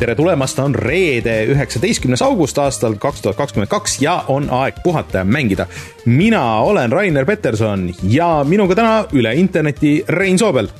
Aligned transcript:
tere 0.00 0.14
tulemast, 0.16 0.58
on 0.58 0.74
reede, 0.74 1.34
üheksateistkümnes 1.52 2.22
august 2.24 2.58
aastal 2.58 2.94
kaks 3.00 3.20
tuhat 3.20 3.36
kakskümmend 3.36 3.68
kaks 3.68 3.98
ja 4.00 4.14
on 4.32 4.46
aeg 4.62 4.78
puhata 4.84 5.20
ja 5.20 5.24
mängida. 5.28 5.66
mina 6.06 6.60
olen 6.64 6.92
Rainer 6.92 7.26
Peterson 7.28 7.90
ja 8.02 8.44
minuga 8.48 8.74
täna 8.74 8.94
üle 9.12 9.34
interneti 9.36 10.04
Rein 10.08 10.38
Soobel. 10.38 10.70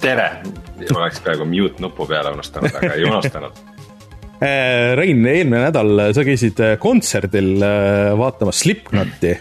tere, 0.00 0.28
oleks 0.94 1.20
peaaegu 1.20 1.48
mute 1.50 1.82
nupu 1.82 2.06
peale 2.06 2.30
unustanud, 2.30 2.70
aga 2.78 2.92
ei 2.94 3.04
unustanud 3.04 3.58
äh, 4.38 4.94
Rein, 5.00 5.26
eelmine 5.26 5.64
nädal 5.64 6.12
sa 6.14 6.24
käisid 6.24 6.62
kontserdil 6.78 7.56
äh, 7.58 8.12
vaatamas 8.18 8.60
Slipknoti. 8.62 9.34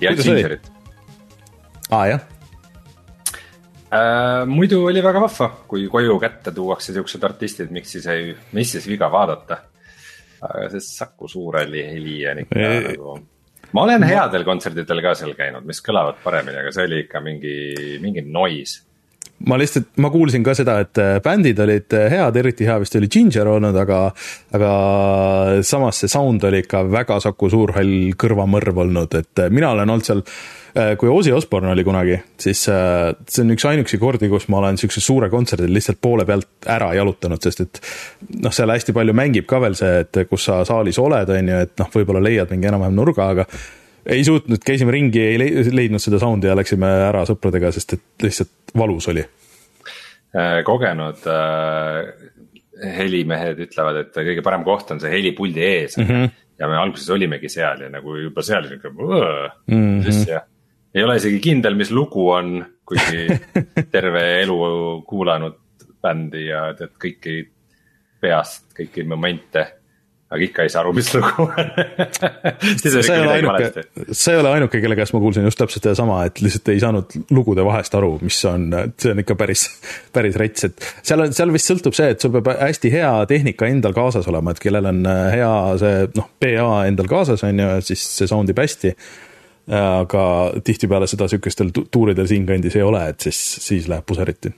ja 0.00 0.16
Gingerit. 0.16 0.72
aa 1.90 2.00
ah, 2.00 2.08
jah 2.14 2.35
äh,. 3.92 4.46
muidu 4.46 4.82
oli 4.86 5.02
väga 5.04 5.22
vahva, 5.22 5.50
kui 5.68 5.86
koju 5.92 6.18
kätte 6.22 6.52
tuuakse 6.54 6.94
siuksed 6.96 7.24
artistid, 7.24 7.72
miks 7.74 7.96
siis 7.96 8.06
ei, 8.12 8.34
mis 8.56 8.72
siis 8.76 8.88
viga 8.88 9.10
vaadata. 9.12 9.62
aga 10.46 10.68
see 10.74 10.84
Saku 10.84 11.28
Suurhalli 11.28 11.82
heli 11.86 12.18
on 12.30 12.44
ikka 12.44 12.60
e 12.60 12.80
nagu 12.90 13.16
ma 13.72 13.82
olen 13.82 14.04
headel 14.06 14.44
kontsertidel 14.46 15.00
ka 15.02 15.14
seal 15.18 15.34
käinud, 15.36 15.64
mis 15.66 15.80
kõlavad 15.84 16.20
paremini, 16.22 16.60
aga 16.60 16.72
see 16.72 16.84
oli 16.86 17.00
ikka 17.04 17.20
mingi, 17.24 17.56
mingi 18.02 18.22
noise 18.24 18.85
ma 19.44 19.58
lihtsalt, 19.60 19.90
ma 20.00 20.08
kuulsin 20.10 20.44
ka 20.44 20.54
seda, 20.56 20.78
et 20.84 20.98
äh, 21.00 21.16
bändid 21.24 21.58
olid 21.60 21.92
äh, 21.96 22.08
head, 22.12 22.36
eriti 22.40 22.66
hea 22.68 22.76
vist 22.80 22.96
oli 22.96 23.08
Ginger 23.12 23.50
olnud, 23.52 23.76
aga, 23.76 24.00
aga 24.56 24.70
samas 25.66 26.00
see 26.00 26.10
sound 26.10 26.44
oli 26.48 26.62
ikka 26.64 26.86
väga 26.88 27.18
Saku 27.20 27.50
Suurhall 27.52 28.14
kõrvamõrv 28.16 28.84
olnud, 28.86 29.18
et 29.20 29.44
äh, 29.44 29.52
mina 29.52 29.74
olen 29.74 29.92
olnud 29.96 30.08
seal 30.08 30.24
kui 31.00 31.08
Ozzy 31.08 31.32
Osbourne 31.32 31.70
oli 31.72 31.80
kunagi, 31.86 32.18
siis 32.36 32.66
see 32.66 33.40
on 33.40 33.52
üks 33.54 33.64
ainuüksi 33.64 33.96
kordi, 33.96 34.28
kus 34.28 34.44
ma 34.52 34.58
olen 34.58 34.76
siukse 34.76 35.00
suure 35.00 35.30
kontserdil 35.32 35.72
lihtsalt 35.72 36.02
poole 36.04 36.26
pealt 36.28 36.68
ära 36.68 36.90
jalutanud, 36.98 37.40
sest 37.40 37.62
et 37.64 37.80
noh, 38.44 38.52
seal 38.52 38.68
hästi 38.74 38.92
palju 38.92 39.14
mängib 39.16 39.48
ka 39.48 39.62
veel 39.64 39.78
see, 39.78 40.02
et 40.04 40.20
kus 40.28 40.44
sa 40.50 40.58
saalis 40.68 41.00
oled, 41.00 41.32
on 41.32 41.48
ju, 41.48 41.62
et 41.64 41.72
noh, 41.80 41.88
võib-olla 41.96 42.20
leiad 42.20 42.52
mingi 42.52 42.68
enam-vähem 42.68 43.00
nurga, 43.00 43.30
aga 43.32 43.48
ei 44.06 44.24
suutnud, 44.24 44.62
käisime 44.64 44.94
ringi, 44.94 45.20
ei 45.20 45.38
leidnud 45.74 46.02
seda 46.02 46.20
sound'i 46.22 46.50
ja 46.50 46.56
läksime 46.58 46.88
ära 47.08 47.24
sõpradega, 47.28 47.72
sest 47.74 47.96
et 47.96 48.26
lihtsalt 48.26 48.74
valus 48.78 49.08
oli. 49.12 49.24
Äh, 50.36 50.60
kogenud 50.66 51.26
äh, 51.32 52.10
helimehed 52.98 53.62
ütlevad, 53.66 54.02
et 54.02 54.18
kõige 54.18 54.44
parem 54.44 54.66
koht 54.66 54.90
on 54.94 55.00
see 55.02 55.12
helipuldi 55.12 55.62
ees 55.64 55.96
mm. 55.96 56.08
-hmm. 56.10 56.34
ja 56.60 56.68
me 56.68 56.76
alguses 56.80 57.08
olimegi 57.10 57.48
seal 57.48 57.86
ja 57.86 57.88
nagu 57.92 58.16
juba 58.20 58.42
seal 58.44 58.68
sihuke 58.68 58.90
mm 58.90 60.02
-hmm. 60.02 60.28
ja 60.28 60.42
ei 60.94 61.02
ole 61.04 61.16
isegi 61.16 61.40
kindel, 61.40 61.74
mis 61.74 61.90
lugu 61.90 62.28
on, 62.30 62.64
kuigi 62.84 63.26
terve 63.94 64.42
elu 64.42 64.58
kuulanud 65.08 65.56
bändi 66.02 66.46
ja 66.46 66.72
tead 66.76 66.94
kõiki 67.02 67.36
peast, 68.20 68.70
kõiki 68.76 69.04
momente 69.04 69.66
aga 70.26 70.42
ikka 70.42 70.64
ei 70.66 70.70
saa 70.72 70.80
aru, 70.82 70.92
mis 70.96 71.08
lugu 71.14 71.44
on 71.46 73.04
sa 73.06 73.14
ei 73.14 73.20
ole 73.22 73.34
ainuke, 73.36 73.84
sa 74.10 74.32
ei 74.32 74.40
ole 74.40 74.50
ainuke, 74.56 74.80
kelle 74.82 74.96
käest 74.98 75.14
ma 75.14 75.20
kuulsin 75.22 75.46
just 75.46 75.58
täpselt 75.60 75.84
sedasama, 75.86 76.18
et 76.26 76.40
lihtsalt 76.42 76.70
ei 76.72 76.80
saanud 76.82 77.14
lugude 77.36 77.62
vahest 77.66 77.94
aru, 77.94 78.16
mis 78.26 78.38
on, 78.50 78.66
see 78.98 79.12
on 79.14 79.22
ikka 79.22 79.36
päris, 79.38 79.68
päris 80.16 80.38
rets, 80.40 80.66
et 80.66 80.88
seal 81.06 81.22
on, 81.22 81.36
seal 81.36 81.54
vist 81.54 81.70
sõltub 81.70 81.94
see, 81.96 82.10
et 82.16 82.22
sul 82.22 82.34
peab 82.34 82.50
hästi 82.58 82.90
hea 82.96 83.12
tehnika 83.30 83.70
endal 83.70 83.94
kaasas 83.96 84.26
olema, 84.32 84.54
et 84.54 84.62
kellel 84.62 84.90
on 84.90 85.06
äh, 85.10 85.22
hea 85.36 85.52
see 85.82 86.02
noh, 86.18 86.28
PA 86.42 86.66
endal 86.90 87.10
kaasas 87.12 87.46
on 87.46 87.62
ju, 87.62 87.70
siis 87.92 88.02
see 88.18 88.30
sound 88.30 88.50
ib 88.50 88.62
hästi. 88.62 88.94
aga 89.76 90.20
tihtipeale 90.62 91.08
seda 91.10 91.26
sihukestel 91.26 91.72
tuuridel 91.74 92.28
siinkandis 92.30 92.76
ei 92.78 92.84
ole, 92.86 93.00
et 93.10 93.26
siis, 93.26 93.38
siis 93.64 93.88
läheb 93.90 94.06
puseriti. 94.06 94.52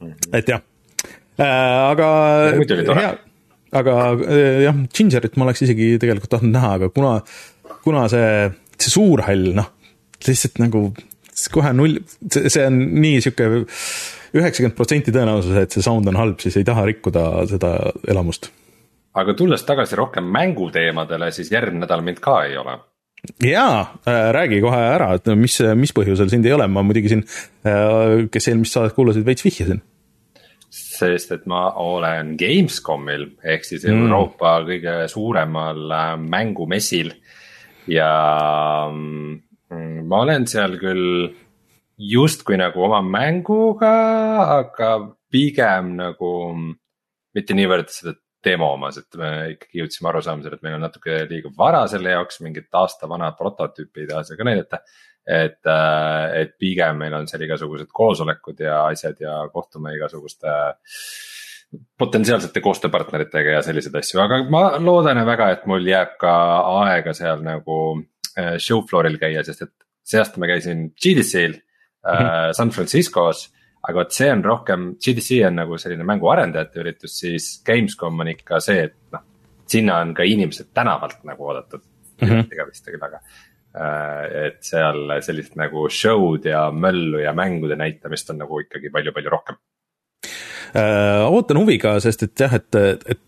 -hmm. 0.00 0.16
et 0.32 0.48
jah 0.48 0.60
äh,, 1.40 1.90
aga. 1.90 2.08
muidu 2.56 2.74
oli 2.74 2.84
tore 2.84 3.06
aga 3.78 3.94
eh, 4.28 4.60
jah, 4.64 4.76
Gingerit 4.94 5.38
ma 5.38 5.48
oleks 5.48 5.64
isegi 5.66 5.94
tegelikult 6.02 6.32
tahtnud 6.36 6.54
näha, 6.54 6.74
aga 6.78 6.90
kuna, 6.94 7.16
kuna 7.84 8.06
see, 8.12 8.28
see 8.78 8.94
suur 8.94 9.24
hall, 9.26 9.50
noh, 9.56 9.70
lihtsalt 10.24 10.60
nagu 10.62 10.86
kohe 11.52 11.72
null, 11.74 11.98
see, 12.30 12.62
on 12.62 12.78
nii 13.02 13.22
sihuke 13.24 13.48
üheksakümmend 14.34 14.76
protsenti 14.78 15.14
tõenäosus, 15.14 15.56
et 15.58 15.74
see 15.74 15.82
sound 15.84 16.06
on 16.10 16.18
halb, 16.18 16.38
siis 16.42 16.56
ei 16.60 16.66
taha 16.66 16.86
rikkuda 16.90 17.24
seda 17.50 17.74
elamust. 18.10 18.50
aga 19.14 19.34
tulles 19.38 19.62
tagasi 19.66 19.98
rohkem 19.98 20.26
mänguteemadele, 20.34 21.30
siis 21.34 21.50
järgmine 21.54 21.86
nädal 21.86 22.02
mind 22.06 22.22
ka 22.22 22.42
ei 22.48 22.58
ole. 22.58 22.78
Jaa 23.40 23.80
äh,, 23.80 24.28
räägi 24.36 24.60
kohe 24.60 24.78
ära, 24.84 25.14
et 25.16 25.30
mis, 25.38 25.56
mis 25.80 25.94
põhjusel 25.96 26.28
sind 26.28 26.44
ei 26.46 26.52
ole, 26.52 26.66
ma 26.68 26.82
muidugi 26.84 27.14
siin 27.14 27.22
äh,, 27.24 28.26
kes 28.30 28.50
eelmist 28.50 28.76
saadet 28.76 28.94
kuulasid, 28.96 29.24
veits 29.26 29.46
vihjasin 29.46 29.80
sest 30.94 31.32
et 31.34 31.46
ma 31.50 31.66
olen 31.82 32.34
Gamescomil 32.40 33.28
ehk 33.42 33.66
siis 33.66 33.86
mm. 33.86 34.04
Euroopa 34.04 34.56
kõige 34.68 34.96
suuremal 35.12 35.84
äh, 35.90 36.12
mängumessil. 36.20 37.12
ja 37.90 38.10
mm, 38.90 40.04
ma 40.08 40.22
olen 40.24 40.46
seal 40.48 40.78
küll 40.80 41.34
justkui 41.98 42.56
nagu 42.58 42.86
oma 42.86 43.02
mänguga, 43.04 43.94
aga 44.60 44.90
pigem 45.30 45.94
nagu 45.98 46.30
mitte 47.34 47.56
niivõrd 47.56 47.90
seda 47.92 48.16
demo 48.44 48.72
omas, 48.74 48.98
et 49.00 49.18
me 49.20 49.32
ikkagi 49.54 49.80
jõudsime 49.80 50.10
arusaamisele, 50.10 50.58
et 50.58 50.62
meil 50.66 50.76
on 50.78 50.86
natuke 50.86 51.24
liiga 51.30 51.50
vara 51.56 51.86
selle 51.90 52.14
jaoks 52.14 52.40
mingit 52.44 52.68
aasta 52.82 53.08
vana 53.08 53.32
prototüüpi 53.38 54.06
taas 54.10 54.32
ka 54.36 54.46
näidata 54.46 54.82
et, 55.24 55.60
äh, 55.66 56.40
et 56.42 56.56
pigem 56.60 56.98
meil 57.00 57.14
on 57.16 57.28
seal 57.28 57.44
igasugused 57.46 57.88
koosolekud 57.92 58.60
ja 58.60 58.84
asjad 58.90 59.20
ja 59.24 59.38
kohtume 59.52 59.94
igasuguste 59.96 60.52
potentsiaalsete 61.98 62.60
koostööpartneritega 62.62 63.56
ja 63.56 63.62
selliseid 63.66 63.96
asju, 63.98 64.20
aga 64.22 64.42
ma 64.52 64.66
loodan 64.78 65.18
väga, 65.26 65.48
et 65.56 65.64
mul 65.70 65.86
jääb 65.88 66.14
ka 66.20 66.34
aega 66.84 67.14
seal 67.16 67.42
nagu 67.46 67.78
äh, 68.38 68.56
show 68.62 68.84
floor'il 68.86 69.18
käia, 69.22 69.42
sest 69.46 69.64
et 69.66 69.74
see 70.04 70.20
aasta 70.20 70.40
ma 70.40 70.50
käisin 70.50 70.90
GDC-l 70.92 71.56
mm 71.56 72.20
-hmm. 72.20 72.52
San 72.52 72.70
Franciscos. 72.70 73.48
Aga 73.84 73.98
vot 74.00 74.12
see 74.16 74.30
on 74.32 74.44
rohkem, 74.44 74.90
GDC 74.96 75.40
on 75.48 75.58
nagu 75.60 75.78
selline 75.80 76.06
mänguarendajate 76.08 76.80
üritus, 76.80 77.18
siis 77.20 77.48
Gamescom 77.66 78.20
on 78.24 78.32
ikka 78.32 78.60
see, 78.64 78.86
et 78.88 78.96
noh. 79.12 79.24
sinna 79.68 79.98
on 80.04 80.14
ka 80.16 80.24
inimesed 80.28 80.72
tänavalt 80.74 81.24
nagu 81.24 81.50
oodatud 81.50 81.82
mm, 81.82 82.28
-hmm. 82.28 82.46
ega 82.52 82.66
vist 82.68 82.88
küll, 82.88 83.02
aga 83.02 83.20
Äh, 83.74 84.26
et 84.46 84.60
seal 84.62 85.08
sellist 85.26 85.56
nagu 85.58 85.88
show'd 85.90 86.44
ja 86.46 86.68
möllu 86.70 87.18
ja 87.18 87.32
mängude 87.34 87.74
näitamist 87.74 88.28
on 88.30 88.38
nagu 88.38 88.60
ikkagi 88.62 88.90
palju-palju 88.94 89.32
rohkem. 89.32 89.56
Äh, 90.78 91.24
ootan 91.26 91.58
huviga, 91.58 91.96
sest 92.02 92.22
et 92.28 92.38
jah, 92.38 92.54
et, 92.54 92.70
et 93.10 93.22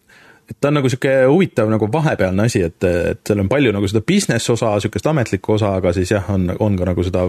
et 0.47 0.55
ta 0.63 0.71
on 0.71 0.77
nagu 0.79 0.87
sihuke 0.87 1.11
huvitav 1.27 1.67
nagu 1.67 1.89
vahepealne 1.91 2.45
asi, 2.47 2.61
et, 2.63 2.79
et 2.87 3.19
seal 3.27 3.41
on 3.43 3.49
palju 3.51 3.73
nagu 3.75 3.89
seda 3.91 4.05
business 4.07 4.47
osa, 4.55 4.77
sihukest 4.79 5.09
ametlikku 5.11 5.57
osa, 5.57 5.73
aga 5.81 5.91
siis 5.97 6.13
jah, 6.15 6.29
on, 6.31 6.53
on 6.63 6.77
ka 6.79 6.87
nagu 6.87 7.03
seda 7.03 7.25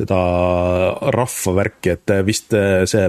seda 0.00 0.20
rahva 1.14 1.54
värki, 1.60 1.94
et 1.96 2.14
vist 2.26 2.56
see 2.90 3.06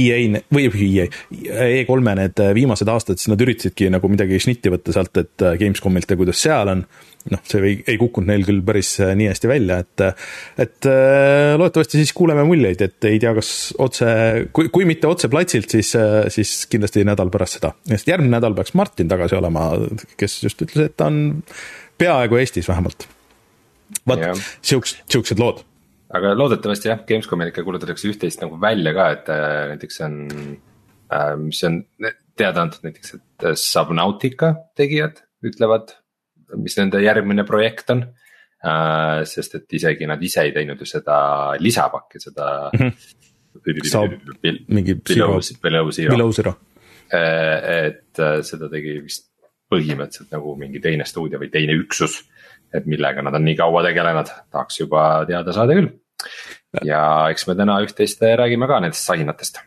EA 0.00 0.40
või 0.50 0.66
EA, 0.66 1.06
E3-e 1.30 2.16
need 2.22 2.42
viimased 2.56 2.90
aastad, 2.90 3.20
siis 3.20 3.32
nad 3.32 3.44
üritasidki 3.44 3.90
nagu 3.92 4.10
midagi 4.12 4.40
šnitti 4.42 4.72
võtta 4.72 4.96
sealt, 4.96 5.22
et 5.22 5.48
Gamescomilt 5.60 6.10
ja 6.10 6.18
kuidas 6.20 6.42
seal 6.42 6.72
on 6.72 6.84
noh, 7.28 7.42
see 7.48 7.60
ei, 7.66 7.76
ei 7.90 7.98
kukkunud 8.00 8.30
neil 8.30 8.44
küll 8.46 8.62
päris 8.64 8.94
äh, 9.02 9.12
nii 9.18 9.28
hästi 9.30 9.50
välja, 9.50 9.80
et, 9.84 10.04
et 10.64 10.88
äh, 10.88 11.52
loodetavasti 11.60 12.00
siis 12.00 12.14
kuuleme 12.16 12.44
muljeid, 12.48 12.80
et 12.86 13.08
ei 13.10 13.20
tea, 13.22 13.34
kas 13.36 13.52
otse, 13.82 14.10
kui, 14.56 14.70
kui 14.72 14.88
mitte 14.88 15.08
otse 15.10 15.30
platsilt, 15.32 15.70
siis, 15.76 15.92
äh, 15.98 16.24
siis 16.32 16.64
kindlasti 16.70 17.04
nädal 17.08 17.32
pärast 17.32 17.58
seda. 17.58 17.74
sest 17.92 18.08
järgmine 18.10 18.38
nädal 18.38 18.56
peaks 18.56 18.74
Martin 18.78 19.10
tagasi 19.10 19.36
olema, 19.38 19.70
kes 20.20 20.40
just 20.46 20.64
ütles, 20.64 20.90
et 20.90 20.96
ta 20.96 21.10
on 21.10 21.42
peaaegu 22.00 22.40
Eestis 22.40 22.68
vähemalt. 22.70 23.08
vot, 24.08 24.24
siuksed, 24.62 25.04
siuksed 25.10 25.42
lood. 25.42 25.64
Aga 26.16 26.34
loodetavasti 26.34 26.90
jah, 26.90 27.00
Gamescomil 27.06 27.52
ikka 27.52 27.64
kuulutatakse 27.66 28.10
üht-teist 28.10 28.42
nagu 28.42 28.58
välja 28.60 28.94
ka, 28.96 29.08
et 29.16 29.32
näiteks 29.74 30.00
on 30.06 30.20
äh,, 31.12 31.34
mis 31.38 31.62
on 31.68 31.82
teada 32.38 32.64
antud 32.64 32.86
näiteks, 32.86 33.18
et 33.18 33.50
Subnautica 33.60 34.54
tegijad 34.78 35.22
ütlevad 35.46 35.94
mis 36.58 36.76
nende 36.78 37.02
järgmine 37.04 37.44
projekt 37.48 37.92
on 37.94 38.04
äh,. 38.64 39.22
sest 39.28 39.56
et 39.60 39.78
isegi 39.78 40.08
nad 40.10 40.22
ise 40.22 40.44
ei 40.46 40.54
teinud 40.56 40.80
ju 40.80 40.88
seda 40.88 41.20
lisapakki, 41.60 42.20
seda 42.22 42.70
mm. 42.72 42.90
-hmm. 42.90 44.64
mingi 44.68 44.94
Below 45.62 45.90
Zero, 45.90 46.10
Below 46.10 46.32
Zero. 46.32 46.54
Äh, 47.12 47.86
et 47.86 48.18
äh, 48.18 48.40
seda 48.46 48.68
tegi 48.70 49.00
vist 49.02 49.28
põhimõtteliselt 49.70 50.30
nagu 50.34 50.54
mingi 50.58 50.80
teine 50.82 51.04
stuudio 51.06 51.38
või 51.38 51.50
teine 51.50 51.74
üksus. 51.78 52.20
Et 52.74 52.86
millega 52.90 53.24
nad 53.24 53.34
on 53.36 53.44
nii 53.46 53.56
kaua 53.58 53.82
tegelenud, 53.86 54.30
tahaks 54.52 54.80
juba 54.82 55.08
teada 55.28 55.54
saada 55.56 55.76
küll. 55.78 55.90
ja 56.86 57.02
eks 57.32 57.46
me 57.48 57.56
täna 57.58 57.80
üht-teist 57.84 58.22
räägime 58.22 58.68
ka 58.70 58.80
nendest 58.82 59.08
sahinatest 59.08 59.60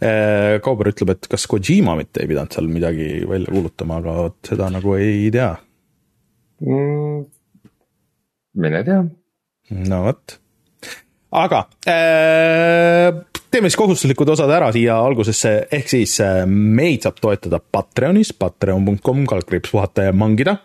äh, 0.00 0.56
Kauber 0.64 0.92
ütleb, 0.92 1.12
et 1.16 1.28
kas 1.30 1.46
Kojima 1.50 1.96
mitte 1.98 2.22
ei 2.22 2.30
pidanud 2.30 2.54
seal 2.54 2.70
midagi 2.72 3.08
välja 3.28 3.52
kuulutama, 3.52 4.00
aga 4.00 4.18
vot 4.22 4.52
seda 4.52 4.70
nagu 4.72 4.94
ei 4.96 5.28
tea 5.34 5.50
mm,? 6.64 7.24
mine 8.58 8.84
tea. 8.86 9.02
no 9.90 10.04
vot, 10.06 10.38
aga 11.42 11.64
äh, 11.90 13.10
teeme 13.50 13.68
siis 13.68 13.80
kohustuslikud 13.80 14.32
osad 14.36 14.54
ära 14.54 14.70
siia 14.72 14.96
algusesse, 15.02 15.58
ehk 15.74 15.92
siis 15.92 16.16
meid 16.48 17.04
saab 17.04 17.20
toetada 17.20 17.60
Patreonis, 17.60 18.32
patreon.com, 18.38 19.26
kaldkriips 19.28 19.74
puhata 19.74 20.08
ja 20.08 20.16
mangida 20.16 20.56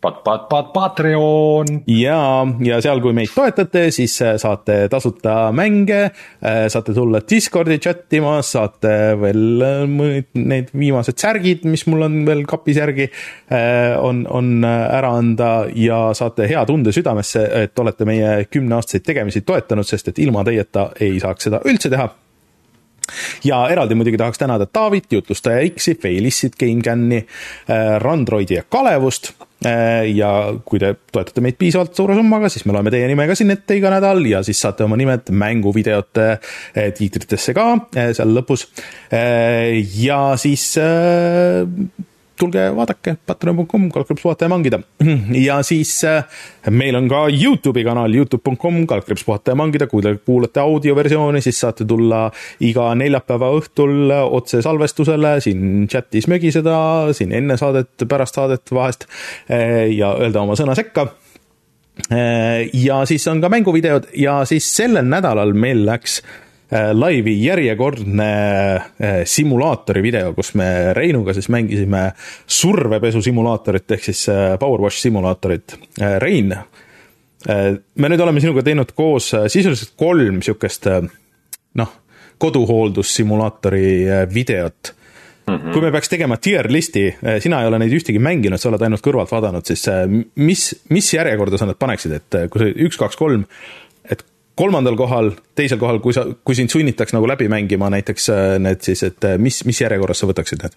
pat-, 0.00 0.22
pat-, 0.24 0.48
pat-, 0.48 0.72
Patreon. 0.72 1.66
ja, 1.86 2.46
ja 2.64 2.80
seal, 2.82 3.00
kui 3.04 3.14
meid 3.16 3.32
toetate, 3.34 3.86
siis 3.94 4.14
äh, 4.24 4.36
saate 4.40 4.82
tasuta 4.92 5.50
mänge, 5.56 6.00
äh, 6.40 6.62
saate 6.72 6.94
tulla 6.96 7.22
Discordi 7.30 7.78
chat 7.82 8.12
ima, 8.16 8.38
saate 8.46 8.94
veel 9.20 9.66
äh, 9.66 9.82
mõned 9.90 10.30
need 10.40 10.72
viimased 10.76 11.20
särgid, 11.20 11.66
mis 11.68 11.86
mul 11.90 12.06
on 12.06 12.20
veel 12.28 12.44
kapis 12.48 12.80
järgi, 12.80 13.06
on, 14.00 14.22
on 14.30 14.64
ära 14.64 15.10
anda 15.18 15.50
ja 15.76 15.98
saate 16.16 16.46
hea 16.50 16.62
tunde 16.68 16.92
südamesse, 16.94 17.42
et 17.64 17.78
olete 17.78 18.06
meie 18.08 18.46
kümneaastaseid 18.50 19.04
tegemisi 19.06 19.44
toetanud, 19.46 19.86
sest 19.86 20.12
et 20.12 20.20
ilma 20.22 20.44
teieta 20.46 20.90
ei 21.00 21.20
saaks 21.22 21.48
seda 21.48 21.62
üldse 21.68 21.92
teha 21.92 22.08
ja 23.44 23.62
eraldi 23.72 23.98
muidugi 23.98 24.20
tahaks 24.20 24.40
tänada 24.40 24.66
Taavit, 24.66 25.10
jutlustaja 25.12 25.62
X-i, 25.74 25.94
Failissit, 26.00 26.58
GameCami, 26.60 27.24
Randroidi 28.00 28.60
ja 28.60 28.66
Kalevust 28.68 29.32
Äh, 29.60 30.06
ja 30.16 30.54
kui 30.64 30.80
te 30.80 30.94
toetate 31.12 31.42
meid 31.44 31.58
piisavalt 31.60 31.92
suure 31.92 32.14
summaga, 32.16 32.48
siis 32.48 32.64
me 32.64 32.72
loeme 32.72 32.88
teie 32.94 33.04
nime 33.10 33.26
ka 33.28 33.34
siin 33.36 33.52
ette 33.52 33.76
iga 33.76 33.90
nädal 33.92 34.24
ja 34.24 34.40
siis 34.46 34.56
saate 34.64 34.86
oma 34.86 34.96
nimed 34.96 35.28
mänguvideote 35.36 36.28
äh, 36.30 36.86
tiitritesse 36.96 37.52
ka 37.52 37.66
äh, 37.92 38.08
seal 38.16 38.32
lõpus. 38.32 38.64
ja 40.00 40.20
siis 40.40 40.64
tulge 42.40 42.64
vaadake 42.76 43.16
patreon.com, 43.26 43.88
kaldkriips 43.94 44.24
puhata 44.24 44.46
ja 44.46 44.52
mangida. 44.52 44.80
ja 45.48 45.60
siis 45.66 45.92
äh, 46.08 46.24
meil 46.72 46.96
on 46.98 47.08
ka 47.10 47.24
Youtube'i 47.32 47.84
kanal, 47.86 48.14
Youtube.com, 48.16 48.82
kaldkriips 48.90 49.24
puhata 49.26 49.54
ja 49.54 49.60
mangida, 49.60 49.88
kui 49.90 50.04
te 50.04 50.14
kuulate 50.24 50.62
audioversiooni, 50.62 51.42
siis 51.44 51.60
saate 51.62 51.86
tulla 51.88 52.26
iga 52.66 52.90
neljapäeva 52.98 53.52
õhtul 53.58 54.12
otsesalvestusele 54.12 55.36
siin 55.44 55.88
chat'is 55.90 56.28
mögiseda, 56.30 56.76
siin 57.16 57.34
enne 57.36 57.56
saadet, 57.60 58.06
pärast 58.08 58.38
saadet 58.38 58.74
vahest 58.74 59.08
äh, 59.50 59.88
ja 59.94 60.14
öelda 60.18 60.44
oma 60.44 60.56
sõna 60.58 60.76
sekka 60.78 61.08
äh, 62.10 62.68
ja 62.74 63.02
siis 63.08 63.26
on 63.30 63.42
ka 63.42 63.50
mänguvideod 63.52 64.12
ja 64.18 64.40
siis 64.48 64.68
sellel 64.76 65.08
nädalal 65.10 65.54
meil 65.56 65.84
läks 65.88 66.20
äh, 66.20 66.49
laivi 66.92 67.34
järjekordne 67.44 68.32
äh, 68.76 69.22
simulaatori 69.24 70.02
video, 70.02 70.34
kus 70.34 70.54
me 70.54 70.92
Reinuga 70.94 71.34
siis 71.34 71.48
mängisime 71.50 72.10
survepesu 72.46 73.22
simulaatorit 73.22 73.96
ehk 73.96 74.06
siis 74.10 74.28
äh, 74.30 74.54
Powerwash 74.58 75.02
simulaatorit. 75.02 75.74
Rein, 76.18 76.54
me 77.94 78.08
nüüd 78.12 78.20
oleme 78.20 78.40
sinuga 78.42 78.62
teinud 78.62 78.92
koos 78.94 79.30
sisuliselt 79.48 79.94
kolm 79.98 80.38
niisugust 80.38 80.86
noh, 81.80 81.92
koduhooldussimulaatori 82.38 83.84
videot 84.34 84.96
Mm 85.50 85.56
-hmm. 85.56 85.72
kui 85.72 85.82
me 85.82 85.90
peaks 85.90 86.08
tegema 86.08 86.36
tier 86.36 86.72
listi, 86.72 87.16
sina 87.38 87.60
ei 87.60 87.66
ole 87.66 87.78
neid 87.78 87.92
ühtegi 87.92 88.18
mänginud, 88.22 88.60
sa 88.60 88.68
oled 88.68 88.82
ainult 88.82 89.02
kõrvalt 89.02 89.32
vaadanud, 89.32 89.64
siis 89.66 89.82
mis, 90.36 90.82
mis 90.88 91.14
järjekorda 91.14 91.58
sa 91.58 91.66
need 91.66 91.78
paneksid, 91.78 92.12
et 92.12 92.36
kui 92.50 92.60
see 92.60 92.74
üks, 92.86 92.98
kaks, 93.00 93.16
kolm 93.16 93.44
kolmandal 94.60 94.98
kohal, 94.98 95.32
teisel 95.56 95.80
kohal, 95.80 96.00
kui 96.04 96.16
sa, 96.16 96.26
kui 96.44 96.58
sind 96.58 96.72
sunnitaks 96.72 97.16
nagu 97.16 97.28
läbi 97.30 97.48
mängima 97.52 97.90
näiteks 97.92 98.28
äh, 98.34 98.56
need 98.62 98.84
siis, 98.86 99.04
et 99.08 99.28
äh, 99.28 99.38
mis, 99.40 99.62
mis 99.68 99.80
järjekorras 99.80 100.20
sa 100.22 100.28
võtaksid 100.30 100.66
need? 100.66 100.76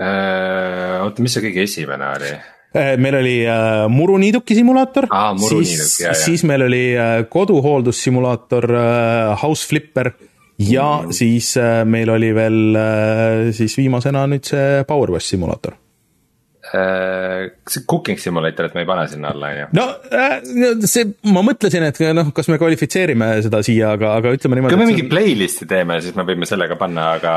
Äh, 0.00 0.96
oota, 1.04 1.20
mis 1.20 1.36
see 1.36 1.44
kõige 1.44 1.68
esimene 1.68 2.14
oli? 2.14 2.32
meil 2.70 3.16
oli 3.18 3.36
äh, 3.50 3.88
muruniiduki 3.90 4.54
simulaator 4.54 5.08
ah,, 5.10 5.32
siis, 5.42 5.96
siis 6.22 6.44
meil 6.46 6.62
oli 6.68 6.84
äh, 6.94 7.24
koduhooldussimulaator 7.28 8.66
äh, 8.78 9.42
House 9.42 9.66
Flipper 9.66 10.12
ja 10.60 11.02
mm. 11.02 11.12
siis 11.12 11.56
äh, 11.58 11.82
meil 11.84 12.10
oli 12.14 12.30
veel 12.34 12.76
äh, 12.78 13.50
siis 13.56 13.74
viimasena 13.78 14.26
nüüd 14.30 14.46
see 14.46 14.84
Powerwash 14.86 15.34
simulaator 15.34 15.74
see 16.60 17.84
cooking 17.88 18.18
simulator, 18.20 18.66
et 18.68 18.74
me 18.76 18.82
ei 18.84 18.88
pane 18.88 19.06
sinna 19.08 19.30
alla, 19.32 19.48
on 19.48 19.58
ju? 19.58 19.66
no 19.78 19.84
äh, 20.12 20.82
see, 20.84 21.06
ma 21.32 21.40
mõtlesin, 21.44 21.86
et 21.88 22.00
noh, 22.16 22.28
kas 22.36 22.50
me 22.52 22.58
kvalifitseerime 22.60 23.30
seda 23.46 23.62
siia, 23.64 23.94
aga, 23.96 24.12
aga 24.20 24.34
ütleme 24.36 24.58
niimoodi. 24.58 24.76
kui 24.76 24.82
me 24.82 24.88
mingi 24.90 25.06
playlist'i 25.08 25.68
teeme, 25.70 25.96
siis 26.04 26.16
me 26.18 26.26
võime 26.28 26.48
selle 26.48 26.68
ka 26.68 26.76
panna, 26.80 27.06
aga, 27.16 27.34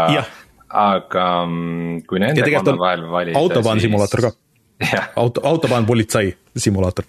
aga 0.68 1.28
mm, 1.48 2.02
kui 2.10 2.20
nende 2.20 2.44
kolme 2.44 2.76
vahel 2.82 3.06
valida. 3.14 3.40
autobahn 3.40 3.80
siis... 3.80 3.88
simulaator 3.88 4.26
ka. 4.26 4.34
auto, 5.24 5.44
autobahn 5.48 5.88
politsei 5.88 6.34
simulaator 6.60 7.08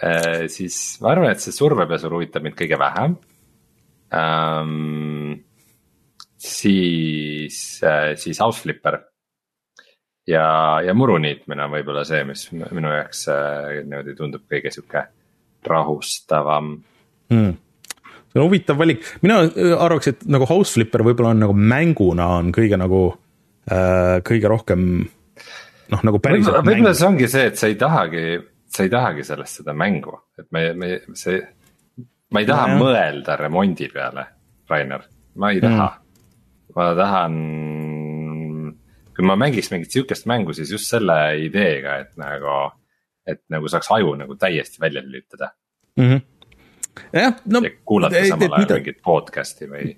äh,. 0.00 0.46
siis 0.52 0.96
ma 1.04 1.12
arvan, 1.12 1.34
et 1.36 1.44
see 1.44 1.52
survepesur 1.52 2.16
huvitab 2.16 2.46
mind 2.48 2.56
kõige 2.56 2.80
vähem 2.80 3.18
ähm,. 4.16 5.36
siis 6.40 7.60
äh,, 7.84 8.14
siis 8.16 8.40
House 8.40 8.64
Flipper 8.64 9.02
ja, 10.26 10.46
ja 10.84 10.94
muru 10.96 11.18
niitmine 11.22 11.66
on 11.66 11.74
võib-olla 11.76 12.04
see, 12.08 12.24
mis 12.28 12.48
minu 12.52 12.90
jaoks 12.92 13.26
äh, 13.32 13.78
niimoodi 13.84 14.16
tundub 14.18 14.46
kõige 14.50 14.72
sihuke 14.74 15.06
rahustavam 15.66 16.72
hmm.. 17.32 17.52
see 18.30 18.40
on 18.40 18.48
huvitav 18.48 18.80
valik, 18.80 19.06
mina 19.26 19.42
äh, 19.46 19.74
arvaks, 19.74 20.12
et 20.12 20.26
nagu 20.30 20.48
House 20.50 20.74
Flipper 20.76 21.04
võib-olla 21.06 21.34
on 21.34 21.44
nagu 21.46 21.56
mänguna 21.56 22.30
on 22.40 22.52
kõige 22.54 22.78
nagu 22.80 23.02
äh,, 23.70 24.18
kõige 24.26 24.50
rohkem 24.52 24.88
noh, 25.92 26.06
nagu 26.10 26.22
päriselt. 26.22 26.62
võib-olla 26.66 26.94
see 26.96 27.10
ongi 27.10 27.30
see, 27.30 27.50
et 27.52 27.60
sa 27.60 27.70
ei 27.70 27.78
tahagi, 27.80 28.24
sa 28.72 28.86
ei 28.86 28.92
tahagi 28.92 29.26
sellest 29.26 29.62
seda 29.62 29.76
mängu, 29.76 30.18
et 30.38 30.48
me, 30.54 30.68
me, 30.78 30.90
see. 31.18 31.38
ma 32.34 32.42
ei 32.42 32.48
taha 32.48 32.72
ja, 32.72 32.80
mõelda 32.80 33.38
remondi 33.38 33.90
peale, 33.92 34.26
Rainer, 34.70 35.06
ma 35.38 35.54
ei 35.54 35.62
taha 35.62 35.90
mm., 35.92 36.02
ma 36.76 36.90
tahan 36.98 37.36
kui 39.16 39.26
ma 39.26 39.36
mängiks 39.40 39.72
mingit 39.72 39.94
sihukest 39.94 40.28
mängu, 40.30 40.54
siis 40.56 40.70
just 40.72 40.90
selle 40.92 41.16
ideega, 41.40 41.98
et 42.04 42.14
nagu, 42.20 42.56
et 43.26 43.42
nagu 43.52 43.70
saaks 43.72 43.90
aju 43.96 44.14
nagu 44.20 44.36
täiesti 44.40 44.82
välja 44.82 45.04
lülitada 45.04 45.52
mm. 45.96 46.08
-hmm 46.10 46.24
jah, 47.12 47.34
no. 47.52 47.60
kuulata 47.84 48.22
samal 48.28 48.54
ajal 48.58 48.78
mingit 48.78 49.02
podcast'i 49.04 49.68
või. 49.70 49.90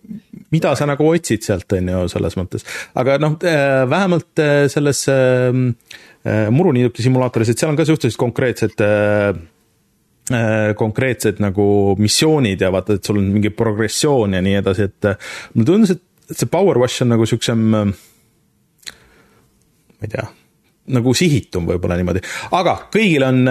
mida 0.55 0.73
sa 0.79 0.89
nagu 0.89 1.07
otsid 1.09 1.45
sealt, 1.47 1.73
on 1.77 1.93
ju, 1.93 2.01
selles 2.13 2.39
mõttes, 2.39 2.67
aga 2.99 3.19
noh, 3.23 3.37
äh, 3.47 3.85
vähemalt 3.91 4.43
äh, 4.43 4.65
selles 4.73 5.05
ähm, 5.13 5.69
äh, 6.27 6.49
muruniiduki 6.55 7.05
simulaatoris, 7.05 7.53
et 7.53 7.63
seal 7.63 7.73
on 7.73 7.79
ka 7.79 7.87
suhteliselt 7.89 8.21
konkreetsed 8.21 8.85
äh, 8.85 9.33
konkreetsed 10.77 11.39
nagu 11.41 11.65
missioonid 11.97 12.61
ja 12.61 12.73
vaata, 12.75 12.99
et 12.99 13.07
sul 13.07 13.23
on 13.23 13.31
mingi 13.33 13.49
progressioon 13.55 14.37
ja 14.37 14.43
nii 14.45 14.59
edasi, 14.59 14.91
et 14.91 15.13
mulle 15.55 15.71
tundus, 15.71 15.95
et 15.95 16.37
see 16.37 16.51
Power 16.53 16.77
Wash 16.83 17.01
on 17.05 17.15
nagu 17.15 17.25
siuksem 17.29 17.63
ma 19.99 20.07
ei 20.07 20.13
tea, 20.13 20.27
nagu 20.95 21.13
sihitum 21.17 21.67
võib-olla 21.69 21.99
niimoodi, 21.99 22.23
aga 22.57 22.75
kõigil 22.95 23.27
on, 23.27 23.43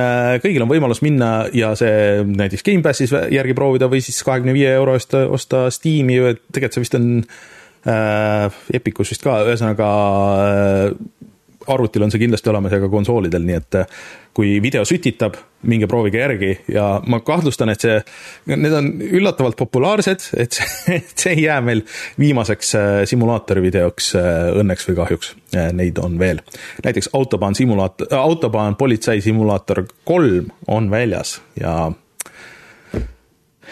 kõigil 0.44 0.64
on 0.66 0.72
võimalus 0.72 1.04
minna 1.06 1.32
ja 1.54 1.74
see 1.78 2.24
näiteks 2.26 2.66
Gamepassis 2.66 3.14
järgi 3.34 3.56
proovida 3.58 3.90
või 3.92 4.02
siis 4.06 4.24
kahekümne 4.26 4.56
viie 4.58 4.72
euro 4.74 4.96
eest 4.98 5.14
osta 5.20 5.68
Steam'i, 5.74 6.18
tegelikult 6.50 6.80
see 6.80 6.86
vist 6.86 6.98
on 6.98 7.12
äh, 7.22 8.58
Epicus 8.74 9.14
vist 9.14 9.26
ka, 9.26 9.42
ühesõnaga 9.46 9.92
äh, 10.48 10.90
arvutil 11.68 12.06
on 12.06 12.12
see 12.14 12.22
kindlasti 12.22 12.50
olemas 12.52 12.74
ja 12.74 12.80
ka 12.82 12.90
konsoolidel, 12.92 13.44
nii 13.48 13.58
et 13.58 13.78
äh, 13.80 14.00
kui 14.38 14.58
video 14.64 14.84
sütitab, 14.86 15.38
minge 15.68 15.88
proovige 15.90 16.22
järgi 16.22 16.52
ja 16.72 16.86
ma 17.10 17.20
kahtlustan, 17.26 17.72
et 17.74 17.82
see, 17.84 17.98
need 18.54 18.76
on 18.78 18.90
üllatavalt 19.02 19.58
populaarsed, 19.60 20.28
et 20.38 20.58
see, 20.60 20.68
et 21.00 21.14
see 21.16 21.34
ei 21.36 21.46
jää 21.48 21.60
meil 21.66 21.84
viimaseks 22.20 22.74
äh, 22.78 22.90
simulaatori 23.10 23.66
videoks 23.66 24.14
äh, 24.20 24.32
õnneks 24.62 24.90
või 24.90 25.00
kahjuks. 25.02 25.34
Neid 25.74 25.98
on 26.04 26.20
veel. 26.20 26.42
näiteks 26.86 27.10
Autobahn 27.18 27.56
simulaator, 27.58 28.12
Autobahn 28.20 28.78
politsei 28.78 29.22
simulaator 29.22 29.86
kolm 30.06 30.52
on 30.68 30.92
väljas 30.92 31.40
ja 31.60 31.90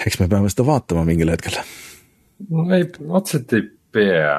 eks 0.05 0.19
me 0.19 0.27
peame 0.31 0.49
seda 0.51 0.65
vaatama 0.67 1.05
mingil 1.07 1.31
hetkel. 1.31 1.59
no 2.49 2.65
ei, 2.75 2.87
otseselt 3.07 3.53
ei 3.53 3.67
pea 3.95 4.35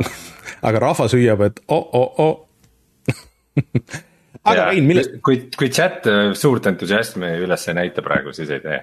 aga 0.68 0.82
rahvas 0.82 1.14
hüüab, 1.16 1.44
et 1.46 1.60
oh-oh-oh 1.68 2.49
aga 4.50 4.70
Rein, 4.70 4.86
millest? 4.88 5.18
kui, 5.24 5.42
kui 5.56 5.70
chat 5.72 6.08
äh, 6.10 6.30
suurt 6.38 6.66
entusiasmi 6.70 7.34
üles 7.44 7.68
ei 7.68 7.76
näita 7.78 8.04
praegu, 8.06 8.34
siis 8.36 8.50
ei 8.54 8.62
tee. 8.64 8.80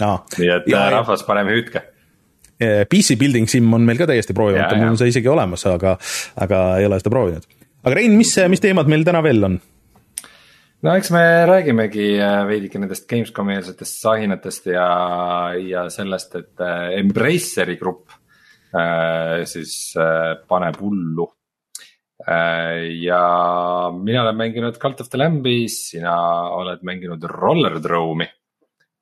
nii 0.00 0.48
et 0.50 0.70
ja, 0.70 0.86
äh, 0.86 0.88
rahvas, 0.98 1.26
paneme 1.26 1.54
hüüdke. 1.56 1.84
Äh, 2.62 2.82
PC 2.90 3.18
Building 3.20 3.50
Sim 3.50 3.70
on 3.74 3.86
meil 3.86 4.00
ka 4.00 4.08
täiesti 4.10 4.36
proovimata, 4.36 4.78
mul 4.78 4.94
on 4.94 4.98
see 5.00 5.12
isegi 5.12 5.30
olemas, 5.30 5.66
aga, 5.70 5.96
aga 6.46 6.64
ei 6.80 6.88
ole 6.88 6.98
seda 7.02 7.14
proovinud. 7.14 7.46
aga 7.84 7.94
Rein, 8.00 8.18
mis, 8.18 8.34
mis 8.50 8.64
teemad 8.64 8.90
meil 8.90 9.06
täna 9.06 9.22
veel 9.24 9.50
on? 9.50 9.60
no 10.84 10.92
eks 10.98 11.08
me 11.14 11.24
räägimegi 11.48 12.10
veidike 12.48 12.80
nendest 12.80 13.08
Gamescomi 13.08 13.56
eelsetest 13.56 14.02
sahinatest 14.04 14.68
ja, 14.74 14.88
ja 15.56 15.86
sellest, 15.90 16.36
et 16.36 16.64
Embraceri 16.98 17.78
grupp 17.80 18.12
äh, 18.74 19.44
siis 19.48 19.94
äh, 19.96 20.34
paneb 20.48 20.78
hullu 20.82 21.28
ja 22.24 23.22
mina 23.92 24.22
olen 24.22 24.36
mänginud 24.38 24.78
Cult 24.80 25.02
of 25.04 25.10
the 25.12 25.20
Lamb'i, 25.20 25.66
sina 25.68 26.14
oled 26.56 26.84
mänginud 26.86 27.26
Roller 27.28 27.76
Drone'i. 27.84 28.28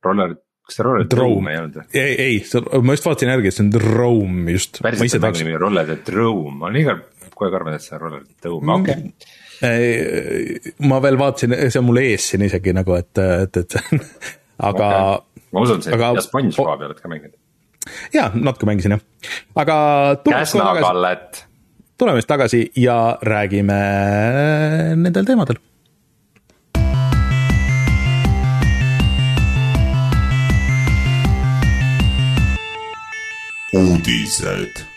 Roller 0.03 0.35
kas 0.67 0.79
see 0.79 0.87
Roller 0.87 1.07
Drome 1.11 1.53
ei 1.53 1.61
olnud 1.61 1.79
või? 1.81 1.87
ei, 1.99 2.15
ei, 2.23 2.83
ma 2.87 2.97
just 2.97 3.07
vaatasin 3.07 3.33
järgi, 3.33 3.51
et 3.51 3.57
see 3.57 3.65
on 3.65 3.73
Drome 3.75 4.55
just. 4.55 4.81
päriselt 4.85 5.19
on 5.19 5.25
mängu 5.27 5.43
nimi 5.43 5.59
Roller 5.61 5.93
Drome, 6.07 6.55
ma 6.59 6.69
olen 6.71 6.81
iga, 6.83 6.97
kogu 7.33 7.49
aeg 7.49 7.59
arvanud, 7.59 7.79
et 7.79 7.87
see 7.87 7.97
on 7.97 8.03
Roller 8.05 8.25
Drome, 8.47 8.77
okei 8.79 8.99
okay. 9.03 10.73
ma 10.89 11.01
veel 11.05 11.19
vaatasin, 11.21 11.57
see 11.67 11.83
on 11.83 11.89
mul 11.91 12.03
ees 12.03 12.31
siin 12.33 12.47
isegi 12.47 12.75
nagu, 12.79 12.97
et, 12.99 13.23
et, 13.23 13.63
et 13.63 13.79
aga 14.71 14.91
okay.. 15.19 15.47
ma 15.55 15.65
usun, 15.67 15.87
see 15.87 15.95
aga... 15.99 16.13
ja 16.19 16.27
SpongeBobi 16.27 16.91
oled 16.91 17.01
ka 17.03 17.11
mänginud. 17.11 17.39
jaa, 18.15 18.29
natuke 18.35 18.71
mängisin 18.71 18.97
jah, 18.97 19.07
aga. 19.65 19.79
Käsna 20.29 20.75
Kallet. 20.79 21.47
Tuleme 21.99 22.21
siis 22.21 22.27
tagasi 22.27 22.63
ja 22.77 23.19
räägime 23.23 23.83
nendel 24.97 25.25
teemadel 25.25 25.61
uudised. 33.73 34.92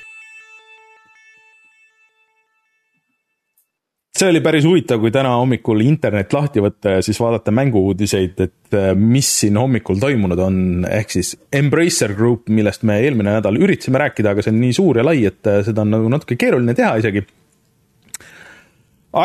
See 4.16 4.30
oli 4.32 4.40
päris 4.44 4.66
huvitav, 4.66 5.02
kui 5.04 5.12
täna 5.12 5.34
hommikul 5.36 5.82
internet 5.84 6.34
lahti 6.34 6.64
võtta 6.64 6.96
ja 6.98 7.04
siis 7.06 7.20
vaadata 7.20 7.52
mängu-uudiseid, 7.56 8.40
et 8.48 8.78
äh, 8.78 8.92
mis 8.96 9.30
siin 9.42 9.60
hommikul 9.60 10.00
toimunud 10.02 10.40
on, 10.40 10.58
ehk 10.90 11.12
siis 11.18 11.34
Embracer 11.54 12.16
Group, 12.16 12.48
millest 12.54 12.86
me 12.88 13.00
eelmine 13.04 13.36
nädal 13.38 13.60
üritasime 13.60 14.00
rääkida, 14.06 14.32
aga 14.32 14.46
see 14.46 14.56
on 14.56 14.62
nii 14.64 14.78
suur 14.78 15.02
ja 15.02 15.06
lai, 15.08 15.20
et 15.28 15.52
äh, 15.52 15.62
seda 15.68 15.84
on 15.84 15.92
nagu 15.98 16.12
natuke 16.12 16.40
keeruline 16.40 16.78
teha 16.78 16.96
isegi. 17.04 17.26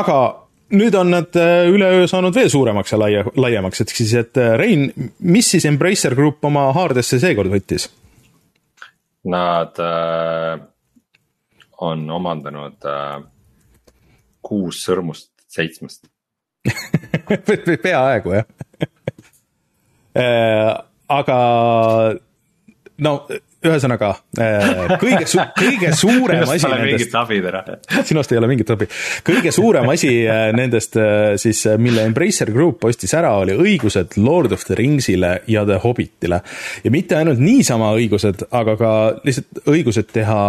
aga 0.00 0.18
nüüd 0.74 0.94
on 0.98 1.14
nad 1.14 1.38
äh, 1.38 1.70
üleöö 1.70 2.10
saanud 2.10 2.34
veel 2.34 2.50
suuremaks 2.50 2.94
ja 2.94 2.98
laia, 2.98 3.24
laiemaks, 3.36 3.84
et 3.84 3.94
siis, 3.94 4.14
et 4.18 4.42
Rein, 4.58 4.90
mis 5.22 5.54
siis 5.54 5.70
Embracer 5.70 6.18
Group 6.18 6.44
oma 6.50 6.70
haardesse 6.74 7.22
seekord 7.22 7.52
võttis? 7.54 7.86
Nad 9.30 9.78
äh, 9.78 10.54
on 11.78 12.08
omandanud 12.10 12.88
äh, 12.88 13.20
kuus 14.42 14.84
sõrmust 14.86 15.30
seitsmest 15.50 16.08
peaaegu 17.84 18.34
jah 18.36 18.44
äh, 20.20 20.74
aga 21.10 21.38
no 23.00 23.14
ühesõnaga 23.60 24.10
äh, 24.40 24.94
kõige 25.00 25.26
su-, 25.28 25.42
kõige 25.56 25.92
suurem 26.02 26.44
asi 26.48 26.68
nendest. 26.70 27.16
sinust 28.08 28.32
ei 28.32 28.40
ole 28.40 28.48
mingit 28.48 28.72
abi. 28.72 28.88
kõige 29.26 29.52
suurem 29.52 29.88
asi 29.92 30.12
äh, 30.24 30.48
nendest 30.56 30.96
siis, 31.40 31.62
mille 31.80 32.06
Embracer 32.08 32.52
Group 32.54 32.84
ostis 32.88 33.12
ära, 33.16 33.34
oli 33.42 33.56
õigused 33.56 34.16
Lord 34.20 34.56
of 34.56 34.64
the 34.68 34.78
Ringsile 34.78 35.34
ja 35.50 35.66
The 35.68 35.80
Hobbitile. 35.84 36.40
ja 36.84 36.92
mitte 36.92 37.18
ainult 37.20 37.42
niisama 37.42 37.92
õigused, 37.98 38.46
aga 38.50 38.76
ka 38.80 38.92
lihtsalt 39.24 39.64
õigused 39.68 40.12
teha 40.14 40.40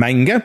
mänge 0.00 0.40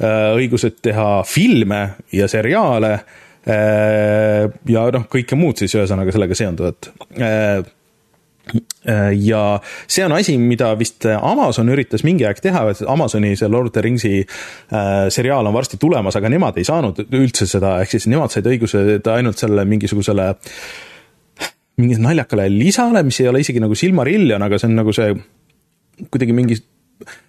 õigused 0.00 0.82
teha 0.84 1.22
filme 1.28 1.80
ja 2.12 2.28
seriaale 2.28 2.92
äh, 2.96 4.44
ja 4.68 4.84
noh, 4.92 5.06
kõike 5.12 5.38
muud 5.38 5.62
siis 5.62 5.74
ühesõnaga 5.78 6.14
sellega 6.14 6.38
seonduvat. 6.38 6.90
Äh, 7.16 7.64
ja 9.18 9.40
see 9.90 10.04
on 10.06 10.14
asi, 10.14 10.36
mida 10.38 10.68
vist 10.78 11.02
Amazon 11.16 11.72
üritas 11.74 12.04
mingi 12.06 12.26
aeg 12.28 12.38
teha, 12.44 12.60
et 12.70 12.82
Amazoni 12.86 13.32
see 13.34 13.48
Lord 13.50 13.72
of 13.72 13.74
the 13.74 13.82
Ringsi 13.82 14.20
seriaal 15.10 15.48
on 15.50 15.56
varsti 15.56 15.80
tulemas, 15.82 16.14
aga 16.14 16.30
nemad 16.30 16.60
ei 16.60 16.68
saanud 16.68 17.00
üldse 17.08 17.48
seda, 17.50 17.80
ehk 17.82 17.96
siis 17.96 18.06
nemad 18.12 18.30
said 18.30 18.46
õigused 18.46 19.10
ainult 19.10 19.42
selle 19.42 19.66
mingisugusele 19.66 20.28
mingile 21.82 22.02
naljakale 22.04 22.46
lisale, 22.52 23.02
mis 23.04 23.18
ei 23.20 23.28
ole 23.30 23.42
isegi 23.42 23.60
nagu 23.60 23.76
Silmarillion, 23.76 24.42
aga 24.46 24.58
see 24.60 24.70
on 24.70 24.78
nagu 24.78 24.94
see 24.96 25.10
kuidagi 26.12 26.36
mingi 26.36 26.58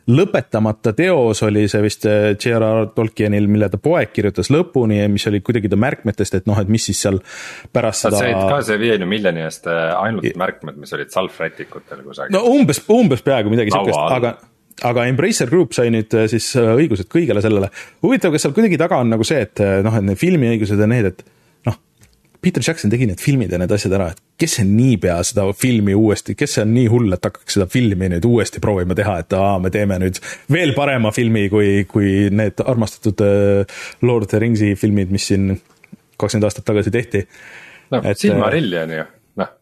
lõpetamata 0.08 0.94
teos 0.96 1.42
oli 1.44 1.66
see 1.68 1.82
vist 1.84 2.06
äh, 2.08 2.30
J.R.R. 2.34 2.90
Tolkienil, 2.96 3.50
mille 3.52 3.68
ta 3.72 3.80
poeg 3.82 4.14
kirjutas 4.16 4.50
lõpuni 4.54 5.02
ja 5.02 5.08
mis 5.12 5.28
oli 5.28 5.42
kuidagi 5.46 5.72
ta 5.72 5.80
märkmetest, 5.80 6.38
et 6.40 6.48
noh, 6.48 6.60
et 6.62 6.72
mis 6.72 6.86
siis 6.88 7.02
seal 7.04 7.20
pärast 7.76 8.08
Nad 8.08 8.16
seda. 8.16 8.22
said 8.24 8.52
ka 8.54 8.62
see 8.70 8.80
viiekümne 8.82 9.10
miljoni 9.12 9.44
eest 9.44 9.68
äh, 9.72 9.92
ainult 10.00 10.40
märkmed, 10.40 10.80
mis 10.80 10.96
olid 10.96 11.12
salvrätikutel 11.14 12.06
kusagil. 12.06 12.36
no 12.38 12.46
umbes, 12.54 12.82
umbes 12.94 13.26
peaaegu 13.26 13.52
midagi 13.54 13.76
siukest, 13.76 14.00
aga 14.20 14.38
aga 14.88 15.08
Embracer 15.10 15.50
Group 15.50 15.74
sai 15.76 15.90
nüüd 15.92 16.14
äh, 16.16 16.28
siis 16.32 16.52
õigused 16.56 17.12
kõigele 17.12 17.44
sellele. 17.44 17.72
huvitav, 18.06 18.32
kas 18.36 18.48
seal 18.48 18.56
kuidagi 18.56 18.80
taga 18.80 19.02
on 19.04 19.12
nagu 19.12 19.28
see, 19.28 19.42
et 19.50 19.64
noh, 19.84 20.00
et 20.00 20.08
need 20.08 20.22
filmiõigused 20.22 20.80
ja 20.80 20.90
need, 20.90 21.12
et 21.12 21.26
Peter 22.48 22.64
Jackson 22.64 22.92
tegi 22.92 23.04
need 23.10 23.20
filmid 23.20 23.52
ja 23.52 23.58
need 23.60 23.72
asjad 23.76 23.92
ära, 23.98 24.06
et 24.14 24.22
kes 24.40 24.54
see 24.60 24.68
niipea 24.68 25.18
seda 25.28 25.44
filmi 25.58 25.92
uuesti, 25.98 26.36
kes 26.40 26.54
see 26.56 26.64
on 26.64 26.70
nii 26.72 26.86
hull, 26.94 27.12
et 27.12 27.28
hakkaks 27.28 27.58
seda 27.58 27.68
filmi 27.72 28.08
nüüd 28.14 28.24
uuesti 28.30 28.62
proovima 28.64 28.96
teha, 28.96 29.18
et 29.24 29.36
aa, 29.36 29.58
me 29.60 29.72
teeme 29.74 29.98
nüüd 30.00 30.22
veel 30.54 30.72
parema 30.78 31.12
filmi 31.12 31.48
kui, 31.52 31.84
kui 31.92 32.30
need 32.32 32.64
armastatud 32.64 33.26
äh, 33.26 33.84
Lord 34.08 34.30
of 34.30 34.32
the 34.32 34.40
Ringsi 34.40 34.72
filmid, 34.80 35.12
mis 35.12 35.28
siin 35.28 35.58
kakskümmend 36.16 36.48
aastat 36.48 36.70
tagasi 36.72 36.94
tehti. 36.96 37.26
noh, 37.92 38.12
Silmarillion 38.16 38.96
ju, 38.96 39.08
noh, 39.44 39.54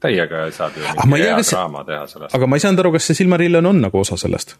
täiega 0.00 0.46
saab 0.56 0.80
ju 0.80 0.96
mingi 1.04 1.28
hea 1.28 1.40
draama 1.44 1.84
teha 1.90 2.06
sellest. 2.08 2.38
aga 2.40 2.48
ma 2.48 2.56
ei 2.56 2.64
saanud 2.64 2.86
aru, 2.86 2.96
kas 2.96 3.10
see 3.10 3.20
Silmarillion 3.20 3.68
on 3.68 3.84
nagu 3.84 4.00
osa 4.00 4.16
sellest? 4.24 4.56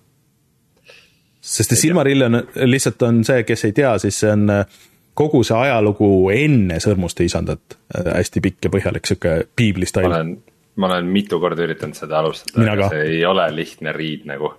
sest 1.41 1.73
see 1.73 1.87
Silmarillion 1.87 2.43
lihtsalt 2.69 3.09
on 3.09 3.25
see, 3.25 3.41
kes 3.49 3.71
ei 3.71 3.79
tea, 3.81 3.97
siis 4.05 4.21
see 4.21 4.37
on 4.37 4.51
äh, 4.53 4.83
kogu 5.19 5.43
see 5.47 5.57
ajalugu 5.57 6.11
enne 6.35 6.81
Sõrmuste 6.83 7.27
isandat, 7.27 7.79
äh, 7.95 8.13
hästi 8.19 8.43
pikk 8.45 8.69
ja 8.69 8.73
põhjalik, 8.75 9.09
sihuke 9.09 9.35
piibli 9.57 9.89
stail. 9.89 10.09
ma 10.09 10.21
olen, 10.21 10.33
ma 10.81 10.91
olen 10.93 11.11
mitu 11.15 11.41
korda 11.43 11.67
üritanud 11.67 11.99
seda 11.99 12.21
alustada, 12.23 12.65
aga 12.73 12.91
see 12.95 13.05
ei 13.17 13.21
ole 13.29 13.47
lihtne 13.55 13.95
riid 13.97 14.27
nagu. 14.31 14.55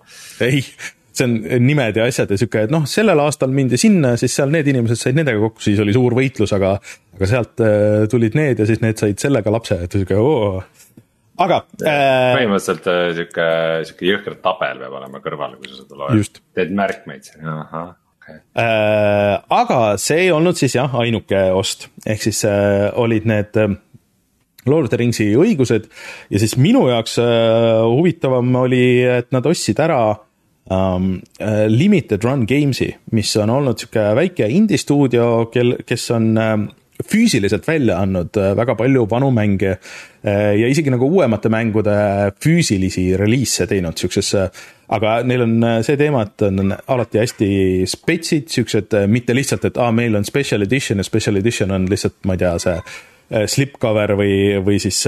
ei, 0.45 0.62
see 1.15 1.27
on 1.27 1.35
nimed 1.65 2.00
ja 2.00 2.07
asjad 2.09 2.31
ja 2.31 2.39
sihuke, 2.39 2.65
et 2.67 2.74
noh, 2.74 2.88
sellel 2.89 3.19
aastal 3.24 3.51
mindi 3.55 3.79
sinna, 3.81 4.15
siis 4.19 4.35
seal 4.39 4.53
need 4.53 4.71
inimesed 4.71 5.01
said 5.01 5.19
nendega 5.19 5.43
kokku, 5.43 5.63
siis 5.65 5.81
oli 5.83 5.95
suur 5.95 6.15
võitlus, 6.17 6.55
aga, 6.55 6.77
aga 7.17 7.29
sealt 7.31 7.65
äh, 7.65 8.05
tulid 8.12 8.39
need 8.39 8.63
ja 8.63 8.69
siis 8.69 8.81
need 8.83 9.01
said 9.01 9.21
sellega 9.21 9.53
lapse, 9.53 9.79
et 9.88 10.00
sihuke 10.00 10.19
oo 10.19 10.55
aga 11.43 11.59
äh,. 11.83 12.31
põhimõtteliselt 12.38 12.89
äh, 12.91 13.03
sihuke, 13.19 13.51
sihuke 13.89 14.09
jõhker 14.13 14.39
tabel 14.43 14.81
peab 14.85 14.97
olema 15.01 15.19
kõrval, 15.24 15.59
kui 15.59 15.71
sa 15.71 15.81
seda 15.83 16.00
loed, 16.00 16.41
teed 16.55 16.75
märkmeid 16.79 17.27
siin, 17.27 17.43
ahah 17.43 17.93
okay.. 18.25 18.41
Äh, 18.58 19.34
aga 19.53 19.79
see 20.01 20.25
ei 20.25 20.32
olnud 20.34 20.58
siis 20.60 20.75
jah, 20.77 20.94
ainuke 21.01 21.48
ost, 21.55 21.89
ehk 22.05 22.25
siis 22.25 22.44
äh, 22.50 22.89
olid 22.98 23.27
need 23.29 23.58
äh, 23.62 23.75
Lord 24.65 24.88
of 24.88 24.94
the 24.94 25.00
Ringsi 25.00 25.29
õigused 25.38 25.89
ja 26.34 26.41
siis 26.41 26.58
minu 26.58 26.88
jaoks 26.89 27.20
äh, 27.22 27.84
huvitavam 27.86 28.50
oli, 28.65 28.86
et 29.05 29.29
nad 29.36 29.46
ostsid 29.46 29.79
ära 29.84 30.00
um, 30.74 31.20
Limited 31.70 32.25
Run 32.25 32.48
Games'i, 32.50 32.89
mis 33.13 33.36
on 33.38 33.53
olnud 33.53 33.82
sihuke 33.82 34.08
väike 34.17 34.50
indie 34.50 34.82
stuudio, 34.82 35.51
kel, 35.53 35.77
kes 35.86 36.10
on 36.17 36.32
uh, 36.34 36.58
füüsiliselt 37.04 37.68
välja 37.68 38.00
andnud 38.00 38.38
äh, 38.40 38.54
väga 38.58 38.75
palju 38.80 39.06
vanu 39.12 39.32
mänge 39.36 39.72
äh, 39.75 40.54
ja 40.60 40.68
isegi 40.72 40.94
nagu 40.94 41.10
uuemate 41.12 41.50
mängude 41.52 41.96
füüsilisi 42.44 43.10
reliise 43.20 43.68
teinud 43.68 43.98
siuksesse, 44.00 44.46
aga 44.96 45.18
neil 45.28 45.44
on 45.46 45.58
äh, 45.64 45.80
see 45.86 45.98
teema, 46.00 46.24
et 46.25 46.46
on 46.48 46.72
alati 46.72 47.22
hästi 47.24 47.50
spetsid, 47.90 48.48
siuksed 48.54 48.96
mitte 49.12 49.36
lihtsalt, 49.36 49.68
et 49.68 49.82
aa, 49.82 49.92
meil 49.96 50.16
on 50.16 50.28
special 50.28 50.64
edition 50.66 51.02
ja 51.02 51.08
special 51.08 51.42
edition 51.42 51.75
on 51.75 51.90
lihtsalt, 51.92 52.22
ma 52.25 52.38
ei 52.38 52.46
tea, 52.46 52.56
see 52.64 52.80
slipcover 53.50 54.12
või, 54.20 54.34
või 54.62 54.75
siis 54.78 55.00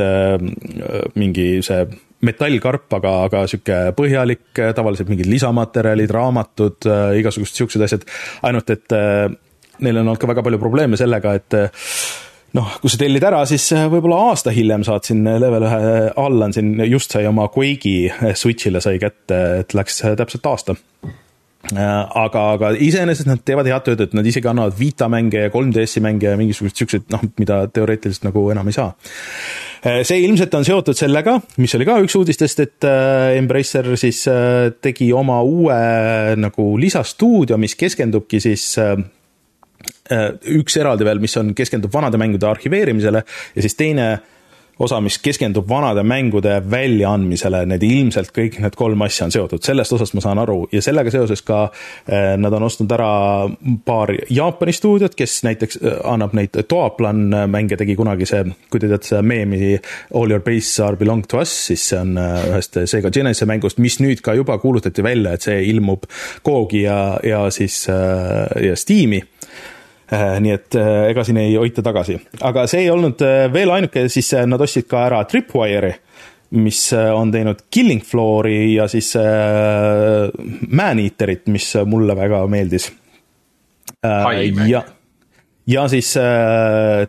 mingi 1.22 1.60
see 1.62 1.84
metallkarp, 2.25 2.88
aga, 2.98 3.12
aga 3.27 3.44
sihuke 3.46 3.75
põhjalik, 3.94 4.48
tavaliselt 4.58 5.12
mingid 5.12 5.29
lisamaterjalid, 5.29 6.10
raamatud, 6.10 6.88
igasugused 7.20 7.62
siuksed 7.62 7.86
asjad, 7.86 8.08
ainult 8.50 8.74
et 8.74 8.96
neil 9.84 10.01
on 10.01 10.07
olnud 10.07 10.22
ka 10.22 10.29
väga 10.29 10.46
palju 10.46 10.62
probleeme 10.62 11.00
sellega, 11.00 11.36
et 11.38 11.57
noh, 12.57 12.74
kui 12.81 12.91
sa 12.91 13.00
tellid 13.01 13.27
ära, 13.27 13.43
siis 13.50 13.69
võib-olla 13.91 14.24
aasta 14.31 14.53
hiljem 14.55 14.86
saad 14.88 15.07
siin 15.07 15.24
level 15.27 15.67
ühe, 15.67 15.93
Allan 16.24 16.55
siin 16.55 16.75
just 16.88 17.13
sai 17.13 17.27
oma 17.29 17.50
Quake'i 17.53 18.34
Switch'ile 18.34 18.81
sai 18.84 19.00
kätte, 19.01 19.41
et 19.62 19.77
läks 19.77 20.03
täpselt 20.17 20.51
aasta 20.53 20.77
aga, 21.75 22.43
aga 22.55 22.69
iseenesest 22.79 23.27
nad 23.27 23.41
teevad 23.46 23.67
head 23.67 23.86
tööd, 23.88 24.03
et 24.05 24.13
nad 24.15 24.27
isegi 24.27 24.48
annavad 24.48 24.75
Vita 24.77 25.10
mänge 25.12 25.48
ja 25.48 25.51
3DS-i 25.51 26.03
mänge 26.03 26.29
ja 26.29 26.38
mingisuguseid 26.39 26.84
siukseid, 26.84 27.07
noh, 27.12 27.24
mida 27.41 27.63
teoreetiliselt 27.74 28.27
nagu 28.29 28.46
enam 28.53 28.69
ei 28.69 28.77
saa. 28.77 28.93
see 30.07 30.22
ilmselt 30.24 30.53
on 30.57 30.65
seotud 30.67 30.98
sellega, 30.98 31.38
mis 31.57 31.75
oli 31.75 31.88
ka 31.88 31.98
üks 32.03 32.15
uudistest, 32.19 32.63
et 32.63 32.88
Embracer 33.38 33.89
siis 34.00 34.24
tegi 34.81 35.12
oma 35.13 35.41
uue 35.43 35.77
nagu 36.39 36.69
lisastuudio, 36.79 37.60
mis 37.60 37.75
keskendubki 37.75 38.39
siis 38.43 38.69
üks 40.57 40.77
eraldi 40.79 41.05
veel, 41.07 41.19
mis 41.23 41.37
on, 41.39 41.53
keskendub 41.57 41.93
vanade 41.93 42.19
mängude 42.21 42.47
arhiveerimisele 42.49 43.23
ja 43.55 43.63
siis 43.65 43.75
teine 43.75 44.09
osa, 44.79 44.99
mis 45.01 45.17
keskendub 45.19 45.69
vanade 45.69 46.03
mängude 46.03 46.57
väljaandmisele, 46.71 47.63
need 47.71 47.83
ilmselt 47.83 48.31
kõik 48.35 48.59
need 48.61 48.77
kolm 48.77 49.01
asja 49.05 49.27
on 49.27 49.33
seotud, 49.33 49.63
sellest 49.65 49.93
osast 49.97 50.15
ma 50.17 50.23
saan 50.23 50.41
aru. 50.41 50.59
Ja 50.73 50.81
sellega 50.85 51.11
seoses 51.13 51.41
ka 51.45 51.67
eh, 51.67 52.35
nad 52.39 52.53
on 52.53 52.67
ostnud 52.67 52.91
ära 52.93 53.09
paar 53.85 54.13
Jaapani 54.29 54.75
stuudiot, 54.75 55.15
kes 55.17 55.39
näiteks 55.47 55.81
eh, 55.81 55.99
annab 56.07 56.35
neid 56.37 56.57
Toaplan 56.67 57.25
mänge, 57.51 57.77
tegi 57.79 57.97
kunagi 57.97 58.27
see, 58.29 58.43
kui 58.71 58.81
te 58.81 58.89
teate 58.91 59.11
seda 59.11 59.23
meemi 59.25 59.77
All 60.15 60.31
your 60.31 60.43
base 60.45 60.83
are 60.83 60.97
belong 60.99 61.25
to 61.29 61.41
us, 61.41 61.53
siis 61.69 61.83
see 61.91 61.99
on 61.99 62.17
ühest 62.17 62.77
Sega 62.89 63.11
Genesis 63.13 63.47
mängust, 63.49 63.81
mis 63.83 63.99
nüüd 64.03 64.21
ka 64.25 64.35
juba 64.37 64.57
kuulutati 64.61 65.05
välja, 65.05 65.33
et 65.33 65.45
see 65.45 65.61
ilmub 65.71 66.05
Googi 66.45 66.83
ja, 66.85 66.99
ja 67.25 67.47
siis 67.53 67.85
ja 67.87 68.77
Steam'i. 68.77 69.23
Äh, 69.23 69.37
nii 70.11 70.53
et 70.55 70.75
äh, 70.79 71.09
ega 71.11 71.23
siin 71.27 71.39
ei 71.41 71.55
hoita 71.59 71.83
tagasi, 71.83 72.15
aga 72.47 72.63
see 72.69 72.85
ei 72.85 72.91
olnud 72.93 73.21
äh, 73.25 73.47
veel 73.51 73.73
ainuke, 73.75 74.05
siis 74.11 74.31
nad 74.47 74.61
ostsid 74.63 74.87
ka 74.87 75.03
ära 75.09 75.23
Tripwire'i, 75.27 75.93
mis 76.63 76.79
on 76.95 77.31
teinud 77.33 77.65
Killing 77.73 78.05
Floor'i 78.07 78.77
ja 78.77 78.85
siis 78.87 79.09
Man-Eaterit, 80.79 81.49
mis 81.51 81.73
mulle 81.83 82.15
väga 82.15 82.39
meeldis. 82.47 82.87
ja, 84.71 84.83
ja 85.67 85.83
siis 85.91 86.13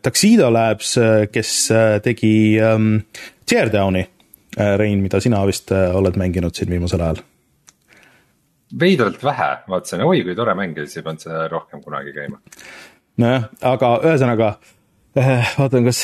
Tuxedo 0.02 0.50
Labs, 0.50 0.96
kes 1.30 1.54
tegi 2.02 2.32
um, 2.66 2.96
Teardowni, 3.46 4.02
Rein, 4.58 4.98
mida 5.04 5.22
sina 5.22 5.44
vist 5.46 5.70
oled 5.70 6.18
mänginud 6.18 6.58
siin 6.58 6.74
viimasel 6.74 7.06
ajal 7.06 7.22
veidralt 8.80 9.22
vähe, 9.24 9.50
vaatasin, 9.68 10.02
oi 10.04 10.22
kui 10.26 10.34
tore 10.36 10.54
mäng 10.58 10.76
ja 10.76 10.86
siis 10.86 11.00
ei 11.00 11.06
pannud 11.06 11.24
seda 11.24 11.46
rohkem 11.52 11.82
kunagi 11.84 12.12
käima. 12.16 12.40
nojah, 13.22 13.46
aga 13.70 13.92
ühesõnaga 14.04 14.50
äh, 15.18 15.54
vaatan, 15.58 15.88
kas 15.88 16.02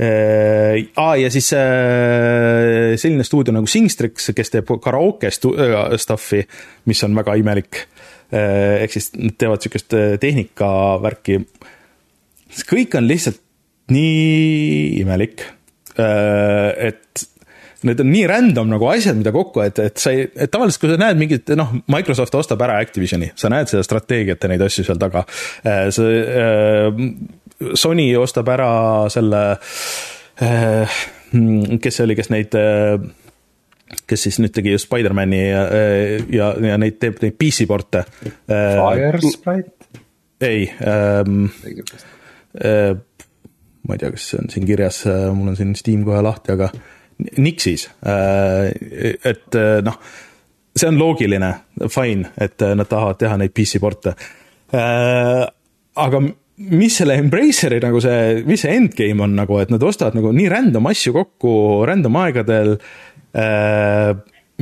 äh,. 0.00 0.80
aa, 0.96 1.16
ja 1.20 1.30
siis 1.32 1.50
äh, 1.58 2.94
selline 3.00 3.26
stuudio 3.26 3.54
nagu 3.56 3.68
Singstrix, 3.70 4.30
kes 4.36 4.54
teeb 4.54 4.72
karaoke 4.82 5.30
stu- 5.34 5.56
äh,, 5.60 5.96
stuff'i, 6.00 6.44
mis 6.88 7.04
on 7.06 7.16
väga 7.20 7.36
imelik 7.42 7.84
äh,. 8.32 8.80
ehk 8.86 8.96
siis 8.96 9.12
nad 9.18 9.36
teevad 9.38 9.64
sihukest 9.64 9.98
äh, 9.98 10.16
tehnikavärki. 10.22 11.42
kõik 12.70 12.96
on 12.96 13.08
lihtsalt 13.10 13.42
nii 13.92 15.04
imelik 15.04 15.44
äh,, 16.00 16.88
et 16.88 17.28
need 17.84 18.00
on 18.00 18.10
nii 18.10 18.26
random 18.28 18.70
nagu 18.72 18.88
asjad, 18.90 19.16
mida 19.18 19.32
kokku, 19.34 19.62
et, 19.64 19.78
et 19.82 20.00
sa 20.00 20.12
ei, 20.14 20.26
et 20.28 20.52
tavaliselt, 20.52 20.80
kui 20.82 20.92
sa 20.92 20.98
näed 21.00 21.20
mingit, 21.20 21.50
noh, 21.58 21.74
Microsoft 21.92 22.34
ostab 22.38 22.62
ära 22.66 22.78
Activisioni, 22.82 23.30
sa 23.38 23.50
näed 23.52 23.70
seda 23.70 23.84
strateegiat 23.86 24.44
ja 24.44 24.50
neid 24.50 24.64
asju 24.64 24.86
seal 24.86 25.00
taga. 25.00 25.24
Äh, 25.66 25.88
see 25.94 26.22
äh, 26.44 27.74
Sony 27.78 28.08
ostab 28.18 28.48
ära 28.54 28.70
selle, 29.12 29.42
äh, 30.42 30.96
kes 31.82 32.00
see 32.00 32.06
oli, 32.06 32.16
kes 32.18 32.32
neid 32.34 32.56
kes 34.08 34.24
siis 34.26 34.40
nüüd 34.40 34.50
tegi 34.56 34.72
just 34.72 34.88
Spider-man'i 34.88 35.42
ja, 35.44 35.62
ja, 36.32 36.46
ja 36.72 36.78
neid 36.80 36.96
teeb 37.02 37.20
neid 37.22 37.36
PC-porte. 37.38 38.04
Firesprite? 38.48 40.00
ei 40.44 40.66
ähm,. 40.82 41.44
Äh, 42.54 42.94
ma 43.84 43.96
ei 43.96 44.00
tea, 44.00 44.10
kas 44.14 44.26
see 44.30 44.40
on 44.40 44.50
siin 44.50 44.66
kirjas, 44.66 45.02
mul 45.36 45.52
on 45.52 45.56
siin 45.58 45.72
Steam 45.78 46.04
kohe 46.06 46.20
lahti, 46.24 46.54
aga 46.54 46.68
äh, 46.70 47.03
Nixis, 47.18 47.88
äh, 48.06 48.72
et 49.22 49.54
äh, 49.54 49.80
noh, 49.86 49.98
see 50.74 50.88
on 50.90 50.98
loogiline, 50.98 51.50
fine, 51.92 52.32
et 52.40 52.62
äh, 52.62 52.74
nad 52.74 52.90
tahavad 52.90 53.20
teha 53.20 53.38
neid 53.38 53.54
PC-porte. 53.54 54.16
aga 54.74 56.18
mis 56.74 56.96
selle 56.98 57.14
Embraceri 57.20 57.78
nagu 57.82 58.00
see, 58.02 58.42
mis 58.48 58.64
see 58.64 58.72
endgame 58.74 59.22
on 59.22 59.36
nagu, 59.38 59.60
et 59.62 59.70
nad 59.70 59.82
ostavad 59.86 60.16
nagu 60.18 60.32
nii 60.34 60.48
random 60.50 60.88
asju 60.90 61.12
kokku 61.14 61.52
random 61.86 62.16
aegadel 62.18 62.72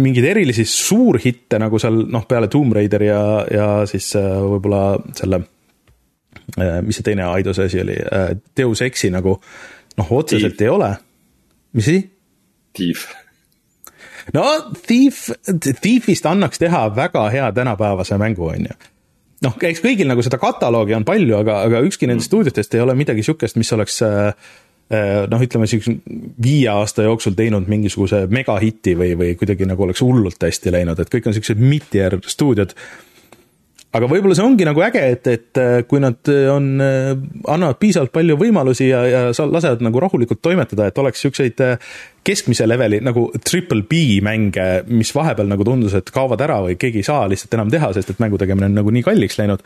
mingeid 0.03 0.27
erilisi 0.35 0.67
suurhitte 0.69 1.57
nagu 1.63 1.81
seal 1.81 2.03
noh, 2.13 2.27
peale 2.29 2.51
Tomb 2.53 2.77
Raider 2.77 3.07
ja, 3.07 3.23
ja 3.49 3.69
siis 3.89 4.11
võib-olla 4.19 4.83
selle 5.17 5.41
mis 6.85 6.99
see 6.99 7.09
teine 7.09 7.31
Aidose 7.31 7.71
asi 7.71 7.81
oli 7.81 7.97
Deus 8.57 8.85
Exi 8.85 9.09
nagu 9.15 9.39
noh, 9.97 10.13
otseselt 10.19 10.61
ei 10.61 10.69
ole. 10.69 10.91
mis 11.73 11.89
asi? 11.89 12.03
Thief. 12.77 13.07
no 14.37 14.47
Thief, 14.87 15.29
Thiefist 15.83 16.27
annaks 16.27 16.63
teha 16.63 16.87
väga 16.97 17.29
hea 17.35 17.53
tänapäevase 17.53 18.19
mängu, 18.19 18.49
on 18.53 18.71
ju 18.71 18.81
noh, 19.43 19.57
eks 19.69 19.83
kõigil 19.83 20.09
nagu 20.11 20.23
seda 20.25 20.39
kataloogi 20.43 20.97
on 20.97 21.07
palju, 21.07 21.37
aga, 21.41 21.63
aga 21.67 21.83
ükski 21.87 22.09
nendest 22.09 22.29
mm. 22.29 22.31
stuudiotest 22.31 22.77
ei 22.77 22.85
ole 22.85 22.97
midagi 22.99 23.25
sihukest, 23.27 23.59
mis 23.61 23.73
oleks 23.75 23.99
äh, 24.07 24.29
äh, 24.93 25.23
noh, 25.31 25.43
ütleme 25.43 25.69
sihukese 25.71 25.97
viie 26.43 26.69
aasta 26.73 27.07
jooksul 27.07 27.37
teinud 27.39 27.69
mingisuguse 27.71 28.25
megahitti 28.33 28.97
või, 28.99 29.15
või 29.19 29.33
kuidagi 29.41 29.69
nagu 29.69 29.87
oleks 29.87 30.05
hullult 30.05 30.43
hästi 30.47 30.75
läinud, 30.75 31.03
et 31.03 31.13
kõik 31.13 31.29
on 31.29 31.37
siuksed 31.37 31.63
mid-tier 31.63 32.19
stuudiod 32.23 32.77
aga 33.93 34.09
võib-olla 34.09 34.37
see 34.37 34.45
ongi 34.45 34.67
nagu 34.67 34.83
äge, 34.85 35.03
et, 35.15 35.29
et 35.29 35.61
äh, 35.61 35.75
kui 35.89 36.01
nad 36.03 36.31
äh, 36.33 36.47
on, 36.53 36.69
äh, 36.81 37.11
annavad 37.53 37.79
piisavalt 37.81 38.13
palju 38.15 38.39
võimalusi 38.41 38.89
ja, 38.89 39.03
ja 39.09 39.21
sa 39.37 39.45
lasevad 39.49 39.85
nagu 39.85 40.01
rahulikult 40.03 40.41
toimetada, 40.45 40.89
et 40.89 41.01
oleks 41.03 41.25
siukseid 41.27 41.61
keskmise 42.25 42.67
leveli 42.69 43.03
nagu 43.05 43.27
triple 43.45 43.85
B 43.89 44.23
mänge, 44.25 44.69
mis 44.89 45.13
vahepeal 45.17 45.51
nagu 45.51 45.67
tundus, 45.69 45.97
et 45.99 46.09
kaovad 46.15 46.41
ära 46.45 46.63
või 46.65 46.79
keegi 46.81 47.03
ei 47.03 47.09
saa 47.09 47.27
lihtsalt 47.31 47.59
enam 47.59 47.73
teha, 47.73 47.93
sest 47.97 48.15
et 48.15 48.23
mängu 48.23 48.41
tegemine 48.41 48.71
on 48.71 48.81
nagu 48.81 48.95
nii 48.95 49.05
kalliks 49.07 49.37
läinud. 49.41 49.65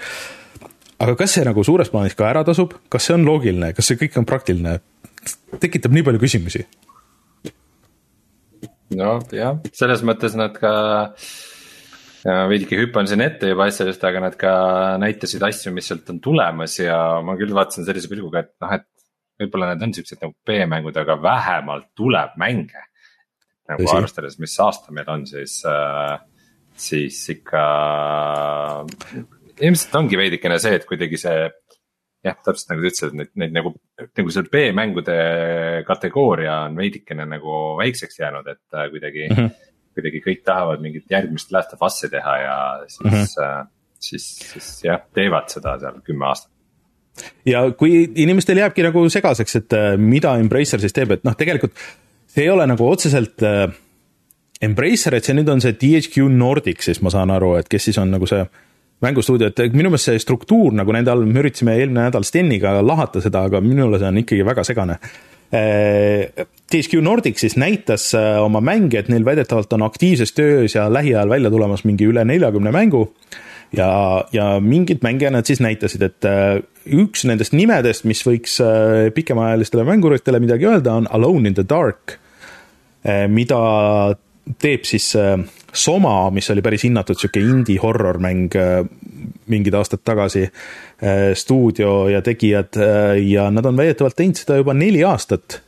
aga 0.99 1.17
kas 1.21 1.39
see 1.39 1.47
nagu 1.47 1.65
suures 1.65 1.93
plaanis 1.93 2.19
ka 2.19 2.31
ära 2.33 2.43
tasub, 2.45 2.75
kas 2.91 3.07
see 3.07 3.15
on 3.15 3.27
loogiline, 3.29 3.73
kas 3.77 3.93
see 3.93 4.01
kõik 4.03 4.19
on 4.19 4.27
praktiline? 4.27 4.81
tekitab 5.63 5.95
nii 5.95 6.03
palju 6.07 6.19
küsimusi. 6.23 6.67
noh, 8.99 9.23
jah, 9.35 9.61
selles 9.75 10.03
mõttes 10.07 10.35
nad 10.39 10.55
ka 10.59 10.73
äh, 11.15 11.37
veidike 12.27 12.79
hüppan 12.81 13.09
siin 13.09 13.23
ette 13.25 13.51
juba 13.53 13.69
asjadest, 13.71 14.05
aga 14.09 14.23
nad 14.25 14.37
ka 14.41 14.53
näitasid 15.03 15.43
asju, 15.47 15.73
mis 15.77 15.89
sealt 15.91 16.09
on 16.13 16.21
tulemas 16.23 16.79
ja 16.81 16.99
ma 17.25 17.37
küll 17.39 17.55
vaatasin 17.57 17.87
sellise 17.87 18.11
pilguga, 18.13 18.45
et 18.45 18.55
noh, 18.63 18.77
et. 18.79 18.87
võib-olla 19.37 19.75
need 19.75 19.85
on 19.85 19.93
siuksed 19.93 20.23
nagu 20.25 20.33
B-mängud, 20.49 20.97
aga 20.97 21.19
vähemalt 21.21 21.91
tuleb 21.99 22.39
mänge. 22.41 22.87
nagu 23.69 23.83
Tõsi. 23.83 23.97
arvestades, 23.99 24.39
mis 24.39 24.55
aasta 24.63 24.95
meil 24.95 25.11
on, 25.13 25.27
siis 25.27 25.59
äh,, 25.69 26.17
siis 26.77 27.19
ikka. 27.35 27.63
ilmselt 29.61 29.95
ongi 30.01 30.19
veidikene 30.19 30.59
see, 30.63 30.77
et 30.79 30.87
kuidagi 30.89 31.21
see 31.21 31.37
jah, 32.27 32.37
täpselt 32.43 32.73
nagu 32.73 32.83
sa 32.83 32.89
ütlesid, 32.89 33.19
neid, 33.19 33.33
neid 33.39 33.55
nagu, 33.55 33.75
nagu 34.19 34.33
see 34.35 34.49
B-mängude 34.53 35.19
kategooria 35.87 36.63
on 36.67 36.81
veidikene 36.81 37.29
nagu 37.29 37.77
väikseks 37.79 38.23
jäänud, 38.23 38.49
et 38.51 38.65
äh, 38.75 38.91
kuidagi 38.95 39.29
mm. 39.29 39.37
-hmm 39.37 39.66
kuidagi 39.97 40.21
kõik 40.25 40.45
tahavad 40.47 40.83
mingit 40.85 41.09
järgmist 41.11 41.55
Last 41.55 41.73
of 41.77 41.83
Us'i 41.87 42.11
teha 42.13 42.37
ja 42.43 42.59
siis 42.85 43.01
mm, 43.05 43.17
-hmm. 43.17 43.73
siis, 43.99 44.29
siis 44.53 44.69
jah, 44.85 45.01
teevad 45.17 45.49
seda 45.53 45.79
seal 45.83 45.99
kümme 46.05 46.29
aastat 46.31 46.53
ja 47.47 47.65
kui 47.79 48.03
inimestel 48.15 48.61
jääbki 48.61 48.85
nagu 48.87 49.07
segaseks, 49.13 49.57
et 49.57 49.73
äh, 49.77 49.89
mida 49.97 50.37
Embracer 50.41 50.83
siis 50.83 50.93
teeb, 50.93 51.17
et 51.17 51.25
noh, 51.25 51.37
tegelikult 51.39 51.75
see 52.29 52.45
ei 52.45 52.53
ole 52.53 52.67
nagu 52.69 52.89
otseselt 52.89 53.43
äh, 53.47 53.67
Embracer, 54.63 55.17
et 55.17 55.25
see 55.25 55.37
nüüd 55.37 55.49
on 55.53 55.61
see 55.61 55.77
THQ 55.77 56.29
Nordic, 56.33 56.85
siis 56.85 57.03
ma 57.05 57.13
saan 57.13 57.33
aru, 57.35 57.55
et 57.61 57.69
kes 57.69 57.91
siis 57.91 57.99
on 58.01 58.13
nagu 58.13 58.29
see 58.29 58.45
mängustuudio, 59.05 59.51
et 59.53 59.75
minu 59.77 59.91
meelest 59.93 60.09
see 60.09 60.21
struktuur 60.21 60.73
nagu 60.77 60.93
nende 60.97 61.13
all, 61.13 61.27
me 61.29 61.43
üritasime 61.43 61.75
eelmine 61.77 62.07
nädal 62.07 62.25
Steniga 62.25 62.79
lahata 62.81 63.21
seda, 63.25 63.45
aga 63.51 63.61
minule 63.61 64.01
see 64.01 64.09
on 64.09 64.23
ikkagi 64.23 64.47
väga 64.47 64.65
segane 64.65 64.97
THQ 66.71 67.03
Nordic 67.03 67.39
siis 67.39 67.57
näitas 67.57 68.15
äh, 68.15 68.43
oma 68.43 68.61
mänge, 68.61 68.99
et 68.99 69.09
neil 69.09 69.25
väidetavalt 69.25 69.73
on 69.77 69.85
aktiivses 69.87 70.33
töös 70.35 70.75
ja 70.75 70.89
lähiajal 70.93 71.31
välja 71.31 71.51
tulemas 71.51 71.85
mingi 71.87 72.09
üle 72.11 72.25
neljakümne 72.25 72.73
mängu. 72.75 73.13
ja, 73.77 74.25
ja 74.33 74.61
mingeid 74.61 75.03
mänge 75.03 75.31
nad 75.31 75.47
siis 75.47 75.61
näitasid, 75.61 76.03
et 76.03 76.27
äh, 76.27 76.59
üks 76.87 77.25
nendest 77.27 77.55
nimedest, 77.55 78.05
mis 78.05 78.23
võiks 78.27 78.59
äh, 78.63 79.11
pikemaajalistele 79.15 79.85
mänguritele 79.87 80.41
midagi 80.43 80.67
öelda, 80.67 80.95
on 80.95 81.07
Alone 81.11 81.49
in 81.49 81.55
the 81.55 81.67
Dark, 81.69 82.19
mida 83.31 83.59
teeb 84.59 84.83
siis 84.83 85.13
Soma, 85.77 86.15
mis 86.35 86.49
oli 86.51 86.63
päris 86.65 86.83
hinnatud 86.83 87.21
sihuke 87.21 87.39
indie 87.39 87.79
horror 87.79 88.19
mäng 88.19 88.51
mingid 89.47 89.77
aastad 89.79 90.03
tagasi, 90.03 90.43
stuudio 91.39 92.09
ja 92.11 92.23
tegijad 92.27 92.81
ja 93.23 93.47
nad 93.55 93.71
on 93.71 93.79
väidetavalt 93.79 94.19
teinud 94.19 94.41
seda 94.41 94.59
juba 94.59 94.75
neli 94.75 95.05
aastat 95.07 95.61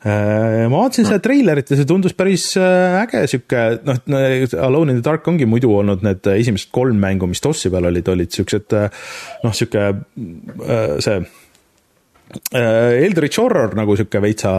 ma 0.00 0.70
vaatasin 0.72 1.04
seda 1.10 1.20
treilerit 1.20 1.68
ja 1.68 1.76
see 1.76 1.88
tundus 1.88 2.14
päris 2.16 2.46
äge, 2.56 3.26
sihuke 3.28 3.64
noh, 3.84 4.00
Alone 4.64 4.94
in 4.94 5.02
the 5.02 5.04
Dark 5.04 5.28
ongi 5.28 5.48
muidu 5.48 5.74
olnud 5.76 6.04
need 6.06 6.24
esimesed 6.32 6.72
kolm 6.72 6.96
mängu, 7.02 7.28
mis 7.28 7.44
DOS-i 7.44 7.72
peal 7.72 7.90
olid, 7.90 8.08
olid 8.08 8.32
siuksed 8.32 8.72
noh, 9.44 9.52
sihuke 9.52 9.90
see 11.04 11.20
Eldritch 12.54 13.40
Horror 13.42 13.74
nagu 13.76 13.96
sihuke 13.98 14.22
veitsa 14.22 14.50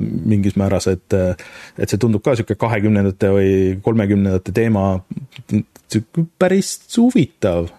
mingis 0.00 0.56
määras, 0.58 0.88
et, 0.90 1.16
et 1.78 1.90
see 1.90 2.00
tundub 2.00 2.24
ka 2.24 2.34
sihuke 2.38 2.56
kahekümnendate 2.58 3.30
või 3.34 3.52
kolmekümnendate 3.84 4.54
teema, 4.56 4.86
päris 6.40 6.78
huvitav 6.96 7.70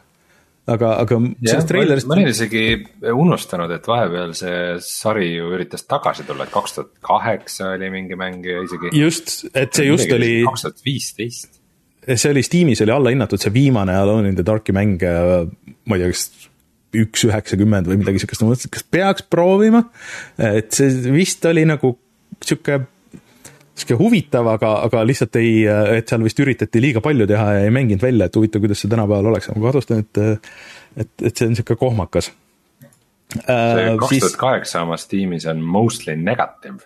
aga, 0.69 0.91
aga 1.01 1.17
sellest 1.41 1.69
treilerist. 1.71 2.09
ma 2.09 2.17
olin 2.17 2.29
isegi 2.31 2.65
unustanud, 3.13 3.71
et 3.73 3.87
vahepeal 3.87 4.35
see 4.37 4.59
sari 4.85 5.31
ju 5.33 5.49
üritas 5.55 5.87
tagasi 5.89 6.25
tulla, 6.27 6.45
et 6.45 6.53
kaks 6.53 6.77
tuhat 6.77 6.93
kaheksa 7.05 7.73
oli 7.77 7.89
mingi 7.93 8.19
mäng 8.19 8.45
ja 8.45 8.61
isegi. 8.65 8.93
just, 8.97 9.33
et 9.53 9.73
see 9.77 9.89
just 9.89 10.11
oli. 10.13 10.41
kaks 10.47 10.67
tuhat 10.67 10.85
viisteist. 10.85 11.59
see 12.13 12.31
oli 12.33 12.45
Steamis 12.45 12.83
oli 12.85 12.95
allahinnatud, 12.95 13.41
see 13.41 13.53
viimane 13.53 13.95
Alone 13.97 14.29
in 14.29 14.37
the 14.37 14.45
Dark'i 14.45 14.75
mäng, 14.75 15.01
ma 15.01 15.97
ei 15.97 16.05
tea, 16.05 16.13
kas 16.13 16.49
üks 17.01 17.23
üheksakümmend 17.23 17.87
või 17.87 18.01
midagi 18.01 18.19
siukest, 18.21 18.43
ma 18.43 18.51
mõtlesin, 18.51 18.71
kas 18.73 18.83
peaks 18.83 19.27
proovima. 19.31 19.85
et 20.37 20.73
see 20.75 21.13
vist 21.13 21.45
oli 21.47 21.63
nagu 21.67 21.95
sihuke 22.41 22.83
sihuke 23.75 23.97
huvitav, 23.99 24.47
aga, 24.51 24.73
aga 24.87 25.03
lihtsalt 25.07 25.37
ei, 25.39 25.63
et 25.97 26.11
seal 26.11 26.23
vist 26.25 26.39
üritati 26.43 26.81
liiga 26.83 27.01
palju 27.03 27.27
teha 27.29 27.47
ja 27.55 27.65
ei 27.65 27.73
mänginud 27.73 28.03
välja, 28.03 28.27
et 28.27 28.37
huvitav, 28.37 28.63
kuidas 28.63 28.83
see 28.83 28.91
tänapäeval 28.91 29.31
oleks, 29.31 29.49
ma 29.55 29.65
kahtlustan, 29.67 30.03
et, 30.03 30.47
et, 30.97 31.11
et 31.29 31.31
see 31.31 31.49
on 31.49 31.57
sihuke 31.57 31.77
kohmakas. 31.79 32.31
see 33.33 33.85
kaks 34.01 34.17
tuhat 34.17 34.39
kaheksa 34.41 34.83
omas 34.87 35.07
tiimis 35.11 35.47
on 35.51 35.63
mostly 35.63 36.17
negative. 36.19 36.83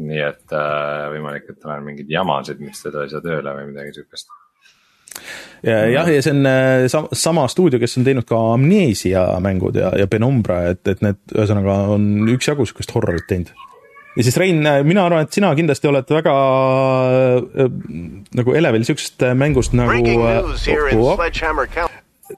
nii 0.00 0.22
et 0.24 0.54
äh, 0.56 1.02
võimalik, 1.12 1.50
et 1.52 1.60
tal 1.60 1.76
on 1.76 1.84
mingeid 1.84 2.08
jamasid, 2.10 2.62
mis 2.64 2.80
teda 2.82 3.04
ei 3.04 3.12
saa 3.12 3.20
tööle 3.22 3.52
või 3.58 3.68
midagi 3.68 3.92
sihukest. 3.98 4.32
Ja 5.62 5.76
jah, 5.86 6.08
ja 6.10 6.24
see 6.24 6.32
on 6.34 6.48
äh, 6.48 6.86
sama, 6.90 7.12
sama 7.14 7.44
stuudio, 7.52 7.78
kes 7.78 8.00
on 8.00 8.08
teinud 8.08 8.26
ka 8.26 8.40
Amnesia 8.56 9.22
mängud 9.44 9.76
ja, 9.78 9.92
ja 10.00 10.08
Penumbra, 10.10 10.64
et, 10.72 10.82
et 10.90 11.04
need 11.04 11.20
ühesõnaga 11.36 11.76
on 11.94 12.32
üksjagu 12.32 12.66
sihukest 12.66 12.96
horrorit 12.96 13.28
teinud 13.30 13.52
ja 14.16 14.24
siis 14.24 14.36
Rein, 14.38 14.62
mina 14.86 15.04
arvan, 15.06 15.26
et 15.26 15.34
sina 15.34 15.50
kindlasti 15.58 15.90
oled 15.90 16.10
väga 16.14 16.34
äh, 17.64 17.70
nagu 18.38 18.56
elevil 18.56 18.86
siuksest 18.86 19.24
mängust 19.38 19.74
nagu 19.76 20.18
äh,, 20.28 20.42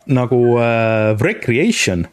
nagu 0.06 0.40
äh, 0.60 1.16
Recreation, 1.20 2.06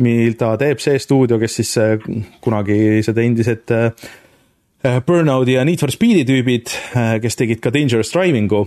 mida 0.00 0.54
teeb 0.60 0.82
see 0.82 0.98
stuudio, 1.02 1.38
kes 1.40 1.60
siis 1.60 1.76
äh, 1.80 2.10
kunagi 2.44 3.00
seda 3.06 3.24
endised 3.24 3.72
äh, 3.76 3.92
Burnouti 5.06 5.58
ja 5.58 5.64
Need 5.68 5.80
for 5.80 5.92
Speed'i 5.92 6.26
tüübid 6.28 6.72
äh,, 6.96 7.16
kes 7.22 7.40
tegid 7.40 7.60
ka 7.64 7.72
Dangerous 7.72 8.12
Driving'u. 8.14 8.66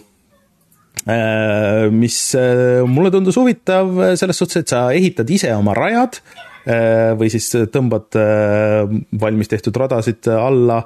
Äh, 1.10 1.90
mis 1.92 2.18
äh, 2.38 2.86
mulle 2.88 3.12
tundus 3.12 3.36
huvitav 3.36 3.90
selles 4.16 4.38
suhtes, 4.40 4.62
et 4.62 4.72
sa 4.72 4.86
ehitad 4.96 5.30
ise 5.34 5.52
oma 5.58 5.74
rajad 5.76 6.22
Äh, 6.22 6.53
või 6.64 7.30
siis 7.34 7.50
tõmbad 7.74 8.16
äh, 8.20 8.94
valmis 9.20 9.52
tehtud 9.52 9.76
radasid 9.82 10.30
alla, 10.32 10.80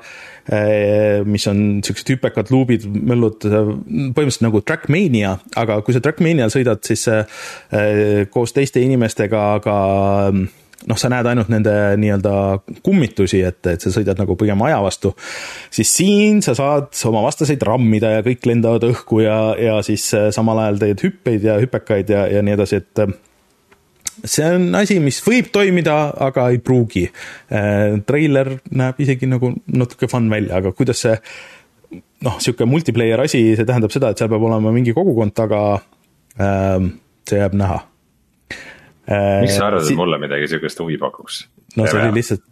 äh, 0.49 1.23
mis 1.27 1.47
on 1.51 1.81
siuksed 1.85 2.15
hüpekad 2.15 2.51
luubid, 2.53 2.87
möllud, 2.87 3.45
põhimõtteliselt 3.45 4.47
nagu 4.47 4.63
Trackmania, 4.65 5.35
aga 5.59 5.81
kui 5.85 5.95
sa 5.95 6.01
Trackmanial 6.03 6.53
sõidad, 6.53 6.81
siis 6.87 7.05
koos 8.33 8.55
teiste 8.55 8.81
inimestega, 8.83 9.43
aga 9.59 9.75
noh, 10.87 10.99
sa 10.99 11.09
näed 11.11 11.27
ainult 11.29 11.49
nende 11.51 11.73
nii-öelda 11.99 12.33
kummitusi, 12.85 13.41
et, 13.47 13.59
et 13.69 13.83
sa 13.83 13.91
sõidad 13.93 14.19
nagu 14.19 14.37
pigem 14.39 14.61
aja 14.67 14.79
vastu, 14.83 15.13
siis 15.73 15.91
siin 15.99 16.41
sa 16.45 16.55
saad 16.57 16.91
oma 17.09 17.23
vastaseid 17.25 17.63
rammida 17.67 18.17
ja 18.17 18.25
kõik 18.25 18.45
lendavad 18.49 18.85
õhku 18.89 19.21
ja, 19.25 19.39
ja 19.61 19.79
siis 19.85 20.09
samal 20.35 20.63
ajal 20.63 20.81
teed 20.83 21.05
hüppeid 21.07 21.47
ja 21.49 21.57
hüpekaid 21.61 22.13
ja, 22.13 22.27
ja 22.37 22.45
nii 22.45 22.57
edasi, 22.57 22.81
et 22.83 23.26
see 24.23 24.47
on 24.55 24.69
asi, 24.79 24.99
mis 25.03 25.19
võib 25.25 25.51
toimida, 25.53 25.97
aga 26.27 26.47
ei 26.53 26.61
pruugi. 26.63 27.05
Äh, 27.51 27.99
treiler 28.07 28.55
näeb 28.71 29.03
isegi 29.03 29.29
nagu 29.29 29.51
natuke 29.73 30.09
fun 30.11 30.29
välja, 30.31 30.61
aga 30.61 30.73
kuidas 30.77 31.03
see 31.05 31.17
noh, 32.25 32.39
sihuke 32.43 32.67
multiplayer 32.69 33.21
asi, 33.23 33.43
see 33.57 33.67
tähendab 33.67 33.93
seda, 33.93 34.11
et 34.11 34.21
seal 34.21 34.31
peab 34.31 34.47
olema 34.49 34.73
mingi 34.75 34.95
kogukond 34.95 35.35
taga. 35.37 35.61
Ähm, 36.37 36.95
see 37.27 37.39
jääb 37.41 37.55
näha. 37.57 37.81
Äh, 39.07 39.41
miks 39.43 39.57
sa 39.57 39.69
arvad, 39.69 39.87
et 39.87 39.97
mulle 39.97 40.19
midagi 40.19 40.49
sihukest 40.51 40.79
huvi 40.83 40.97
pakuks? 40.99 41.45
no 41.77 41.85
see 41.87 41.99
oli 42.01 42.17
lihtsalt, 42.17 42.43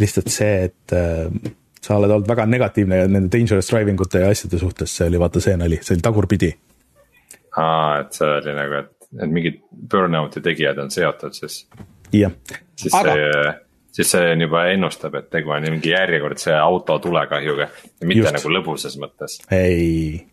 lihtsalt 0.00 0.30
see, 0.32 0.68
et 0.68 0.94
äh, 0.96 1.52
sa 1.80 1.96
oled 1.98 2.12
olnud 2.16 2.28
väga 2.28 2.46
negatiivne 2.50 3.04
nende 3.08 3.30
dangerous 3.32 3.70
driving 3.70 4.00
ute 4.02 4.22
ja 4.24 4.30
asjade 4.32 4.58
suhtes, 4.60 4.92
see 4.96 5.06
oli 5.10 5.20
vaata 5.22 5.42
see 5.44 5.54
nali, 5.60 5.78
see 5.84 5.94
oli 5.96 6.04
tagurpidi. 6.04 6.50
aa, 7.60 8.00
et 8.02 8.18
see 8.18 8.30
oli 8.40 8.56
nagu, 8.56 8.80
et 8.82 8.99
et 9.18 9.32
mingid 9.32 9.58
burnout'i 9.90 10.42
tegijad 10.44 10.78
on 10.82 10.90
seotud, 10.92 11.34
siis. 11.34 11.64
jah, 12.14 12.32
aga. 12.98 13.16
siis 13.92 14.12
see 14.14 14.32
on 14.34 14.46
juba 14.46 14.64
ennustab, 14.74 15.16
et 15.18 15.30
tegu 15.32 15.52
on 15.54 15.66
mingi 15.66 15.92
järjekordse 15.94 16.54
auto 16.58 16.98
tulekahjuga, 17.02 17.68
mitte 18.04 18.24
Just. 18.24 18.38
nagu 18.38 18.54
lõbusas 18.58 18.98
mõttes. 19.02 19.40
ei, 19.54 20.26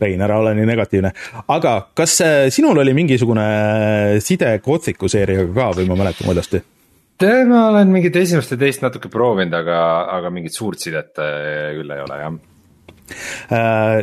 Rein, 0.00 0.22
ära 0.26 0.40
ole 0.42 0.56
nii 0.58 0.66
negatiivne, 0.66 1.12
aga 1.54 1.74
kas 1.94 2.16
äh, 2.24 2.38
sinul 2.50 2.80
oli 2.82 2.96
mingisugune 2.96 3.44
side 4.24 4.56
Gothicu 4.64 5.08
seeriaga 5.08 5.52
ka 5.54 5.68
või 5.78 5.90
ma 5.90 6.00
mäletan 6.00 6.30
valesti? 6.30 6.64
tead, 7.20 7.46
ma 7.46 7.68
olen 7.68 7.92
mingit 7.94 8.16
esimest 8.18 8.56
ja 8.56 8.58
teist 8.58 8.82
natuke 8.82 9.12
proovinud, 9.12 9.54
aga, 9.54 9.78
aga 10.16 10.34
mingit 10.34 10.56
suurt 10.56 10.82
sidet 10.82 11.22
äh, 11.22 11.70
küll 11.76 11.94
ei 11.94 12.02
ole 12.02 12.18
jah 12.24 12.34
Äh, 12.34 12.53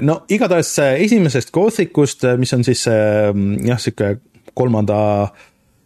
no 0.01 0.21
igatahes 0.29 0.73
esimesest 0.79 1.51
Gothicust, 1.55 2.25
äh, 2.27 2.37
mis 2.37 2.53
on 2.53 2.65
siis 2.67 2.85
äh, 2.87 3.31
jah, 3.65 3.79
sihuke 3.81 4.17
kolmanda 4.53 5.31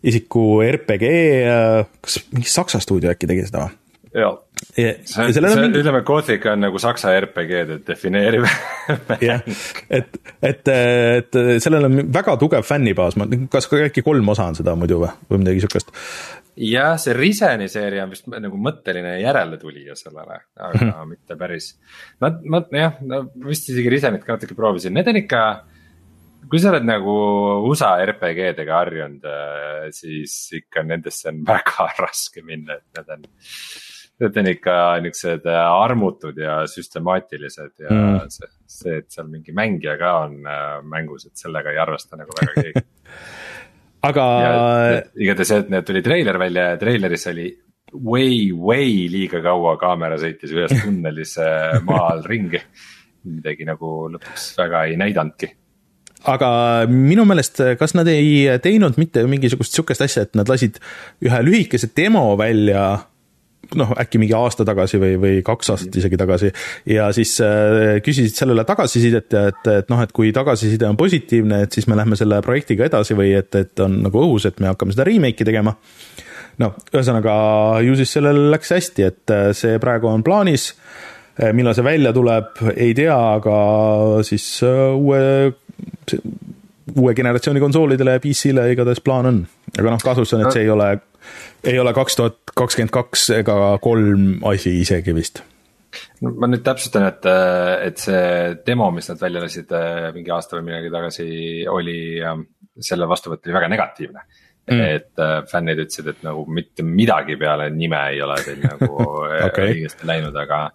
isiku 0.06 0.62
RPG, 0.66 1.10
kas 2.02 2.20
mingi 2.34 2.50
Saksa 2.50 2.82
stuudio 2.82 3.10
äkki 3.14 3.30
tegi 3.30 3.46
seda 3.48 3.66
või? 3.66 3.78
jaa, 4.16 4.32
see, 4.56 4.94
see, 5.08 5.42
mingi... 5.44 5.82
ütleme, 5.82 6.02
Gothic 6.08 6.46
on 6.52 6.64
nagu 6.66 6.80
saksa 6.82 7.14
RPG-de 7.20 7.80
defineeriv 7.88 8.48
jah, 9.30 9.44
et, 9.90 10.18
et, 10.42 10.72
et 10.72 11.38
sellel 11.64 11.90
on 11.90 12.02
väga 12.16 12.38
tugev 12.42 12.66
fännibaas, 12.68 13.20
ma, 13.20 13.28
kas 13.52 13.70
ka 13.72 13.84
äkki 13.88 14.06
kolm 14.06 14.34
osa 14.36 14.50
on 14.52 14.58
seda 14.58 14.76
muidu 14.80 15.02
või, 15.04 15.12
või 15.30 15.44
midagi 15.44 15.66
sihukest? 15.66 15.94
jah, 16.56 16.96
see 17.02 17.16
Riseni 17.18 17.68
seeria 17.72 18.06
on 18.06 18.14
vist 18.16 18.28
nagu 18.32 18.60
mõtteline 18.70 19.18
järeltulija 19.20 19.96
sellele, 20.00 20.42
aga 20.56 20.74
mm 20.74 20.92
-hmm. 20.92 21.10
mitte 21.12 21.36
päris. 21.40 21.74
Nad, 22.24 22.44
ma 22.48 22.64
jah, 22.72 23.00
vist 23.46 23.70
isegi 23.70 23.92
Risenit 23.92 24.24
ka 24.24 24.38
natuke 24.38 24.56
proovisin, 24.56 24.94
need 24.96 25.08
on 25.12 25.20
ikka 25.20 25.42
kui 26.50 26.62
sa 26.62 26.72
oled 26.72 26.86
nagu 26.86 27.14
USA 27.70 27.96
RPG-dega 28.06 28.78
harjunud, 28.78 29.28
siis 29.96 30.36
ikka 30.62 30.84
nendesse 30.86 31.30
on 31.32 31.42
väga 31.48 31.90
raske 32.04 32.44
minna, 32.46 32.80
et 32.80 33.00
need 33.00 33.14
on 33.18 33.28
need 34.22 34.38
on 34.40 34.48
ikka 34.48 34.76
niuksed 35.04 35.48
äh, 35.50 35.62
armutud 35.82 36.38
ja 36.40 36.62
süstemaatilised 36.70 37.84
ja 37.84 37.92
mm. 37.92 38.32
see, 38.32 38.52
see, 38.78 39.00
et 39.02 39.10
seal 39.12 39.28
mingi 39.32 39.56
mängija 39.56 39.98
ka 40.00 40.14
on 40.24 40.38
äh, 40.48 40.78
mängus, 40.88 41.28
et 41.28 41.36
sellega 41.40 41.74
ei 41.74 41.82
arvesta 41.84 42.20
nagu 42.20 42.36
väga 42.40 42.56
keegi 42.62 42.86
aga. 44.10 44.28
igatahes 45.20 45.54
et 45.58 45.76
tuli 45.88 46.04
treiler 46.06 46.40
välja 46.40 46.72
ja 46.72 46.80
treileris 46.80 47.28
oli 47.34 47.50
way, 47.96 48.54
way 48.56 49.06
liiga 49.12 49.42
kaua 49.44 49.76
kaamera 49.82 50.20
sõitis 50.22 50.56
ühes 50.56 50.78
tunnelis 50.86 51.36
maa 51.84 52.08
all 52.14 52.24
ringi. 52.30 52.62
midagi 53.26 53.68
nagu 53.68 53.94
lõpuks 54.16 54.54
väga 54.62 54.86
ei 54.88 55.00
näidanudki 55.02 55.52
aga 56.26 56.50
minu 56.90 57.26
meelest, 57.28 57.60
kas 57.78 57.94
nad 57.98 58.08
ei 58.10 58.48
teinud 58.64 58.96
mitte 58.98 59.26
mingisugust 59.30 59.76
sihukest 59.76 60.06
asja, 60.08 60.24
et 60.26 60.40
nad 60.40 60.50
lasid 60.50 60.80
ühe 61.26 61.42
lühikese 61.46 61.92
demo 61.98 62.32
välja 62.40 62.86
noh, 63.80 63.94
äkki 64.00 64.20
mingi 64.22 64.36
aasta 64.38 64.66
tagasi 64.68 65.00
või, 65.02 65.16
või 65.22 65.40
kaks 65.46 65.72
aastat 65.74 65.98
isegi 66.02 66.20
tagasi 66.20 66.52
ja 66.92 67.08
siis 67.16 67.34
äh, 67.44 67.98
küsisid 68.06 68.36
sellele 68.38 68.66
tagasisidet 68.68 69.34
ja 69.36 69.48
et, 69.52 69.72
et 69.72 69.92
noh, 69.92 70.04
et 70.04 70.14
kui 70.16 70.32
tagasiside 70.36 70.88
on 70.90 71.00
positiivne, 71.00 71.64
et 71.66 71.76
siis 71.76 71.90
me 71.92 71.98
lähme 71.98 72.18
selle 72.20 72.42
projektiga 72.46 72.88
edasi 72.90 73.18
või 73.18 73.34
et, 73.38 73.52
et 73.58 73.84
on 73.86 74.00
nagu 74.06 74.22
õhus, 74.22 74.48
et 74.50 74.62
me 74.64 74.72
hakkame 74.72 74.96
seda 74.96 75.08
remake'i 75.08 75.48
tegema. 75.48 75.76
no 76.62 76.72
ühesõnaga 76.94 77.36
ju 77.84 77.98
siis 78.00 78.16
sellel 78.18 78.46
läks 78.54 78.72
hästi, 78.78 79.10
et 79.10 79.36
äh, 79.36 79.50
see 79.58 79.80
praegu 79.82 80.12
on 80.12 80.24
plaanis. 80.24 80.74
Äh, 81.36 81.52
millal 81.52 81.76
see 81.76 81.84
välja 81.84 82.14
tuleb, 82.16 82.62
ei 82.76 82.94
tea, 82.96 83.18
aga 83.40 83.56
siis 84.24 84.48
äh, 84.64 84.94
uue 84.96 85.52
uue 86.96 87.14
generatsiooni 87.18 87.60
konsoolidele 87.60 88.16
ja 88.16 88.22
PC-le 88.22 88.70
igatahes 88.72 89.02
plaan 89.04 89.30
on. 89.32 89.40
Aga 89.80 89.96
noh, 89.96 90.04
kasus 90.04 90.34
on, 90.36 90.46
et 90.46 90.56
see 90.56 90.66
ei 90.66 90.72
ole 90.74 90.94
ei 91.66 91.80
ole 91.82 91.94
kaks 91.98 92.20
tuhat 92.20 92.56
kakskümmend 92.56 92.94
kaks 92.94 93.30
ega 93.40 93.58
kolm 93.84 94.40
asi 94.52 94.78
isegi 94.84 95.16
vist 95.18 95.42
no 96.24 96.34
ma 96.40 96.50
nüüd 96.52 96.64
täpsustan, 96.66 97.08
et, 97.10 97.28
et 97.88 98.02
see 98.02 98.24
demo, 98.68 98.90
mis 98.96 99.08
nad 99.12 99.22
välja 99.22 99.44
lasid 99.44 99.72
äh, 99.76 100.10
mingi 100.16 100.34
aasta 100.34 100.58
või 100.58 100.70
midagi 100.70 100.92
tagasi, 100.94 101.28
oli, 101.72 102.00
ähm, 102.24 102.48
selle 102.84 103.08
vastuvõtt 103.10 103.48
oli 103.48 103.56
väga 103.56 103.70
negatiivne 103.72 104.26
mm.. 104.72 104.82
et 104.82 105.24
äh, 105.24 105.38
fännid 105.52 105.82
ütlesid, 105.86 106.10
et 106.12 106.26
nagu 106.26 106.46
mitte 106.52 106.86
midagi 106.86 107.38
peale 107.42 107.70
nime 107.74 108.02
ei 108.12 108.22
ole 108.26 108.38
teil 108.44 108.62
nagu 108.66 108.92
okay. 109.48 109.76
õigesti 109.76 110.10
läinud, 110.10 110.36
aga. 110.46 110.68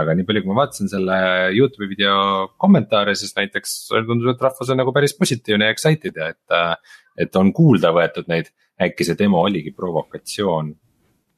Aga 0.00 0.14
nii 0.16 0.26
palju, 0.28 0.42
kui 0.42 0.52
ma 0.52 0.60
vaatasin 0.62 0.90
selle 0.90 1.16
Youtube'i 1.54 1.90
video 1.90 2.16
kommentaare, 2.60 3.14
siis 3.18 3.34
näiteks 3.36 3.76
tundus, 3.94 4.34
et 4.34 4.44
rahvas 4.44 4.72
on 4.72 4.80
nagu 4.82 4.94
päris 4.96 5.16
positiivne 5.18 5.68
ja 5.68 5.74
excited 5.74 6.20
ja 6.20 6.30
et, 6.34 6.84
et 7.26 7.40
on 7.40 7.52
kuulda 7.56 7.94
võetud 7.96 8.30
neid. 8.32 8.52
Äkki 8.82 9.06
see 9.06 9.18
demo 9.18 9.44
oligi 9.46 9.70
provokatsioon. 9.70 10.72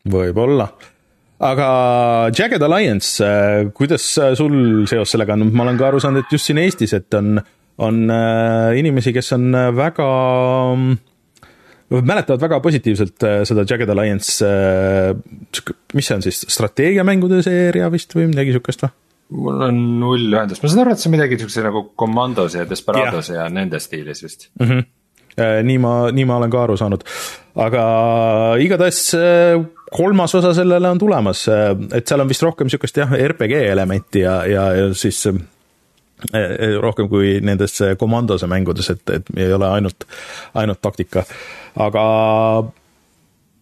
võib-olla, 0.08 0.70
aga 1.44 1.66
Jagged 2.32 2.62
Alliance, 2.64 3.20
äh, 3.20 3.66
kuidas 3.76 4.06
sul 4.38 4.86
seos 4.88 5.12
sellega 5.12 5.36
on, 5.36 5.50
ma 5.52 5.66
olen 5.66 5.76
ka 5.76 5.90
aru 5.90 6.00
saanud, 6.00 6.24
et 6.24 6.32
just 6.32 6.48
siin 6.48 6.62
Eestis, 6.62 6.94
et 6.96 7.18
on, 7.18 7.36
on 7.84 8.00
äh, 8.08 8.78
inimesi, 8.80 9.12
kes 9.12 9.34
on 9.36 9.50
väga 9.76 10.08
mäletavad 11.90 12.42
väga 12.42 12.60
positiivselt 12.64 13.26
seda 13.46 13.64
Jagged 13.68 13.90
Alliance, 13.92 14.52
mis 15.94 16.08
see 16.08 16.16
on 16.16 16.24
siis, 16.24 16.40
strateegiamängude 16.50 17.42
seeria 17.46 17.90
vist 17.92 18.16
või 18.16 18.30
midagi 18.32 18.56
sihukest 18.56 18.86
või? 18.86 18.94
mul 19.34 19.62
on 19.68 19.78
null 20.00 20.28
ühendust, 20.30 20.62
ma 20.62 20.70
saan 20.70 20.84
aru, 20.84 20.94
et 20.94 21.02
see 21.02 21.10
on 21.10 21.16
midagi 21.16 21.38
siukse 21.40 21.64
nagu 21.64 21.82
Commandos 21.98 22.54
ja 22.54 22.66
Desperados 22.68 23.32
ja, 23.32 23.42
ja 23.42 23.48
nende 23.52 23.80
stiilis 23.82 24.22
vist 24.22 24.48
mm. 24.60 24.68
-hmm. 24.68 25.64
nii 25.66 25.80
ma, 25.82 25.94
nii 26.14 26.28
ma 26.28 26.38
olen 26.40 26.52
ka 26.52 26.62
aru 26.62 26.76
saanud, 26.78 27.02
aga 27.66 27.82
igatahes 28.62 29.00
äh, 29.18 29.58
kolmas 29.96 30.34
osa 30.34 30.54
sellele 30.54 30.90
on 30.90 31.02
tulemas, 31.02 31.46
äh, 31.48 31.74
et 31.92 32.06
seal 32.06 32.22
on 32.22 32.30
vist 32.30 32.46
rohkem 32.46 32.70
sihukest 32.70 33.02
jah, 33.02 33.18
RPG 33.32 33.58
elementi 33.66 34.22
ja, 34.22 34.44
ja, 34.46 34.70
ja 34.74 34.94
siis 34.94 35.26
rohkem 36.80 37.10
kui 37.12 37.40
nendes 37.44 37.76
Commandose 38.00 38.46
mängudes, 38.48 38.88
et, 38.90 39.02
et 39.10 39.26
ei 39.36 39.52
ole 39.52 39.68
ainult, 39.68 40.06
ainult 40.54 40.80
taktika, 40.80 41.26
aga 41.76 42.02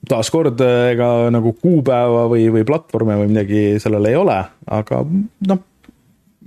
taaskord 0.08 0.60
ega 0.64 1.10
nagu 1.32 1.54
kuupäeva 1.58 2.26
või, 2.30 2.48
või 2.52 2.64
platvorme 2.68 3.18
või 3.22 3.30
midagi 3.32 3.62
sellel 3.82 4.10
ei 4.10 4.18
ole, 4.20 4.40
aga 4.78 5.00
noh, 5.48 5.62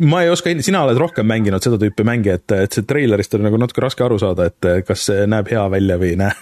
ma 0.06 0.24
ei 0.24 0.34
oska, 0.34 0.54
sina 0.66 0.84
oled 0.86 1.00
rohkem 1.02 1.28
mänginud 1.28 1.64
seda 1.64 1.80
tüüpi 1.82 2.06
mänge, 2.08 2.38
et, 2.38 2.54
et 2.54 2.78
see 2.78 2.86
treilerist 2.88 3.34
on 3.38 3.48
nagu 3.48 3.60
natuke 3.62 3.84
raske 3.84 4.06
aru 4.06 4.20
saada, 4.22 4.52
et 4.52 4.70
kas 4.88 5.08
see 5.10 5.26
näeb 5.30 5.50
hea 5.52 5.66
välja 5.74 5.98
või 6.02 6.14
ei 6.14 6.22
näe. 6.22 6.36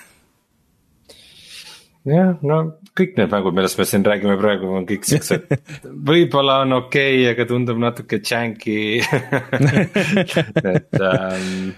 jah, 2.12 2.36
no 2.46 2.60
kõik 2.96 3.16
need 3.20 3.32
mängud, 3.32 3.56
millest 3.56 3.80
me 3.80 3.88
siin 3.88 4.06
räägime 4.08 4.36
praegu, 4.40 4.70
on 4.78 4.86
kõik 4.88 5.08
siuksed, 5.08 5.48
võib-olla 6.12 6.62
on 6.66 6.82
okei 6.82 7.24
okay,, 7.24 7.32
aga 7.32 7.48
tundub 7.50 7.80
natuke 7.82 8.20
janky 8.20 9.00
et 10.76 11.00
ähm, 11.00 11.74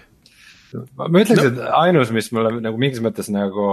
ma 0.74 1.22
ütleks 1.24 1.42
no., 1.42 1.50
et 1.50 1.60
ainus, 1.80 2.14
mis 2.16 2.30
mulle 2.36 2.58
nagu 2.64 2.80
mingis 2.82 3.02
mõttes 3.04 3.30
nagu 3.34 3.68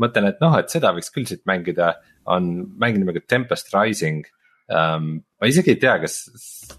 mõtlen, 0.00 0.30
et 0.30 0.42
noh, 0.44 0.56
et 0.60 0.72
seda 0.72 0.92
võiks 0.96 1.12
küll 1.14 1.28
siit 1.28 1.44
mängida, 1.48 1.94
on 2.28 2.50
mäng 2.80 3.00
nimega 3.00 3.22
Tempest 3.26 3.72
Rising 3.74 4.26
um,. 4.68 5.18
ma 5.38 5.50
isegi 5.50 5.74
ei 5.74 5.80
tea, 5.80 5.98
kas, 6.02 6.20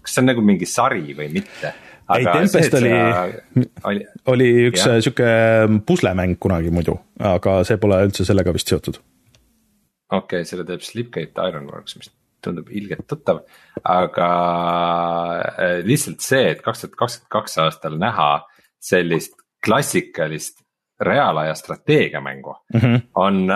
kas 0.00 0.14
see 0.14 0.22
on 0.22 0.30
nagu 0.30 0.44
mingi 0.44 0.68
sari 0.68 1.14
või 1.16 1.30
mitte. 1.32 1.72
ei, 2.14 2.26
Tempest 2.26 2.76
oli, 2.78 2.92
oli, 3.90 4.06
oli 4.34 4.50
üks 4.68 4.84
jah. 4.84 5.00
sihuke 5.02 5.32
puslemäng 5.88 6.38
kunagi 6.42 6.72
muidu, 6.74 6.96
aga 7.32 7.60
see 7.68 7.80
pole 7.82 8.00
üldse 8.06 8.26
sellega 8.28 8.54
vist 8.56 8.72
seotud. 8.72 9.00
okei 10.10 10.40
okay,, 10.40 10.48
selle 10.48 10.66
teeb 10.68 10.84
Slipgate 10.86 11.50
Ironworks, 11.50 11.98
mis 11.98 12.12
tundub 12.40 12.70
ilgelt 12.72 13.04
tuttav, 13.08 13.42
aga 13.84 14.28
äh, 15.50 15.80
lihtsalt 15.84 16.24
see, 16.24 16.46
et 16.54 16.62
kaks 16.64 16.86
tuhat 16.86 16.96
kakskümmend 16.96 17.32
kaks 17.34 17.58
aastal 17.66 17.98
näha 18.00 18.30
sellist 18.80 19.36
klassikalist 19.66 20.60
reaalaja 21.00 21.54
strateegiamängu 21.54 22.56
mm 22.74 22.80
-hmm. 22.80 23.00
on 23.14 23.48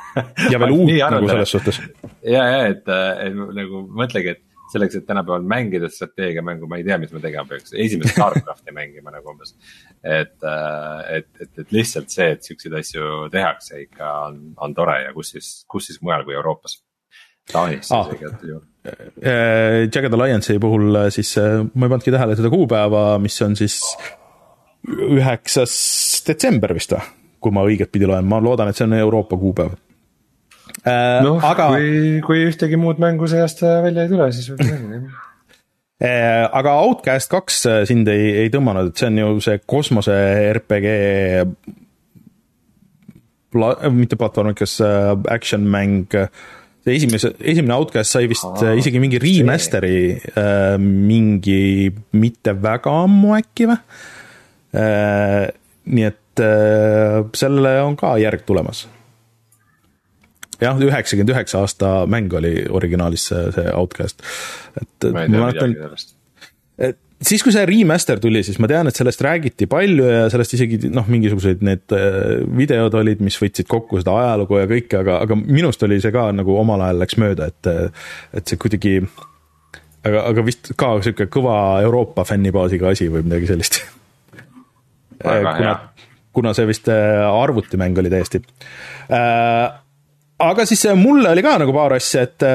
ja 0.52 0.60
veel 0.60 0.70
uut 0.70 0.90
nagu 1.10 1.28
selles 1.28 1.50
suhtes. 1.50 1.82
ja, 2.22 2.46
ja 2.46 2.66
et, 2.66 2.88
et 3.26 3.34
nagu 3.34 3.86
mõtlegi, 3.88 4.36
et 4.36 4.42
selleks, 4.72 4.96
et 4.96 5.06
tänapäeval 5.06 5.42
mängida 5.42 5.88
strateegiamängu, 5.88 6.66
ma 6.66 6.78
ei 6.80 6.84
tea, 6.86 6.98
mis 6.98 7.12
ma 7.12 7.20
tegema 7.20 7.44
peaks, 7.48 7.74
esimest 7.76 8.14
Starcrafti 8.14 8.74
mängima 8.80 9.12
nagu 9.14 9.34
umbes. 9.34 9.54
et, 10.02 10.38
et, 11.10 11.28
et, 11.40 11.58
et 11.58 11.72
lihtsalt 11.72 12.10
see, 12.10 12.30
et 12.36 12.48
siukseid 12.48 12.78
asju 12.80 13.28
tehakse 13.32 13.82
ikka 13.82 14.12
on, 14.28 14.40
on 14.56 14.74
tore 14.74 15.02
ja 15.02 15.12
kus 15.12 15.34
siis, 15.36 15.52
kus 15.68 15.90
siis 15.90 16.00
mujal 16.02 16.24
kui 16.24 16.38
Euroopas. 16.38 16.80
Taanis 17.52 17.90
ah. 17.90 18.06
isegi 18.06 18.52
ju. 18.52 18.60
Äh, 18.86 19.88
Jagged 19.94 20.14
Alliance'i 20.14 20.60
puhul 20.62 20.94
äh, 20.96 21.08
siis 21.10 21.34
äh, 21.38 21.62
ma 21.74 21.86
ei 21.86 21.90
pannudki 21.90 22.14
tähele 22.14 22.36
seda 22.38 22.50
kuupäeva, 22.50 23.18
mis 23.22 23.40
on 23.42 23.56
siis 23.58 23.80
üheksas 24.88 25.72
detsember 26.26 26.74
vist 26.74 26.94
või, 26.94 27.10
kui 27.42 27.54
ma 27.54 27.64
õiget 27.66 27.92
pidi 27.94 28.08
loen, 28.08 28.26
ma 28.28 28.40
loodan, 28.42 28.70
et 28.70 28.78
see 28.78 28.86
on 28.88 28.96
Euroopa 28.98 29.38
kuupäev. 29.38 29.76
Äh,. 30.86 31.20
noh 31.22 31.42
kui, 31.42 32.22
kui 32.24 32.46
ühtegi 32.48 32.78
muud 32.80 33.00
mängu 33.02 33.26
see 33.30 33.42
aasta 33.42 33.80
välja 33.84 34.06
ei 34.06 34.10
tule, 34.10 34.28
siis 34.34 34.48
võib 34.50 34.62
mängida 34.64 35.10
äh, 36.06 36.46
aga 36.48 36.74
Outcast 36.86 37.30
kaks 37.30 37.58
äh, 37.70 37.82
sind 37.86 38.08
ei, 38.10 38.30
ei 38.44 38.50
tõmmanud, 38.50 38.90
et 38.90 39.02
see 39.02 39.10
on 39.10 39.20
ju 39.20 39.34
see 39.44 39.60
kosmose 39.68 40.16
RPG 40.54 40.94
pla-, 43.54 43.76
mitte 43.94 44.18
platvormikas 44.18 44.78
action 45.30 45.66
mäng, 45.70 46.16
see 46.82 46.96
esimese, 46.96 47.34
esimene 47.38 47.76
Outcast 47.76 48.16
sai 48.16 48.30
vist 48.30 48.48
Aa, 48.48 48.74
isegi 48.78 49.02
mingi 49.02 49.20
remaster'i 49.22 50.02
mingi 50.82 51.92
mitte 52.18 52.56
väga 52.58 52.96
ammu 53.04 53.36
äkki 53.38 53.70
või? 53.70 53.78
Äh, 54.72 55.50
nii 55.84 56.08
et 56.08 56.40
äh, 56.40 57.20
sellele 57.36 57.76
on 57.84 57.96
ka 58.00 58.14
järg 58.22 58.46
tulemas. 58.48 58.86
jah, 60.62 60.78
üheksakümmend 60.78 61.32
üheksa 61.34 61.60
aasta 61.60 61.92
mäng 62.06 62.32
oli 62.38 62.54
originaalis 62.70 63.26
see, 63.32 63.46
see 63.52 63.72
Outcast, 63.74 64.22
et 64.80 65.08
ma 65.12 65.50
sellest 65.52 66.14
et 66.78 66.98
siis, 67.22 67.42
kui 67.44 67.52
see 67.54 67.64
remaster 67.68 68.20
tuli, 68.22 68.42
siis 68.46 68.58
ma 68.62 68.68
tean, 68.70 68.88
et 68.88 68.98
sellest 68.98 69.22
räägiti 69.24 69.68
palju 69.70 70.06
ja 70.08 70.22
sellest 70.32 70.56
isegi 70.56 70.90
noh, 70.92 71.06
mingisugused 71.10 71.62
need 71.66 71.94
äh, 71.96 72.42
videod 72.58 72.94
olid, 72.98 73.22
mis 73.24 73.38
võtsid 73.42 73.68
kokku 73.70 74.00
seda 74.00 74.14
ajalugu 74.22 74.62
ja 74.62 74.68
kõike, 74.70 75.02
aga, 75.02 75.20
aga 75.26 75.38
minust 75.42 75.82
oli 75.86 76.00
see 76.02 76.14
ka 76.14 76.28
nagu 76.34 76.56
omal 76.58 76.82
ajal 76.86 77.02
läks 77.04 77.18
mööda, 77.22 77.50
et, 77.52 77.72
et 78.32 78.48
see 78.48 78.60
kuidagi. 78.62 79.00
aga, 80.02 80.24
aga 80.30 80.46
vist 80.46 80.72
ka 80.78 80.94
sihuke 81.04 81.28
kõva 81.32 81.56
Euroopa 81.84 82.24
fännibaasiga 82.28 82.94
asi 82.94 83.10
või 83.12 83.26
midagi 83.28 83.50
sellist 83.52 83.82
kuna, 85.22 85.78
kuna 86.32 86.52
see 86.56 86.68
vist 86.68 86.90
äh, 86.92 87.22
arvutimäng 87.28 87.98
oli 87.98 88.10
täiesti. 88.12 88.42
Äh, 89.12 89.64
aga 90.42 90.66
siis 90.68 90.84
äh, 90.88 90.98
mulle 90.98 91.32
oli 91.32 91.44
ka 91.44 91.56
nagu 91.62 91.74
paar 91.76 91.96
asja, 91.98 92.26
et 92.28 92.46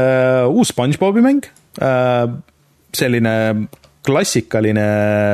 uus 0.52 0.74
SpongeBobi 0.74 1.24
mäng 1.26 1.46
selline 2.98 3.34
klassikaline 4.08 4.86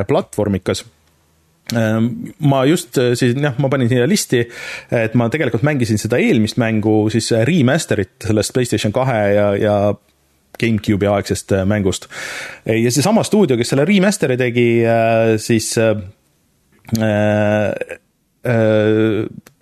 platvormikas. 0.10 0.82
Ma 1.74 2.64
just 2.68 2.98
siis 3.16 3.38
jah, 3.40 3.56
ma 3.64 3.70
panin 3.72 3.88
siia 3.88 4.04
listi, 4.10 4.42
et 4.92 5.14
ma 5.18 5.30
tegelikult 5.32 5.64
mängisin 5.64 6.02
seda 6.02 6.20
eelmist 6.20 6.60
mängu 6.60 7.06
siis 7.14 7.32
remaster'it 7.48 8.28
sellest 8.28 8.52
Playstation 8.54 8.92
kahe 8.94 9.22
ja, 9.32 9.46
ja 9.56 9.78
GameCube'i 10.60 11.08
aegsest 11.14 11.56
mängust. 11.70 12.10
ja 12.68 12.92
seesama 12.92 13.24
stuudio, 13.24 13.56
kes 13.58 13.72
selle 13.72 13.88
remaster'i 13.88 14.38
tegi, 14.44 14.68
siis 15.40 15.72
Äh, 15.80 15.96
äh, 15.96 16.02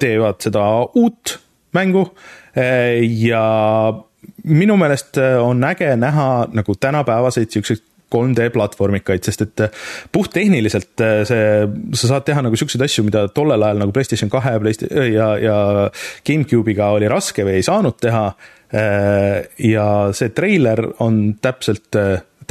teevad 0.01 0.41
seda 0.41 0.63
uut 0.97 1.35
mängu 1.77 2.07
äh, 2.57 2.97
ja 3.21 3.43
minu 4.43 4.77
meelest 4.77 5.17
on 5.41 5.63
äge 5.63 5.95
näha 5.95 6.47
nagu 6.53 6.75
tänapäevaseid 6.75 7.53
siukseid 7.53 7.83
3D 8.11 8.49
platvormikaid, 8.51 9.23
sest 9.23 9.45
et 9.45 9.61
puhttehniliselt 10.11 11.03
see, 11.29 11.43
sa 11.95 12.09
saad 12.09 12.25
teha 12.27 12.41
nagu 12.43 12.57
siukseid 12.59 12.83
asju, 12.83 13.05
mida 13.07 13.21
tollel 13.31 13.63
ajal 13.63 13.79
nagu 13.85 13.93
PlayStation 13.95 14.31
kahe 14.31 14.57
ja, 15.13 15.29
ja 15.39 15.55
GameCube'iga 16.27 16.89
oli 16.97 17.07
raske 17.07 17.45
või 17.47 17.61
ei 17.61 17.63
saanud 17.63 17.95
teha. 18.03 18.25
ja 19.71 19.85
see 20.15 20.29
treiler 20.35 20.83
on 21.03 21.21
täpselt 21.41 21.97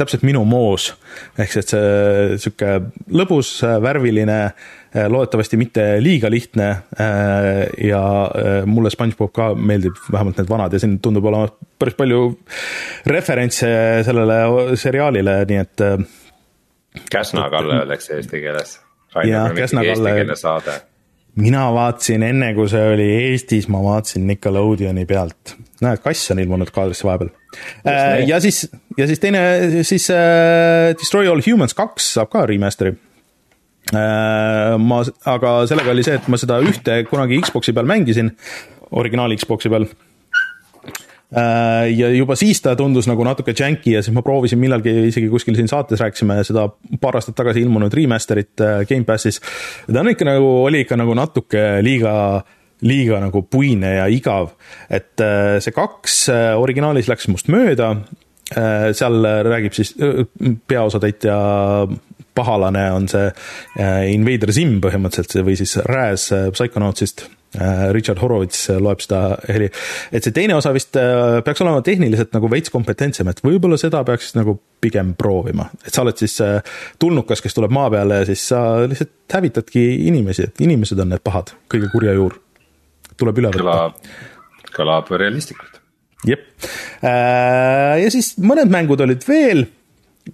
täpselt 0.01 0.25
minu 0.27 0.43
moos. 0.47 0.91
ehk 1.39 1.53
siis, 1.53 1.65
et 1.65 1.73
see 1.73 2.37
sihuke 2.45 2.77
lõbus, 3.21 3.53
värviline, 3.83 4.39
loodetavasti 5.07 5.57
mitte 5.57 5.85
liiga 6.03 6.29
lihtne. 6.31 6.69
Äh, 6.99 7.87
ja 7.87 8.03
äh, 8.25 8.65
mulle 8.65 8.91
SpongeBob 8.91 9.31
ka 9.35 9.51
meeldib, 9.55 9.97
vähemalt 10.11 10.41
need 10.41 10.51
vanad 10.51 10.73
ja 10.73 10.81
siin 10.83 10.99
tundub 11.03 11.25
olevat 11.31 11.55
päris 11.79 11.97
palju 11.99 12.21
referentse 13.07 13.71
sellele 14.07 14.77
seriaalile, 14.79 15.41
nii 15.49 15.63
et. 15.63 15.87
Äh, 15.87 15.97
Käsna-Kalle 17.11 17.81
öeldakse 17.81 18.17
eesti 18.19 18.43
keeles. 18.43 18.79
jah, 19.27 19.51
Käsna-Kalle 19.55 20.81
mina 21.39 21.65
vaatasin 21.73 22.23
enne, 22.27 22.51
kui 22.57 22.69
see 22.71 22.81
oli 22.93 23.07
Eestis, 23.29 23.67
ma 23.71 23.81
vaatasin 23.83 24.25
Nickelodeoni 24.27 25.05
pealt. 25.09 25.55
näed, 25.81 26.01
kass 26.03 26.31
on 26.33 26.39
ilmunud 26.43 26.69
kaadrisse 26.73 27.07
vahepeal. 27.07 27.31
Äh, 27.87 28.21
ja 28.27 28.39
siis, 28.43 28.65
ja 28.97 29.07
siis 29.07 29.19
teine, 29.19 29.39
siis 29.87 30.09
äh, 30.13 30.91
Destroy 30.99 31.27
All 31.27 31.41
Humans 31.47 31.73
kaks 31.77 32.13
saab 32.17 32.29
ka 32.31 32.45
remaster'i 32.47 32.93
äh,. 33.91 34.77
ma, 34.77 35.01
aga 35.25 35.55
sellega 35.67 35.91
oli 35.91 36.05
see, 36.05 36.19
et 36.19 36.29
ma 36.31 36.39
seda 36.39 36.61
ühte 36.63 37.01
kunagi 37.09 37.41
Xbox'i 37.43 37.75
peal 37.75 37.89
mängisin, 37.89 38.31
originaal 38.91 39.35
Xbox'i 39.35 39.71
peal 39.73 39.89
ja 41.95 42.09
juba 42.11 42.35
siis 42.35 42.59
ta 42.61 42.73
tundus 42.75 43.07
nagu 43.07 43.23
natuke 43.23 43.53
janky 43.55 43.95
ja 43.95 44.01
siis 44.03 44.15
ma 44.15 44.23
proovisin 44.25 44.59
millalgi 44.59 44.91
isegi 45.07 45.29
kuskil 45.31 45.55
siin 45.55 45.69
saates 45.71 46.01
rääkisime 46.03 46.41
seda 46.43 46.65
paar 47.01 47.15
aastat 47.19 47.37
tagasi 47.37 47.63
ilmunud 47.63 47.93
remaster'it 47.93 48.63
äh, 48.63 48.81
Gamepassis. 48.89 49.39
ta 49.87 49.99
on 49.99 50.11
ikka 50.11 50.27
nagu, 50.27 50.49
oli 50.65 50.83
ikka 50.83 50.99
nagu 50.99 51.15
natuke 51.15 51.63
liiga 51.85 52.15
liiga 52.81 53.21
nagu 53.21 53.43
puine 53.45 53.93
ja 53.95 54.09
igav, 54.11 54.55
et 54.89 55.21
äh, 55.23 55.59
see 55.63 55.75
kaks 55.75 56.21
originaalis 56.59 57.07
läks 57.11 57.29
must 57.31 57.51
mööda. 57.51 57.95
seal 58.51 59.23
räägib 59.47 59.71
siis 59.71 59.93
peaosatäitja 60.67 61.35
pahalane 62.35 62.81
on 62.91 63.07
see 63.07 63.29
Invader 64.11 64.51
Zim 64.51 64.81
põhimõtteliselt 64.83 65.45
või 65.47 65.55
siis 65.55 65.77
Raz 65.87 66.25
Psychonautsist 66.51 67.29
Richard 67.91 68.19
Horowitz 68.21 68.69
loeb 68.79 69.01
seda 69.03 69.35
heli, 69.51 69.67
et 70.15 70.23
see 70.23 70.31
teine 70.35 70.55
osa 70.55 70.71
vist 70.71 70.95
peaks 70.95 71.63
olema 71.63 71.81
tehniliselt 71.83 72.31
nagu 72.31 72.47
veits 72.51 72.71
kompetentsem, 72.71 73.27
et 73.27 73.41
võib-olla 73.43 73.75
seda 73.79 74.05
peaks 74.07 74.31
nagu 74.37 74.55
pigem 74.81 75.11
proovima, 75.19 75.65
et 75.83 75.91
sa 75.91 76.05
oled 76.05 76.15
siis 76.21 76.37
tulnukas, 77.01 77.43
kes 77.43 77.57
tuleb 77.57 77.73
maa 77.75 77.89
peale 77.91 78.21
ja 78.21 78.29
siis 78.29 78.45
sa 78.53 78.61
lihtsalt 78.85 79.35
hävitadki 79.35 79.83
inimesi, 80.07 80.47
et 80.47 80.63
inimesed 80.63 81.03
on 81.03 81.11
need 81.11 81.23
pahad, 81.27 81.51
kõige 81.71 81.91
kurja 81.91 82.15
juur. 82.15 82.39
tuleb 83.19 83.43
üle 83.43 83.51
võtta. 83.51 83.91
kõlab 84.71 85.11
realistlikult. 85.11 85.83
jep, 86.31 86.47
ja 87.03 88.15
siis 88.15 88.37
mõned 88.39 88.71
mängud 88.71 89.03
olid 89.03 89.27
veel, 89.27 89.65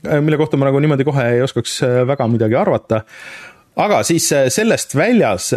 mille 0.06 0.38
kohta 0.38 0.62
ma 0.62 0.70
nagu 0.70 0.86
niimoodi 0.86 1.08
kohe 1.08 1.30
ei 1.34 1.42
oskaks 1.42 1.80
väga 2.06 2.30
midagi 2.30 2.62
arvata 2.62 3.02
aga 3.78 4.02
siis 4.06 4.30
sellest 4.54 4.96
väljas 4.98 5.52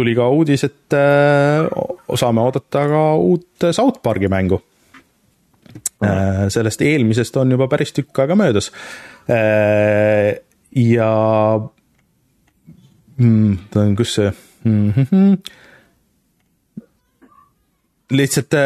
tuli 0.00 0.16
ka 0.16 0.28
uudis, 0.32 0.64
et 0.66 0.96
äh, 0.96 1.68
saame 2.18 2.44
oodata 2.44 2.86
ka 2.90 3.06
uut 3.20 3.70
South 3.70 4.00
Park'i 4.02 4.30
mängu. 4.32 4.60
Äh, 6.00 6.46
sellest 6.52 6.82
eelmisest 6.82 7.36
on 7.36 7.52
juba 7.52 7.68
päris 7.70 7.92
tükk 7.96 8.22
aega 8.24 8.36
möödas. 8.38 8.70
Äh, 9.30 10.40
ja 10.80 11.10
mm,, 13.20 13.96
kus 13.98 14.14
see 14.18 14.30
mm, 14.64 14.94
-hmm 14.96 15.42
lihtsalt, 18.10 18.56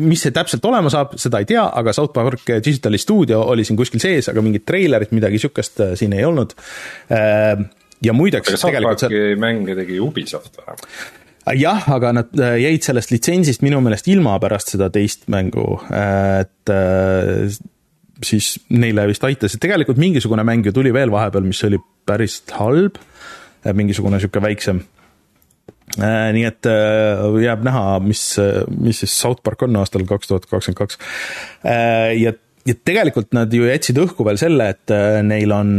mis 0.00 0.22
see 0.24 0.32
täpselt 0.32 0.64
olema 0.64 0.88
saab, 0.88 1.18
seda 1.20 1.42
ei 1.42 1.44
tea, 1.44 1.66
aga 1.68 1.92
South 1.92 2.14
Park 2.16 2.48
Digitali 2.64 2.96
stuudio 2.96 3.42
oli 3.52 3.64
siin 3.64 3.76
kuskil 3.76 4.00
sees, 4.00 4.30
aga 4.32 4.40
mingit 4.40 4.64
treilerit, 4.64 5.12
midagi 5.12 5.36
sihukest 5.42 5.82
siin 6.00 6.14
ei 6.16 6.24
olnud 6.24 6.54
ja 8.06 8.16
muideks. 8.16 8.56
aga 8.64 8.82
Parki 8.86 9.08
seal... 9.10 9.38
mänge 9.42 9.76
tegi 9.78 10.00
Ubisoft 10.02 10.60
või? 10.62 10.76
jah, 11.54 11.86
aga 11.94 12.12
nad 12.16 12.40
äh, 12.40 12.56
jäid 12.64 12.86
sellest 12.86 13.12
litsentsist 13.14 13.62
minu 13.62 13.78
meelest 13.84 14.08
ilma 14.10 14.34
pärast 14.42 14.72
seda 14.74 14.88
teist 14.94 15.28
mängu, 15.32 15.78
et 15.94 16.72
äh, 16.72 17.46
siis 18.26 18.56
neile 18.72 19.06
vist 19.10 19.24
aitas, 19.28 19.54
et 19.54 19.62
tegelikult 19.62 20.00
mingisugune 20.00 20.42
mäng 20.46 20.66
ju 20.66 20.74
tuli 20.74 20.92
veel 20.94 21.12
vahepeal, 21.14 21.46
mis 21.46 21.62
oli 21.68 21.78
päris 22.08 22.40
halb, 22.56 22.98
äh, 23.62 23.74
mingisugune 23.76 24.18
niisugune 24.18 24.48
väiksem. 24.48 24.84
nii 25.96 26.42
et 26.44 26.66
jääb 26.66 27.62
näha, 27.64 28.00
mis, 28.02 28.20
mis 28.82 28.98
siis 29.00 29.12
South 29.16 29.40
Park 29.46 29.62
on 29.62 29.78
aastal 29.78 30.02
kaks 30.04 30.28
tuhat 30.28 30.48
kakskümmend 30.50 30.80
kaks. 30.80 30.98
ja, 31.62 32.32
ja 32.66 32.74
tegelikult 32.84 33.30
nad 33.32 33.54
ju 33.54 33.64
jätsid 33.64 34.00
õhku 34.02 34.26
veel 34.26 34.36
selle, 34.40 34.66
et 34.74 34.92
neil 35.24 35.54
on, 35.54 35.70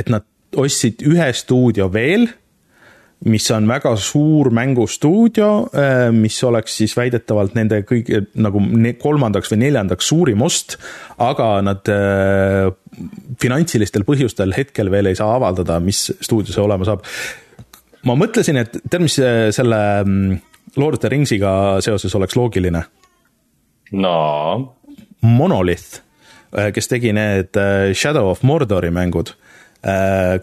et 0.00 0.10
nad 0.10 0.24
ostsid 0.56 1.04
ühe 1.06 1.28
stuudio 1.36 1.88
veel, 1.92 2.26
mis 3.24 3.46
on 3.54 3.66
väga 3.68 3.94
suur 4.00 4.50
mängustuudio, 4.54 5.48
äh, 5.72 6.10
mis 6.12 6.36
oleks 6.44 6.76
siis 6.82 6.92
väidetavalt 6.96 7.56
nende 7.56 7.80
kõige 7.88 8.26
nagu 8.36 8.60
kolmandaks 9.00 9.50
või 9.52 9.62
neljandaks 9.64 10.10
suurim 10.12 10.44
ost, 10.44 10.76
aga 11.22 11.48
nad 11.64 11.88
äh, 11.92 12.68
finantsilistel 13.40 14.04
põhjustel 14.08 14.52
hetkel 14.56 14.92
veel 14.92 15.10
ei 15.10 15.18
saa 15.18 15.32
avaldada, 15.38 15.80
mis 15.80 16.10
stuudio 16.20 16.52
see 16.52 16.64
olema 16.64 16.88
saab. 16.88 17.06
ma 18.06 18.14
mõtlesin, 18.14 18.60
et 18.60 18.76
tead, 18.84 19.02
mis 19.02 19.16
selle 19.56 19.80
mm, 20.04 20.36
Lord 20.76 20.98
of 20.98 21.00
the 21.00 21.10
Ringsiga 21.10 21.80
seoses 21.80 22.14
oleks 22.14 22.36
loogiline? 22.36 22.84
no. 23.92 24.16
Monolith, 25.26 26.02
äh, 26.52 26.68
kes 26.76 26.92
tegi 26.92 27.10
need 27.16 27.56
Shadow 27.96 28.28
of 28.30 28.44
Mordori 28.44 28.92
mängud 28.92 29.32
Äh, 29.32 29.45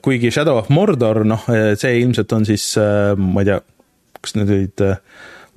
kuigi 0.04 0.32
Shadow 0.32 0.60
of 0.62 0.70
Mordor, 0.74 1.24
noh, 1.28 1.46
äh, 1.52 1.74
see 1.80 1.98
ilmselt 2.02 2.32
on 2.36 2.46
siis, 2.48 2.74
äh, 2.80 3.14
ma 3.20 3.44
ei 3.44 3.50
tea, 3.50 3.60
kas 4.24 4.38
need 4.38 4.52
olid 4.54 4.84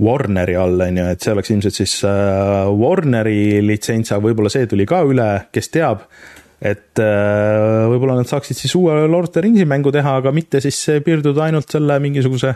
Warneri 0.03 0.57
all, 0.59 0.81
on 0.83 0.99
ju, 0.99 1.05
et 1.13 1.23
see 1.25 1.33
oleks 1.33 1.53
ilmselt 1.55 1.77
siis 1.77 1.93
Warneri 2.05 3.63
litsents, 3.65 4.11
aga 4.13 4.27
võib-olla 4.27 4.51
see 4.53 4.67
tuli 4.69 4.85
ka 4.89 5.05
üle, 5.09 5.29
kes 5.55 5.71
teab. 5.73 6.09
et 6.57 6.97
võib-olla 6.97 8.15
nad 8.17 8.29
saaksid 8.29 8.57
siis 8.57 8.73
uue 8.79 8.95
Lord 9.13 9.29
of 9.29 9.35
the 9.35 9.43
Ringsi 9.45 9.67
mängu 9.69 9.93
teha, 9.93 10.15
aga 10.23 10.33
mitte 10.33 10.61
siis 10.65 10.79
piirduda 11.05 11.45
ainult 11.45 11.69
selle 11.71 11.99
mingisuguse, 12.01 12.55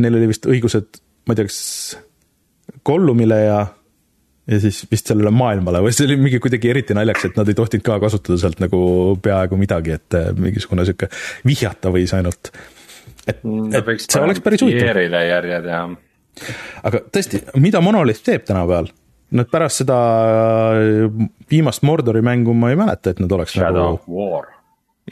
neil 0.00 0.18
oli 0.18 0.30
vist 0.30 0.48
õigused, 0.48 1.00
ma 1.28 1.34
ei 1.34 1.40
tea, 1.40 1.50
kas 1.50 1.60
Gollumile 2.88 3.38
ja 3.44 3.58
ja 4.52 4.60
siis 4.62 4.82
vist 4.90 5.10
sellele 5.10 5.32
maailmale 5.34 5.82
või 5.84 5.94
see 5.96 6.06
oli 6.08 6.18
mingi 6.20 6.40
kuidagi 6.42 6.70
eriti 6.72 6.96
naljakas, 6.96 7.30
et 7.30 7.40
nad 7.40 7.50
ei 7.50 7.58
tohtinud 7.58 7.84
ka 7.86 7.98
kasutada 8.02 8.38
sealt 8.40 8.62
nagu 8.62 8.80
peaaegu 9.22 9.58
midagi, 9.60 9.96
et 9.98 10.18
äh, 10.18 10.30
mingisugune 10.36 10.86
sihuke 10.88 11.08
vihjata 11.48 11.92
võis 11.94 12.14
ainult. 12.16 12.52
et, 13.26 13.42
mm, 13.42 13.70
et 13.78 13.92
see 14.06 14.22
oleks 14.22 14.42
päris 14.44 14.64
huvitav. 14.64 15.02
järje 15.02 15.60
teha. 15.68 15.84
aga 16.90 17.04
tõesti, 17.14 17.44
mida 17.62 17.82
Monolith 17.84 18.24
teeb 18.26 18.44
tänapäeval? 18.48 18.92
Nad 19.32 19.48
pärast 19.48 19.80
seda 19.80 19.96
äh, 20.76 21.26
viimast 21.50 21.84
Mordori 21.88 22.20
mängu 22.24 22.52
ma 22.52 22.70
ei 22.72 22.76
mäleta, 22.76 23.14
et 23.14 23.22
nad 23.22 23.32
oleks 23.32 23.56
Shadow 23.56 23.72
nagu. 23.72 23.98
Shadow 24.02 24.28
of 24.28 24.36
War. 24.36 24.52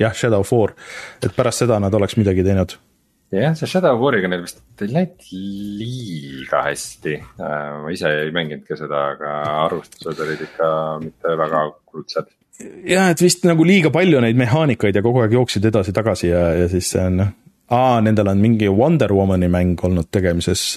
jah, 0.01 0.15
Shadow 0.15 0.45
of 0.45 0.53
War, 0.53 0.77
et 1.25 1.37
pärast 1.37 1.65
seda 1.65 1.81
nad 1.81 1.95
oleks 1.97 2.19
midagi 2.21 2.45
teinud 2.45 2.77
jah, 3.39 3.55
see 3.55 3.69
Shadow 3.71 3.99
War'iga 4.01 4.31
neil 4.31 4.43
vist 4.45 4.61
ei 4.83 4.91
läinud 4.91 5.29
liiga 5.81 6.65
hästi. 6.67 7.15
Äh, 7.39 7.67
ma 7.85 7.93
ise 7.95 8.11
ei 8.25 8.33
mänginud 8.35 8.67
ka 8.67 8.79
seda, 8.79 9.05
aga 9.15 9.35
arvustused 9.67 10.23
olid 10.25 10.45
ikka 10.49 10.71
mitte 11.05 11.37
väga 11.39 11.65
kuldsed. 11.93 12.33
jah, 12.89 13.11
et 13.13 13.23
vist 13.23 13.47
nagu 13.49 13.65
liiga 13.67 13.93
palju 13.95 14.21
neid 14.25 14.39
mehaanikaid 14.41 14.99
ja 14.99 15.05
kogu 15.05 15.23
aeg 15.23 15.37
jooksid 15.39 15.71
edasi-tagasi 15.71 16.33
ja, 16.33 16.43
ja 16.63 16.69
siis 16.73 16.91
see 16.93 17.05
on 17.07 17.21
noh. 17.23 17.33
aa, 17.73 18.01
nendel 18.05 18.33
on 18.33 18.43
mingi 18.43 18.69
Wonder 18.69 19.15
Womani 19.15 19.49
mäng 19.53 19.81
olnud 19.87 20.11
tegemises. 20.13 20.75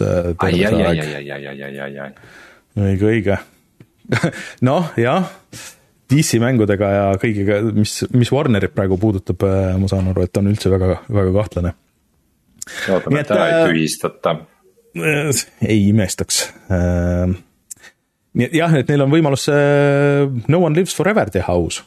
õige, 2.77 3.09
õige. 3.09 3.39
noh, 4.69 4.91
jah 4.99 5.31
DC 6.13 6.37
mängudega 6.43 6.89
ja 6.91 7.05
kõigiga, 7.17 7.61
mis, 7.73 8.03
mis 8.13 8.29
Warnerit 8.29 8.75
praegu 8.75 8.99
puudutab, 9.01 9.41
äh, 9.47 9.73
ma 9.79 9.89
saan 9.89 10.11
aru, 10.11 10.27
et 10.27 10.37
on 10.37 10.51
üldse 10.51 10.69
väga, 10.69 10.99
väga 11.09 11.33
kahtlane 11.39 11.73
loodame, 12.87 13.23
et 13.23 13.31
ära 13.33 13.47
ei 13.47 13.55
äh, 13.55 13.65
tühistata. 13.71 14.35
ei 15.67 15.79
imestaks. 15.89 16.43
Äh, 16.71 17.33
nii 18.33 18.49
et 18.49 18.57
jah, 18.57 18.75
et 18.79 18.89
neil 18.89 19.05
on 19.05 19.13
võimalus 19.13 19.47
No 20.49 20.59
one 20.65 20.77
lives 20.77 20.95
forever 20.97 21.29
teha 21.33 21.53
aus. 21.53 21.83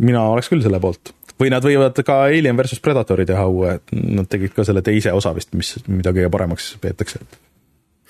mina 0.00 0.22
oleks 0.32 0.48
küll 0.48 0.62
selle 0.64 0.80
poolt 0.80 1.12
või 1.40 1.50
nad 1.52 1.64
võivad 1.64 1.96
ka 2.04 2.24
Alien 2.28 2.58
versus 2.58 2.82
Predatori 2.84 3.24
teha 3.28 3.46
uue, 3.48 3.76
et 3.78 3.94
nad 3.96 4.28
tegid 4.30 4.52
ka 4.56 4.64
selle 4.66 4.82
teise 4.84 5.12
osa 5.16 5.32
vist, 5.36 5.54
mis, 5.56 5.72
mida 5.88 6.12
kõige 6.12 6.30
paremaks 6.32 6.74
peetakse. 6.82 7.22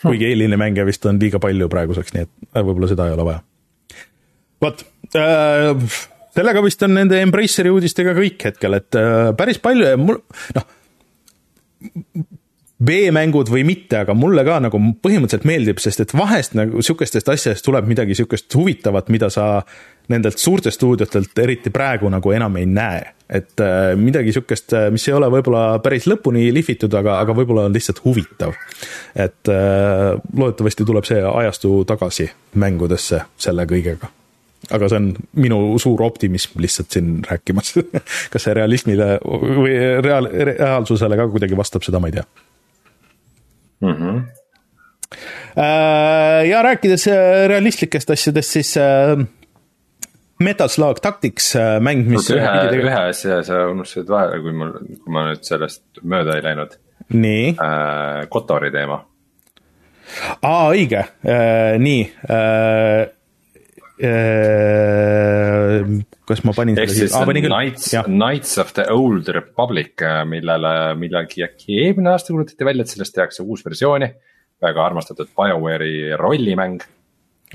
kuigi 0.02 0.26
hm. 0.26 0.32
Alieni 0.34 0.58
mänge 0.60 0.86
vist 0.88 1.06
on 1.06 1.20
liiga 1.20 1.38
palju 1.42 1.68
praeguseks, 1.70 2.14
nii 2.16 2.26
et 2.26 2.32
võib-olla 2.58 2.90
seda 2.90 3.06
ei 3.06 3.14
ole 3.14 3.28
vaja. 3.28 3.42
vot 4.62 4.84
äh,, 5.14 6.00
sellega 6.34 6.64
vist 6.66 6.82
on 6.86 6.94
nende 6.98 7.22
Embraceri 7.22 7.70
uudistega 7.70 8.16
kõik 8.18 8.50
hetkel, 8.50 8.78
et 8.80 8.98
äh, 8.98 9.30
päris 9.38 9.62
palju 9.62 9.92
ja 9.92 10.00
mul, 10.00 10.20
noh 10.58 10.68
B-mängud 12.80 13.50
või 13.52 13.60
mitte, 13.68 13.98
aga 14.06 14.14
mulle 14.16 14.40
ka 14.46 14.56
nagu 14.64 14.78
põhimõtteliselt 15.04 15.44
meeldib, 15.48 15.80
sest 15.84 16.00
et 16.00 16.14
vahest 16.16 16.54
nagu 16.56 16.80
sihukestest 16.80 17.28
asjadest 17.28 17.64
tuleb 17.66 17.88
midagi 17.90 18.16
sihukest 18.16 18.54
huvitavat, 18.56 19.10
mida 19.12 19.28
sa 19.32 19.50
nendelt 20.10 20.40
suurtest 20.40 20.80
stuudiotelt 20.80 21.38
eriti 21.38 21.70
praegu 21.70 22.08
nagu 22.10 22.32
enam 22.32 22.56
ei 22.56 22.66
näe. 22.66 23.02
et 23.30 23.60
äh, 23.60 23.92
midagi 23.96 24.32
sihukest, 24.32 24.72
äh, 24.72 24.88
mis 24.90 25.04
ei 25.08 25.14
ole 25.14 25.28
võib-olla 25.30 25.78
päris 25.84 26.08
lõpuni 26.10 26.48
lihvitud, 26.54 26.94
aga, 26.98 27.20
aga 27.22 27.36
võib-olla 27.36 27.68
on 27.68 27.76
lihtsalt 27.76 28.00
huvitav. 28.04 28.56
et 29.14 29.52
äh, 29.52 30.16
loodetavasti 30.36 30.88
tuleb 30.88 31.04
see 31.04 31.20
ajastu 31.20 31.84
tagasi 31.84 32.30
mängudesse 32.54 33.22
selle 33.36 33.68
kõigega 33.68 34.10
aga 34.68 34.88
see 34.90 34.98
on 35.00 35.08
minu 35.40 35.58
suur 35.80 36.02
optimism 36.04 36.60
lihtsalt 36.60 36.92
siin 36.92 37.08
rääkimas 37.24 37.72
kas 38.32 38.44
see 38.44 38.54
realismile 38.56 39.16
või 39.24 39.72
reaal, 40.04 40.28
reaalsusele 40.50 41.16
ka 41.16 41.28
kuidagi 41.32 41.56
vastab, 41.58 41.84
seda 41.86 42.00
ma 42.02 42.10
ei 42.10 42.18
tea 42.18 42.24
mm. 43.80 43.94
-hmm. 43.96 44.22
ja 46.50 46.62
rääkides 46.66 47.06
äh, 47.08 47.48
realistlikest 47.48 48.10
asjadest, 48.10 48.58
siis 48.58 48.76
äh, 48.76 49.16
Metal 50.40 50.68
Slug 50.68 51.00
Tactics 51.00 51.54
mäng, 51.80 52.06
mis 52.08 52.30
ühe, 52.32 52.52
ühe 52.76 52.98
asja 53.00 53.42
sa 53.44 53.66
unustasid 53.68 54.08
vahele, 54.08 54.40
kui 54.40 54.52
mul, 54.56 54.72
kui 55.04 55.12
ma 55.12 55.26
nüüd 55.28 55.44
sellest 55.44 56.00
mööda 56.00 56.36
ei 56.38 56.44
läinud. 56.44 56.76
nii. 57.12 57.56
Kotori 58.32 58.70
teema. 58.72 59.02
aa, 60.40 60.70
õige 60.72 61.04
nii 61.78 62.00
kas 66.30 66.40
ma 66.46 66.54
panin 66.56 66.78
ehk 66.80 66.92
siis 66.94 67.12
ah, 67.16 67.26
Knights, 67.28 67.90
Knights 68.06 68.56
of 68.62 68.72
the 68.76 68.86
Old 68.92 69.28
Republic, 69.36 70.00
äh, 70.06 70.22
millele 70.28 70.94
millalgi 70.96 71.44
äkki 71.44 71.80
eelmine 71.84 72.14
aasta 72.14 72.32
kuulutati 72.32 72.64
välja, 72.64 72.86
et 72.86 72.92
sellest 72.92 73.16
tehakse 73.16 73.44
uus 73.44 73.64
versiooni. 73.66 74.08
väga 74.60 74.84
armastatud 74.84 75.28
BioWare'i 75.36 76.16
rollimäng. 76.16 76.80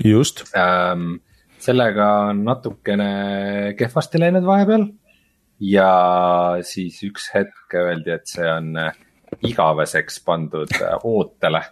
just 0.04 0.44
ähm,. 0.56 1.18
sellega 1.58 2.06
on 2.30 2.44
natukene 2.44 3.74
kehvasti 3.78 4.20
läinud 4.22 4.44
vahepeal. 4.46 4.86
ja 5.60 5.90
siis 6.62 7.02
üks 7.02 7.30
hetk 7.34 7.74
öeldi, 7.74 8.10
et 8.10 8.26
see 8.30 8.46
on 8.46 8.76
igaveseks 9.42 10.20
pandud 10.22 10.70
ootele 11.02 11.62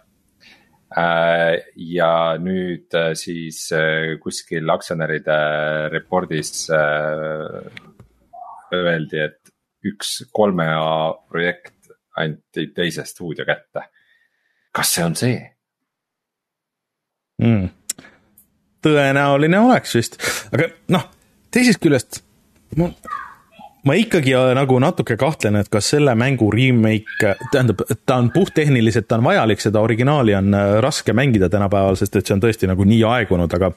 ja 0.95 2.11
nüüd 2.39 2.95
siis 3.19 3.65
kuskil 4.23 4.69
aktsionäride 4.71 5.37
report'is 5.91 6.69
öeldi, 8.71 9.19
et 9.19 9.55
üks 9.85 10.21
kolme 10.33 10.67
A 10.71 11.13
projekt 11.29 11.91
anti 12.15 12.69
teise 12.75 13.05
stuudio 13.05 13.45
kätte. 13.45 13.89
kas 14.71 14.93
see 14.93 15.03
on 15.05 15.15
see 15.15 15.35
mm.? 17.43 17.67
tõenäoline 18.85 19.59
oleks 19.65 19.95
vist, 19.97 20.17
aga 20.53 20.69
noh, 20.93 21.05
teisest 21.51 21.81
küljest 21.83 22.21
ma, 22.79 22.89
ma 23.85 23.95
ikkagi 23.99 24.33
nagu 24.57 24.79
natuke 24.81 25.17
kahtlen, 25.19 25.59
et 25.61 25.69
kas 25.73 25.91
selle 25.93 26.15
mängu 26.17 26.49
remake, 26.53 27.35
tähendab, 27.53 27.83
ta 28.05 28.17
on 28.21 28.31
puhttehniliselt, 28.33 29.07
ta 29.07 29.19
on 29.19 29.27
vajalik, 29.27 29.61
seda 29.61 29.83
originaali 29.85 30.35
on 30.37 30.53
äh, 30.57 30.73
raske 30.83 31.13
mängida 31.13 31.49
tänapäeval, 31.53 31.97
sest 31.99 32.17
et 32.17 32.25
see 32.25 32.35
on 32.37 32.43
tõesti 32.43 32.69
nagu 32.71 32.87
nii 32.87 33.03
aegunud, 33.11 33.53
aga 33.59 33.71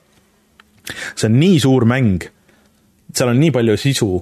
see 1.15 1.29
on 1.29 1.39
nii 1.41 1.61
suur 1.63 1.87
mäng, 1.89 2.25
seal 3.13 3.35
on 3.35 3.41
nii 3.41 3.53
palju 3.55 3.77
sisu 3.81 4.13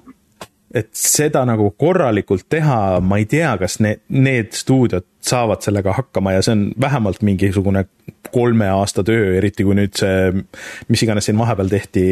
et 0.77 0.91
seda 0.99 1.45
nagu 1.49 1.71
korralikult 1.79 2.49
teha, 2.53 2.99
ma 3.01 3.21
ei 3.21 3.29
tea, 3.31 3.53
kas 3.61 3.79
need, 3.85 4.03
need 4.13 4.51
stuudiod 4.57 5.07
saavad 5.25 5.63
sellega 5.65 5.95
hakkama 5.97 6.35
ja 6.35 6.43
see 6.45 6.57
on 6.57 6.67
vähemalt 6.81 7.23
mingisugune 7.27 7.87
kolme 8.35 8.69
aasta 8.75 9.05
töö, 9.07 9.37
eriti 9.39 9.65
kui 9.65 9.77
nüüd 9.79 9.95
see, 9.97 10.45
mis 10.91 11.07
iganes 11.07 11.29
siin 11.29 11.39
vahepeal 11.39 11.71
tehti, 11.73 12.05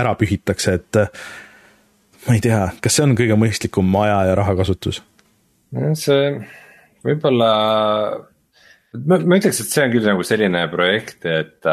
ära 0.00 0.16
pühitakse, 0.18 0.78
et 0.80 1.00
ma 2.26 2.36
ei 2.36 2.42
tea, 2.44 2.64
kas 2.82 2.96
see 2.96 3.06
on 3.06 3.14
kõige 3.18 3.38
mõistlikum 3.40 3.94
aja 4.02 4.24
ja 4.30 4.34
rahakasutus? 4.38 5.02
see 5.94 6.24
võib-olla, 7.06 7.50
ma, 9.06 9.18
ma 9.18 9.38
ütleks, 9.38 9.60
et 9.62 9.70
see 9.70 9.84
on 9.84 9.92
küll 9.94 10.08
nagu 10.10 10.24
selline 10.26 10.64
projekt, 10.72 11.24
et, 11.24 11.70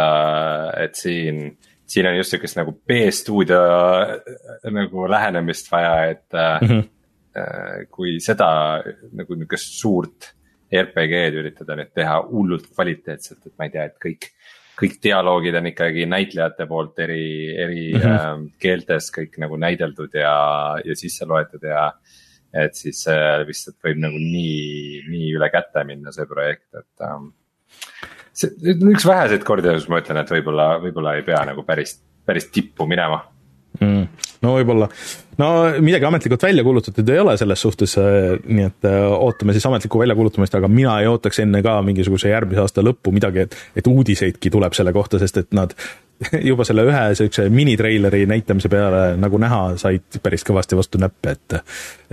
et 0.84 1.00
siin 1.00 1.58
siin 1.88 2.08
on 2.08 2.18
just 2.18 2.34
sihukest 2.34 2.58
nagu 2.60 2.74
B-stuudio 2.88 3.60
äh, 4.04 4.72
nagu 4.72 5.08
lähenemist 5.10 5.72
vaja, 5.72 6.06
et 6.12 6.34
mm 6.34 6.68
-hmm. 6.68 6.84
kui 7.91 8.20
seda 8.20 8.84
nagu 9.14 9.36
nihukest 9.36 9.80
suurt 9.80 10.34
RPG-d 10.74 11.39
üritada 11.39 11.76
nüüd 11.80 11.93
teha 11.95 12.18
hullult 12.28 12.68
kvaliteetselt, 12.76 13.45
et 13.45 13.54
ma 13.58 13.68
ei 13.68 13.72
tea, 13.72 13.86
et 13.86 13.95
kõik. 14.06 14.32
Kõik 14.78 14.99
dialoogid 15.03 15.57
on 15.57 15.69
ikkagi 15.71 16.05
näitlejate 16.09 16.67
poolt 16.69 16.99
eri, 17.05 17.23
eri 17.55 17.93
mm 17.95 18.01
-hmm. 18.01 18.13
äh, 18.13 18.59
keeltes 18.61 19.09
kõik 19.15 19.39
nagu 19.41 19.57
näideldud 19.57 20.13
ja, 20.13 20.36
ja 20.86 20.95
sisse 20.95 21.25
loetud 21.25 21.63
ja. 21.63 21.91
et 22.53 22.75
siis 22.75 23.07
äh, 23.11 23.41
lihtsalt 23.47 23.78
võib 23.84 24.03
nagu 24.05 24.17
nii, 24.17 25.03
nii 25.09 25.32
üle 25.36 25.49
käte 25.53 25.84
minna 25.84 26.11
see 26.11 26.25
projekt, 26.25 26.69
et 26.75 27.05
ähm, 27.05 27.32
see 28.34 28.53
on 28.73 28.93
üks 28.93 29.05
väheseid 29.05 29.43
kordi, 29.43 29.73
kus 29.73 29.89
ma 29.89 30.01
ütlen, 30.01 30.21
et 30.21 30.32
võib-olla, 30.32 30.69
võib-olla 30.84 31.15
ei 31.17 31.25
pea 31.28 31.41
nagu 31.45 31.65
päris, 31.65 31.97
päris 32.25 32.49
tippu 32.53 32.88
minema 32.88 33.23
mm,. 33.80 34.25
no 34.45 34.53
võib-olla, 34.55 34.88
no 35.41 35.49
midagi 35.84 36.07
ametlikult 36.09 36.43
välja 36.47 36.65
kuulutatud 36.65 37.09
ei 37.13 37.21
ole 37.21 37.38
selles 37.39 37.63
suhtes, 37.65 37.97
äh, 38.01 38.34
nii 38.45 38.67
et 38.69 38.89
äh, 38.89 38.97
ootame 39.17 39.55
siis 39.55 39.65
ametlikku 39.69 40.01
väljakuulutamist, 40.01 40.57
aga 40.59 40.69
mina 40.71 40.97
ei 41.01 41.09
ootaks 41.11 41.43
enne 41.45 41.61
ka 41.65 41.78
mingisuguse 41.86 42.32
järgmise 42.34 42.63
aasta 42.65 42.86
lõppu 42.86 43.13
midagi, 43.15 43.47
et, 43.47 43.57
et 43.80 43.88
uudiseidki 43.88 44.53
tuleb 44.53 44.78
selle 44.78 44.93
kohta, 44.95 45.21
sest 45.21 45.41
et 45.43 45.57
nad 45.57 45.75
juba 46.49 46.65
selle 46.67 46.88
ühe 46.88 47.03
siukse 47.17 47.49
minitreileri 47.53 48.25
näitamise 48.30 48.71
peale 48.73 49.03
nagu 49.21 49.41
näha, 49.41 49.61
said 49.82 50.21
päris 50.23 50.45
kõvasti 50.47 50.80
vastu 50.80 51.01
näppe, 51.01 51.38
et, 51.38 51.59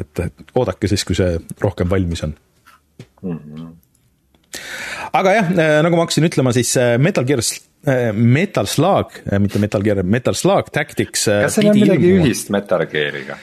et, 0.00 0.26
et 0.28 0.58
oodake 0.58 0.90
siis, 0.90 1.06
kui 1.08 1.16
see 1.18 1.38
rohkem 1.62 1.90
valmis 1.90 2.26
on 2.26 2.36
mm. 3.22 3.38
-hmm 3.38 3.72
aga 5.14 5.36
jah, 5.36 5.52
äh, 5.52 5.78
nagu 5.84 5.98
ma 5.98 6.06
hakkasin 6.06 6.28
ütlema, 6.28 6.52
siis 6.56 6.74
äh, 6.80 6.96
Metal 7.02 7.26
Gear, 7.28 7.42
äh, 7.86 8.10
Metal 8.12 8.68
Slug, 8.70 9.18
mitte 9.42 9.62
Metal 9.62 9.84
Gear, 9.84 10.02
Metal 10.02 10.36
Slug 10.38 10.70
Tactics. 10.74 11.28
kas 11.28 11.58
seal 11.58 11.70
on 11.72 11.80
midagi 11.80 12.10
ilmu. 12.10 12.28
ühist 12.28 12.52
Metal 12.54 12.86
Geariga? 12.90 13.38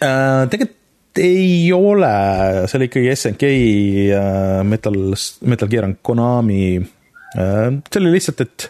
tegelikult 0.00 0.76
ei 1.20 1.66
ole, 1.74 2.10
see 2.70 2.78
oli 2.78 2.86
ikkagi 2.86 3.12
SNK 3.18 3.48
Metal, 4.70 4.96
Metal 5.50 5.70
Gear 5.72 5.88
on 5.88 5.96
Konami. 6.06 6.64
see 7.34 8.00
oli 8.00 8.12
lihtsalt, 8.14 8.44
et 8.46 8.68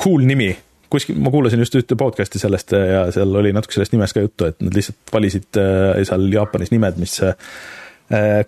cool 0.00 0.26
nimi 0.26 0.50
kuskil, 0.90 1.16
ma 1.18 1.30
kuulasin 1.32 1.62
just 1.62 1.74
ühte 1.78 1.96
podcast'i 1.98 2.38
sellest 2.38 2.74
ja 2.76 3.06
seal 3.14 3.32
oli 3.40 3.50
natuke 3.54 3.74
sellest 3.74 3.94
nimest 3.94 4.14
ka 4.14 4.22
juttu, 4.22 4.46
et 4.50 4.60
nad 4.62 4.76
lihtsalt 4.76 5.14
valisid 5.14 5.58
seal 6.06 6.26
Jaapanis 6.34 6.70
nimed, 6.74 7.00
mis 7.02 7.16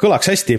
kõlaks 0.03 0.31
hästi 0.31 0.59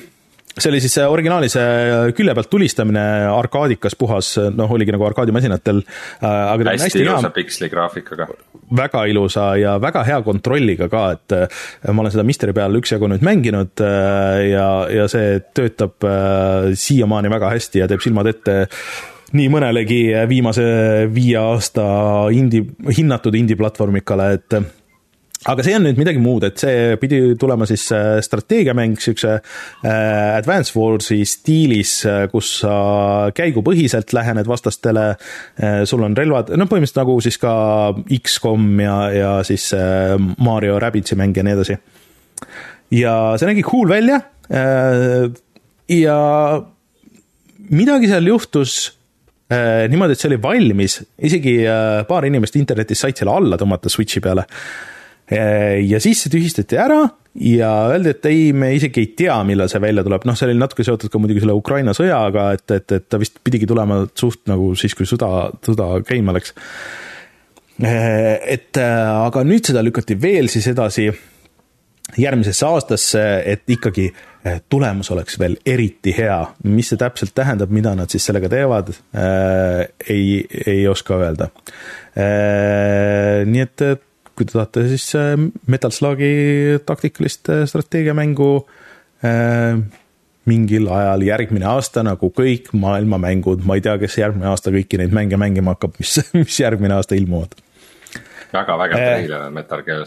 see 0.58 0.72
oli 0.72 0.82
siis 0.82 0.96
see 0.98 1.06
originaali 1.08 1.50
see 1.52 2.12
külje 2.18 2.34
pealt 2.38 2.50
tulistamine 2.52 3.04
arkaadikas 3.30 3.96
puhas, 4.00 4.34
noh, 4.56 4.72
oligi 4.74 4.94
nagu 4.96 5.06
arkaadimasinatel. 5.10 5.82
Äh, 6.22 6.38
hästi, 6.54 6.84
hästi 6.84 7.04
ilusa 7.06 7.32
piksli 7.36 7.70
graafikaga. 7.70 8.28
väga 8.78 9.06
ilusa 9.08 9.56
ja 9.56 9.78
väga 9.82 10.04
hea 10.04 10.22
kontrolliga 10.22 10.90
ka, 10.92 11.04
et 11.16 11.36
äh, 11.38 11.92
ma 11.92 12.04
olen 12.04 12.16
seda 12.16 12.26
Misteri 12.28 12.56
peal 12.58 12.80
üksjagu 12.80 13.10
nüüd 13.12 13.26
mänginud 13.26 13.84
äh, 13.86 14.48
ja, 14.52 14.70
ja 14.92 15.06
see 15.12 15.38
töötab 15.56 16.04
siiamaani 16.74 17.32
väga 17.32 17.54
hästi 17.54 17.84
ja 17.84 17.88
teeb 17.90 18.04
silmad 18.04 18.28
ette 18.32 18.58
nii 19.38 19.48
mõnelegi 19.52 20.02
viimase 20.30 20.66
viie 21.12 21.38
aasta 21.40 21.86
indie, 22.32 22.64
hinnatud 22.96 23.36
indie-platvormikale, 23.36 24.28
et 24.38 24.60
aga 25.46 25.64
see 25.66 25.76
on 25.78 25.86
nüüd 25.86 26.00
midagi 26.00 26.22
muud, 26.22 26.46
et 26.48 26.62
see 26.62 26.96
pidi 27.02 27.20
tulema 27.40 27.68
siis 27.70 27.84
äh, 27.94 28.18
strateegiamäng 28.26 28.98
siukse 29.02 29.36
äh, 29.38 30.38
Advance 30.38 30.74
Warsi 30.74 31.20
stiilis, 31.30 32.00
äh, 32.10 32.24
kus 32.32 32.56
sa 32.64 32.74
käigupõhiselt 33.38 34.16
lähened 34.18 34.50
vastastele 34.50 35.06
sul 35.90 36.04
on 36.06 36.16
relvad, 36.18 36.50
noh, 36.58 36.70
põhimõtteliselt 36.70 37.02
nagu 37.04 37.20
siis 37.24 37.38
ka 37.42 37.54
X-kom 38.18 38.66
ja, 38.82 38.98
ja 39.14 39.32
siis 39.48 39.70
Mario 40.44 40.80
Rabbitsi 40.82 41.18
mäng 41.20 41.38
ja 41.38 41.46
nii 41.46 41.56
edasi. 41.58 41.78
ja 42.98 43.14
see 43.38 43.50
nägi 43.50 43.66
cool 43.68 43.90
välja 43.90 44.20
ja 45.92 46.20
midagi 47.70 48.10
seal 48.10 48.30
juhtus 48.32 48.78
niimoodi, 49.48 50.16
et 50.16 50.22
see 50.22 50.30
oli 50.32 50.42
valmis, 50.44 51.00
isegi 51.30 51.58
paar 52.08 52.28
inimest 52.28 52.58
internetis 52.60 53.04
said 53.04 53.20
selle 53.20 53.36
alla 53.38 53.60
tõmmata 53.60 53.92
Switchi 53.92 54.24
peale 54.24 54.48
ja 55.28 56.00
siis 56.00 56.22
see 56.24 56.32
tühistati 56.32 56.78
ära 56.80 57.02
ja 57.38 57.72
öeldi, 57.92 58.14
et 58.16 58.28
ei, 58.30 58.52
me 58.56 58.72
isegi 58.76 59.04
ei 59.04 59.10
tea, 59.18 59.36
millal 59.48 59.70
see 59.72 59.82
välja 59.82 60.04
tuleb, 60.06 60.26
noh, 60.28 60.38
see 60.38 60.48
oli 60.50 60.58
natuke 60.58 60.86
seotud 60.88 61.12
ka 61.14 61.22
muidugi 61.22 61.44
selle 61.44 61.58
Ukraina 61.58 61.94
sõjaga, 61.98 62.50
et, 62.58 62.66
et, 62.74 62.96
et 62.98 63.08
ta 63.10 63.20
vist 63.22 63.42
pidigi 63.46 63.70
tulema 63.70 64.02
suht 64.18 64.46
nagu 64.50 64.72
siis, 64.80 64.96
kui 64.98 65.10
sõda, 65.10 65.50
sõda 65.66 65.90
käima 66.08 66.36
läks. 66.38 66.56
Äh, 67.84 68.38
et 68.58 68.80
äh, 68.82 69.04
aga 69.28 69.44
nüüd 69.46 69.68
seda 69.70 69.84
lükati 69.86 70.18
veel 70.22 70.50
siis 70.50 70.70
edasi 70.72 71.12
järgmisesse 72.18 72.66
aastasse, 72.66 73.22
et 73.46 73.68
ikkagi 73.70 74.08
tulemus 74.72 75.10
oleks 75.12 75.36
veel 75.42 75.58
eriti 75.68 76.14
hea. 76.16 76.40
mis 76.64 76.88
see 76.88 76.98
täpselt 76.98 77.34
tähendab, 77.36 77.70
mida 77.74 77.92
nad 78.00 78.10
siis 78.10 78.24
sellega 78.30 78.48
teevad 78.50 78.94
äh,, 78.96 79.82
ei, 80.08 80.46
ei 80.66 80.88
oska 80.88 81.18
öelda 81.20 81.50
äh,. 82.16 83.44
nii 83.44 83.66
et, 83.66 83.84
et 83.84 84.06
kui 84.38 84.46
te 84.46 84.54
tahate 84.54 84.86
siis 84.92 85.08
äh, 85.18 85.36
Metal 85.72 85.94
Slugi 85.94 86.78
taktikalist 86.86 87.50
äh, 87.54 87.64
strateegiamängu 87.70 88.50
äh, 89.26 89.80
mingil 90.48 90.88
ajal 90.94 91.26
järgmine 91.28 91.68
aasta, 91.68 92.04
nagu 92.08 92.30
kõik 92.36 92.70
maailmamängud, 92.78 93.66
ma 93.68 93.76
ei 93.78 93.84
tea, 93.84 93.98
kes 94.00 94.20
järgmine 94.22 94.52
aasta 94.52 94.72
kõiki 94.74 95.00
neid 95.02 95.16
mänge 95.16 95.40
mängima 95.40 95.76
hakkab, 95.76 95.98
mis, 96.00 96.20
mis 96.38 96.60
järgmine 96.62 96.96
aasta 96.98 97.18
ilmuvad. 97.18 97.58
väga 98.54 98.78
vägev 98.84 99.02
treiler 99.02 99.50
on 99.50 99.58
Metal 99.58 99.84
Gear, 99.88 100.06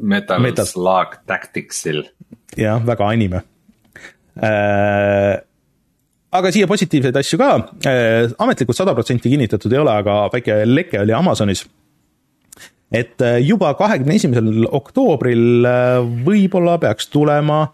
Metal, 0.00 0.42
Metal 0.44 0.68
Slug 0.68 1.16
Tacticsil. 1.26 2.04
jah, 2.58 2.82
väga 2.86 3.08
anime 3.08 3.44
äh, 4.36 5.38
aga 6.32 6.52
siia 6.52 6.66
positiivseid 6.68 7.16
asju 7.16 7.38
ka, 7.40 7.52
ametlikult 8.42 8.76
sada 8.76 8.96
protsenti 8.96 9.32
kinnitatud 9.32 9.72
ei 9.72 9.80
ole, 9.80 9.94
aga 10.02 10.26
väike 10.34 10.58
leke 10.66 11.00
oli 11.00 11.16
Amazonis 11.16 11.64
et 12.92 13.22
äh, 13.24 13.40
juba 13.42 13.72
kahekümne 13.78 14.16
esimesel 14.18 14.66
oktoobril 14.68 15.66
äh, 15.68 15.98
võib-olla 16.26 16.76
peaks 16.82 17.08
tulema 17.12 17.64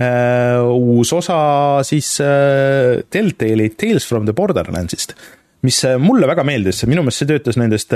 äh, 0.00 0.60
uus 0.64 1.12
osa 1.16 1.38
siis 1.86 2.16
Telltale'i 2.16 3.74
Tales 3.76 4.08
from 4.08 4.26
the 4.28 4.34
Borderlandsist, 4.36 5.14
mis 5.66 5.82
mulle 6.00 6.28
väga 6.30 6.44
meeldis, 6.46 6.84
minu 6.88 7.04
meelest 7.04 7.24
see 7.24 7.32
töötas 7.32 7.60
nendest 7.60 7.94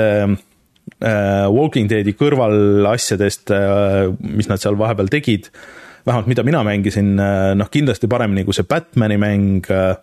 Walking 1.01 1.87
Deadi 1.87 2.13
kõrvalasjadest 2.19 3.53
mis 4.25 4.49
nad 4.51 4.61
seal 4.61 4.79
vahepeal 4.81 5.11
tegid, 5.13 5.47
vähemalt 6.09 6.29
mida 6.29 6.43
mina 6.45 6.65
mängisin, 6.67 7.13
noh 7.17 7.69
kindlasti 7.71 8.09
paremini 8.11 8.43
kui 8.49 8.57
see 8.57 8.67
Batman'i 8.69 9.21
mäng 9.21 9.69
äh,, 9.71 9.95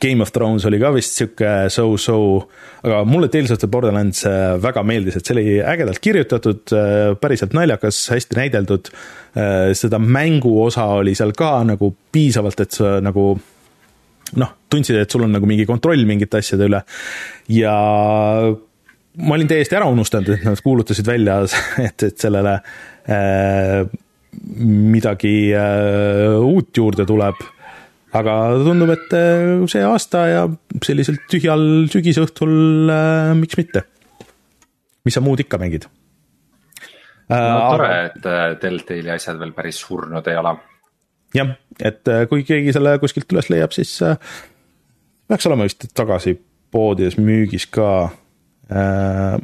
Game 0.00 0.24
of 0.24 0.32
Thrones 0.32 0.66
oli 0.68 0.78
ka 0.80 0.92
vist 0.94 1.18
sihuke 1.18 1.52
so-so, 1.72 2.16
aga 2.86 3.02
mulle 3.08 3.28
Tales 3.32 3.52
of 3.54 3.60
the 3.62 3.70
Borderlands 3.70 4.24
äh, 4.28 4.56
väga 4.62 4.84
meeldis, 4.86 5.18
et 5.18 5.28
see 5.28 5.36
oli 5.36 5.46
ägedalt 5.60 6.02
kirjutatud, 6.02 6.64
äh, 6.76 7.12
päriselt 7.20 7.56
naljakas, 7.58 8.04
hästi 8.14 8.40
näideldud. 8.40 8.92
seda 9.72 9.96
mängu 9.96 10.50
osa 10.60 10.84
oli 10.98 11.14
seal 11.16 11.30
ka 11.32 11.62
nagu 11.64 11.88
piisavalt, 12.12 12.58
et 12.60 12.74
sa 12.76 12.98
nagu 13.00 13.30
noh, 14.36 14.50
tundsid, 14.68 14.98
et 15.00 15.10
sul 15.10 15.24
on 15.24 15.32
nagu 15.32 15.48
mingi 15.48 15.64
kontroll 15.64 16.04
mingite 16.04 16.42
asjade 16.42 16.68
üle 16.68 16.82
ja 17.48 17.72
ma 19.16 19.36
olin 19.36 19.48
täiesti 19.48 19.76
ära 19.76 19.88
unustanud, 19.92 20.30
et 20.36 20.44
nad 20.46 20.60
kuulutasid 20.64 21.08
välja, 21.08 21.40
et, 21.86 22.06
et 22.08 22.18
sellele 22.20 22.58
äh, 23.08 23.82
midagi 24.62 25.52
äh, 25.56 26.38
uut 26.40 26.76
juurde 26.76 27.06
tuleb 27.08 27.42
aga 28.12 28.34
tundub, 28.60 28.92
et 28.92 29.14
äh, 29.16 29.64
see 29.70 29.82
aasta 29.86 30.26
ja 30.28 30.44
sellisel 30.84 31.18
tühjal 31.30 31.88
sügisõhtul 31.92 32.92
äh, 32.92 33.32
miks 33.38 33.58
mitte. 33.60 33.86
mis 35.06 35.16
sa 35.16 35.22
muud 35.24 35.40
ikka 35.42 35.58
mängid? 35.60 35.88
no 37.28 37.36
äh, 37.36 37.70
tore 37.72 37.88
aga..., 37.88 38.04
et 38.10 38.28
äh, 38.28 38.44
Deltali 38.62 39.14
asjad 39.14 39.40
veel 39.40 39.54
päris 39.56 39.80
surnud 39.80 40.28
ei 40.28 40.38
ole. 40.40 40.56
jah, 41.36 41.54
et 41.80 42.12
kui 42.28 42.44
keegi 42.48 42.74
selle 42.76 42.98
kuskilt 43.02 43.32
üles 43.32 43.48
leiab, 43.52 43.72
siis 43.72 43.94
äh, 44.04 44.18
peaks 45.28 45.48
olema 45.48 45.68
vist 45.68 45.88
tagasi 45.96 46.36
poodides 46.72 47.18
müügis 47.20 47.68
ka 47.72 47.88
äh,. 48.68 49.40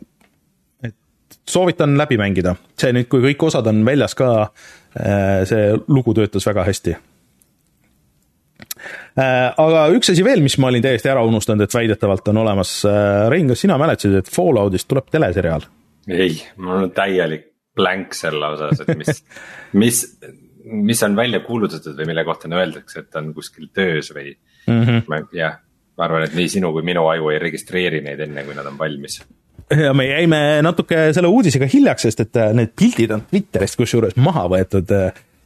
et 0.84 1.40
soovitan 1.48 1.96
läbi 1.96 2.20
mängida, 2.20 2.58
see 2.76 2.92
nüüd, 2.92 3.08
kui 3.08 3.24
kõik 3.30 3.48
osad 3.48 3.68
on 3.72 3.80
väljas 3.88 4.16
ka 4.18 4.32
äh,, 4.44 5.46
see 5.48 5.70
lugu 5.88 6.12
töötas 6.16 6.44
väga 6.48 6.68
hästi 6.68 6.98
Äh, 6.98 7.17
aga 9.18 9.86
üks 9.96 10.12
asi 10.12 10.24
veel, 10.26 10.42
mis 10.44 10.56
ma 10.60 10.70
olin 10.70 10.84
täiesti 10.84 11.10
ära 11.10 11.22
unustanud, 11.26 11.64
et 11.64 11.74
väidetavalt 11.74 12.28
on 12.32 12.42
olemas. 12.44 12.72
Äh, 12.88 13.26
Rein, 13.32 13.48
kas 13.50 13.64
sina 13.64 13.78
mäletasid, 13.80 14.18
et 14.20 14.32
Falloutist 14.32 14.88
tuleb 14.90 15.10
teleseriaal? 15.12 15.66
ei, 16.08 16.38
mul 16.56 16.86
on 16.86 16.92
täielik 16.96 17.42
blank 17.76 18.14
selle 18.16 18.46
osas, 18.54 18.80
et 18.80 18.96
mis 18.96 19.18
mis, 19.82 19.98
mis 20.64 21.02
on 21.04 21.16
välja 21.18 21.42
kuulutatud 21.44 21.98
või 21.98 22.06
mille 22.08 22.24
kohta 22.24 22.48
öeldakse, 22.48 23.02
et 23.04 23.18
on 23.20 23.34
kuskil 23.36 23.68
töös 23.76 24.08
või 24.14 24.30
mm 24.32 24.78
-hmm. 24.86 25.26
jah, 25.36 25.58
ma 25.98 26.06
arvan, 26.06 26.24
et 26.24 26.38
nii 26.38 26.48
sinu 26.48 26.72
kui 26.72 26.86
minu 26.86 27.04
aju 27.12 27.28
ei 27.34 27.42
registreeri 27.42 28.00
neid 28.00 28.24
enne, 28.24 28.46
kui 28.46 28.56
nad 28.56 28.66
on 28.66 28.78
valmis 28.80 29.20
ja 29.84 29.92
me 29.92 30.06
jäime 30.08 30.62
natuke 30.64 31.10
selle 31.12 31.28
uudisega 31.28 31.68
hiljaks, 31.68 32.08
sest 32.08 32.24
et 32.24 32.40
äh, 32.40 32.54
need 32.56 32.72
pildid 32.72 33.12
on 33.12 33.26
Twitterist 33.28 33.76
kusjuures 33.76 34.16
maha 34.16 34.46
võetud. 34.48 34.96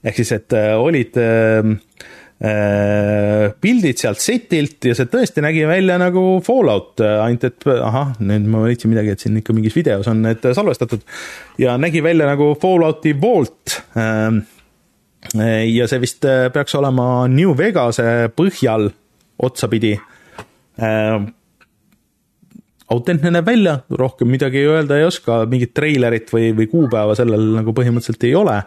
ehk 0.04 0.16
siis, 0.16 0.32
et 0.32 0.54
olid 0.78 1.18
äh, 1.18 1.66
Äh, 1.66 2.21
pildid 2.42 4.00
sealt 4.00 4.18
setilt 4.18 4.88
ja 4.88 4.96
see 4.98 5.06
tõesti 5.06 5.44
nägi 5.44 5.60
välja 5.68 5.94
nagu 6.00 6.40
Fallout, 6.42 6.98
ainult 6.98 7.44
et 7.46 7.66
ahah, 7.76 8.16
nüüd 8.18 8.48
ma 8.50 8.64
leidsin 8.64 8.90
midagi, 8.90 9.12
et 9.14 9.22
siin 9.22 9.36
ikka 9.38 9.54
mingis 9.54 9.76
videos 9.78 10.08
on 10.10 10.24
need 10.24 10.42
salvestatud 10.42 11.04
ja 11.62 11.76
nägi 11.78 12.02
välja 12.02 12.26
nagu 12.26 12.48
Fallouti 12.58 13.14
Vault. 13.20 13.76
Ähm, 13.94 14.42
ja 15.70 15.86
see 15.86 16.02
vist 16.02 16.26
äh, 16.26 16.48
peaks 16.52 16.74
olema 16.74 17.28
New 17.30 17.54
Vegase 17.58 18.26
põhjal 18.34 18.88
otsapidi. 19.42 19.92
Ähm, 20.82 21.28
autentne 22.92 23.32
näeb 23.32 23.46
välja, 23.46 23.76
rohkem 23.98 24.32
midagi 24.32 24.64
öelda 24.66 24.98
ei 24.98 25.06
oska, 25.06 25.44
mingit 25.46 25.72
treilerit 25.76 26.32
või, 26.34 26.50
või 26.56 26.66
kuupäeva 26.72 27.14
sellel 27.18 27.52
nagu 27.60 27.74
põhimõtteliselt 27.76 28.26
ei 28.28 28.34
ole 28.36 28.58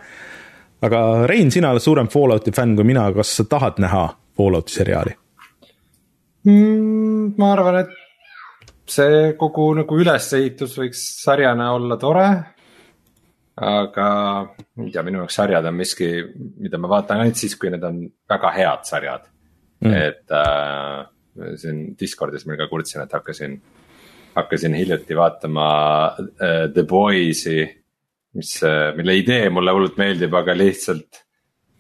aga 0.86 1.02
Rein, 1.30 1.52
sina 1.52 1.74
oled 1.74 1.84
suurem 1.84 2.10
Fallouti 2.12 2.54
fänn 2.56 2.76
kui 2.78 2.88
mina, 2.88 3.08
kas 3.16 3.36
sa 3.40 3.46
tahad 3.50 3.80
näha 3.84 4.08
Fallouti 4.38 4.76
seriaali 4.76 5.14
mm,? 6.48 7.36
ma 7.38 7.52
arvan, 7.54 7.80
et 7.84 7.94
see 8.90 9.32
kogu 9.40 9.72
nagu 9.80 10.02
ülesehitus 10.02 10.76
võiks 10.80 11.06
sarjana 11.24 11.72
olla 11.76 11.98
tore. 12.02 12.28
aga 13.56 14.10
ma 14.46 14.86
ei 14.86 14.92
tea, 14.92 15.04
minu 15.08 15.24
jaoks 15.24 15.40
sarjad 15.40 15.66
on 15.70 15.78
miski, 15.80 16.10
mida 16.62 16.78
ma 16.82 16.92
vaatan 16.92 17.24
ainult 17.24 17.40
siis, 17.40 17.56
kui 17.60 17.72
need 17.74 17.84
on 17.88 18.04
väga 18.30 18.52
head 18.58 18.86
sarjad 18.90 19.30
mm.. 19.86 19.94
et 19.96 20.36
äh, 20.36 21.56
siin 21.62 21.88
Discordis 22.00 22.46
ma 22.46 22.60
ka 22.60 22.68
kurtsin, 22.72 23.06
et 23.06 23.16
hakkasin, 23.16 23.58
hakkasin 24.36 24.76
hiljuti 24.78 25.18
vaatama 25.18 25.70
äh, 26.20 26.68
The 26.74 26.84
Boys'i 26.84 27.64
mis, 28.36 28.56
äh, 28.64 28.90
mille 28.98 29.18
idee 29.22 29.50
mulle 29.54 29.74
hullult 29.76 30.00
meeldib, 30.02 30.34
aga 30.36 30.56
lihtsalt 30.58 31.22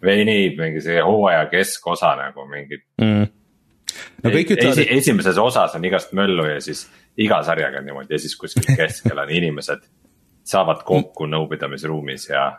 venib 0.05 0.59
mingi 0.59 0.83
see 0.83 1.01
hooaja 1.01 1.47
keskosa 1.51 2.13
nagu 2.19 2.45
mingid 2.49 2.83
mm.. 3.01 3.25
no 4.23 4.33
kõik 4.33 4.53
ütlevad 4.55 4.81
Esi,. 4.83 4.87
esimeses 4.99 5.39
osas 5.41 5.75
on 5.77 5.87
igast 5.87 6.13
möllu 6.17 6.47
ja 6.49 6.59
siis 6.63 6.85
iga 7.21 7.41
sarjaga 7.47 7.81
on 7.81 7.89
niimoodi 7.89 8.15
ja 8.15 8.21
siis 8.21 8.35
kuskil 8.39 8.75
keskel 8.75 9.19
on 9.23 9.31
inimesed 9.31 9.85
saavad 10.45 10.83
kokku 10.85 11.27
nõupidamisruumis 11.31 12.29
ja 12.29 12.49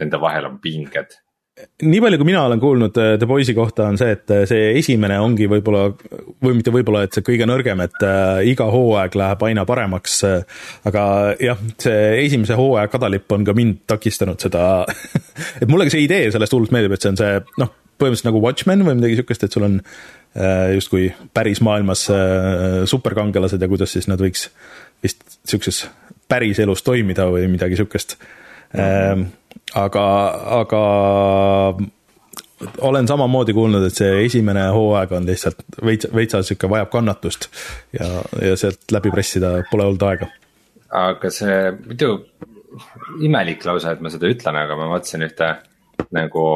nende 0.00 0.20
vahel 0.20 0.48
on 0.48 0.60
pinged 0.62 1.18
nii 1.56 2.00
palju, 2.04 2.18
kui 2.20 2.28
mina 2.28 2.42
olen 2.44 2.60
kuulnud 2.60 2.98
äh, 3.00 3.14
The 3.20 3.28
Boys'i 3.28 3.54
kohta, 3.56 3.86
on 3.88 3.96
see, 4.00 4.12
et 4.12 4.32
äh, 4.32 4.42
see 4.48 4.74
esimene 4.76 5.16
ongi 5.24 5.46
võib-olla, 5.48 5.86
või 6.44 6.58
mitte 6.58 6.72
võib-olla, 6.74 7.06
et 7.06 7.16
see 7.16 7.24
kõige 7.24 7.48
nõrgem, 7.48 7.80
et 7.84 8.04
äh, 8.04 8.42
iga 8.50 8.66
hooaeg 8.72 9.16
läheb 9.16 9.44
aina 9.48 9.64
paremaks. 9.68 10.18
aga 10.88 11.06
jah, 11.40 11.62
see 11.80 12.26
esimese 12.26 12.58
hooaja 12.58 12.90
kadalipp 12.92 13.32
on 13.32 13.46
ka 13.46 13.54
mind 13.56 13.86
takistanud 13.88 14.40
seda 14.42 14.84
et 15.62 15.68
mulle 15.68 15.88
ka 15.88 15.94
see 15.96 16.04
idee 16.04 16.28
sellest 16.34 16.56
hullult 16.56 16.74
meeldib, 16.76 16.96
et 16.96 17.06
see 17.06 17.14
on 17.14 17.20
see 17.20 17.40
noh, 17.62 17.72
põhimõtteliselt 17.96 18.30
nagu 18.30 18.44
Watchmen 18.44 18.84
või 18.84 18.98
midagi 19.00 19.20
sihukest, 19.20 19.46
et 19.46 19.56
sul 19.56 19.68
on 19.70 19.80
justkui 20.76 21.06
päris 21.32 21.62
maailmas 21.64 22.02
superkangelased 22.92 23.62
ja 23.62 23.68
kuidas 23.70 23.94
siis 23.96 24.04
nad 24.04 24.20
võiks 24.20 24.50
vist 25.00 25.24
sihukeses 25.48 25.86
päriselus 26.28 26.84
toimida 26.84 27.24
või 27.32 27.46
midagi 27.48 27.80
sihukest 27.80 28.18
mm. 28.20 28.82
-hmm 28.82 29.26
aga, 29.74 30.06
aga 30.60 30.82
olen 32.80 33.08
samamoodi 33.08 33.52
kuulnud, 33.56 33.84
et 33.86 33.98
see 33.98 34.24
esimene 34.24 34.68
hooaeg 34.72 35.12
on 35.18 35.26
lihtsalt 35.28 35.64
veits, 35.84 36.08
veitsa 36.14 36.42
sihuke 36.46 36.70
vajab 36.70 36.92
kannatust 36.92 37.48
ja, 37.96 38.08
ja 38.42 38.56
sealt 38.56 38.86
läbi 38.94 39.12
pressida 39.12 39.58
pole 39.70 39.88
olnud 39.88 40.06
aega. 40.08 40.30
aga 40.96 41.32
see 41.34 41.58
muidu 41.82 42.12
imelik 43.24 43.64
lause, 43.66 43.92
et 43.92 44.04
ma 44.04 44.12
seda 44.12 44.30
ütlen, 44.30 44.56
aga 44.60 44.76
ma 44.78 44.88
vaatasin 44.92 45.26
ühte 45.26 45.50
nagu 46.16 46.46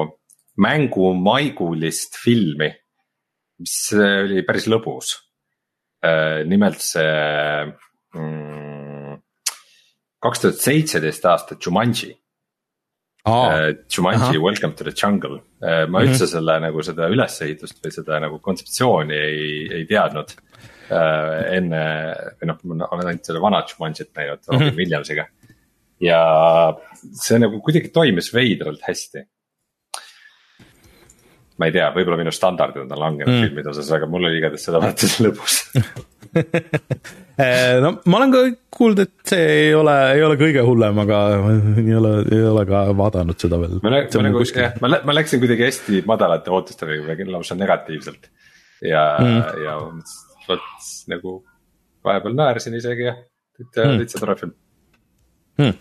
mängumaigulist 0.61 2.19
filmi, 2.21 2.69
mis 3.61 3.77
oli 3.97 4.43
päris 4.45 4.67
lõbus. 4.69 5.15
Äh, 6.05 6.43
nimelt 6.49 6.81
see 6.81 7.05
mm, 8.17 9.17
kaks 10.25 10.45
tuhat 10.45 10.61
seitseteist 10.65 11.27
aasta 11.29 11.57
Jumanji 11.61 12.15
oh.. 13.25 13.51
Jumanji 13.89 14.37
Aha. 14.37 14.45
Welcome 14.45 14.75
to 14.75 14.85
the 14.85 14.93
jungle, 14.93 15.41
äh, 15.63 15.87
ma 15.89 16.03
üldse 16.03 16.25
mm 16.25 16.27
-hmm. 16.27 16.33
selle 16.35 16.61
nagu 16.61 16.83
seda 16.83 17.09
ülesehitust 17.09 17.83
või 17.85 17.95
seda 17.95 18.21
nagu 18.21 18.39
kontseptsiooni 18.39 19.15
ei, 19.15 19.51
ei 19.81 19.85
teadnud 19.87 20.37
äh,. 20.91 21.57
enne 21.57 21.83
või 22.41 22.53
noh, 22.53 22.63
ma 22.65 22.89
olen 22.91 23.13
ainult 23.13 23.25
selle 23.25 23.43
vana 23.43 23.65
Jumanjit 23.67 24.15
näinud 24.17 24.41
Robin 24.47 24.67
mm 24.67 24.71
-hmm. 24.71 24.77
Williamsiga. 24.77 25.27
ja 26.01 26.23
see 27.13 27.39
nagu 27.39 27.61
kuidagi 27.61 27.89
toimis 27.89 28.35
veidralt 28.35 28.81
hästi 28.89 29.27
ma 31.61 31.69
ei 31.69 31.73
tea, 31.73 31.91
võib-olla 31.93 32.17
minu 32.17 32.33
standardid 32.33 32.89
on 32.89 32.99
langenud 32.99 33.35
mm. 33.35 33.43
filmide 33.45 33.69
osas, 33.69 33.91
aga 33.93 34.07
mul 34.09 34.25
oli 34.25 34.39
igatahes 34.41 34.65
seda 34.65 34.81
vaadates 34.81 35.19
lõbus 35.21 35.59
no 37.85 37.93
ma 38.05 38.19
olen 38.21 38.35
ka 38.35 38.43
kuulnud, 38.75 39.03
et 39.05 39.33
see 39.33 39.47
ei 39.55 39.75
ole, 39.75 39.95
ei 40.15 40.23
ole 40.25 40.37
kõige 40.41 40.63
hullem, 40.67 41.01
aga 41.05 41.21
ei 41.81 41.97
ole, 41.97 42.13
ei 42.31 42.43
ole 42.51 42.65
ka 42.69 42.85
vaadanud 42.99 43.41
seda 43.41 43.59
veel. 43.61 43.79
ma, 43.83 43.93
ma 43.93 44.25
nagu 44.27 44.45
jah, 44.47 44.77
ma, 44.85 44.93
ma 45.07 45.17
läksin 45.17 45.43
kuidagi 45.43 45.67
hästi 45.69 46.03
madalate 46.09 46.53
ootustega, 46.55 47.19
lausa 47.31 47.59
negatiivselt. 47.59 48.31
ja 48.87 49.05
mm., 49.21 49.65
ja 49.67 49.77
vot 50.49 50.91
nagu 51.11 51.37
vahepeal 52.05 52.37
naersin 52.37 52.77
isegi 52.79 53.07
ja 53.09 53.15
täitsa 53.59 53.85
mm., 53.85 54.01
täitsa 54.03 54.23
tore 54.23 54.39
film 54.41 54.55
mm.. 55.59 55.77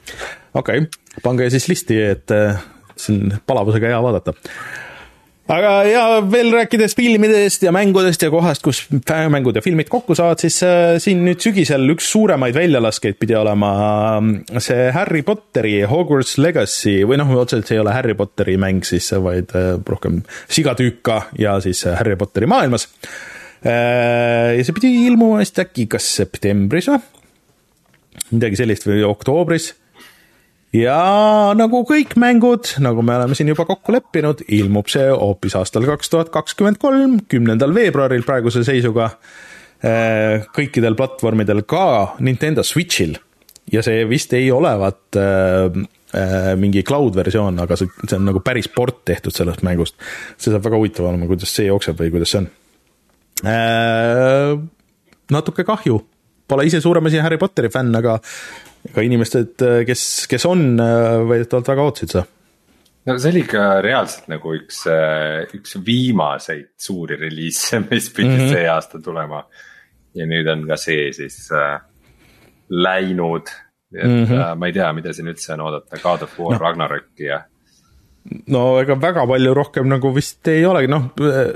okei 0.53 0.83
okay., 0.83 1.23
pange 1.23 1.49
siis 1.53 1.69
listi, 1.71 2.01
et 2.15 2.35
äh, 2.35 2.59
siin 2.99 3.33
palavusega 3.47 3.93
hea 3.93 4.01
vaadata 4.03 4.35
aga 5.49 5.71
ja 5.89 6.03
veel 6.29 6.51
rääkides 6.53 6.93
filmidest 6.97 7.63
ja 7.65 7.71
mängudest 7.73 8.21
ja 8.21 8.29
kohast, 8.31 8.61
kus 8.65 8.83
mängud 9.33 9.57
ja 9.57 9.63
filmid 9.65 9.89
kokku 9.89 10.15
saavad, 10.17 10.41
siis 10.43 10.59
äh, 10.65 10.97
siin 11.01 11.23
nüüd 11.25 11.41
sügisel 11.41 11.89
üks 11.95 12.11
suuremaid 12.13 12.57
väljalaskeid 12.57 13.17
pidi 13.21 13.37
olema 13.37 13.71
äh, 14.19 14.61
see 14.61 14.89
Harry 14.95 15.23
Potteri 15.25 15.79
Hogwarts 15.89 16.37
Legacy 16.41 16.99
või 17.09 17.19
noh, 17.21 17.33
otseselt 17.41 17.69
see 17.69 17.79
ei 17.79 17.83
ole 17.83 17.95
Harry 17.95 18.15
Potteri 18.19 18.59
mäng 18.61 18.85
siis, 18.87 19.09
vaid 19.17 19.55
äh, 19.57 19.73
rohkem 19.89 20.21
sigatüüka 20.51 21.23
ja 21.41 21.57
siis 21.65 21.83
Harry 21.89 22.17
Potteri 22.19 22.49
maailmas. 22.49 22.87
ja 23.59 24.63
see 24.63 24.75
pidi 24.77 24.93
ilmuma 25.09 25.41
vist 25.41 25.57
äkki 25.59 25.89
kas 25.91 26.05
septembris 26.21 26.87
või? 26.87 27.01
midagi 28.29 28.59
sellist 28.61 28.85
või 28.87 29.01
oktoobris 29.03 29.73
ja 30.75 30.97
nagu 31.57 31.81
kõik 31.87 32.15
mängud, 32.19 32.75
nagu 32.83 33.03
me 33.05 33.15
oleme 33.17 33.37
siin 33.37 33.49
juba 33.51 33.65
kokku 33.69 33.93
leppinud, 33.95 34.43
ilmub 34.47 34.89
see 34.91 35.07
hoopis 35.09 35.57
aastal 35.59 35.87
kaks 35.89 36.11
tuhat 36.13 36.33
kakskümmend 36.33 36.81
kolm, 36.81 37.19
kümnendal 37.31 37.73
veebruaril 37.75 38.25
praeguse 38.27 38.63
seisuga. 38.67 39.13
Äh, 39.79 40.43
kõikidel 40.51 40.97
platvormidel, 40.99 41.61
ka 41.63 42.17
Nintendo 42.19 42.65
Switch'il 42.67 43.13
ja 43.71 43.83
see 43.85 44.03
vist 44.09 44.33
ei 44.35 44.49
olevat 44.51 45.15
äh, 45.15 45.69
äh, 46.11 46.49
mingi 46.59 46.83
cloud 46.83 47.15
versioon, 47.15 47.61
aga 47.63 47.77
see, 47.79 47.87
see 48.03 48.17
on 48.17 48.27
nagu 48.27 48.41
päris 48.43 48.67
port 48.73 49.05
tehtud 49.07 49.35
sellest 49.35 49.63
mängust. 49.63 49.95
see 50.37 50.51
saab 50.51 50.65
väga 50.65 50.81
huvitav 50.81 51.07
olema, 51.09 51.29
kuidas 51.29 51.53
see 51.55 51.69
jookseb 51.69 51.99
või 52.01 52.11
kuidas 52.11 52.33
see 52.33 52.41
on 52.41 52.49
äh,. 53.47 54.57
natuke 55.31 55.63
kahju, 55.63 56.01
pole 56.49 56.65
ise 56.67 56.81
suurem 56.83 57.07
asi 57.07 57.23
Harry 57.23 57.39
Potteri 57.39 57.71
fänn, 57.71 57.95
aga 57.95 58.17
ega 58.87 59.03
inimesed, 59.03 59.59
kes, 59.85 60.03
kes 60.31 60.45
on, 60.47 60.77
väidetavalt 61.29 61.67
väga 61.73 61.87
ootasid 61.89 62.15
seda 62.15 62.27
no 63.09 63.17
see 63.19 63.33
oli 63.33 63.43
ikka 63.45 63.65
reaalselt 63.85 64.29
nagu 64.31 64.53
üks, 64.57 64.83
üks 65.55 65.77
viimaseid 65.85 66.71
suuri 66.79 67.17
reliise, 67.19 67.81
mis 67.89 68.09
pidi 68.13 68.29
mm 68.29 68.41
-hmm. 68.43 68.53
see 68.53 68.69
aasta 68.69 69.01
tulema. 69.01 69.43
ja 70.15 70.25
nüüd 70.25 70.47
on 70.51 70.65
ka 70.67 70.75
see 70.77 71.11
siis 71.13 71.51
äh, 71.53 71.81
läinud. 72.69 73.47
et 73.93 74.05
mm 74.05 74.25
-hmm. 74.25 74.41
äh, 74.41 74.55
ma 74.55 74.65
ei 74.65 74.73
tea, 74.73 74.93
mida 74.93 75.13
siin 75.13 75.27
üldse 75.27 75.53
on 75.53 75.61
oodata, 75.61 75.97
God 76.03 76.21
of 76.21 76.39
War 76.39 76.53
no. 76.53 76.59
Ragnaroki 76.59 77.23
ja. 77.23 77.41
no 78.47 78.79
ega 78.79 79.01
väga 79.01 79.27
palju 79.27 79.53
rohkem 79.53 79.87
nagu 79.87 80.15
vist 80.15 80.47
ei 80.47 80.65
olegi, 80.65 80.87
noh, 80.87 81.11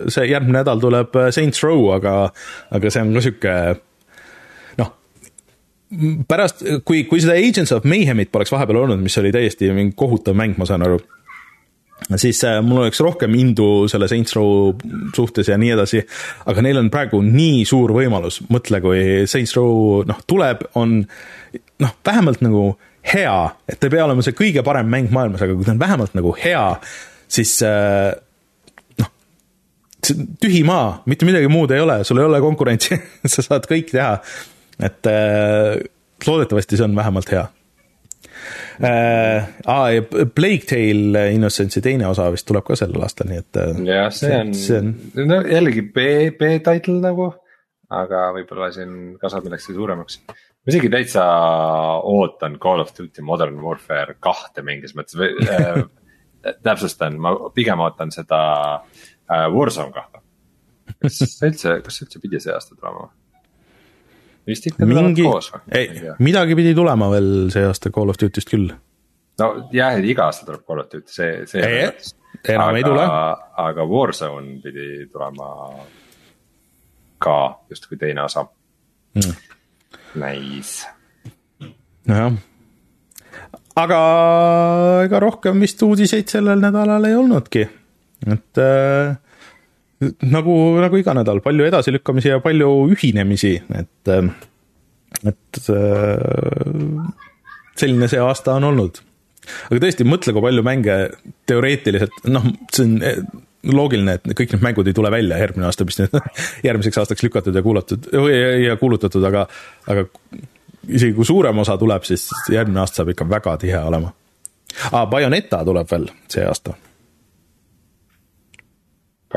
see 0.07 0.26
järgmine 0.26 0.59
nädal 0.59 0.80
tuleb 0.80 1.09
Saints 1.32 1.63
Row, 1.63 1.91
aga, 1.93 2.32
aga 2.71 2.89
see 2.89 3.01
on 3.01 3.13
ka 3.13 3.21
sihuke 3.21 3.55
pärast, 6.28 6.64
kui, 6.86 7.04
kui 7.10 7.22
seda 7.24 7.36
Agents 7.38 7.74
of 7.76 7.86
Mayhemit 7.89 8.32
poleks 8.34 8.54
vahepeal 8.54 8.84
olnud, 8.84 9.02
mis 9.04 9.18
oli 9.22 9.34
täiesti 9.34 9.72
mingi 9.76 9.96
kohutav 9.98 10.38
mäng, 10.38 10.58
ma 10.58 10.68
saan 10.70 10.86
aru, 10.86 11.00
siis 12.20 12.41
äh, 12.48 12.60
mul 12.66 12.84
oleks 12.84 13.02
rohkem 13.04 13.36
indu 13.39 13.88
selle 13.91 14.08
Saints 14.12 14.36
Row 14.36 14.74
suhtes 15.16 15.50
ja 15.52 15.58
nii 15.60 15.74
edasi, 15.76 16.04
aga 16.50 16.66
neil 16.66 16.82
on 16.82 16.91
praegu 16.94 17.22
nii 17.26 17.64
suur 17.70 17.94
võimalus, 17.96 18.41
mõtle, 18.54 18.82
kui 18.84 19.04
Saints 19.30 19.56
Row 19.58 20.04
noh, 20.10 20.20
tuleb, 20.30 20.66
on 20.80 21.00
noh, 21.04 21.96
vähemalt 22.06 22.44
nagu 22.46 22.74
hea, 23.14 23.38
et 23.68 23.80
ta 23.80 23.89
ei 23.89 23.96
pea 23.98 24.06
olema 24.08 24.24
see 24.26 24.36
kõige 24.38 24.64
parem 24.66 24.89
mäng 24.91 25.12
maailmas, 25.14 25.44
aga 25.44 25.56
kui 25.58 25.68
ta 25.68 25.76
on 25.76 25.82
vähemalt 25.82 26.16
nagu 26.18 26.36
hea, 26.39 26.64
siis 27.32 27.58
äh, 27.68 28.14
noh, 29.02 29.12
tühi 30.44 30.64
maa, 30.68 31.04
mitte 31.10 31.28
midagi 31.28 31.52
muud 31.52 31.72
ei 31.76 31.84
ole, 31.84 32.02
sul 32.08 32.22
ei 32.22 32.28
ole 32.30 32.41
konkurentsi. 32.44 33.00
Sa 33.34 33.46
saad 33.46 33.68
kõik 33.70 33.91
teha 33.94 34.18
et 34.80 35.09
äh, 35.09 35.84
loodetavasti 36.28 36.80
see 36.80 36.88
on 36.88 36.95
vähemalt 36.95 37.32
hea 37.32 37.45
äh,. 38.84 39.43
Ah, 39.65 39.89
ja 39.93 40.01
Plague 40.36 40.65
Tale 40.69 41.32
Innocence'i 41.32 41.82
teine 41.82 42.07
osa 42.07 42.30
vist 42.34 42.47
tuleb 42.49 42.65
ka 42.67 42.78
sellel 42.80 43.05
aastal, 43.05 43.30
nii 43.30 43.41
et. 43.43 43.59
Äh, 43.59 43.84
jah, 43.88 44.09
see 44.15 44.34
on, 44.39 44.53
on, 44.80 44.93
no 45.30 45.39
jällegi 45.47 45.86
B, 45.93 46.07
B-title 46.39 46.99
nagu, 47.03 47.30
aga 47.93 48.26
võib-olla 48.38 48.71
siin 48.74 49.15
kasvab 49.21 49.47
millekski 49.47 49.78
suuremaks. 49.78 50.19
ma 50.28 50.74
isegi 50.74 50.91
täitsa 50.91 51.24
ootan 52.09 52.57
Call 52.63 52.84
of 52.84 52.93
Duty 52.97 53.21
Modern 53.26 53.59
Warfare 53.61 54.17
kahte 54.19 54.65
mingis 54.65 54.95
mõttes 54.97 55.19
äh, 55.21 55.84
täpsustan, 56.65 57.19
ma 57.21 57.36
pigem 57.55 57.84
ootan 57.84 58.11
seda 58.15 58.43
äh, 58.82 59.47
Warzone 59.53 59.93
kahte. 59.95 60.24
kas 61.03 61.19
üldse, 61.45 61.78
kas 61.86 62.01
üldse 62.03 62.24
pidi 62.24 62.41
see 62.43 62.55
aasta 62.55 62.76
tulema? 62.76 63.11
Vist 64.48 64.68
ikka 64.70 64.86
tulevad 64.86 65.20
koos 65.20 65.50
või? 65.54 65.62
ei, 65.80 66.14
midagi 66.24 66.58
pidi 66.60 66.74
tulema 66.78 67.10
veel 67.14 67.30
see 67.54 67.66
aasta 67.68 67.91
Call 67.94 68.12
of 68.12 68.20
Duty'st 68.20 68.52
küll. 68.52 68.72
no 69.39 69.50
jah, 69.76 69.98
et 69.98 70.08
iga 70.08 70.28
aasta 70.30 70.48
tuleb 70.48 70.66
Call 70.68 70.84
of 70.84 70.89
Duty, 70.91 71.12
see, 71.12 71.34
see. 71.50 71.66
enam 72.44 72.70
aga, 72.70 72.78
ei 72.80 72.88
tule. 72.88 73.08
aga 73.68 73.88
Warzone 73.89 74.58
pidi 74.64 74.88
tulema 75.12 75.52
ka 77.24 77.38
justkui 77.72 78.00
teine 78.02 78.26
osa 78.26 78.46
mm.. 79.16 79.38
Nice. 80.22 80.88
nojah, 82.10 82.36
aga 83.80 84.00
ega 85.08 85.22
rohkem 85.24 85.64
vist 85.64 85.82
uudiseid 85.86 86.30
sellel 86.30 86.62
nädalal 86.62 87.08
ei 87.10 87.16
olnudki, 87.18 87.64
et 88.28 88.62
äh, 88.62 89.16
nagu, 90.30 90.56
nagu 90.84 90.99
iga 90.99 91.16
nädal, 91.18 91.41
palju 91.45 91.68
edasilükkamisi 91.70 92.34
ja 92.34 92.41
palju 92.43 92.70
ühinemisi, 92.93 93.56
et, 93.80 94.12
et 95.30 95.62
selline 97.80 98.10
see 98.12 98.22
aasta 98.22 98.58
on 98.60 98.70
olnud. 98.72 99.01
aga 99.70 99.82
tõesti, 99.84 100.06
mõtle, 100.08 100.34
kui 100.36 100.45
palju 100.45 100.64
mänge 100.66 100.97
teoreetiliselt, 101.49 102.22
noh, 102.32 102.45
see 102.72 102.86
on 102.86 102.95
eh, 103.04 103.20
loogiline, 103.74 104.18
et 104.18 104.36
kõik 104.38 104.56
need 104.56 104.64
mängud 104.64 104.88
ei 104.88 104.95
tule 104.95 105.12
välja 105.12 105.39
järgmine 105.39 105.68
aasta, 105.68 105.88
mis 105.88 105.99
nüüd 105.99 106.18
järgmiseks 106.68 107.01
aastaks 107.04 107.26
lükatud 107.26 107.56
ja 107.56 107.64
kuulatud 107.66 108.10
ja 108.64 108.78
kuulutatud, 108.80 109.24
aga, 109.30 109.45
aga 109.91 110.08
isegi 110.88 111.14
kui 111.18 111.28
suurem 111.28 111.64
osa 111.64 111.78
tuleb, 111.80 112.08
siis 112.08 112.28
järgmine 112.51 112.84
aasta 112.84 113.01
saab 113.01 113.14
ikka 113.14 113.28
väga 113.30 113.58
tihe 113.66 113.84
olema. 113.84 114.14
aa, 114.91 115.06
Bayoneta 115.08 115.64
tuleb 115.66 115.91
veel 115.91 116.10
see 116.32 116.47
aasta 116.47 116.76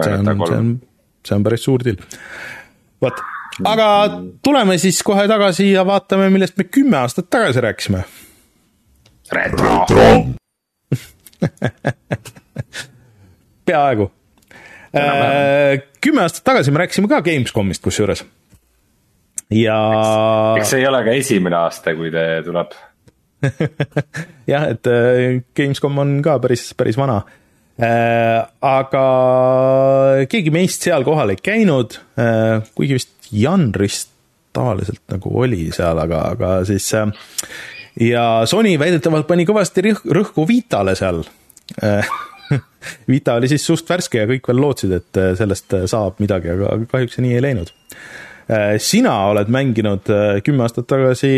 see 0.03 0.13
on, 0.13 0.25
see 0.25 0.57
on, 0.57 0.81
see 1.27 1.37
on 1.37 1.47
päris 1.47 1.65
suur 1.67 1.85
deal. 1.85 1.97
vot, 3.03 3.21
aga 3.65 3.89
tuleme 4.45 4.79
siis 4.83 5.03
kohe 5.07 5.29
tagasi 5.31 5.71
ja 5.73 5.87
vaatame, 5.87 6.31
millest 6.33 6.57
me 6.59 6.65
kümme 6.65 6.97
aastat 7.03 7.31
tagasi 7.31 7.61
rääkisime. 7.65 8.05
retro 9.33 9.87
peaaegu. 13.67 14.11
Äh, 14.97 15.83
kümme 16.01 16.23
aastat 16.23 16.45
tagasi 16.45 16.71
me 16.71 16.79
rääkisime 16.85 17.09
ka 17.09 17.23
Gamescomist 17.23 17.83
kusjuures. 17.83 18.25
ja. 19.51 19.79
eks 20.59 20.71
see 20.71 20.81
ei 20.81 20.87
ole 20.87 21.05
ka 21.05 21.11
esimene 21.15 21.57
aasta, 21.57 21.95
kui 21.95 22.11
ta 22.11 22.19
tuleb 22.45 22.71
jah, 24.53 24.71
et 24.73 24.87
äh, 24.91 25.43
Gamescom 25.57 25.99
on 26.03 26.23
ka 26.25 26.39
päris, 26.43 26.71
päris 26.77 26.97
vana 26.99 27.21
aga 27.77 29.07
keegi 30.33 30.53
meist 30.55 30.87
seal 30.87 31.05
kohal 31.05 31.35
ei 31.35 31.41
käinud, 31.41 31.99
äh, 32.17 32.63
kuigi 32.77 32.97
vist 32.97 33.33
Jan 33.37 33.69
Rist 33.77 34.15
tavaliselt 34.57 35.03
nagu 35.13 35.33
oli 35.43 35.69
seal, 35.77 35.99
aga, 36.01 36.23
aga 36.33 36.53
siis 36.69 36.87
äh, 36.97 37.11
ja 38.01 38.47
Sony 38.49 38.79
väidetavalt 38.81 39.29
pani 39.29 39.45
kõvasti 39.49 39.85
rõhku 39.93 40.47
Vitale 40.49 40.97
seal 40.97 41.21
Vita 43.11 43.35
oli 43.37 43.51
siis 43.51 43.65
suht 43.67 43.89
värske 43.91 44.23
ja 44.23 44.29
kõik 44.31 44.47
veel 44.49 44.61
lootsid, 44.63 44.93
et 44.95 45.19
sellest 45.37 45.75
saab 45.91 46.21
midagi, 46.23 46.53
aga 46.53 46.77
kahjuks 46.93 47.17
see 47.19 47.25
nii 47.25 47.35
ei 47.35 47.43
läinud. 47.43 47.73
sina 48.79 49.17
oled 49.33 49.51
mänginud 49.51 50.07
kümme 50.47 50.63
aastat 50.63 50.87
tagasi 50.87 51.33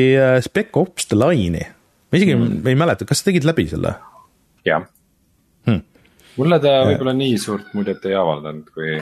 Spec 0.45 0.77
Ops 0.77 1.09
The 1.09 1.17
Line'i, 1.17 1.65
ma 1.65 2.21
isegi 2.21 2.37
mm. 2.37 2.61
ei 2.69 2.77
mäleta, 2.77 3.09
kas 3.09 3.23
sa 3.23 3.31
tegid 3.31 3.49
läbi 3.49 3.65
selle? 3.73 3.95
jah 4.69 4.85
mulle 6.39 6.59
ta 6.63 6.75
võib-olla 6.89 7.15
nii 7.19 7.39
suurt 7.43 7.73
muljet 7.77 8.05
ei 8.09 8.17
avaldanud, 8.19 8.69
kui 8.75 8.99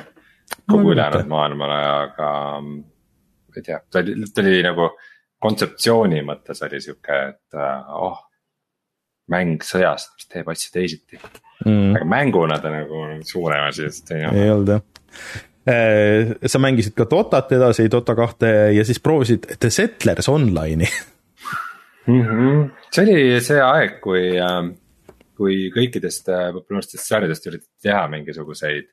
kogu 0.67 0.95
ülejäänud 0.95 1.29
maailmale, 1.31 1.81
aga 2.07 2.31
ma 2.63 3.59
ei 3.59 3.67
tea, 3.67 3.81
ta 3.91 4.03
oli, 4.03 4.31
ta 4.33 4.45
oli 4.45 4.63
nagu 4.67 4.91
kontseptsiooni 5.43 6.23
mõttes 6.27 6.63
oli 6.67 6.81
sihuke, 6.83 7.19
et 7.33 7.59
äh, 7.59 7.91
oh, 7.97 8.19
mäng 9.33 9.65
sõjast, 9.67 10.15
mis 10.17 10.31
teeb 10.31 10.49
asju 10.53 10.73
teisiti 10.75 11.19
mm.. 11.19 11.97
aga 11.99 12.09
mänguna 12.09 12.61
ta 12.63 12.73
nagu 12.73 13.03
suurem 13.27 13.67
asi 13.67 13.87
lihtsalt 13.87 14.15
ei 14.15 14.25
olnud. 14.25 14.43
ei 14.43 14.55
olnud 14.55 14.73
jah 14.75 14.83
äh, 15.73 16.33
sa 16.47 16.63
mängisid 16.63 16.97
ka 16.99 17.09
Dotat 17.11 17.53
edasi, 17.59 17.91
Dota 17.93 18.17
kahte 18.19 18.53
ja 18.77 18.87
siis 18.87 19.03
proovisid 19.03 19.49
The 19.59 19.71
Settlers 19.71 20.31
Online'i 20.33 20.89
mm. 22.07 22.23
-hmm. 22.23 22.67
see 22.91 23.07
oli 23.07 23.41
see 23.45 23.63
aeg, 23.63 24.01
kui 24.05 24.29
äh, 24.41 24.61
kui 25.37 25.67
kõikidest 25.75 26.31
äh, 26.33 26.51
populaarsetest 26.57 27.11
sarjadest 27.13 27.51
üritati 27.51 27.89
teha 27.89 28.07
mingisuguseid 28.13 28.93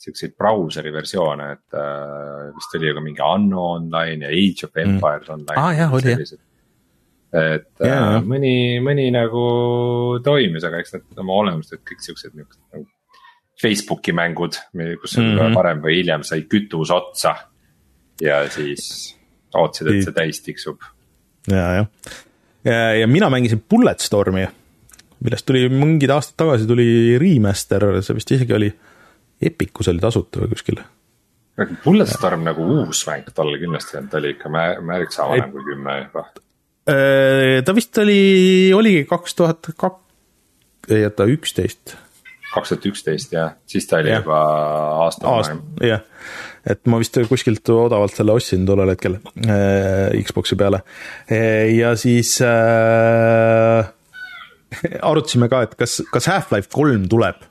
siukseid 0.00 0.32
brauseri 0.38 0.92
versioone, 0.94 1.50
et 1.58 1.76
äh, 1.76 2.46
vist 2.56 2.76
oli 2.78 2.88
ju 2.88 2.96
ka 2.96 3.02
mingi 3.04 3.24
Anno 3.24 3.66
online 3.74 4.24
ja 4.24 4.30
Age 4.32 4.68
of 4.68 4.72
mm. 4.72 4.86
Empires 4.86 5.28
mm. 5.28 5.34
online. 5.34 5.58
ah, 5.60 5.72
jah, 5.76 5.92
oli 5.96 6.14
jah. 6.14 6.22
et 7.40 7.84
yeah, 7.84 8.06
äh, 8.16 8.16
mõni, 8.26 8.54
mõni 8.84 9.10
nagu 9.14 9.44
toimis, 10.24 10.64
aga 10.66 10.80
eks 10.80 10.96
need 10.96 11.20
oma 11.20 11.36
olemuselt 11.42 11.84
kõik 11.84 12.00
siuksed 12.06 12.32
niuksed 12.38 12.62
nagu 12.72 12.88
Facebooki 13.60 14.14
mängud, 14.16 14.56
kus 15.02 15.18
mm 15.18 15.34
-hmm. 15.36 15.54
varem 15.58 15.82
või 15.84 15.98
hiljem 15.98 16.22
sai 16.24 16.46
kütus 16.48 16.88
otsa. 16.94 17.34
ja 18.20 18.48
siis 18.48 19.18
ootasid, 19.54 19.88
et 19.88 20.04
see 20.04 20.16
täis 20.16 20.40
tiksub. 20.40 20.80
ja, 21.50 21.66
jah, 21.74 21.86
ja, 22.64 22.94
ja 23.02 23.06
mina 23.06 23.28
mängisin 23.30 23.60
Bulletstormi 23.68 24.48
millest 25.24 25.46
tuli 25.48 25.66
mingid 25.72 26.12
aastad 26.14 26.38
tagasi 26.44 26.68
tuli 26.68 27.18
remaster, 27.20 27.86
see 28.04 28.16
vist 28.16 28.32
isegi 28.36 28.56
oli, 28.56 28.70
Epicus 29.40 29.88
oli 29.92 30.02
tasuta 30.02 30.42
või 30.42 30.52
kuskil. 30.52 30.80
Bulletstorm 31.84 32.44
nagu 32.46 32.64
uus 32.78 33.02
mäng 33.08 33.28
talle 33.36 33.58
kindlasti 33.60 33.98
olnud, 33.98 34.10
ta 34.12 34.20
oli 34.20 34.34
ikka 34.34 34.52
märksa 34.52 35.26
vanem 35.28 35.50
kui 35.52 35.64
kümme 35.66 35.96
juba. 36.02 36.26
ta 37.64 37.74
vist 37.76 37.98
oli, 38.00 38.20
oligi 38.76 39.02
kaks 39.08 39.36
tuhat 39.36 39.72
kak-, 39.80 40.00
ei 40.88 41.04
oota, 41.04 41.26
üksteist. 41.28 41.94
kaks 42.54 42.72
tuhat 42.72 42.88
üksteist 42.92 43.36
jah, 43.36 43.52
siis 43.68 43.88
ta 43.90 44.00
oli 44.00 44.12
ja. 44.12 44.22
juba 44.22 44.40
aasta 45.04 45.28
aasta, 45.28 45.58
jah. 45.84 46.04
et 46.64 46.80
ma 46.88 47.00
vist 47.02 47.20
kuskilt 47.28 47.72
odavalt 47.76 48.16
selle 48.16 48.36
ostsin 48.36 48.64
tollel 48.68 48.94
hetkel 48.94 49.20
äh, 49.20 50.16
Xbox'i 50.24 50.56
peale 50.60 50.80
ja 51.76 51.92
siis 52.00 52.38
äh, 52.44 53.84
arutasime 55.10 55.48
ka, 55.52 55.62
et 55.66 55.78
kas, 55.78 56.00
kas 56.12 56.28
Half-Life 56.30 56.72
kolm 56.72 57.08
tuleb 57.10 57.46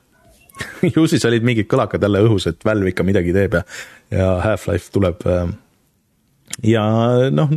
ju 0.94 1.06
siis 1.08 1.24
olid 1.28 1.46
mingid 1.46 1.68
kõlakad 1.70 2.02
jälle 2.04 2.22
õhus, 2.26 2.48
et 2.50 2.64
Valve 2.66 2.92
ikka 2.92 3.06
midagi 3.06 3.34
teeb 3.36 3.58
ja, 3.58 3.64
ja 4.12 4.30
Half-Life 4.44 4.92
tuleb. 4.94 5.24
Äh, 5.26 5.52
ja 6.66 6.84
noh, 7.32 7.52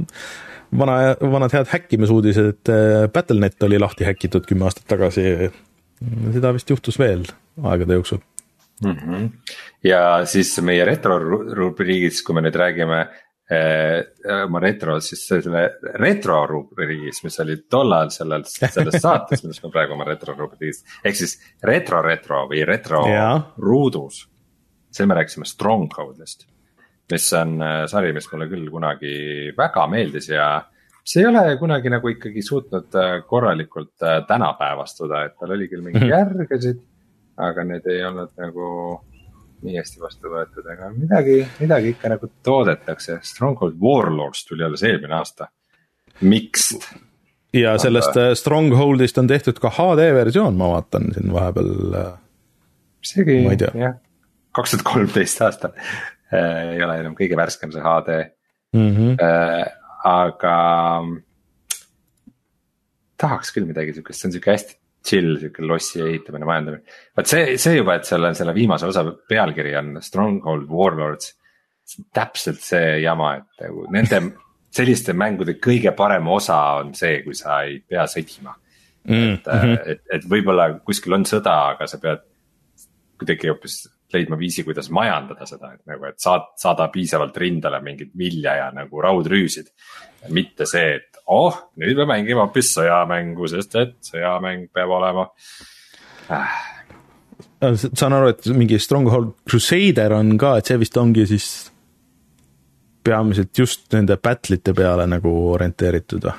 vana, 0.80 0.98
vanad 1.22 1.56
head 1.56 1.72
häkkimisuudised, 1.72 2.52
et 2.56 2.74
äh, 2.74 3.08
Battle.net 3.14 3.68
oli 3.68 3.82
lahti 3.82 4.08
häkitud 4.08 4.48
kümme 4.50 4.70
aastat 4.70 4.88
tagasi. 4.92 5.52
seda 6.34 6.52
vist 6.52 6.70
juhtus 6.70 6.98
veel 7.00 7.22
aegade 7.64 7.96
jooksul 7.96 8.20
mm. 8.84 8.92
-hmm. 8.92 9.30
ja 9.84 10.26
siis 10.26 10.62
meie 10.62 10.86
retro 10.86 11.20
rubriigis, 11.54 12.24
kui 12.24 12.36
me 12.36 12.42
nüüd 12.42 12.56
räägime 12.56 13.06
oma 14.46 14.60
äh, 14.60 14.64
retro, 14.64 14.98
siis 15.04 15.22
selle 15.28 15.64
retro 16.00 16.42
rubriigis, 16.50 17.22
mis 17.26 17.40
oli 17.44 17.58
tollal 17.70 18.12
sellel, 18.14 18.46
selles 18.48 19.00
saates, 19.06 19.44
millest 19.44 19.64
me 19.66 19.72
praegu 19.74 19.96
oma 19.98 20.08
retro 20.08 20.36
rubriigis. 20.38 20.84
ehk 21.04 21.20
siis 21.20 21.38
retro, 21.64 22.02
retro 22.06 22.44
või 22.52 22.64
retro 22.68 23.04
yeah. 23.10 23.38
ruudus. 23.58 24.24
seal 24.94 25.10
me 25.10 25.18
rääkisime 25.20 25.48
Stronghold'ist, 25.50 26.48
mis 27.12 27.30
on 27.40 27.56
äh, 27.62 27.80
sari, 27.92 28.14
mis 28.16 28.30
mulle 28.32 28.50
küll 28.52 28.70
kunagi 28.72 29.16
väga 29.58 29.88
meeldis 29.92 30.30
ja. 30.30 30.50
see 31.04 31.24
ei 31.24 31.30
ole 31.32 31.58
kunagi 31.60 31.92
nagu 31.94 32.14
ikkagi 32.14 32.44
suutnud 32.46 33.00
äh, 33.00 33.16
korralikult 33.28 33.96
tänapäevastuda, 34.28 35.26
et 35.28 35.40
tal 35.40 35.56
oli 35.58 35.70
küll 35.72 35.86
mingeid 35.86 36.04
mm 36.04 36.12
-hmm. 36.12 36.44
järgesid. 36.44 36.84
aga 37.38 37.64
need 37.64 37.88
ei 37.90 38.04
olnud 38.06 38.30
nagu 38.38 38.66
nii 39.64 39.78
hästi 39.80 40.02
vastu 40.02 40.32
võetud, 40.32 40.68
aga 40.70 40.90
midagi, 40.96 41.40
midagi 41.62 41.94
ikka 41.94 42.12
nagu 42.14 42.30
toodetakse. 42.46 43.20
Stronghold 43.26 43.80
Warlords 43.82 44.46
tuli 44.48 44.66
alles 44.66 44.84
eelmine 44.88 45.18
aasta, 45.18 45.50
mixed. 46.22 46.86
ja 47.56 47.76
sellest 47.82 48.14
aga... 48.14 48.32
Äh, 48.32 48.38
Strongholdist 48.40 49.18
on 49.22 49.30
tehtud 49.32 49.62
ka 49.64 49.72
HD 49.74 50.10
versioon, 50.16 50.58
ma 50.60 50.72
vaatan 50.76 51.12
siin 51.16 51.34
vahepeal. 51.34 51.98
Äh, 52.00 52.12
isegi 53.04 53.40
jah, 53.80 53.98
kaks 54.56 54.76
tuhat 54.76 54.86
kolmteist 54.88 55.42
aastal 55.44 55.74
äh, 55.76 56.76
ei 56.76 56.84
ole 56.86 57.00
enam 57.02 57.18
kõige 57.20 57.40
värskem 57.40 57.74
see 57.74 57.84
HD 57.84 58.20
mm. 58.76 58.92
-hmm. 58.96 59.18
Äh, 59.24 59.66
aga 60.04 60.58
tahaks 63.18 63.54
küll 63.56 63.68
midagi 63.68 63.96
siukest, 63.96 64.20
see 64.20 64.28
on 64.28 64.36
sihuke 64.36 64.52
hästi 64.52 64.83
chill 65.04 65.38
sihuke 65.40 65.66
lossi 65.68 66.02
ehitamine, 66.04 66.48
majandamine. 66.48 66.98
vot 67.18 67.30
see, 67.30 67.58
see 67.62 67.78
juba, 67.78 67.98
et 68.00 68.08
selle, 68.08 68.34
selle 68.38 68.56
viimase 68.56 68.88
osa 68.88 69.06
pealkiri 69.30 69.76
on 69.80 69.98
Stronghold 70.02 70.70
Warlords. 70.72 71.34
täpselt 72.16 72.62
see 72.64 73.02
jama, 73.04 73.36
et 73.42 73.66
nagu 73.66 73.88
nende 73.92 74.22
selliste 74.78 75.14
mängude 75.14 75.58
kõige 75.62 75.92
parem 75.96 76.28
osa 76.32 76.60
on 76.80 76.94
see, 76.98 77.20
kui 77.26 77.36
sa 77.38 77.62
ei 77.68 77.82
pea 77.88 78.06
sõdima 78.10 78.56
mm,. 79.04 79.34
et 79.34 79.48
mm, 79.48 79.60
-hmm. 79.60 79.82
et, 79.92 80.02
et 80.18 80.30
võib-olla 80.30 80.70
kuskil 80.86 81.20
on 81.20 81.28
sõda, 81.28 81.58
aga 81.76 81.88
sa 81.88 82.00
pead 82.02 82.24
kuidagi 83.20 83.52
hoopis 83.52 83.84
leidma 84.14 84.38
viisi, 84.40 84.64
kuidas 84.66 84.90
majandada 84.94 85.48
seda, 85.50 85.74
et 85.76 85.82
nagu, 85.90 86.06
et 86.10 86.20
saad, 86.22 86.54
saada 86.60 86.88
piisavalt 86.94 87.38
rindele 87.42 87.80
mingit 87.84 88.14
vilja 88.18 88.56
ja 88.60 88.70
nagu 88.76 89.02
raudrüüsid. 89.02 89.74
mitte 90.30 90.66
see, 90.70 90.96
et 90.96 91.20
oh, 91.28 91.56
nüüd 91.82 91.98
me 92.00 92.06
mängime 92.08 92.44
hoopis 92.44 92.74
sõjamängu, 92.78 93.48
sest 93.52 93.76
et 93.80 93.98
sõjamäng 94.08 94.70
peab 94.74 94.94
olema 94.96 95.28
äh.. 96.32 96.56
saan 97.94 98.16
aru, 98.16 98.32
et 98.32 98.48
mingi 98.56 98.80
Stronghold 98.80 99.34
Crusader 99.50 100.16
on 100.16 100.38
ka, 100.40 100.58
et 100.60 100.72
see 100.72 100.80
vist 100.80 100.98
ongi 100.98 101.28
siis 101.28 101.50
peamiselt 103.04 103.52
just 103.58 103.90
nende 103.94 104.18
battle'ite 104.18 104.74
peale 104.76 105.08
nagu 105.12 105.34
orienteeritud 105.52 106.30
või? 106.30 106.38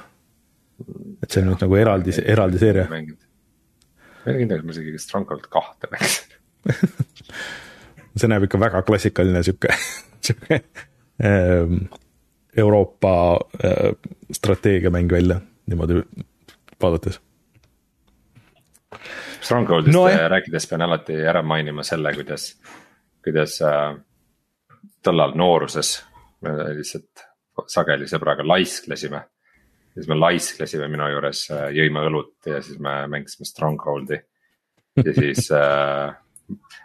et 1.22 1.30
see 1.30 1.42
on 1.42 1.52
nüüd 1.52 1.60
nagu 1.62 1.76
eraldi, 1.78 2.16
eraldi 2.24 2.60
seeria. 2.60 2.88
ma 2.90 2.98
ei 4.32 4.40
kindel, 4.40 4.62
et 4.62 4.64
ma 4.64 4.72
isegi 4.74 4.96
Stronghold 4.98 5.46
kahte 5.52 5.92
mängisin 5.92 6.34
see 8.16 8.30
näeb 8.30 8.46
ikka 8.46 8.60
väga 8.60 8.82
klassikaline 8.86 9.42
sihuke, 9.46 9.74
sihuke 10.24 10.60
ähm, 11.24 11.84
Euroopa 12.56 13.14
äh, 13.64 13.92
strateegiamäng 14.32 15.10
välja, 15.10 15.40
niimoodi 15.66 16.02
vaadates. 16.82 17.20
Strongholdist 19.40 19.94
no, 19.94 20.06
jah. 20.08 20.28
rääkides 20.30 20.66
pean 20.70 20.82
alati 20.86 21.16
ära 21.20 21.42
mainima 21.42 21.82
selle, 21.84 22.14
kuidas, 22.16 22.54
kuidas 23.24 23.58
äh, 23.62 23.96
tollal 25.02 25.34
nooruses 25.36 25.98
me 26.44 26.52
lihtsalt 26.78 27.24
sageli 27.70 28.08
sõbraga 28.10 28.44
laisklesime. 28.46 29.22
siis 29.94 30.08
me 30.10 30.16
laisklesime 30.18 30.88
minu 30.90 31.06
juures, 31.12 31.44
äh, 31.54 31.68
jõime 31.76 32.02
õlut 32.08 32.50
ja 32.50 32.60
siis 32.62 32.78
me 32.82 33.04
mängisime 33.08 33.46
Strongholdi. 33.48 34.20
ja 35.04 35.14
siis 35.14 35.50
äh, 35.52 36.14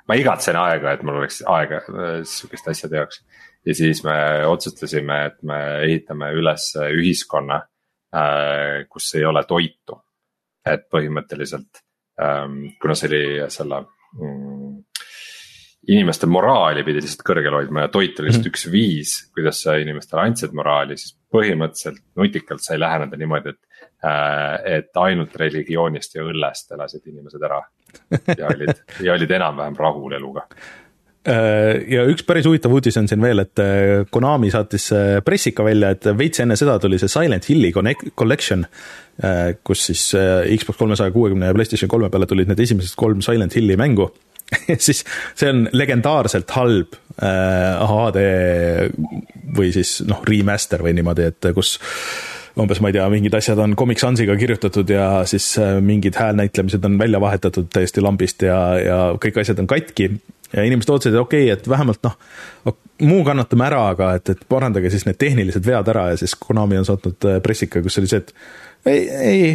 ma 0.08 0.18
igatsen 0.18 0.58
aega, 0.60 0.94
et 0.94 1.04
mul 1.04 1.22
oleks 1.22 1.42
aega 1.48 1.82
äh, 1.84 2.20
sihukeste 2.28 2.74
asjade 2.74 3.00
jaoks 3.02 3.24
ja 3.66 3.76
siis 3.76 4.04
me 4.04 4.16
otsustasime, 4.48 5.20
et 5.30 5.42
me 5.48 5.60
ehitame 5.86 6.32
üles 6.38 6.72
ühiskonna, 6.80 7.62
äh, 8.16 8.86
kus 8.90 9.14
ei 9.20 9.26
ole 9.26 9.44
toitu. 9.48 10.04
et 10.70 10.84
põhimõtteliselt, 10.92 11.80
ähm, 12.22 12.76
kuna 12.82 12.94
see 12.94 13.08
oli 13.08 13.22
selle 13.50 13.78
mm, 14.20 14.74
inimeste 15.88 16.28
moraali 16.30 16.84
pidi 16.86 17.00
lihtsalt 17.02 17.24
kõrgel 17.26 17.56
hoidma 17.56 17.86
ja 17.86 17.92
toit 17.94 18.20
oli 18.20 18.28
lihtsalt 18.28 18.46
-hmm. 18.46 18.52
üks 18.52 18.68
viis, 18.72 19.14
kuidas 19.34 19.62
sa 19.64 19.78
inimestele 19.80 20.26
andsid 20.28 20.54
moraali, 20.54 20.98
siis 21.00 21.16
põhimõtteliselt 21.34 22.04
nutikalt 22.20 22.62
sai 22.62 22.80
läheneda 22.80 23.18
niimoodi, 23.18 23.56
et. 23.56 23.89
Äh, 24.00 24.78
et 24.78 24.96
ainult 24.96 25.34
religioonist 25.36 26.14
ja 26.16 26.24
õllest 26.24 26.72
elasid 26.72 27.10
inimesed 27.12 27.42
ära. 27.44 27.58
Ja 28.32 28.48
olid, 28.48 28.78
ja 29.06 29.16
olid 29.18 29.34
enam-vähem 29.36 29.76
rahul 29.76 30.16
eluga. 30.16 30.46
Äh, 31.28 31.82
ja 31.92 32.06
üks 32.08 32.24
päris 32.24 32.48
huvitav 32.48 32.72
uudis 32.78 32.96
on 33.02 33.10
siin 33.12 33.20
veel, 33.20 33.44
et 33.44 33.60
äh, 33.60 34.06
Konami 34.08 34.54
saatis 34.56 34.88
pressika 35.28 35.68
välja, 35.68 35.92
et 35.92 36.08
veits 36.16 36.40
enne 36.40 36.56
seda 36.60 36.78
tuli 36.80 37.02
see 37.02 37.12
Silent 37.12 37.50
Hilli 37.52 37.74
Collection, 37.76 38.64
kus 39.68 39.84
siis 39.90 40.06
Xbox 40.16 40.80
kolmesaja 40.80 41.12
kuuekümne 41.12 41.50
ja 41.50 41.58
PlayStation 41.58 41.92
kolme 41.92 42.08
peale 42.08 42.24
tulid 42.30 42.48
need 42.48 42.64
esimesed 42.64 42.96
kolm 42.96 43.20
Silent 43.26 43.60
Hilli 43.60 43.76
mängu. 43.76 44.08
Siis 44.80 45.04
see 45.38 45.50
on 45.52 45.68
legendaarselt 45.76 46.50
halb 46.56 46.96
HD 47.20 48.24
või 49.60 49.74
siis 49.76 50.00
noh, 50.08 50.24
remaster 50.26 50.82
või 50.82 50.96
niimoodi, 50.98 51.28
et 51.30 51.50
kus 51.54 51.76
umbes 52.64 52.82
ma 52.84 52.92
ei 52.92 52.98
tea, 52.98 53.06
mingid 53.12 53.36
asjad 53.38 53.60
on 53.64 53.76
Comic 53.80 54.02
Sansiga 54.02 54.36
kirjutatud 54.40 54.90
ja 54.90 55.24
siis 55.30 55.54
mingid 55.86 56.18
häälnäitlemised 56.20 56.86
on 56.86 56.98
välja 57.00 57.22
vahetatud 57.22 57.70
täiesti 57.74 58.04
lambist 58.04 58.44
ja, 58.46 58.60
ja 58.80 59.00
kõik 59.22 59.42
asjad 59.42 59.62
on 59.64 59.70
katki. 59.70 60.12
Ja 60.50 60.64
inimesed 60.66 60.90
ootasid, 60.90 61.14
et 61.14 61.22
okei 61.22 61.44
okay,, 61.46 61.54
et 61.54 61.68
vähemalt 61.70 62.02
noh, 62.08 62.16
muu 63.06 63.24
kannatame 63.28 63.68
ära, 63.68 63.84
aga 63.94 64.14
et, 64.18 64.32
et 64.34 64.40
parandage 64.50 64.90
siis 64.90 65.06
need 65.08 65.20
tehnilised 65.22 65.66
vead 65.66 65.92
ära 65.92 66.10
ja 66.12 66.18
siis 66.20 66.34
Konami 66.40 66.80
on 66.80 66.88
saatnud 66.88 67.28
äh, 67.30 67.38
pressika, 67.44 67.84
kus 67.86 68.00
oli 68.02 68.10
see, 68.10 68.24
et 68.24 68.34
ei, 68.90 69.04
ei, 69.10 69.52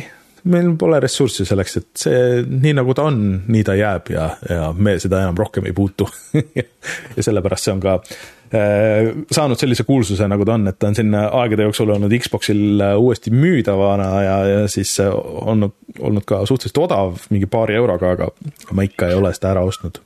meil 0.51 0.75
pole 0.81 0.99
ressurssi 1.03 1.47
selleks, 1.49 1.77
et 1.81 2.05
see 2.05 2.45
nii 2.45 2.75
nagu 2.77 2.95
ta 2.97 3.07
on, 3.09 3.21
nii 3.49 3.65
ta 3.65 3.77
jääb 3.79 4.11
ja, 4.13 4.29
ja 4.51 4.69
me 4.77 4.97
seda 5.01 5.23
enam 5.25 5.39
rohkem 5.39 5.69
ei 5.71 5.77
puutu. 5.77 6.09
Ja 7.17 7.23
sellepärast 7.25 7.65
see 7.65 7.73
on 7.73 7.79
ka 7.81 7.95
äh, 7.97 9.07
saanud 9.33 9.57
sellise 9.57 9.87
kuulsuse, 9.89 10.27
nagu 10.29 10.45
ta 10.45 10.59
on, 10.59 10.67
et 10.69 10.77
ta 10.77 10.91
on 10.91 10.97
siin 10.99 11.15
aegade 11.17 11.65
jooksul 11.65 11.95
olnud 11.95 12.13
Xboxil 12.27 12.83
äh, 12.85 12.93
uuesti 13.01 13.33
müüdavana 13.33 14.09
ja, 14.21 14.35
ja 14.51 14.67
siis 14.69 14.93
olnud, 15.01 15.73
olnud 15.97 16.27
ka 16.29 16.43
suhteliselt 16.45 16.83
odav, 16.85 17.17
mingi 17.33 17.49
paari 17.49 17.79
euroga, 17.81 18.13
aga 18.19 18.29
ma 18.77 18.85
ikka 18.85 19.09
ei 19.09 19.17
ole 19.17 19.33
seda 19.33 19.55
ära 19.55 19.65
ostnud. 19.65 20.03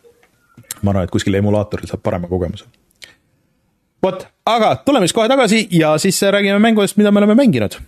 Ma 0.85 0.93
arvan, 0.93 1.09
et 1.09 1.15
kuskil 1.15 1.35
emulaatoril 1.41 1.91
saab 1.91 2.05
parema 2.07 2.31
kogemuse. 2.31 2.69
vot, 4.05 4.23
aga 4.47 4.77
tuleme 4.87 5.09
siis 5.09 5.19
kohe 5.19 5.29
tagasi 5.29 5.67
ja 5.75 5.97
siis 5.99 6.23
räägime 6.23 6.63
mängudest, 6.63 7.01
mida 7.01 7.11
me 7.11 7.25
oleme 7.25 7.35
mänginud 7.35 7.81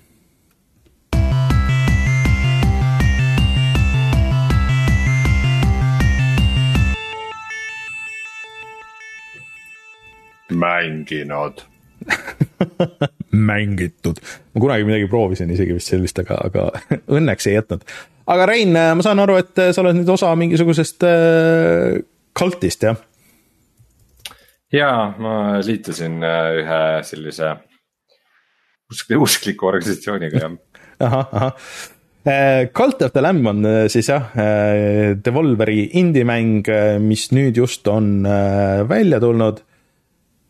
mänginud 10.51 11.65
mängitud. 13.31 14.21
ma 14.55 14.61
kunagi 14.61 14.87
midagi 14.89 15.09
proovisin 15.11 15.53
isegi 15.55 15.77
vist 15.77 15.93
sellist, 15.93 16.19
aga, 16.23 16.39
aga 16.49 16.67
õnneks 17.19 17.49
ei 17.51 17.57
jätnud. 17.59 17.85
aga 18.31 18.49
Rein, 18.51 18.75
ma 18.75 19.05
saan 19.05 19.23
aru, 19.23 19.39
et 19.41 19.63
sa 19.71 19.85
oled 19.85 20.01
nüüd 20.01 20.11
osa 20.13 20.33
mingisugusest 20.39 21.07
äh, 21.07 22.01
Cultist, 22.37 22.87
jah? 22.87 22.99
jaa, 24.73 25.11
ma 25.21 25.37
liitusin 25.67 26.21
äh, 26.25 26.61
ühe 26.63 26.83
sellise 27.07 27.57
uskliku 28.91 29.71
organisatsiooniga, 29.71 30.45
jah. 30.45 30.61
ahah, 31.07 31.35
ahah. 31.41 31.73
Cult 32.77 33.01
of 33.01 33.15
the 33.15 33.23
Lamb 33.23 33.47
on 33.49 33.65
siis 33.89 34.11
jah, 34.11 34.27
Devolveri 35.25 35.87
indie-mäng, 35.97 36.69
mis 37.01 37.31
nüüd 37.33 37.57
just 37.57 37.89
on 37.89 38.27
välja 38.91 39.17
tulnud 39.25 39.63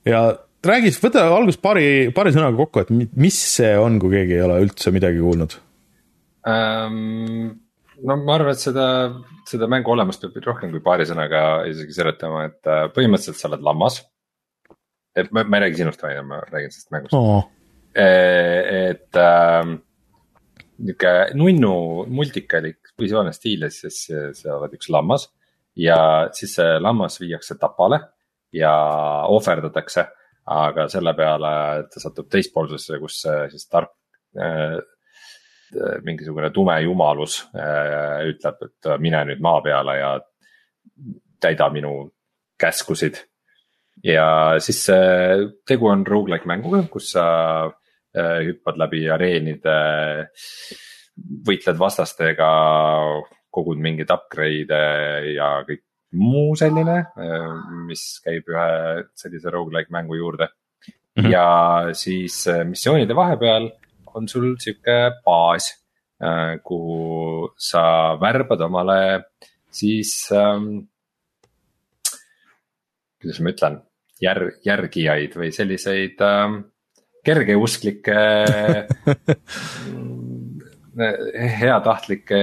ja 0.08 0.20
räägi, 0.66 0.92
võta 1.02 1.24
alguses 1.28 1.60
paari, 1.62 1.88
paari 2.14 2.32
sõnaga 2.34 2.58
kokku, 2.58 2.84
et 2.84 3.16
mis 3.20 3.38
see 3.56 3.72
on, 3.80 3.98
kui 4.02 4.14
keegi 4.14 4.38
ei 4.38 4.44
ole 4.46 4.60
üldse 4.66 4.92
midagi 4.94 5.22
kuulnud 5.22 5.56
um,? 6.48 7.50
no 8.00 8.16
ma 8.16 8.36
arvan, 8.38 8.54
et 8.56 8.62
seda, 8.62 8.86
seda 9.48 9.68
mängu 9.68 9.92
olemust 9.92 10.22
peab 10.24 10.46
rohkem 10.46 10.72
kui 10.72 10.80
paari 10.84 11.04
sõnaga 11.08 11.66
isegi 11.68 11.96
seletama, 11.98 12.46
et 12.48 12.70
äh, 12.70 12.86
põhimõtteliselt 12.94 13.40
sa 13.40 13.50
oled 13.50 13.64
lammas. 13.66 14.00
et 15.16 15.28
ma, 15.34 15.44
ma 15.44 15.58
ei 15.58 15.66
räägi 15.66 15.82
sinust, 15.82 16.02
vaid 16.04 16.22
ma 16.24 16.40
räägin 16.46 16.72
sellest 16.72 16.94
mängust 16.94 17.16
oh.. 17.18 17.44
et 17.92 19.20
äh, 19.20 19.74
nihuke 20.80 21.12
nunnu 21.36 21.74
multikalik 22.08 22.94
visuaalne 23.00 23.34
stiil 23.36 23.66
ja 23.66 23.72
siis 23.74 24.06
sa 24.38 24.56
oled 24.56 24.78
üks 24.78 24.88
lammas. 24.92 25.28
ja 25.76 26.00
siis 26.36 26.56
see 26.56 26.80
lammas 26.80 27.20
viiakse 27.20 27.58
tapale 27.60 28.00
ja 28.52 28.72
ohverdatakse, 29.28 30.06
aga 30.50 30.88
selle 30.90 31.14
peale 31.14 31.52
ta 31.92 32.02
satub 32.02 32.30
teispoolsesse, 32.30 32.98
kus 32.98 33.20
siis 33.52 33.68
tark 33.70 33.92
äh, 34.38 34.78
Äh, 35.70 36.00
mingisugune 36.02 36.50
tume 36.50 36.80
jumalus 36.82 37.44
äh, 37.54 38.26
ütleb, 38.26 38.62
et 38.66 38.88
mine 38.98 39.20
nüüd 39.28 39.42
maa 39.44 39.60
peale 39.62 39.92
ja 40.00 40.08
täida 41.40 41.68
minu 41.70 42.10
käskusid. 42.58 43.20
ja 44.02 44.56
siis 44.58 44.80
tegu 45.68 45.86
on 45.86 46.02
rogu-like 46.06 46.48
mänguga, 46.48 46.82
kus 46.90 47.12
sa 47.12 47.26
äh, 47.68 48.40
hüppad 48.48 48.80
läbi 48.82 49.04
areenide, 49.14 49.76
võitled 51.46 51.78
vastastega, 51.78 52.50
kogud 53.50 53.78
mingeid 53.78 54.10
upgrade'e 54.10 55.34
ja 55.36 55.52
kõik 55.68 55.84
muu 56.18 56.56
selline, 56.58 56.96
mis 57.86 58.00
käib 58.24 58.48
ühe 58.50 58.70
sellise 59.14 59.50
rogu-like 59.54 59.92
mängu 59.94 60.16
juurde 60.18 60.48
mm. 60.48 61.22
-hmm. 61.22 61.30
ja 61.30 61.94
siis 61.94 62.46
missioonide 62.66 63.14
vahepeal 63.16 63.70
on 64.14 64.28
sul 64.28 64.54
sihuke 64.58 65.22
baas, 65.24 65.70
äh, 66.22 66.58
kuhu 66.64 67.50
sa 67.56 68.16
värbad 68.20 68.60
omale 68.66 69.00
siis 69.70 70.30
ähm,. 70.32 70.88
kuidas 73.20 73.40
ma 73.40 73.52
ütlen, 73.52 73.78
jär-, 74.22 74.54
järgijaid 74.64 75.36
või 75.36 75.50
selliseid 75.52 76.20
ähm, 76.24 76.60
kergeusklikke 77.24 78.20
heatahtlikke 81.60 82.40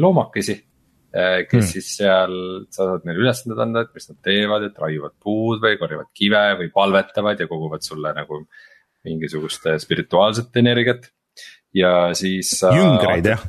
loomakesi 0.00 0.56
äh, 0.56 0.71
kes 1.12 1.58
hmm. 1.58 1.68
siis 1.68 1.88
seal, 1.98 2.34
sa 2.72 2.86
saad 2.88 3.02
neile 3.04 3.20
ülesanded 3.20 3.58
anda, 3.60 3.82
et 3.84 3.96
mis 3.96 4.08
nad 4.08 4.18
teevad, 4.24 4.68
et 4.68 4.78
raiuvad 4.80 5.16
puud 5.20 5.60
või 5.60 5.76
korjavad 5.80 6.08
kive 6.16 6.44
või 6.62 6.70
palvetavad 6.72 7.42
ja 7.42 7.48
koguvad 7.50 7.84
sulle 7.84 8.14
nagu 8.16 8.44
mingisugust 9.04 9.66
spirituaalset 9.82 10.56
energiat 10.62 11.10
ja 11.74 11.92
siis. 12.16 12.54
jüngreid 12.62 13.28
jah. 13.32 13.44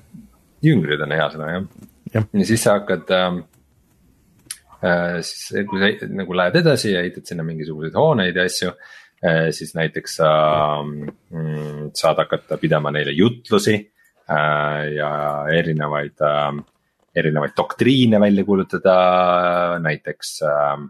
jüngrid 0.63 1.01
on 1.05 1.15
hea 1.15 1.27
sõna 1.31 1.49
jah 1.53 1.65
ja. 2.13 2.23
ja 2.23 2.47
siis 2.47 2.63
sa 2.63 2.77
hakkad 2.79 3.13
ähm, 3.15 3.39
äh,, 4.83 5.21
siis 5.25 5.65
kui 5.69 5.81
sa 5.81 6.09
nagu 6.11 6.37
lähed 6.37 6.59
edasi 6.63 6.93
ja 6.93 7.03
ehitad 7.03 7.27
sinna 7.29 7.45
mingisuguseid 7.47 7.97
hooneid 7.97 8.37
ja 8.37 8.45
asju 8.49 8.73
äh,. 8.73 9.49
siis 9.55 9.73
näiteks 9.77 10.19
äh, 10.25 10.91
saad 11.95 12.21
hakata 12.23 12.59
pidama 12.61 12.91
neile 12.91 13.15
jutlusi 13.15 13.75
äh, 13.77 14.83
ja 14.97 15.11
erinevaid 15.53 16.23
äh, 16.23 16.63
erinevaid 17.15 17.53
doktriine 17.57 18.19
välja 18.19 18.43
kuulutada, 18.47 18.95
näiteks 19.83 20.35
äh, 20.49 20.87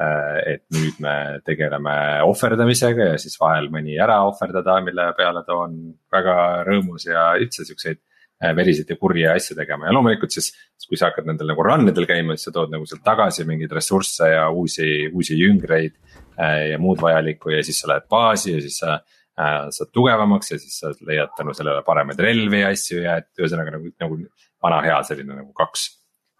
Äh, 0.00 0.36
et 0.54 0.62
nüüd 0.72 1.00
me 1.04 1.14
tegeleme 1.44 1.92
ohverdamisega 2.24 3.10
ja 3.10 3.16
siis 3.20 3.34
vahel 3.40 3.66
mõni 3.72 3.98
ära 4.00 4.22
ohverdada, 4.24 4.78
mille 4.86 5.10
peale 5.18 5.42
ta 5.44 5.58
on 5.66 5.74
väga 6.14 6.36
rõõmus 6.64 7.04
ja 7.08 7.26
üldse 7.36 7.66
siukseid 7.68 7.98
äh, 7.98 8.54
veriseid 8.56 8.88
ja 8.88 8.96
kurje 8.96 9.28
asju 9.34 9.58
tegema. 9.58 9.88
Ja 9.88 9.96
loomulikult 9.96 10.32
siis, 10.32 10.54
kui 10.88 10.96
sa 10.96 11.10
hakkad 11.10 11.28
nendel 11.28 11.52
nagu 11.52 11.66
run 11.66 11.92
idel 11.92 12.08
käima, 12.08 12.38
siis 12.38 12.48
sa 12.48 12.54
tood 12.54 12.72
nagu 12.72 12.88
sealt 12.88 13.04
tagasi 13.04 13.44
mingeid 13.48 13.74
ressursse 13.76 14.30
ja 14.32 14.48
uusi, 14.48 15.10
uusi 15.12 15.36
jüngreid 15.42 15.98
ja 16.40 16.78
muud 16.80 17.02
vajalikku 17.04 17.50
ja 17.52 17.58
siis 17.66 17.82
sa 17.82 17.90
lähed 17.90 18.06
baasi 18.08 18.54
ja 18.54 18.60
siis 18.64 18.78
sa 18.80 18.94
saad 19.36 19.90
tugevamaks 19.92 20.54
ja 20.54 20.56
siis 20.62 20.78
sa 20.80 20.94
leiad 21.04 21.34
tänu 21.36 21.52
sellele 21.56 21.82
paremaid 21.84 22.22
relvi 22.24 22.62
ja 22.62 22.70
asju 22.72 23.02
ja 23.02 23.18
et 23.20 23.28
ühesõnaga 23.36 23.74
nagu, 23.74 23.92
nagu 24.00 24.16
vana 24.62 24.82
hea 24.84 25.00
selline 25.08 25.40
nagu 25.40 25.52
kaks 25.56 25.88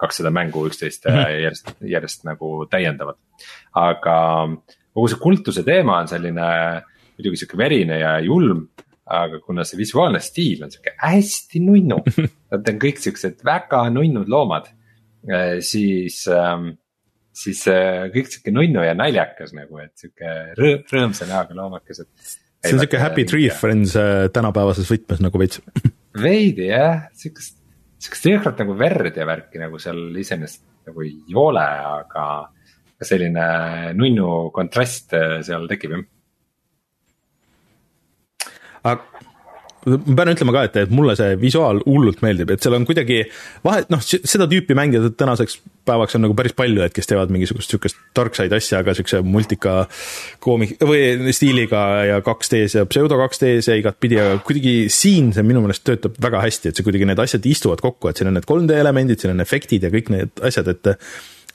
kaks 0.01 0.21
seda 0.23 0.33
mängu 0.33 0.64
üksteist 0.68 1.05
mm 1.05 1.16
-hmm. 1.16 1.41
järjest, 1.45 1.73
järjest 1.95 2.25
nagu 2.25 2.66
täiendavad. 2.71 3.18
aga 3.75 4.16
kogu 4.95 5.09
see 5.09 5.21
kultuse 5.21 5.62
teema 5.62 5.99
on 5.99 6.09
selline 6.09 6.47
muidugi 7.16 7.43
sihuke 7.43 7.59
verine 7.59 7.99
ja 8.01 8.18
julm. 8.25 8.68
aga 9.11 9.41
kuna 9.43 9.64
see 9.66 9.79
visuaalne 9.79 10.21
stiil 10.23 10.61
on 10.64 10.71
sihuke 10.71 10.93
hästi 10.97 11.61
nunnu, 11.61 11.97
nad 12.53 12.68
on 12.68 12.77
kõik 12.85 13.01
siuksed 13.03 13.41
väga 13.45 13.81
nunnud 13.91 14.29
loomad, 14.31 14.68
äh, 15.27 15.57
siis 15.66 16.29
ähm, 16.31 16.68
siis 17.35 17.64
äh, 17.68 18.07
kõik 18.14 18.31
sihuke 18.31 18.55
nunnu 18.55 18.85
ja 18.87 18.95
naljakas 18.95 19.51
nagu, 19.57 19.81
et 19.83 19.97
sihuke 19.99 20.37
rõõm, 20.61 20.85
rõõmsa 20.95 21.27
näoga 21.27 21.59
loomakesed. 21.59 22.07
see 22.62 22.77
on 22.77 22.85
sihuke 22.85 23.03
happy 23.03 23.25
tree 23.25 23.51
friends 23.51 23.97
äh, 23.99 24.29
tänapäevases 24.33 24.91
võtmes 24.91 25.25
nagu 25.27 25.43
veits. 25.43 25.62
veidi 26.29 26.71
jah, 26.71 27.09
sihukest 27.18 27.59
sihukest 28.01 28.28
jõhkrat 28.30 28.62
nagu 28.62 28.76
verd 28.78 29.16
ja 29.16 29.26
värki 29.28 29.61
nagu 29.61 29.78
seal 29.82 30.16
iseenesest 30.16 30.64
nagu 30.88 31.05
ei 31.05 31.36
ole, 31.36 31.66
aga 32.01 32.24
selline 33.05 33.44
nunnu 33.96 34.51
kontrast 34.57 35.14
äh, 35.16 35.40
seal 35.46 35.68
tekib 35.70 35.96
jah. 35.96 36.07
aga 38.90 39.30
ma 39.87 40.16
pean 40.18 40.33
ütlema 40.35 40.55
ka, 40.55 40.62
et, 40.68 40.78
et 40.85 40.91
mulle 40.93 41.14
see 41.18 41.37
visuaal 41.41 41.81
hullult 41.87 42.20
meeldib, 42.24 42.53
et 42.53 42.62
seal 42.62 42.76
on 42.76 42.85
kuidagi 42.89 43.22
vahe, 43.64 43.85
noh, 43.93 44.03
seda 44.05 44.47
tüüpi 44.51 44.76
mängijad 44.76 45.14
tänaseks 45.20 45.61
päevaks 45.89 46.16
on 46.18 46.24
nagu 46.26 46.37
päris 46.37 46.55
palju, 46.57 46.83
et 46.85 46.95
kes 46.95 47.09
teevad 47.09 47.33
mingisugust 47.33 47.72
sihukest 47.72 47.99
dark 48.16 48.37
side 48.37 48.57
asja, 48.57 48.83
aga 48.85 48.95
sihukese 48.97 49.22
multika 49.24 49.74
koomik- 50.45 50.76
või 50.85 51.33
stiiliga 51.37 51.85
ja 52.11 52.20
2D-s 52.26 52.76
ja 52.81 52.87
pseudo 52.91 53.18
2D-s 53.20 53.70
ja 53.72 53.78
igatpidi, 53.81 54.20
aga 54.20 54.39
kuidagi 54.47 54.74
siin 54.93 55.33
see 55.37 55.47
minu 55.47 55.64
meelest 55.64 55.87
töötab 55.89 56.20
väga 56.22 56.45
hästi, 56.45 56.70
et 56.70 56.78
see 56.78 56.87
kuidagi 56.87 57.09
need 57.09 57.24
asjad 57.24 57.49
istuvad 57.49 57.83
kokku, 57.85 58.11
et 58.11 58.20
siin 58.20 58.31
on 58.31 58.39
need 58.39 58.49
3D 58.49 58.78
elemendid, 58.85 59.22
siin 59.22 59.35
on 59.35 59.45
efektid 59.45 59.87
ja 59.87 59.93
kõik 59.93 60.12
need 60.12 60.49
asjad, 60.51 60.70
et 60.74 60.95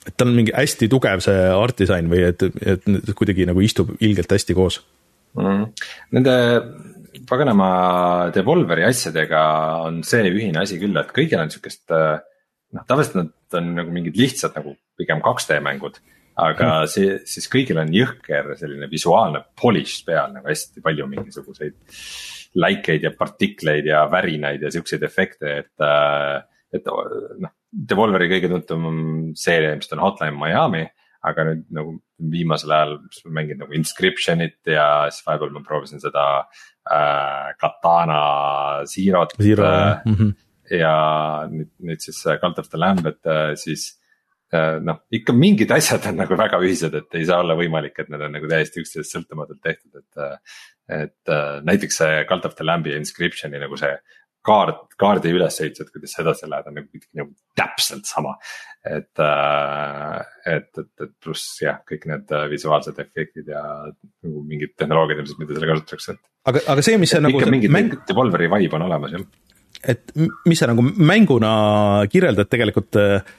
et 0.05 0.13
tal 0.19 0.29
on 0.29 0.35
mingi 0.37 0.53
hästi 0.53 0.85
tugev 0.85 1.23
see 1.25 1.45
art 1.49 1.79
disain 1.81 2.05
või 2.11 2.27
et, 2.27 2.43
et 2.61 2.83
kuidagi 3.17 3.47
nagu 3.49 3.61
istub 3.65 3.95
ilgelt 4.05 4.35
hästi 4.35 4.53
koos. 4.53 4.77
Mm.. 5.33 5.63
Nende 6.13 6.35
paganama 7.29 7.69
Devolveri 8.35 8.85
asjadega 8.87 9.43
on 9.85 10.01
see 10.07 10.25
ühine 10.31 10.61
asi 10.61 10.79
küll, 10.81 10.95
et 10.99 11.13
kõigil 11.15 11.41
on 11.41 11.51
sihukest. 11.53 11.85
Äh, 11.95 12.19
noh, 12.75 12.85
tavaliselt 12.89 13.19
nad 13.19 13.59
on 13.59 13.71
nagu 13.79 13.93
mingid 13.93 14.19
lihtsad 14.19 14.57
nagu 14.57 14.75
pigem 14.99 15.23
2D 15.25 15.61
mängud. 15.63 16.01
aga 16.35 16.65
hmm. 16.67 16.89
see, 16.91 17.11
siis 17.31 17.45
kõigil 17.47 17.77
on 17.79 17.93
jõhker 17.95 18.49
selline 18.59 18.89
visuaalne 18.91 19.39
polish 19.55 20.03
peal 20.03 20.33
nagu 20.33 20.49
hästi 20.51 20.83
palju 20.83 21.07
mingisuguseid. 21.07 21.77
läikeid 22.55 23.03
ja 23.03 23.11
partikleid 23.11 23.87
ja 23.87 24.05
värinaid 24.07 24.61
ja 24.63 24.69
siukseid 24.71 25.03
efekte, 25.03 25.57
et, 25.63 25.73
äh, 25.83 26.43
et 26.73 26.91
noh. 27.39 27.55
Devolveri 27.75 28.29
kõige 28.31 28.47
tuntum 28.47 28.85
seeria 29.35 29.73
ilmselt 29.73 29.97
on 29.97 30.03
Hotline 30.05 30.37
Miami 30.39 30.85
aga 31.25 31.45
nüüd 31.49 31.63
nagu 31.73 31.95
viimasel 32.31 32.71
ajal 32.71 32.95
mängin 33.33 33.59
nagu 33.59 33.75
Inscriptionit 33.75 34.59
ja 34.69 35.07
siis 35.11 35.25
vahepeal 35.25 35.51
ma 35.53 35.63
proovisin 35.65 36.01
seda 36.03 36.25
äh, 36.39 37.51
Katana 37.59 38.21
Zero't 38.89 39.35
Zero, 39.41 39.65
äh, 39.65 40.01
mm. 40.05 40.15
-hmm. 40.15 40.33
ja 40.77 40.95
nüüd, 41.51 41.71
nüüd 41.79 41.99
siis 41.99 42.25
äh, 42.25 42.39
Cult 42.39 42.59
of 42.59 42.69
the 42.69 42.77
Lamb, 42.77 43.05
et 43.05 43.25
äh, 43.25 43.55
siis 43.55 43.99
äh, 44.53 44.79
noh, 44.81 45.03
ikka 45.11 45.33
mingid 45.33 45.71
asjad 45.71 46.07
on 46.07 46.23
nagu 46.23 46.37
väga 46.37 46.59
ühised, 46.59 46.95
et 46.95 47.19
ei 47.19 47.25
saa 47.25 47.41
olla 47.43 47.55
võimalik, 47.55 47.99
et 47.99 48.09
need 48.09 48.21
on 48.21 48.31
nagu 48.31 48.47
täiesti 48.47 48.81
üksteisest 48.83 49.17
sõltumatult 49.17 49.61
tehtud, 49.61 49.95
et. 49.95 50.17
Äh, 50.17 50.39
et 50.85 51.29
äh, 51.33 51.63
näiteks 51.65 51.97
see 51.97 52.25
Cult 52.29 52.45
of 52.45 52.53
the 52.55 52.63
Lamb'i 52.63 52.91
Inscription'i 52.93 53.57
nagu 53.57 53.77
see 53.77 53.95
kaart, 54.45 54.81
kaardi 54.99 55.31
ülesehitused, 55.35 55.89
kuidas 55.93 56.13
sa 56.15 56.23
edasi 56.23 56.49
lähed, 56.49 56.67
on 56.69 56.77
nagu 56.79 56.89
kuidagi 56.89 57.21
nagu 57.21 57.31
täpselt 57.57 58.09
sama. 58.09 58.35
et, 58.85 59.17
äh, 59.17 60.19
et, 60.45 60.67
et, 60.77 60.91
et 61.01 61.13
pluss 61.23 61.55
jah, 61.63 61.79
kõik 61.89 62.03
need 62.05 62.33
äh, 62.37 62.43
visuaalsed 62.51 62.99
efektid 63.01 63.47
ja 63.49 63.63
nagu 63.89 64.43
mingid 64.45 64.75
tehnoloogiad 64.77 65.23
ilmselt, 65.23 65.39
mida 65.41 65.57
seal 65.57 65.71
kasutatakse, 65.71 66.13
et. 66.13 66.21
aga, 66.51 66.61
aga 66.75 66.85
see, 66.85 66.99
mis 67.01 67.15
see 67.15 67.23
nagu. 67.25 67.41
ikka 67.41 67.53
mingi 67.53 67.71
mäng... 67.73 67.97
Devolveri 68.05 68.51
vibe 68.53 68.77
on 68.77 68.85
olemas 68.85 69.15
jah. 69.15 69.25
et 69.81 70.13
mis 70.45 70.61
sa 70.61 70.69
nagu 70.69 70.85
mänguna 70.85 71.55
kirjeldad 72.13 72.51
tegelikult 72.51 73.01
äh, 73.01 73.33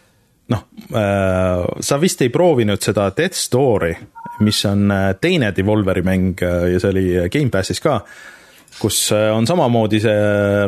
noh 0.50 0.66
äh,, 0.90 1.62
sa 1.82 2.00
vist 2.02 2.26
ei 2.26 2.34
proovinud 2.34 2.82
seda 2.82 3.12
Death 3.14 3.38
Story, 3.38 3.94
mis 4.42 4.64
on 4.66 4.90
teine 5.22 5.54
Devolveri 5.54 6.02
mäng 6.06 6.42
ja 6.42 6.82
see 6.82 6.90
oli 6.90 7.06
Gamepassis 7.30 7.82
ka 7.82 8.00
kus 8.80 8.98
äh, 9.14 9.28
on 9.32 9.46
samamoodi 9.48 10.00
see 10.04 10.16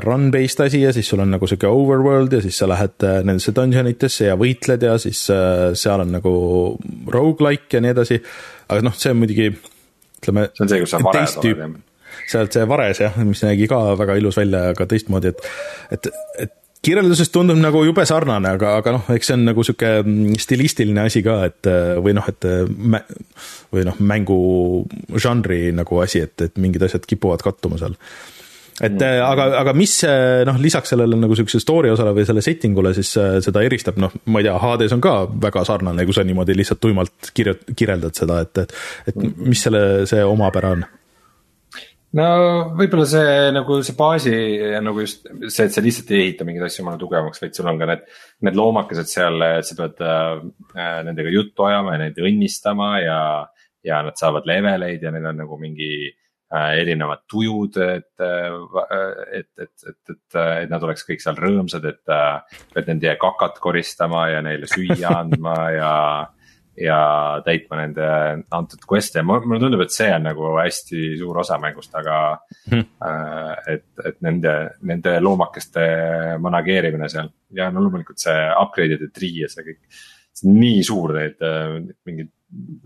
run-based 0.05 0.63
asi 0.65 0.83
ja 0.83 0.93
siis 0.97 1.09
sul 1.11 1.21
on 1.25 1.33
nagu 1.35 1.49
sihuke 1.49 1.69
overworld 1.69 2.33
ja 2.33 2.41
siis 2.45 2.59
sa 2.61 2.69
lähed 2.71 3.05
äh, 3.05 3.19
nendesse 3.27 3.53
dungeon 3.57 3.91
itesse 3.91 4.31
ja 4.31 4.37
võitled 4.41 4.87
ja 4.87 4.97
siis 5.03 5.25
äh, 5.35 5.73
seal 5.79 6.05
on 6.05 6.15
nagu 6.17 6.33
rogu-like 7.15 7.77
ja 7.77 7.85
nii 7.85 7.93
edasi. 7.97 8.21
aga 8.69 8.87
noh, 8.87 8.97
see 8.97 9.13
on 9.13 9.21
muidugi, 9.21 9.51
ütleme. 10.23 10.49
see 10.55 10.65
on 10.65 10.73
see, 10.73 10.81
kus 10.85 10.97
sa 10.97 11.03
vares 11.05 11.37
oled 11.43 11.63
jah? 11.65 11.77
sealt 12.29 12.57
see 12.57 12.69
vares 12.69 13.03
jah, 13.05 13.21
mis 13.25 13.45
nägi 13.45 13.69
ka 13.71 13.81
väga 14.01 14.19
ilus 14.21 14.37
välja, 14.41 14.69
aga 14.75 14.89
teistmoodi, 14.89 15.33
et, 15.33 15.51
et, 15.97 16.11
et 16.45 16.58
kirjeldusest 16.85 17.33
tundub 17.35 17.59
nagu 17.59 17.83
jube 17.87 18.05
sarnane, 18.09 18.55
aga, 18.55 18.77
aga 18.81 18.95
noh, 18.99 19.11
eks 19.15 19.31
see 19.31 19.37
on 19.39 19.45
nagu 19.49 19.65
sihuke 19.67 19.93
mm, 20.05 20.39
stilistiline 20.41 21.05
asi 21.09 21.23
ka, 21.27 21.41
et 21.49 21.69
või 22.05 22.15
noh, 22.17 22.27
et 22.31 22.49
või 23.75 23.85
noh, 23.89 24.01
mängu 24.01 24.41
žanri 25.19 25.69
nagu 25.77 26.03
asi, 26.05 26.23
et, 26.29 26.37
et 26.47 26.59
mingid 26.63 26.85
asjad 26.87 27.07
kipuvad 27.09 27.43
kattuma 27.45 27.81
seal. 27.81 27.97
et 28.79 28.95
mm. 28.95 29.25
aga, 29.27 29.49
aga 29.63 29.75
mis 29.75 29.97
noh, 30.47 30.61
lisaks 30.63 30.95
sellele 30.95 31.19
nagu 31.19 31.39
sihukese 31.39 31.61
story 31.65 31.91
osale 31.91 32.15
või 32.17 32.29
selle 32.29 32.45
setting 32.47 32.79
ule 32.79 32.95
siis 32.97 33.11
seda 33.45 33.65
eristab, 33.67 33.99
noh, 33.99 34.15
ma 34.31 34.43
ei 34.43 34.47
tea, 34.47 34.55
Hades 34.63 34.95
on 34.95 35.03
ka 35.03 35.17
väga 35.49 35.67
sarnane, 35.67 36.07
kui 36.07 36.15
sa 36.15 36.27
niimoodi 36.27 36.57
lihtsalt 36.57 36.83
tuimalt 36.85 37.33
kirja-, 37.35 37.59
kirjeldad 37.75 38.15
seda, 38.23 38.45
et, 38.47 38.65
et, 38.65 38.79
et 39.11 39.21
mis 39.43 39.67
selle, 39.67 40.07
see 40.11 40.23
omapära 40.25 40.77
on 40.79 40.87
no 42.17 42.29
võib-olla 42.79 43.05
see 43.09 43.33
nagu 43.53 43.81
see 43.85 43.97
baasi 43.99 44.37
nagu 44.85 45.03
just 45.05 45.27
see, 45.27 45.67
et 45.67 45.75
sa 45.75 45.83
lihtsalt 45.85 46.13
ei 46.15 46.23
ehita 46.29 46.47
mingeid 46.49 46.69
asju 46.69 46.85
omale 46.85 47.01
tugevamaks, 47.03 47.43
vaid 47.43 47.59
sul 47.59 47.69
on 47.69 47.81
ka 47.81 47.89
need, 47.91 48.07
need 48.49 48.57
loomakesed 48.57 49.11
seal, 49.11 49.43
et 49.45 49.69
sa 49.69 49.77
pead 49.77 50.01
äh, 50.07 51.03
nendega 51.09 51.35
juttu 51.35 51.69
ajama 51.69 51.97
ja 51.97 52.07
neid 52.07 52.23
õnnistama 52.23 52.95
ja. 53.05 53.21
ja 53.85 54.01
nad 54.07 54.17
saavad 54.21 54.49
leveleid 54.49 55.05
ja 55.05 55.13
neil 55.15 55.29
on 55.31 55.39
nagu 55.45 55.61
mingi 55.61 55.91
äh, 56.09 56.73
erinevad 56.81 57.27
tujud, 57.29 57.77
et, 57.85 58.15
äh, 58.25 58.57
et, 59.43 59.51
et, 59.61 59.75
et, 59.93 60.17
et, 60.17 60.41
et 60.65 60.73
nad 60.73 60.89
oleks 60.89 61.05
kõik 61.09 61.23
seal 61.25 61.37
rõõmsad, 61.37 61.85
et 61.93 62.15
äh,. 62.15 62.59
pead 62.73 62.89
nende 62.89 63.15
kakat 63.21 63.61
koristama 63.61 64.31
ja 64.33 64.43
neile 64.45 64.71
süüa 64.71 65.13
andma 65.21 65.61
ja 65.77 65.93
ja 66.81 66.99
täitma 67.45 67.81
nende 67.81 68.09
antud 68.55 68.85
quest'e 68.89 69.23
mulle 69.27 69.59
tundub, 69.61 69.83
et 69.85 69.95
see 69.95 70.09
on 70.15 70.27
nagu 70.29 70.53
hästi 70.59 71.17
suur 71.19 71.41
osa 71.43 71.59
mängust, 71.63 71.95
aga 71.99 72.19
hmm.. 72.71 72.85
Äh, 73.09 73.75
et, 73.75 73.87
et 74.05 74.21
nende, 74.27 74.55
nende 74.89 75.17
loomakeste 75.23 75.85
manageerimine 76.43 77.09
seal 77.11 77.31
ja 77.57 77.69
no 77.73 77.83
loomulikult 77.85 78.21
see 78.23 78.39
upgrade'ide 78.63 79.11
tree 79.15 79.45
ja 79.45 79.51
see 79.53 79.67
kõik. 79.67 80.01
see 80.33 80.51
on 80.51 80.61
nii 80.61 80.87
suur 80.87 81.15
neid 81.17 81.45
äh, 81.47 81.77
mingid 82.09 82.33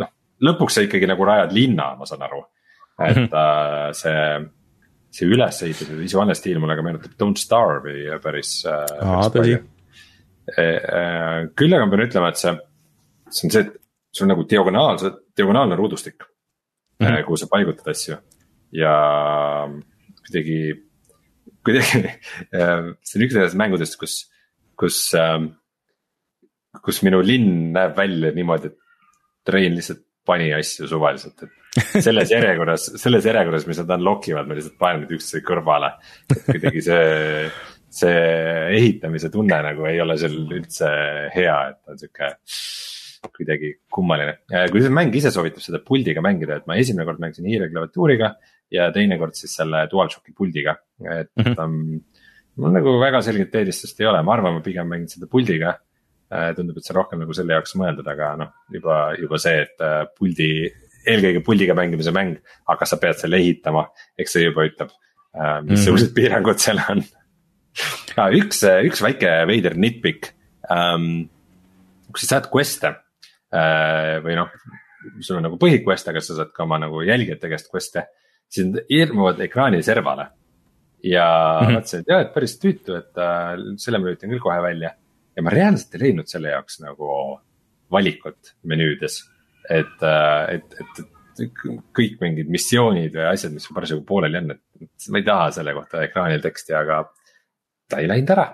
noh, 0.00 0.12
lõpuks 0.48 0.78
sa 0.78 0.86
ikkagi 0.86 1.10
nagu 1.10 1.28
rajad 1.28 1.54
linna, 1.54 1.92
ma 1.98 2.08
saan 2.08 2.24
aru. 2.28 2.42
et 3.02 3.16
hmm. 3.16 3.28
äh, 3.34 3.90
see, 3.98 4.24
see 5.12 5.28
ülesehitus 5.28 5.92
ja 5.92 6.00
visuaalne 6.00 6.36
stiil 6.38 6.60
mulle 6.62 6.78
ka 6.78 6.86
meenutab 6.86 7.20
Don't 7.20 7.40
Starve'i 7.40 8.08
päris 8.24 8.60
äh,. 8.68 8.96
aa, 9.00 9.28
tõsi. 9.32 9.60
E, 10.42 10.64
küll 11.54 11.70
aga 11.70 11.86
ma 11.86 11.92
pean 11.92 12.02
ütlema, 12.08 12.32
et 12.32 12.40
see, 12.40 12.52
see 13.30 13.46
on 13.46 13.52
see, 13.54 13.62
et 13.62 13.81
sul 14.12 14.26
on 14.26 14.34
nagu 14.34 14.44
diagonaalse, 14.48 15.12
diagonaalne 15.36 15.76
ruudustik 15.76 16.22
mm, 16.22 17.06
-hmm. 17.06 17.24
kuhu 17.24 17.36
sa 17.36 17.48
paigutad 17.50 17.88
asju 17.90 18.16
ja 18.72 18.92
kuidagi, 20.26 20.60
kuidagi 21.64 22.04
see 23.06 23.18
on 23.18 23.26
üks 23.26 23.36
nendest 23.36 23.58
mängudest, 23.58 23.98
kus, 24.00 24.16
kus, 24.78 25.00
ähm, 25.18 25.50
kus 26.84 27.02
minu 27.06 27.22
linn 27.24 27.72
näeb 27.76 27.96
välja 27.96 28.32
niimoodi, 28.36 28.72
et 28.72 28.78
Rein 29.52 29.74
lihtsalt 29.74 30.04
pani 30.26 30.52
asju 30.54 30.86
suvaliselt, 30.86 31.42
et 31.42 31.58
selles 32.06 32.30
järjekorras, 32.30 32.86
selles 33.00 33.26
järjekorras, 33.26 33.66
mis 33.66 33.80
nad 33.82 33.94
unlock 33.96 34.28
ivad, 34.28 34.48
me 34.48 34.58
lihtsalt 34.58 34.78
paneme 34.78 35.04
need 35.04 35.16
üksteise 35.16 35.42
kõrvale. 35.46 35.94
kuidagi 36.46 36.82
see, 36.84 37.48
see 37.90 38.18
ehitamise 38.76 39.32
tunne 39.32 39.58
nagu 39.66 39.88
ei 39.88 40.00
ole 40.04 40.18
seal 40.20 40.36
üldse 40.44 40.92
hea, 41.34 41.56
et 41.72 41.92
on 41.92 42.00
sihuke 42.00 42.30
kuidagi 43.30 43.74
kummaline. 43.92 44.38
kui 44.72 44.82
see 44.82 44.92
mäng 44.92 45.14
ise 45.14 45.30
soovitab 45.34 45.62
seda 45.64 45.80
puldiga 45.86 46.24
mängida, 46.24 46.58
et 46.58 46.66
ma 46.70 46.78
esimene 46.80 47.06
kord 47.08 47.22
mängisin 47.22 47.46
hiireklaviatuuriga 47.50 48.32
ja 48.72 48.88
teinekord 48.94 49.36
siis 49.38 49.54
selle 49.58 49.84
DualShocki 49.90 50.34
puldiga, 50.36 50.76
et 51.04 51.30
mm. 51.38 51.54
-hmm. 51.54 52.00
Mul 52.60 52.74
nagu 52.74 52.98
väga 53.00 53.22
selget 53.24 53.54
eelistust 53.56 54.00
ei 54.02 54.06
ole, 54.10 54.18
ma 54.22 54.34
arvan, 54.34 54.58
ma 54.58 54.60
pigem 54.60 54.84
mängin 54.84 55.08
seda 55.08 55.24
puldiga. 55.24 55.70
Äh, 56.32 56.50
tundub, 56.56 56.76
et 56.76 56.84
see 56.84 56.92
on 56.92 56.98
rohkem 56.98 57.22
nagu 57.22 57.32
selle 57.32 57.54
jaoks 57.54 57.72
mõeldud, 57.80 58.08
aga 58.08 58.26
noh, 58.40 58.50
juba, 58.72 58.96
juba 59.20 59.38
see, 59.40 59.62
et 59.64 59.80
äh, 59.84 60.02
puldi, 60.18 60.48
eelkõige 61.08 61.40
puldiga 61.44 61.76
mängimise 61.76 62.12
mäng, 62.12 62.38
aga 62.72 62.88
sa 62.88 62.98
pead 63.00 63.16
selle 63.20 63.40
ehitama, 63.40 63.86
eks 64.20 64.36
see 64.36 64.44
juba 64.46 64.66
ütleb, 64.68 64.92
äh, 65.32 65.58
missugused 65.64 66.08
mm 66.08 66.10
-hmm. 66.10 66.14
piirangud 66.16 66.60
seal 66.60 66.80
on 66.92 67.02
ah,. 68.16 68.28
üks, 68.32 68.64
üks 68.88 69.04
väike 69.04 69.32
veider 69.48 69.76
nitpikk 69.76 70.32
um,. 70.68 71.28
kui 72.12 72.20
sa 72.20 72.36
saad 72.36 72.48
quest'e 72.52 72.92
Äh, 72.92 73.01
või 73.52 74.36
noh, 74.38 74.48
sul 75.20 75.38
on 75.38 75.46
nagu 75.46 75.58
põhiquest, 75.60 76.08
aga 76.10 76.22
sa 76.22 76.36
saad 76.38 76.52
ka 76.54 76.64
oma 76.66 76.78
nagu 76.82 77.02
jälgijate 77.06 77.50
käest 77.52 77.70
quest'e, 77.72 78.06
siis 78.52 78.68
nad 78.68 78.92
ilmuvad 78.92 79.40
ekraani 79.46 79.82
servale. 79.82 80.28
ja 81.02 81.24
mm 81.26 81.66
-hmm. 81.66 81.76
mõtlesin, 81.76 82.00
et 82.00 82.08
jah, 82.08 82.20
et 82.20 82.34
päris 82.34 82.58
tüütu, 82.62 82.94
et 82.94 83.18
äh, 83.18 83.56
selle 83.76 83.98
ma 83.98 84.06
lülitan 84.06 84.30
küll 84.30 84.40
kohe 84.40 84.62
välja. 84.62 84.90
ja 85.36 85.42
ma 85.42 85.50
reaalselt 85.50 85.94
ei 85.94 86.00
leidnud 86.00 86.28
selle 86.28 86.48
jaoks 86.48 86.80
nagu 86.80 87.40
valikut 87.90 88.54
menüüdes. 88.62 89.22
et 89.70 90.02
äh,, 90.02 90.54
et, 90.54 90.74
et, 90.80 91.06
kõik 91.98 92.20
mingid 92.20 92.48
missioonid 92.48 93.14
või 93.14 93.24
asjad, 93.32 93.52
mis 93.52 93.68
parasjagu 93.74 94.04
pooleli 94.04 94.36
on, 94.36 94.50
et 94.50 95.08
ma 95.10 95.18
ei 95.18 95.24
taha 95.24 95.50
selle 95.50 95.74
kohta 95.74 96.02
ekraanil 96.04 96.40
teksti, 96.40 96.74
aga 96.74 97.04
ta 97.88 97.98
ei 97.98 98.08
läinud 98.08 98.30
ära. 98.30 98.46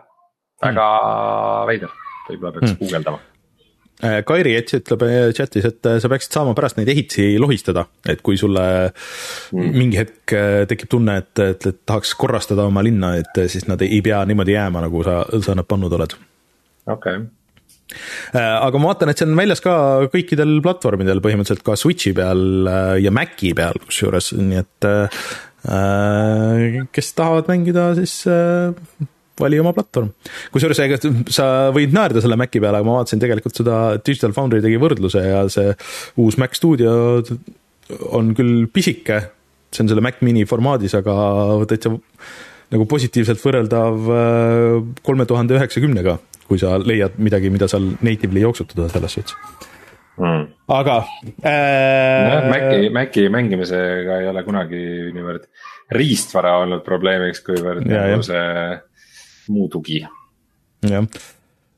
väga 0.62 0.86
mm. 1.00 1.66
veider, 1.66 1.90
võib-olla 2.28 2.52
peaks 2.52 2.72
mm. 2.72 2.78
guugeldama 2.78 3.18
Äh, 3.18 3.27
Kairi 3.98 4.52
Ets 4.54 4.76
ütleb 4.76 5.00
äh, 5.02 5.30
chatis, 5.34 5.64
et 5.66 5.86
äh, 5.90 5.96
sa 5.98 6.10
peaksid 6.10 6.36
saama 6.36 6.52
pärast 6.54 6.76
neid 6.78 6.90
ehitisi 6.92 7.32
lohistada, 7.42 7.82
et 8.06 8.20
kui 8.22 8.38
sulle 8.38 8.62
mm. 8.92 9.72
mingi 9.74 9.98
hetk 9.98 10.34
tekib 10.70 10.92
tunne, 10.92 11.16
et, 11.24 11.32
et, 11.42 11.66
et 11.72 11.80
tahaks 11.88 12.14
korrastada 12.18 12.68
oma 12.68 12.84
linna, 12.86 13.16
et 13.18 13.42
siis 13.50 13.66
nad 13.66 13.82
ei 13.82 13.98
pea 14.04 14.20
niimoodi 14.28 14.54
jääma, 14.54 14.84
nagu 14.86 15.02
sa, 15.06 15.24
sa 15.42 15.58
nad 15.58 15.66
pannud 15.66 15.98
oled. 15.98 16.14
okei 16.86 17.18
okay. 17.18 17.26
aga 18.38 18.78
ma 18.78 18.92
vaatan, 18.92 19.10
et 19.10 19.18
see 19.18 19.26
on 19.26 19.36
väljas 19.40 19.64
ka 19.66 19.74
kõikidel 20.14 20.60
platvormidel, 20.62 21.24
põhimõtteliselt 21.24 21.66
ka 21.66 21.74
Switchi 21.80 22.14
peal 22.14 22.70
ja 23.02 23.14
Maci 23.14 23.50
peal 23.58 23.82
kusjuures, 23.82 24.30
nii 24.38 24.62
et 24.62 24.90
kes 26.94 27.14
tahavad 27.18 27.50
mängida, 27.50 27.90
siis 27.98 28.20
vali 29.42 29.60
oma 29.62 29.72
platvorm. 29.76 30.10
kusjuures 30.54 30.82
ega 30.84 30.98
sa 31.34 31.48
võid 31.74 31.94
naerda 31.96 32.22
selle 32.24 32.38
Maci 32.40 32.62
peale, 32.62 32.80
aga 32.80 32.88
ma 32.88 32.98
vaatasin 33.00 33.22
tegelikult 33.22 33.58
seda, 33.60 33.78
Digital 34.02 34.34
Foundry 34.36 34.62
tegi 34.64 34.80
võrdluse 34.80 35.24
ja 35.24 35.44
see 35.52 35.72
uus 36.22 36.38
Mac 36.40 36.56
Studio 36.58 36.92
on 38.12 38.34
küll 38.36 38.66
pisike, 38.72 39.22
see 39.72 39.84
on 39.84 39.90
selle 39.92 40.04
Mac 40.04 40.20
mini 40.26 40.44
formaadis, 40.48 40.96
aga 40.98 41.14
täitsa 41.70 41.94
nagu 42.74 42.84
positiivselt 42.88 43.40
võrreldav 43.40 44.12
äh, 44.12 44.74
kolme 45.06 45.24
tuhande 45.28 45.56
üheksakümnega, 45.56 46.18
kui 46.48 46.60
sa 46.60 46.76
leiad 46.80 47.16
midagi, 47.20 47.52
mida 47.52 47.68
seal 47.70 47.94
natively 48.04 48.44
jooksutada 48.44 48.90
selles 48.92 49.18
suhtes. 49.18 49.38
Mm.. 50.18 50.48
aga 50.74 50.96
äh.... 51.46 52.48
Maci, 52.50 52.88
Maci 52.90 53.28
mängimisega 53.30 54.16
ei 54.18 54.26
ole 54.26 54.42
kunagi 54.42 54.80
niivõrd 55.14 55.44
riistvara 55.94 56.56
olnud 56.64 56.82
probleemiks, 56.84 57.40
kuivõrd 57.46 57.86
nagu 57.86 58.24
see 58.26 58.42
muu 59.52 59.68
tugi. 59.72 60.02
jah, 60.88 61.06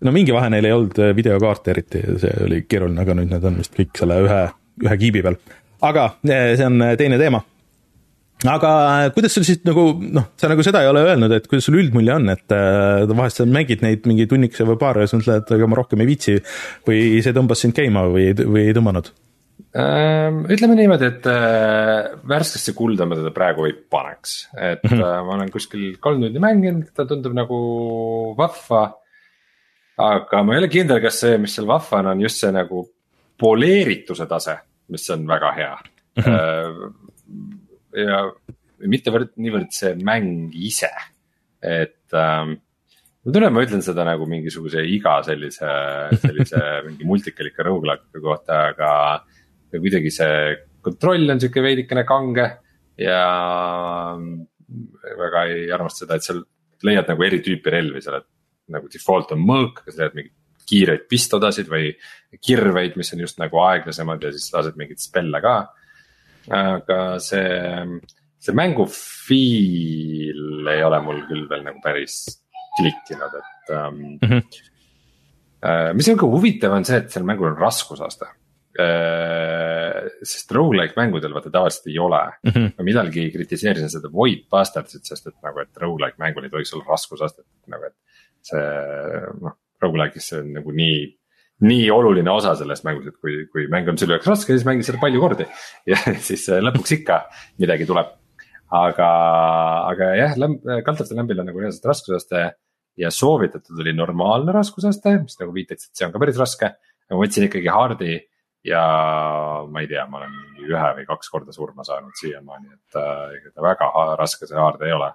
no 0.01 0.15
mingi 0.15 0.35
vahe 0.37 0.51
neil 0.53 0.69
ei 0.69 0.75
olnud 0.77 0.99
äh, 1.03 1.15
videokaarte 1.17 1.75
eriti, 1.75 2.03
see 2.23 2.33
oli 2.47 2.65
keeruline, 2.69 3.01
aga 3.05 3.17
nüüd 3.19 3.33
need 3.33 3.47
on 3.51 3.61
vist 3.61 3.77
kõik 3.77 3.95
selle 4.01 4.19
ühe, 4.27 4.43
ühe 4.87 4.99
kiibi 5.05 5.25
peal. 5.27 5.39
aga 5.87 6.11
äh, 6.27 6.53
see 6.59 6.69
on 6.69 6.83
äh, 6.87 6.97
teine 7.01 7.21
teema 7.21 7.43
aga 8.49 8.73
kuidas 9.13 9.35
sul 9.37 9.45
siis 9.45 9.61
nagu 9.69 9.91
noh, 10.01 10.31
sa 10.41 10.49
nagu 10.49 10.65
seda 10.65 10.81
ei 10.81 10.89
ole 10.89 11.03
öelnud, 11.05 11.33
et 11.37 11.49
kuidas 11.49 11.67
sul 11.69 11.77
üldmulje 11.83 12.15
on, 12.15 12.31
et 12.33 12.55
vahest 13.13 13.43
sa 13.43 13.45
mängid 13.45 13.85
neid 13.85 14.09
mingi 14.09 14.25
tunnikese 14.31 14.65
või 14.69 14.79
paar 14.81 15.03
ja 15.03 15.09
siis 15.11 15.21
mõtled, 15.21 15.51
ega 15.59 15.69
ma 15.69 15.77
rohkem 15.77 16.01
ei 16.01 16.09
viitsi 16.09 16.39
või 16.89 17.21
see 17.21 17.37
tõmbas 17.37 17.61
sind 17.67 17.77
käima 17.77 18.07
või, 18.09 18.31
või 18.41 18.65
ei 18.71 18.77
tõmmanud? 18.77 19.13
Ehm, 19.75 20.45
ütleme 20.51 20.77
niimoodi, 20.79 21.09
et 21.09 21.27
äh, 21.31 22.11
värskesse 22.29 22.75
kulda 22.77 23.07
ma 23.09 23.19
teda 23.19 23.33
praegu 23.35 23.67
ei 23.69 23.75
paneks, 23.75 24.35
et 24.55 24.83
mm 24.85 24.97
-hmm. 24.97 25.27
ma 25.27 25.35
olen 25.37 25.51
kuskil 25.51 25.97
kolm 25.99 26.23
tundi 26.23 26.43
mänginud, 26.43 26.93
ta 26.95 27.07
tundub 27.07 27.35
nagu 27.35 27.59
vahva. 28.39 28.97
aga 30.01 30.43
ma 30.43 30.55
ei 30.55 30.59
ole 30.59 30.69
kindel, 30.69 31.01
kas 31.01 31.21
see, 31.21 31.39
mis 31.39 31.55
seal 31.55 31.67
vahva 31.67 32.01
on, 32.11 32.21
just 32.21 32.41
see 32.41 32.53
nagu 32.53 32.87
poleerituse 33.39 34.27
tase, 34.27 34.57
mis 34.89 35.11
on 35.11 35.27
väga 35.27 35.53
hea 35.53 35.77
mm. 36.17 36.23
-hmm. 36.25 36.95
ja 38.07 38.33
mitte 38.89 39.11
niivõrd 39.11 39.71
see 39.71 39.95
mäng 39.95 40.55
ise, 40.55 40.91
et 41.63 42.15
ähm, 42.15 42.57
ma 43.25 43.33
tunnen, 43.33 43.53
ma 43.53 43.63
ütlen 43.63 43.83
seda 43.83 44.05
nagu 44.05 44.27
mingisuguse 44.27 44.85
iga 44.87 45.23
sellise, 45.23 45.69
sellise 46.23 46.63
mingi 46.87 47.05
multikalika 47.05 47.63
rogu-like'i 47.63 48.23
kohta, 48.25 48.63
aga 48.73 48.91
ja 49.73 49.81
kuidagi 49.83 50.11
see 50.15 50.57
kontroll 50.85 51.35
on 51.35 51.41
sihuke 51.41 51.63
veidikene 51.65 52.05
kange 52.09 52.47
ja 53.01 53.21
väga 55.19 55.45
ei 55.51 55.71
armasta 55.73 56.05
seda, 56.05 56.17
et 56.17 56.27
seal 56.27 56.43
leiad 56.87 57.09
nagu 57.11 57.25
eri 57.27 57.41
tüüpi 57.45 57.73
relvi 57.73 58.03
seal, 58.05 58.21
et 58.21 58.29
nagu 58.75 58.91
default 58.93 59.35
on 59.35 59.43
mõõk, 59.45 59.83
aga 59.83 59.93
sa 59.93 60.03
leiad 60.05 60.17
mingeid 60.19 60.37
kiireid 60.71 61.07
pistodasid 61.11 61.69
või 61.71 61.91
kirveid, 62.45 62.97
mis 63.01 63.11
on 63.15 63.25
just 63.25 63.41
nagu 63.43 63.59
aeglasemad 63.65 64.23
ja 64.23 64.31
siis 64.35 64.53
lased 64.55 64.79
mingeid 64.79 65.03
spelle 65.03 65.41
ka. 65.43 65.57
aga 66.57 66.99
see, 67.21 67.49
see 68.41 68.57
mängu 68.57 68.87
feel 68.91 70.71
ei 70.73 70.85
ole 70.87 71.01
mul 71.05 71.25
küll 71.29 71.49
veel 71.51 71.67
nagu 71.67 71.83
päris 71.85 72.23
klikkinud, 72.79 73.35
et 73.41 73.75
um, 73.75 73.97
mm. 73.97 74.19
-hmm. 74.23 74.69
Mis 75.93 76.09
on 76.09 76.17
ka 76.17 76.27
huvitav, 76.27 76.73
on 76.73 76.87
see, 76.89 76.97
et 76.97 77.11
seal 77.13 77.27
mängul 77.29 77.51
on 77.51 77.59
raskusaste. 77.59 78.25
Sest 80.27 80.53
rogu-like 80.57 80.97
mängudel 80.99 81.35
vaata 81.37 81.53
tavaliselt 81.53 81.89
ei 81.91 81.99
ole 81.99 82.21
mm. 82.27 82.51
-hmm. 82.51 82.73
ma 82.79 82.87
millalgi 82.87 83.31
kritiseerisin 83.35 83.93
seda 83.93 84.13
Void 84.13 84.47
Bastardsit, 84.51 85.05
sest 85.05 85.27
et 85.27 85.39
nagu, 85.43 85.61
et 85.61 85.83
rogu-like 85.83 86.21
mängul 86.23 86.47
ei 86.47 86.53
tohiks 86.53 86.75
olla 86.75 86.93
raskusastet, 86.95 87.47
nagu 87.69 87.89
et. 87.89 87.97
see 88.41 88.61
noh, 89.45 89.57
rogu-like'is 89.83 90.31
see 90.33 90.39
on 90.41 90.55
nagu 90.57 90.73
nii 90.73 91.01
nii 91.61 91.91
oluline 91.93 92.31
osa 92.33 92.55
sellest 92.57 92.87
mängust, 92.87 93.11
et 93.13 93.21
kui, 93.21 93.35
kui 93.53 93.67
mäng 93.69 93.89
on 93.93 93.99
selle 94.01 94.17
jaoks 94.17 94.31
raske, 94.31 94.55
siis 94.55 94.65
mängi 94.65 94.87
seda 94.87 95.01
palju 95.03 95.21
kordi 95.21 95.45
ja 95.93 95.99
siis 96.29 96.47
lõpuks 96.49 96.97
ikka 96.97 97.21
midagi 97.61 97.89
tuleb 97.91 98.17
aga, 98.71 99.11
aga 99.91 100.11
jah, 100.19 100.37
kaldaste 100.87 101.17
lämbil 101.19 101.43
on 101.43 101.51
nagu 101.51 101.63
reaalselt 101.63 101.89
raskusaste 101.91 102.45
ja 103.01 103.11
soovitatud 103.15 103.81
oli 103.83 103.95
normaalne 103.97 104.55
raskusaste, 104.55 105.17
mis 105.25 105.39
nagu 105.41 105.55
viitaks, 105.55 105.89
et 105.89 106.01
see 106.01 106.07
on 106.07 106.15
ka 106.15 106.23
päris 106.23 106.39
raske. 106.41 106.71
aga 106.71 107.17
ma 107.17 107.25
võtsin 107.25 107.47
ikkagi 107.49 107.71
hard'i 107.73 108.19
ja 108.65 108.85
ma 109.71 109.81
ei 109.81 109.89
tea, 109.89 110.05
ma 110.11 110.21
olen 110.21 110.37
ühe 110.67 110.93
või 110.99 111.09
kaks 111.09 111.33
korda 111.33 111.55
surma 111.57 111.85
saanud 111.87 112.17
siiamaani, 112.21 112.73
et 112.77 113.01
äh, 113.01 113.37
ega 113.39 113.55
ta 113.55 113.65
väga 113.65 113.91
raske 114.21 114.49
see 114.49 114.59
hard 114.59 114.83
ei 114.85 114.93
ole. 114.93 115.13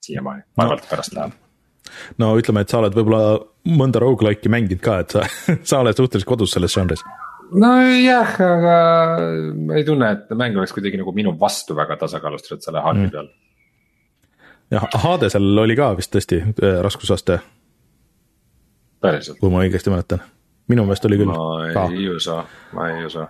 siiamaani, 0.00 0.46
vaevalt 0.56 0.86
no. 0.86 0.90
pärast 0.90 1.16
läheb 1.16 1.38
no 2.22 2.34
ütleme, 2.38 2.62
et 2.64 2.72
sa 2.72 2.78
oled 2.80 2.94
võib-olla 2.96 3.40
mõnda 3.76 4.00
rogu-like'i 4.00 4.52
mänginud 4.52 4.80
ka, 4.84 5.00
et 5.04 5.16
sa, 5.16 5.26
sa 5.72 5.82
oled 5.84 5.96
suhteliselt 5.96 6.28
kodus 6.28 6.54
selles 6.56 6.72
žanris 6.76 7.04
nojah, 7.50 8.34
aga 8.46 8.74
ma 9.58 9.78
ei 9.78 9.84
tunne, 9.86 10.10
et 10.14 10.34
mäng 10.38 10.58
oleks 10.58 10.74
kuidagi 10.76 11.00
nagu 11.00 11.12
minu 11.16 11.34
vastu 11.38 11.76
väga 11.78 11.96
tasakaalustatud 12.00 12.62
selle 12.64 12.82
hard'i 12.84 13.06
mm. 13.06 13.14
peal. 13.14 13.30
jah, 14.76 14.86
Hadesel 15.04 15.64
oli 15.64 15.76
ka 15.78 15.92
vist 15.98 16.14
tõesti 16.14 16.42
äh, 16.44 16.78
raskusaste. 16.84 17.40
päriselt? 19.02 19.40
kui 19.42 19.52
ma 19.52 19.64
õigesti 19.64 19.92
mäletan, 19.92 20.22
minu 20.70 20.86
meelest 20.86 21.06
oli 21.08 21.18
küll. 21.20 21.32
ma 21.32 21.86
ei 21.90 22.08
usu, 22.12 22.38
ma 22.76 22.88
ei 22.92 23.04
usu. 23.08 23.26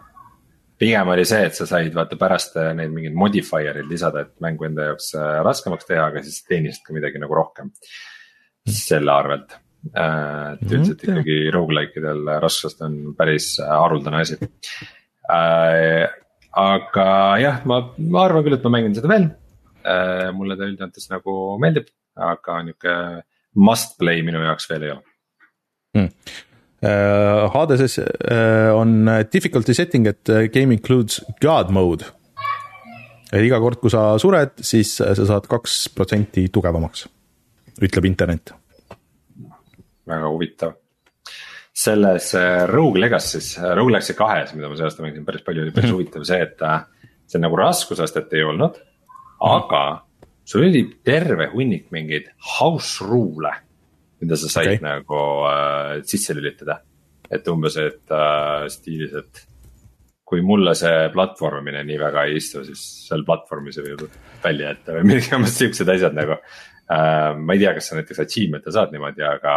pigem 0.80 1.14
oli 1.14 1.24
see, 1.28 1.49
et 1.49 1.57
sa 1.57 1.66
said 1.68 1.97
vaata 1.97 2.18
pärast 2.20 2.57
äh, 2.61 2.70
neid 2.76 2.93
mingeid 2.95 3.16
modifier'id 3.18 3.91
lisada, 3.91 4.26
et 4.26 4.36
mängu 4.45 4.68
enda 4.68 4.91
jaoks 4.91 5.14
äh, 5.18 5.32
raskemaks 5.47 5.88
teha, 5.88 6.07
aga 6.12 6.22
siis 6.26 6.45
teenisid 6.49 6.86
ka 6.86 6.97
midagi 6.97 7.22
nagu 7.22 7.36
rohkem 7.36 7.72
mm. 7.72 8.78
selle 8.84 9.12
arvelt 9.16 9.59
Äh, 9.97 10.59
et 10.61 10.72
üldiselt 10.74 11.01
mm, 11.01 11.20
ikkagi 11.22 11.36
rogu-like 11.55 11.97
idel 11.97 12.26
raskusest 12.43 12.82
on 12.84 13.14
päris 13.16 13.55
haruldane 13.64 14.18
asi. 14.20 14.36
Aga 16.61 17.07
jah, 17.41 17.62
ma, 17.70 17.78
ma 17.97 18.24
arvan 18.26 18.45
küll, 18.45 18.59
et 18.59 18.66
ma 18.66 18.74
mängin 18.74 18.97
seda 18.99 19.09
veel. 19.09 19.30
Mulle 20.36 20.59
ta 20.61 20.68
üldjoontes 20.68 21.09
nagu 21.09 21.36
meeldib, 21.62 21.88
aga 22.20 22.59
nihuke 22.66 22.95
must 23.55 23.97
play 23.99 24.22
minu 24.26 24.43
jaoks 24.45 24.68
veel 24.70 24.84
ei 24.84 24.93
ole 24.95 25.03
hmm.. 25.97 26.11
Hadeses 26.81 27.99
on 28.72 29.09
difficulty 29.33 29.74
setting, 29.76 30.07
et 30.09 30.31
game 30.55 30.72
includes 30.72 31.20
god 31.43 31.68
mode. 31.70 32.07
et 33.33 33.45
iga 33.45 33.59
kord, 33.61 33.76
kui 33.83 33.93
sa 33.93 34.14
sured, 34.18 34.57
siis 34.64 34.95
sa 34.97 35.12
saad 35.14 35.45
kaks 35.51 35.91
protsenti 35.95 36.49
tugevamaks, 36.49 37.05
ütleb 37.85 38.09
internet 38.09 38.55
väga 40.11 40.31
huvitav. 40.31 40.76
selles 41.81 42.35
Rogue 42.68 43.01
Legacy's, 43.01 43.55
Rogue 43.74 43.93
Legacy 43.95 44.14
kahes, 44.18 44.51
mida 44.55 44.68
ma 44.68 44.76
see 44.76 44.85
aasta 44.85 45.05
mängisin 45.05 45.24
päris 45.24 45.45
palju, 45.47 45.62
oli 45.62 45.72
päris 45.72 45.89
mm 45.89 45.95
-hmm. 45.95 46.01
huvitav 46.03 46.24
see, 46.28 46.43
et 46.43 46.59
see 47.31 47.41
nagu 47.41 47.57
raskusastet 47.57 48.33
ei 48.33 48.43
olnud. 48.45 48.74
aga 49.41 50.05
sul 50.45 50.66
oli 50.66 50.83
terve 51.05 51.47
hunnik 51.53 51.91
mingeid 51.91 52.26
house 52.59 53.05
rule'e, 53.05 53.55
mida 54.20 54.36
sa 54.36 54.50
said 54.52 54.74
okay. 54.74 54.82
nagu 54.84 55.20
äh, 55.48 56.00
sisse 56.06 56.36
lülitada. 56.36 56.80
et 57.30 57.46
umbes, 57.46 57.76
et 57.78 58.10
äh, 58.10 58.64
stiilis, 58.72 59.12
et 59.14 59.44
kui 60.26 60.42
mulle 60.42 60.74
see 60.78 61.08
platvormimine 61.14 61.84
nii 61.86 61.98
väga 61.98 62.24
ei 62.26 62.40
istu, 62.40 62.64
siis 62.66 62.82
seal 63.06 63.22
platvormis 63.26 63.78
võib 63.82 64.02
välja 64.42 64.72
jätta 64.72 64.96
või 64.96 65.06
midagi 65.12 65.36
umbes 65.38 65.54
siuksed 65.58 65.94
asjad 65.94 66.16
nagu 66.18 66.36
äh,. 66.36 67.30
ma 67.38 67.54
ei 67.54 67.62
tea, 67.62 67.74
kas 67.76 67.90
sa 67.90 67.98
näiteks 67.98 68.24
achievement'e 68.26 68.74
saad 68.74 68.94
niimoodi, 68.94 69.26
aga 69.26 69.54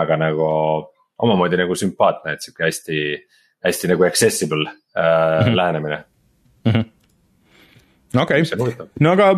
aga 0.00 0.16
nagu 0.18 0.48
omamoodi 1.24 1.60
nagu 1.60 1.76
sümpaatne, 1.78 2.34
et 2.34 2.42
sihuke 2.42 2.64
hästi, 2.66 2.98
hästi 3.64 3.92
nagu 3.92 4.08
accessible 4.08 4.66
äh, 4.66 5.04
mm 5.04 5.46
-hmm. 5.46 5.56
lähenemine 5.60 6.00
okei 8.22 8.44
okay., 8.44 8.88
no 9.02 9.14
aga 9.16 9.30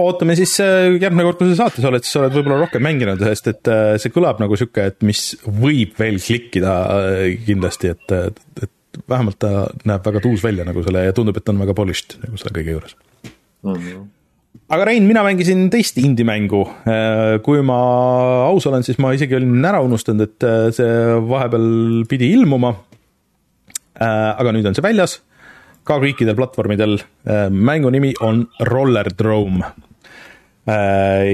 ootame 0.00 0.36
siis 0.38 0.54
äh, 0.64 0.94
järgmine 0.96 1.26
kord, 1.26 1.40
kui 1.40 1.50
sa 1.52 1.66
saates 1.66 1.86
oled, 1.88 2.04
siis 2.04 2.16
sa 2.16 2.22
oled 2.22 2.36
võib-olla 2.36 2.62
rohkem 2.64 2.84
mänginud, 2.84 3.20
sest 3.28 3.50
et 3.52 3.72
äh, 3.72 3.94
see 4.02 4.14
kõlab 4.14 4.40
nagu 4.42 4.56
sihuke, 4.58 4.88
et 4.92 5.04
mis 5.06 5.32
võib 5.46 5.98
veel 6.00 6.20
klikkida 6.22 6.78
äh, 6.96 7.26
kindlasti, 7.46 7.92
et, 7.92 8.16
et 8.64 9.02
vähemalt 9.08 9.40
ta 9.42 9.68
näeb 9.88 10.08
väga 10.08 10.24
tuus 10.24 10.44
välja 10.44 10.66
nagu 10.68 10.84
selle 10.84 11.06
ja 11.08 11.14
tundub, 11.16 11.38
et 11.38 11.46
ta 11.46 11.54
on 11.54 11.62
väga 11.64 11.76
polished 11.76 12.18
nagu 12.24 12.40
selle 12.40 12.56
kõige 12.56 12.76
juures 12.78 12.98
mm. 13.62 13.78
-hmm 13.78 14.10
aga 14.72 14.86
Rein, 14.88 15.04
mina 15.04 15.20
mängisin 15.24 15.66
teist 15.72 15.98
indie-mängu. 16.00 16.62
Kui 17.44 17.60
ma 17.64 17.76
aus 18.46 18.64
olen, 18.68 18.84
siis 18.84 18.96
ma 19.00 19.10
isegi 19.12 19.36
olin 19.36 19.64
ära 19.68 19.82
unustanud, 19.84 20.24
et 20.24 20.46
see 20.76 20.94
vahepeal 21.28 22.06
pidi 22.08 22.30
ilmuma. 22.32 22.70
Aga 24.00 24.54
nüüd 24.56 24.68
on 24.68 24.76
see 24.76 24.84
väljas, 24.84 25.18
ka 25.84 25.98
kõikidel 26.02 26.36
platvormidel. 26.38 26.98
mängu 27.50 27.90
nimi 27.90 28.12
on 28.20 28.46
Rollerdrome. 28.60 29.64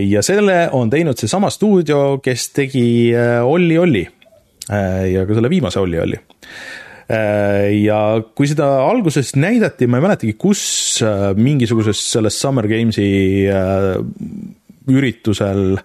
ja 0.09 0.22
selle 0.22 0.68
on 0.72 0.90
teinud 0.90 1.18
seesama 1.18 1.51
stuudio, 1.51 2.18
kes 2.22 2.51
tegi 2.57 3.12
Olli 3.44 3.78
Olli 3.78 4.09
ja 4.68 5.26
ka 5.26 5.34
selle 5.34 5.51
viimase 5.51 5.80
Olli 5.80 6.01
Olli 6.01 6.20
Äh, 7.09 7.70
ja 7.86 8.20
kui 8.36 8.49
seda 8.51 8.66
alguses 8.84 9.32
näidati, 9.40 9.86
ma 9.88 9.96
ei 9.96 10.05
mäletagi, 10.05 10.34
kus, 10.36 10.61
äh, 11.01 11.30
mingisuguses 11.40 12.03
selles 12.12 12.36
Summer 12.36 12.68
Games'i 12.68 13.49
äh, 13.49 13.96
üritusel, 14.92 15.78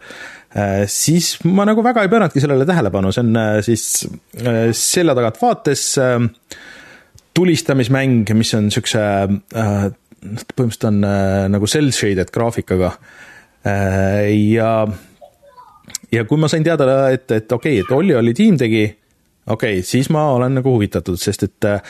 siis 0.86 1.32
ma 1.50 1.64
nagu 1.66 1.82
väga 1.82 2.04
ei 2.06 2.10
pööranudki 2.12 2.44
sellele 2.44 2.68
tähelepanu, 2.70 3.10
see 3.10 3.24
on 3.24 3.40
siis 3.66 3.86
selja 4.78 5.16
tagant 5.18 5.40
vaates 5.42 5.82
tulistamismäng, 7.34 8.30
mis 8.38 8.54
on 8.58 8.70
siukse, 8.74 9.02
põhimõtteliselt 9.54 10.90
on 10.90 11.00
nagu 11.54 11.68
cell 11.68 11.90
shaded 11.96 12.30
graafikaga 12.34 12.94
ja 14.30 14.70
ja 16.14 16.26
kui 16.30 16.40
ma 16.40 16.50
sain 16.52 16.66
teada, 16.66 16.86
et, 17.14 17.26
et 17.32 17.52
okei 17.52 17.80
okay,, 17.80 17.86
et 17.86 17.96
Olli 17.96 18.16
oli 18.16 18.34
tiim 18.38 18.58
tegi 18.60 18.84
okei 19.48 19.80
okay,, 19.80 19.86
siis 19.86 20.10
ma 20.14 20.28
olen 20.36 20.60
nagu 20.60 20.76
huvitatud, 20.76 21.20
sest 21.20 21.48
et 21.48 21.70
äh, 21.70 21.82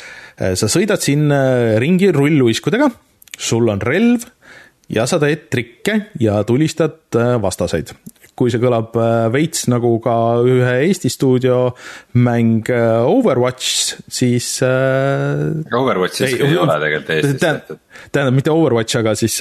sa 0.57 0.69
sõidad 0.71 1.01
siin 1.03 1.27
äh, 1.33 1.75
ringi 1.81 2.11
rulluiskudega, 2.15 2.89
sul 3.37 3.69
on 3.73 3.81
relv 3.83 4.25
ja 4.93 5.05
sa 5.09 5.19
teed 5.21 5.47
trikke 5.53 5.99
ja 6.21 6.41
tulistad 6.47 7.17
äh, 7.19 7.35
vastaseid. 7.41 7.93
Kui 8.35 8.53
see 8.53 8.61
kõlab 8.61 8.95
veits 9.33 9.67
nagu 9.71 9.91
ka 10.03 10.15
ühe 10.41 10.71
Eesti 10.87 11.11
stuudio 11.13 11.57
mäng 12.17 12.69
Overwatch, 12.69 13.99
siis 14.07 14.55
Overwatch 14.63 16.17
siiski 16.21 16.41
ei, 16.41 16.55
ei 16.55 16.57
ole 16.61 16.79
tegelikult 16.81 17.13
Eestis 17.17 17.37
tehtud. 17.43 17.83
tähendab, 18.09 18.39
mitte 18.39 18.55
Overwatch, 18.55 18.97
aga 19.03 19.13
siis 19.19 19.37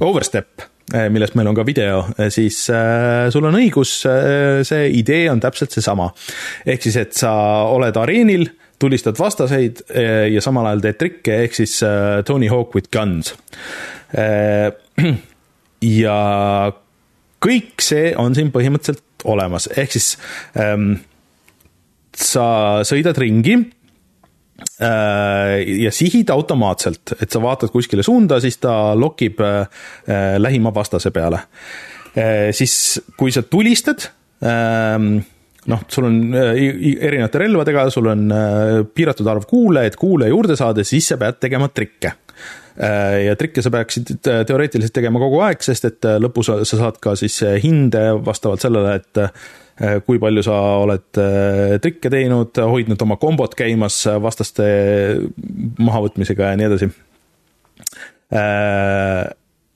Overstep 0.00 0.66
millest 1.10 1.34
meil 1.34 1.48
on 1.50 1.56
ka 1.56 1.64
video, 1.66 2.04
siis 2.30 2.60
äh, 2.70 3.26
sul 3.34 3.48
on 3.48 3.58
õigus 3.58 3.98
äh,, 4.06 4.62
see 4.66 4.86
idee 5.00 5.26
on 5.32 5.42
täpselt 5.42 5.74
seesama. 5.74 6.12
ehk 6.66 6.86
siis, 6.86 6.98
et 7.00 7.16
sa 7.16 7.32
oled 7.74 7.96
areenil, 7.98 8.46
tulistad 8.78 9.18
vastaseid 9.18 9.82
äh, 9.90 10.28
ja 10.30 10.42
samal 10.44 10.68
ajal 10.70 10.84
teed 10.84 11.00
trikke, 11.00 11.40
ehk 11.46 11.58
siis 11.58 11.80
äh, 11.86 12.22
Tony 12.26 12.50
Hawk 12.52 12.76
with 12.78 12.90
guns 12.94 13.34
äh,. 14.14 14.70
ja 16.00 16.18
kõik 17.46 17.84
see 17.84 18.10
on 18.18 18.34
siin 18.34 18.50
põhimõtteliselt 18.54 19.26
olemas, 19.30 19.70
ehk 19.78 19.94
siis 19.96 20.12
ähm, 20.58 20.98
sa 22.16 22.46
sõidad 22.86 23.18
ringi 23.22 23.60
Äh, 24.56 25.62
ja 25.84 25.90
sihid 25.92 26.30
automaatselt, 26.32 27.12
et 27.20 27.32
sa 27.32 27.40
vaatad 27.40 27.72
kuskile 27.72 28.04
suunda, 28.04 28.38
siis 28.40 28.56
ta 28.60 28.94
lokib 28.96 29.40
äh, 29.44 29.66
lähima 30.40 30.72
vastase 30.74 31.12
peale. 31.12 31.42
Äh, 32.16 32.50
siis, 32.56 32.96
kui 33.16 33.32
sa 33.32 33.42
tulistad, 33.44 34.08
ähm, 34.44 35.18
noh, 35.68 35.84
sul 35.92 36.08
on 36.08 36.20
erinevate 36.36 37.40
relvadega, 37.44 37.88
sul 37.92 38.08
on 38.12 38.28
piiratud 38.96 39.28
arv 39.32 39.48
kuule, 39.48 39.84
et 39.88 39.96
kuule 40.00 40.28
juurde 40.32 40.56
saada, 40.56 40.84
siis 40.84 41.12
sa 41.12 41.20
pead 41.20 41.40
tegema 41.42 41.68
trikke 41.72 42.14
ja 42.76 43.36
trikke 43.40 43.62
sa 43.64 43.70
peaksid 43.72 44.10
teoreetiliselt 44.22 44.94
tegema 44.96 45.20
kogu 45.22 45.40
aeg, 45.46 45.62
sest 45.64 45.86
et 45.88 46.08
lõpus 46.20 46.50
sa 46.52 46.64
saad 46.66 46.98
ka 47.02 47.14
siis 47.16 47.38
hinde 47.62 48.02
vastavalt 48.26 48.60
sellele, 48.64 48.98
et 49.00 50.02
kui 50.04 50.20
palju 50.20 50.44
sa 50.44 50.58
oled 50.82 51.20
trikke 51.84 52.12
teinud, 52.12 52.60
hoidnud 52.60 53.02
oma 53.06 53.16
kombot 53.20 53.56
käimas 53.56 54.02
vastaste 54.20 54.68
mahavõtmisega 55.80 56.52
ja 56.52 56.60
nii 56.60 56.68
edasi. 56.70 56.90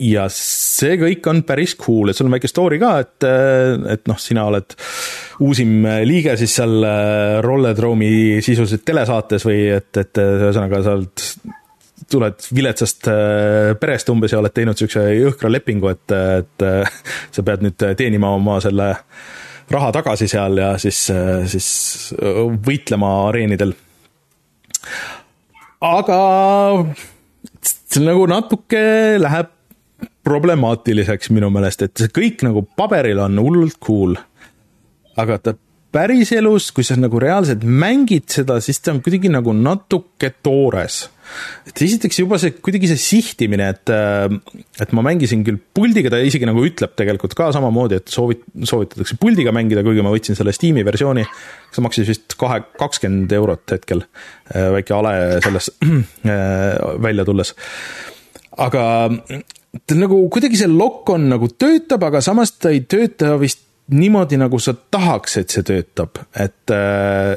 Ja 0.00 0.24
see 0.32 0.94
kõik 0.96 1.26
on 1.28 1.42
päris 1.44 1.74
cool, 1.76 2.08
et 2.08 2.16
sul 2.16 2.30
on 2.30 2.32
väike 2.32 2.48
story 2.48 2.78
ka, 2.80 2.94
et, 3.04 3.26
et 3.92 4.06
noh, 4.08 4.16
sina 4.20 4.46
oled 4.48 4.72
uusim 5.44 5.84
liige 6.08 6.36
siis 6.40 6.54
seal 6.56 6.84
äh, 6.88 7.40
Rolledrome'i 7.44 8.40
sisuliselt 8.44 8.84
telesaates 8.88 9.44
või 9.44 9.66
et, 9.76 9.90
et 10.00 10.20
ühesõnaga 10.22 10.80
sa 10.86 10.96
oled, 10.96 11.26
tuled 12.10 12.48
viletsast 12.54 13.10
äh, 13.10 13.74
perest 13.80 14.10
umbes 14.12 14.34
ja 14.34 14.40
oled 14.40 14.54
teinud 14.54 14.76
niisuguse 14.76 15.04
jõhkra 15.16 15.52
lepingu, 15.52 15.92
et, 15.92 16.16
et 16.16 16.66
sa 17.34 17.46
pead 17.46 17.64
nüüd 17.66 17.86
teenima 17.98 18.32
oma 18.36 18.58
selle 18.64 18.90
raha 19.70 19.92
tagasi 19.94 20.26
seal 20.30 20.58
ja 20.58 20.72
siis, 20.82 21.04
siis 21.52 21.68
võitlema 22.66 23.12
areenidel. 23.28 23.76
aga 25.86 26.18
see 27.62 28.02
nagu 28.02 28.26
natuke 28.30 28.82
läheb 29.20 29.54
problemaatiliseks 30.26 31.30
minu 31.34 31.48
meelest, 31.52 31.86
et 31.86 32.02
see 32.02 32.12
kõik 32.12 32.44
nagu 32.46 32.62
paberil 32.76 33.22
on 33.24 33.38
hullult 33.40 33.78
cool. 33.82 34.16
aga 35.20 35.38
ta 35.38 35.54
päriselus, 35.92 36.70
kui 36.72 36.86
sa 36.86 36.96
nagu 36.98 37.18
reaalselt 37.20 37.64
mängid 37.66 38.28
seda, 38.30 38.60
siis 38.62 38.78
ta 38.80 38.94
on 38.94 39.00
kuidagi 39.04 39.32
nagu 39.32 39.54
natuke 39.56 40.32
toores. 40.42 41.08
Et 41.68 41.82
esiteks 41.86 42.20
juba 42.22 42.38
see, 42.40 42.54
kuidagi 42.62 42.90
see 42.90 43.00
sihtimine, 43.00 43.68
et, 43.74 43.92
et 44.84 44.94
ma 44.96 45.04
mängisin 45.06 45.44
küll 45.46 45.60
puldiga, 45.76 46.12
ta 46.12 46.20
isegi 46.24 46.48
nagu 46.48 46.64
ütleb 46.66 46.94
tegelikult 46.98 47.36
ka 47.38 47.50
samamoodi, 47.56 48.00
et 48.00 48.12
soovit-, 48.12 48.44
soovitatakse 48.68 49.18
puldiga 49.20 49.54
mängida, 49.56 49.84
kuigi 49.86 50.04
ma 50.06 50.12
võtsin 50.14 50.38
selle 50.38 50.54
Steam'i 50.56 50.84
versiooni, 50.86 51.24
see 51.74 51.86
maksis 51.86 52.10
vist 52.10 52.36
kahe, 52.40 52.62
kakskümmend 52.80 53.32
eurot 53.38 53.76
hetkel, 53.76 54.04
väike 54.50 54.96
ale 54.96 55.14
selles 55.44 55.72
välja 57.06 57.26
tulles. 57.28 57.54
Aga 58.60 58.84
ta 59.86 59.96
nagu 59.96 60.18
kuidagi 60.32 60.58
see 60.58 60.70
lokk 60.70 61.12
on 61.14 61.28
nagu 61.30 61.50
töötab, 61.54 62.02
aga 62.08 62.22
samas 62.24 62.56
ta 62.58 62.72
ei 62.74 62.82
tööta 62.90 63.36
vist 63.40 63.66
niimoodi, 63.90 64.38
nagu 64.38 64.58
sa 64.62 64.74
tahaks, 64.74 65.36
et 65.40 65.54
see 65.54 65.66
töötab, 65.66 66.20
et 66.38 66.74
äh, 66.74 67.36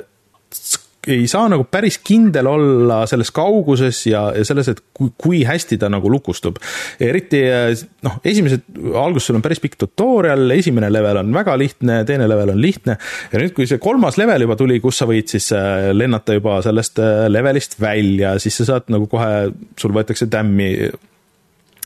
ei 1.07 1.27
saa 1.27 1.49
nagu 1.51 1.65
päris 1.67 1.97
kindel 2.03 2.47
olla 2.47 3.01
selles 3.09 3.31
kauguses 3.35 3.99
ja, 4.07 4.23
ja 4.38 4.45
selles, 4.47 4.69
et 4.71 4.80
kui, 4.95 5.11
kui 5.19 5.41
hästi 5.47 5.77
ta 5.81 5.89
nagu 5.91 6.11
lukustub. 6.11 6.59
eriti 7.03 7.41
äh, 7.49 7.71
noh, 8.05 8.19
esimesed, 8.23 8.65
alguses 8.99 9.27
sul 9.27 9.39
on 9.39 9.43
päris 9.43 9.61
pikk 9.63 9.75
tutorial, 9.81 10.45
esimene 10.55 10.91
level 10.93 11.19
on 11.23 11.34
väga 11.35 11.57
lihtne, 11.59 12.01
teine 12.07 12.27
level 12.31 12.53
on 12.55 12.61
lihtne 12.61 12.97
ja 13.31 13.41
nüüd, 13.41 13.55
kui 13.55 13.67
see 13.69 13.81
kolmas 13.84 14.17
level 14.21 14.47
juba 14.47 14.57
tuli, 14.59 14.80
kus 14.84 15.01
sa 15.01 15.09
võid 15.09 15.31
siis 15.34 15.49
äh, 15.57 15.89
lennata 15.95 16.38
juba 16.38 16.61
sellest 16.65 17.01
äh, 17.03 17.25
levelist 17.31 17.80
välja, 17.81 18.38
siis 18.43 18.61
sa 18.61 18.73
saad 18.73 18.93
nagu 18.93 19.09
kohe, 19.11 19.49
sul 19.80 19.95
võetakse 19.95 20.30
tämmi 20.31 20.69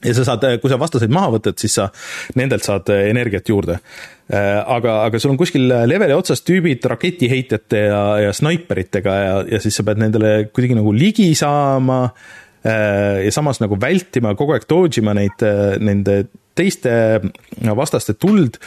ja 0.05 0.13
sa 0.13 0.27
saad, 0.27 0.45
kui 0.61 0.69
sa 0.69 0.77
vastaseid 0.77 1.13
maha 1.13 1.33
võtad, 1.39 1.57
siis 1.57 1.79
sa 1.79 1.89
nendelt 2.37 2.65
saad 2.67 2.93
energiat 2.93 3.49
juurde. 3.49 3.79
Äh, 4.27 4.59
aga, 4.59 5.05
aga 5.07 5.19
sul 5.23 5.31
on 5.31 5.37
kuskil 5.39 5.69
leveli 5.87 6.11
otsas 6.11 6.41
tüübid 6.43 6.83
raketiheitjate 6.91 7.83
ja, 7.85 8.01
ja 8.25 8.33
snaiperitega 8.35 9.13
ja, 9.21 9.37
ja 9.55 9.59
siis 9.63 9.77
sa 9.79 9.85
pead 9.87 10.01
nendele 10.01 10.31
kuidagi 10.51 10.75
nagu 10.75 10.91
ligi 10.91 11.29
saama 11.39 12.01
äh, 12.09 13.23
ja 13.23 13.31
samas 13.31 13.61
nagu 13.63 13.77
vältima, 13.79 14.33
kogu 14.35 14.57
aeg 14.57 14.67
dodge 14.67 14.99
ima 14.99 15.13
neid, 15.15 15.45
nende 15.79 16.25
teiste 16.59 16.91
vastaste 17.77 18.17
tuld, 18.19 18.59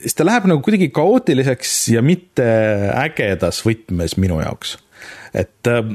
siis 0.00 0.18
ta 0.18 0.26
läheb 0.26 0.48
nagu 0.50 0.64
kuidagi 0.66 0.90
kaootiliseks 0.94 1.76
ja 1.94 2.02
mitte 2.02 2.48
ägedas 3.04 3.62
võtmes 3.62 4.18
minu 4.18 4.40
jaoks. 4.42 4.80
et 5.30 5.70
äh, 5.70 5.94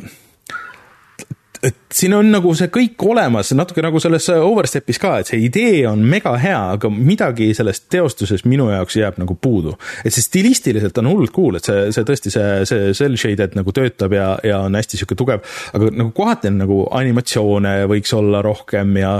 et 1.65 1.86
siin 1.93 2.13
on 2.17 2.27
nagu 2.31 2.51
see 2.57 2.67
kõik 2.73 3.03
olemas, 3.07 3.53
natuke 3.55 3.83
nagu 3.83 3.99
selles 4.03 4.27
Overstepis 4.33 4.99
ka, 5.01 5.13
et 5.21 5.29
see 5.31 5.39
idee 5.45 5.85
on 5.87 6.01
mega 6.03 6.33
hea, 6.39 6.59
aga 6.75 6.89
midagi 6.91 7.49
sellest 7.55 7.87
teostuses 7.93 8.43
minu 8.49 8.67
jaoks 8.71 8.97
jääb 8.99 9.19
nagu 9.21 9.37
puudu. 9.39 9.75
et 10.03 10.13
see 10.13 10.23
stilistiliselt 10.25 10.97
on 10.97 11.07
hullult 11.11 11.33
cool, 11.35 11.57
et 11.59 11.67
see, 11.67 11.87
see 11.95 12.07
tõesti 12.07 12.33
see, 12.33 12.65
see 12.67 12.91
cell 12.97 13.15
shaded 13.19 13.55
nagu 13.57 13.73
töötab 13.75 14.13
ja, 14.13 14.27
ja 14.43 14.59
on 14.67 14.75
hästi 14.75 14.99
sihuke 14.99 15.15
tugev, 15.19 15.45
aga 15.77 15.91
nagu 15.93 16.11
kohati 16.15 16.51
on 16.51 16.59
nagu 16.63 16.79
animatsioone 16.99 17.73
võiks 17.91 18.13
olla 18.17 18.41
rohkem 18.45 18.97
ja, 18.99 19.13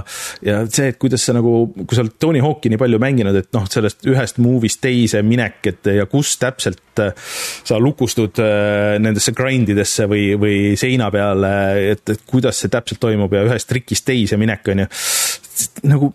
ja 0.46 0.60
see, 0.68 0.92
et 0.92 1.00
kuidas 1.00 1.24
sa 1.28 1.38
nagu, 1.38 1.70
kui 1.80 1.96
sa 1.96 2.04
oled 2.04 2.18
Tony 2.20 2.44
Hawk'i 2.44 2.72
nii 2.74 2.82
palju 2.82 3.00
mänginud, 3.02 3.40
et 3.40 3.52
noh, 3.56 3.68
sellest 3.72 4.04
ühest 4.10 4.42
movie'st 4.44 4.84
teise 4.84 5.24
minek, 5.24 5.62
et 5.72 5.92
ja 5.96 6.08
kus 6.10 6.36
täpselt 6.42 7.02
äh, 7.04 7.16
sa 7.68 7.80
lukustud 7.80 8.42
äh, 8.44 8.98
nendesse 9.02 9.32
grind 9.38 9.72
idesse 9.72 10.08
või, 10.10 10.30
või 10.40 10.60
seina 10.80 11.10
peale, 11.14 11.54
et, 11.94 12.04
et 12.12 12.28
kuidas 12.28 12.57
see 12.58 12.72
täpselt 12.74 13.02
toimub 13.04 13.34
ja 13.34 13.46
ühest 13.48 13.70
trikist 13.70 14.08
teise 14.08 14.40
minek, 14.40 14.68
on 14.74 14.84
ju. 14.84 14.90
nagu 15.92 16.12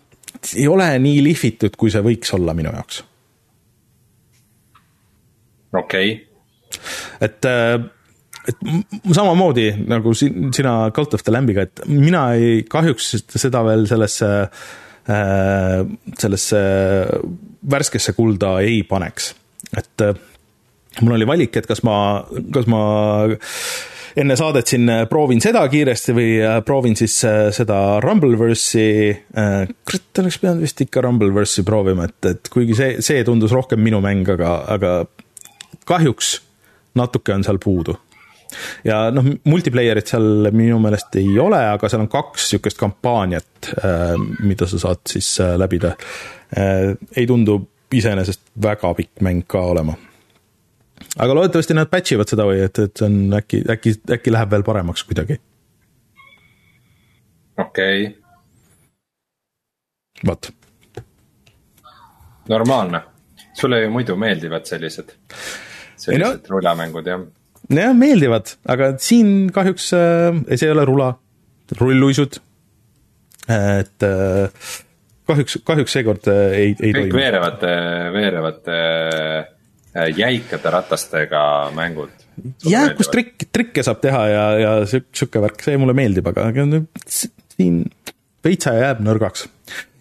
ei 0.55 0.67
ole 0.67 0.87
nii 0.99 1.23
lihvitud, 1.23 1.75
kui 1.79 1.91
see 1.93 2.03
võiks 2.03 2.33
olla 2.35 2.55
minu 2.57 2.73
jaoks. 2.73 3.01
okei 5.73 6.13
okay.. 6.13 6.79
et, 7.21 7.49
äh, 7.49 7.77
et 8.49 8.65
samamoodi 9.15 9.69
nagu 9.87 10.13
sina 10.17 10.75
Cult 10.95 11.17
of 11.17 11.23
the 11.23 11.33
Lamb'iga, 11.33 11.67
et 11.67 11.85
mina 11.89 12.27
ei, 12.37 12.63
kahjuks 12.69 13.15
seda 13.35 13.63
veel 13.65 13.87
sellesse, 13.89 14.33
äh, 15.07 15.79
sellesse 16.19 16.61
värskesse 17.73 18.13
kulda 18.17 18.57
ei 18.65 18.83
paneks, 18.87 19.33
et 19.71 20.05
äh, 20.05 20.21
mul 21.01 21.17
oli 21.17 21.27
valik, 21.27 21.57
et 21.57 21.69
kas 21.69 21.81
ma, 21.87 21.95
kas 22.53 22.69
ma 22.69 22.83
enne 24.19 24.35
saadet 24.37 24.69
siin 24.69 24.89
äh, 24.91 25.03
proovin 25.09 25.41
seda 25.43 25.63
kiiresti 25.71 26.15
või 26.15 26.29
äh, 26.41 26.59
proovin 26.65 26.95
siis 26.99 27.15
äh, 27.27 27.47
seda 27.55 27.99
Rumbleverse'i. 28.03 29.11
kurat, 29.33 30.21
oleks 30.21 30.39
pidanud 30.41 30.63
vist 30.65 30.81
ikka 30.85 31.03
Rumbleverse'i 31.05 31.65
proovima, 31.67 32.07
et, 32.09 32.29
et 32.29 32.53
kuigi 32.53 32.77
see, 32.77 32.95
see 33.05 33.23
tundus 33.27 33.53
rohkem 33.55 33.81
minu 33.83 34.01
mäng, 34.03 34.27
aga, 34.35 34.55
aga 34.75 34.95
kahjuks 35.89 36.35
natuke 36.99 37.33
on 37.33 37.45
seal 37.45 37.59
puudu 37.61 37.95
ja 38.85 39.07
noh, 39.13 39.25
multiplayer'it 39.49 40.13
seal 40.13 40.51
minu 40.53 40.77
meelest 40.83 41.15
ei 41.17 41.33
ole, 41.41 41.57
aga 41.73 41.89
seal 41.89 42.03
on 42.05 42.11
kaks 42.11 42.51
niisugust 42.51 42.77
kampaaniat, 42.77 43.71
mida 44.45 44.67
sa 44.69 44.77
saad 44.83 45.01
siis 45.09 45.31
läbida. 45.57 45.95
ei 46.53 47.25
tundu 47.25 47.57
iseenesest 47.93 48.51
väga 48.61 48.93
pikk 48.93 49.25
mäng 49.25 49.47
ka 49.49 49.63
olema 49.73 49.97
aga 51.17 51.35
loodetavasti 51.37 51.77
nad 51.77 51.91
patch 51.91 52.15
ivad 52.15 52.31
seda 52.31 52.45
või 52.47 52.63
et, 52.65 52.79
et 52.79 52.97
see 52.97 53.07
on 53.07 53.37
äkki, 53.37 53.61
äkki, 53.75 53.95
äkki 54.17 54.33
läheb 54.33 54.53
veel 54.53 54.65
paremaks 54.67 55.05
kuidagi. 55.07 55.39
okei 57.57 58.05
okay.. 58.07 58.15
vot. 60.27 60.51
normaalne, 62.49 63.03
sulle 63.57 63.83
ju 63.83 63.91
muidu 63.93 64.17
meeldivad 64.19 64.67
sellised, 64.69 65.13
sellised 65.95 66.47
no, 66.47 66.55
rulamängud 66.55 67.11
jah? 67.11 67.27
jah, 67.69 67.93
meeldivad, 67.97 68.55
aga 68.69 68.93
siin 69.01 69.51
kahjuks 69.53 69.91
äh,, 69.97 70.41
see 70.55 70.67
ei 70.67 70.73
ole 70.75 70.87
rula, 70.89 71.13
rulluisud. 71.79 72.41
et 73.53 74.07
äh, 74.09 74.73
kahjuks, 75.29 75.59
kahjuks 75.67 75.97
seekord 75.99 76.27
äh, 76.31 76.45
ei, 76.57 76.75
ei 76.79 76.95
kõik 76.95 77.11
toimu. 77.11 77.19
veerevate, 77.21 77.73
veerevate 78.17 78.79
Äh, 79.43 79.52
jäikade 79.93 80.71
ratastega 80.73 81.71
mängud. 81.75 82.11
jah, 82.65 82.89
kus 82.97 83.11
trikk, 83.13 83.47
trikke 83.53 83.83
saab 83.85 84.01
teha 84.01 84.21
ja, 84.31 84.45
ja 84.57 84.71
sihuke 84.89 85.41
värk, 85.43 85.61
see 85.61 85.77
mulle 85.77 85.95
meeldib, 85.97 86.27
aga, 86.31 86.47
siin 87.05 87.83
veitsa 88.43 88.73
jääb 88.77 89.03
nõrgaks. 89.05 89.45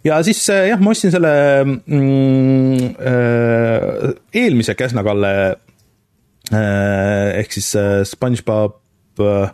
ja 0.06 0.20
siis 0.24 0.40
äh, 0.52 0.69
jah, 0.70 0.81
ma 0.82 0.94
ostsin 0.94 1.12
selle 1.14 1.32
mm, 1.64 2.94
äh, 2.97 4.14
eelmise 4.43 4.74
Käsna-Kalle 4.78 5.35
äh, 5.52 7.28
ehk 7.43 7.52
siis 7.59 7.74
äh, 7.77 8.01
SpongeBob 8.09 8.81
äh,, 9.20 9.52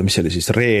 mis 0.00 0.16
see 0.16 0.24
oli 0.24 0.34
siis, 0.34 0.50
Re, 0.56 0.72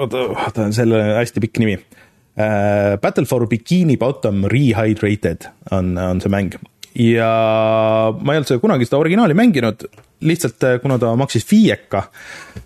oota, 0.00 0.26
oota, 0.34 0.66
selle 0.74 1.04
hästi 1.20 1.44
pikk 1.46 1.62
nimi 1.62 1.78
äh,. 1.78 2.98
Battle 3.02 3.26
for 3.30 3.46
Bikini 3.46 3.96
Bottom 4.00 4.44
Rehydrated 4.50 5.46
on, 5.70 5.94
on 5.98 6.20
see 6.24 6.34
mäng 6.34 6.58
ja 6.96 7.30
ma 8.12 8.34
ei 8.34 8.40
olnud 8.40 8.50
seda 8.50 8.62
kunagi 8.62 8.88
seda 8.88 9.00
originaali 9.00 9.36
mänginud, 9.38 9.84
lihtsalt 10.28 10.64
eh, 10.66 10.78
kuna 10.82 10.98
ta 11.00 11.14
maksis 11.18 11.46
viieka, 11.50 12.04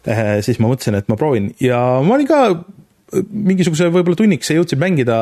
eh, 0.07 0.39
siis 0.44 0.61
ma 0.62 0.70
mõtlesin, 0.70 0.99
et 0.99 1.11
ma 1.12 1.19
proovin. 1.20 1.51
Ja 1.62 1.81
ma 2.05 2.16
olin 2.16 2.28
ka 2.28 2.43
eh, 2.51 3.24
mingisuguse 3.31 3.90
võib-olla 3.93 4.19
tunnikese 4.23 4.57
jõudsin 4.57 4.81
mängida 4.82 5.19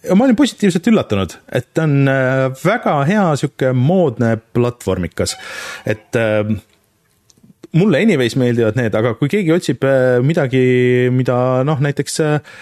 ja 0.00 0.16
ma 0.16 0.26
olin 0.26 0.38
positiivselt 0.38 0.88
üllatunud, 0.90 1.36
et 1.52 1.70
ta 1.76 1.84
on 1.84 2.08
väga 2.64 2.96
hea 3.08 3.28
sihuke 3.38 3.74
moodne 3.76 4.34
platvormikas, 4.56 5.36
et 5.84 6.16
mulle 7.78 8.00
anyways 8.02 8.34
meeldivad 8.40 8.78
need, 8.78 8.94
aga 8.98 9.12
kui 9.18 9.30
keegi 9.30 9.52
otsib 9.54 9.84
äh, 9.86 10.18
midagi, 10.26 10.62
mida 11.14 11.36
noh, 11.66 11.78
näiteks 11.84 12.16
äh, 12.26 12.56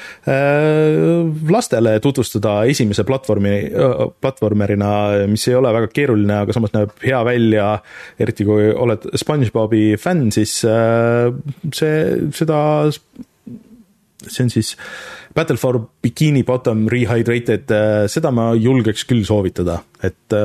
lastele 1.49 1.97
tutvustada 2.05 2.61
esimese 2.69 3.07
platvormi, 3.09 3.55
platvormerina, 4.21 4.91
mis 5.31 5.47
ei 5.49 5.57
ole 5.59 5.73
väga 5.75 5.91
keeruline, 5.95 6.43
aga 6.45 6.57
samas 6.57 6.75
näeb 6.77 6.93
hea 7.05 7.21
välja, 7.27 7.71
eriti 8.21 8.47
kui 8.49 8.69
oled 8.73 9.09
SpongeBobi 9.19 9.95
fänn, 10.01 10.29
siis 10.35 10.59
see, 10.61 11.95
seda, 12.37 12.61
see 14.27 14.45
on 14.45 14.53
siis 14.53 14.75
Battle 15.35 15.57
for 15.61 15.81
Bikini 16.03 16.43
Bottom 16.45 16.89
Rehydrated, 16.91 17.73
seda 18.11 18.33
ma 18.35 18.51
julgeks 18.59 19.07
küll 19.09 19.25
soovitada, 19.29 19.81
et 20.05 20.37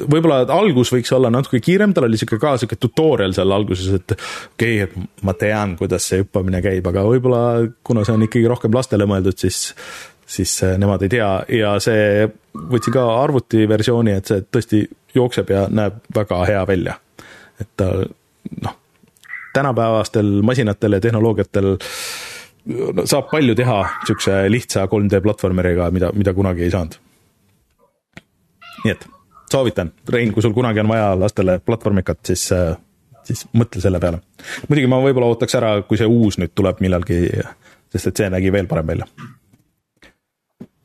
võib-olla 0.00 0.40
algus 0.54 0.90
võiks 0.94 1.12
olla 1.14 1.30
natuke 1.30 1.60
kiirem, 1.62 1.92
tal 1.94 2.08
oli 2.08 2.18
sihuke 2.18 2.40
ka 2.42 2.56
sihuke 2.58 2.78
tutorial 2.80 3.34
seal 3.36 3.52
alguses, 3.54 3.92
et 3.94 4.16
okei 4.16 4.82
okay,, 4.82 4.88
et 4.88 5.22
ma 5.26 5.36
tean, 5.38 5.76
kuidas 5.80 6.08
see 6.10 6.24
hüppamine 6.24 6.62
käib, 6.64 6.88
aga 6.90 7.04
võib-olla 7.06 7.44
kuna 7.86 8.04
see 8.06 8.16
on 8.16 8.26
ikkagi 8.26 8.50
rohkem 8.50 8.74
lastele 8.74 9.06
mõeldud, 9.10 9.38
siis 9.38 9.70
siis 10.26 10.62
äh, 10.64 10.78
nemad 10.80 11.02
ei 11.04 11.12
tea 11.12 11.30
ja 11.52 11.74
see, 11.84 12.28
võtsin 12.56 12.94
ka 12.94 13.04
arvutiversiooni, 13.22 14.14
et 14.16 14.30
see 14.30 14.44
tõesti 14.48 14.84
jookseb 15.14 15.52
ja 15.52 15.66
näeb 15.70 16.00
väga 16.16 16.40
hea 16.48 16.66
välja. 16.68 16.98
et 17.60 17.68
ta 17.76 17.90
noh, 18.62 18.76
tänapäevastel 19.54 20.40
masinatel 20.42 20.96
ja 20.96 21.00
tehnoloogiatel 21.00 21.76
no, 22.66 23.04
saab 23.04 23.28
palju 23.30 23.54
teha 23.54 23.78
sihukese 24.06 24.40
lihtsa 24.50 24.86
3D 24.90 25.20
platvormeriga, 25.22 25.90
mida, 25.94 26.10
mida 26.16 26.34
kunagi 26.34 26.66
ei 26.66 26.72
saanud. 26.74 26.96
nii 28.84 28.96
et 28.96 29.06
soovitan, 29.54 29.92
Rein, 30.10 30.32
kui 30.34 30.42
sul 30.42 30.54
kunagi 30.56 30.82
on 30.82 30.90
vaja 30.90 31.12
lastele 31.18 31.58
platvormikat, 31.62 32.20
siis, 32.30 32.48
äh, 32.54 32.74
siis 33.26 33.44
mõtle 33.56 33.82
selle 33.82 34.00
peale. 34.02 34.20
muidugi 34.68 34.90
ma 34.90 35.00
võib-olla 35.04 35.30
ootaks 35.32 35.58
ära, 35.60 35.76
kui 35.88 36.00
see 36.00 36.10
uus 36.10 36.38
nüüd 36.40 36.54
tuleb 36.56 36.82
millalgi, 36.84 37.20
sest 37.94 38.10
et 38.10 38.22
see 38.22 38.34
nägi 38.34 38.52
veel 38.54 38.68
parem 38.70 38.92
välja. 38.92 39.08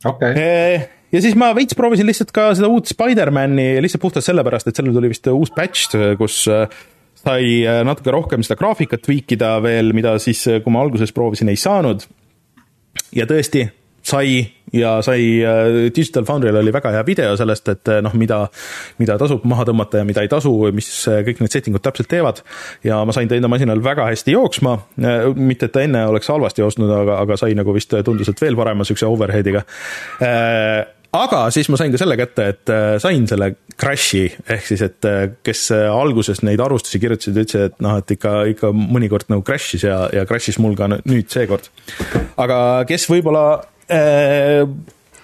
okei 0.05 0.31
okay. 0.31 0.43
Eh, 0.43 0.87
ja 1.15 1.23
siis 1.25 1.35
ma 1.39 1.51
veits 1.57 1.77
proovisin 1.77 2.07
lihtsalt 2.09 2.31
ka 2.35 2.51
seda 2.57 2.69
uut 2.71 2.91
Spider-man'i 2.91 3.81
lihtsalt 3.81 4.05
puhtalt 4.05 4.27
sellepärast, 4.27 4.69
et 4.69 4.79
sellel 4.79 4.95
tuli 4.95 5.11
vist 5.11 5.27
uus 5.33 5.51
patch, 5.55 5.97
kus 6.21 6.43
äh, 6.51 6.69
sai 7.23 7.65
äh, 7.65 7.81
natuke 7.87 8.13
rohkem 8.15 8.45
seda 8.45 8.59
graafikat 8.59 9.03
tweakida 9.07 9.57
veel, 9.65 9.93
mida 9.97 10.15
siis, 10.21 10.45
kui 10.63 10.73
ma 10.73 10.85
alguses 10.85 11.15
proovisin, 11.15 11.49
ei 11.49 11.59
saanud. 11.59 12.05
ja 13.15 13.25
tõesti, 13.29 13.65
sai 14.05 14.43
ja 14.73 15.01
sai, 15.01 15.41
äh, 15.43 15.89
Digital 15.95 16.25
Foundry'l 16.25 16.59
oli 16.61 16.73
väga 16.73 16.91
hea 16.93 17.05
video 17.05 17.35
sellest, 17.39 17.69
et 17.73 17.91
äh, 17.91 18.01
noh, 18.05 18.13
mida, 18.19 18.43
mida 19.01 19.17
tasub 19.21 19.45
maha 19.49 19.65
tõmmata 19.69 20.03
ja 20.03 20.07
mida 20.07 20.23
ei 20.25 20.31
tasu, 20.31 20.53
mis 20.75 20.89
äh, 21.09 21.21
kõik 21.27 21.41
need 21.43 21.53
setting 21.53 21.77
ud 21.77 21.85
täpselt 21.85 22.09
teevad. 22.11 22.43
ja 22.83 23.01
ma 23.05 23.15
sain 23.15 23.29
ta 23.29 23.37
enda 23.37 23.49
masinal 23.51 23.81
väga 23.83 24.05
hästi 24.09 24.35
jooksma, 24.35 24.75
mitte 25.35 25.69
et 25.69 25.73
ta 25.73 25.83
enne 25.83 26.05
oleks 26.11 26.29
halvasti 26.29 26.63
jooksnud, 26.63 26.91
aga, 26.93 27.19
aga 27.23 27.37
sai 27.39 27.57
nagu 27.57 27.73
vist 27.75 27.93
tundus, 28.05 28.29
et 28.29 28.41
veel 28.41 28.57
parema 28.59 28.85
siukse 28.87 29.07
overhead'iga 29.09 29.63
aga 31.19 31.39
siis 31.53 31.69
ma 31.71 31.79
sain 31.79 31.93
ka 31.93 31.99
selle 32.01 32.17
kätte, 32.19 32.45
et 32.53 32.71
sain 33.01 33.25
selle 33.29 33.49
crash'i, 33.79 34.27
ehk 34.53 34.67
siis, 34.67 34.83
et 34.85 35.09
kes 35.45 35.63
alguses 35.89 36.43
neid 36.45 36.61
arvustusi 36.61 37.01
kirjutasid, 37.01 37.39
ütlesid, 37.41 37.71
et 37.71 37.81
noh, 37.83 37.97
et 38.01 38.13
ikka, 38.13 38.35
ikka 38.53 38.71
mõnikord 38.75 39.31
nagu 39.33 39.43
crash'is 39.45 39.87
ja, 39.87 40.03
ja 40.13 40.27
crash'is 40.29 40.59
mul 40.61 40.77
ka 40.77 40.91
nüüd 40.93 41.27
seekord. 41.33 41.71
aga 42.37 42.59
kes 42.89 43.09
võib-olla 43.09 43.47
äh, 43.91 44.63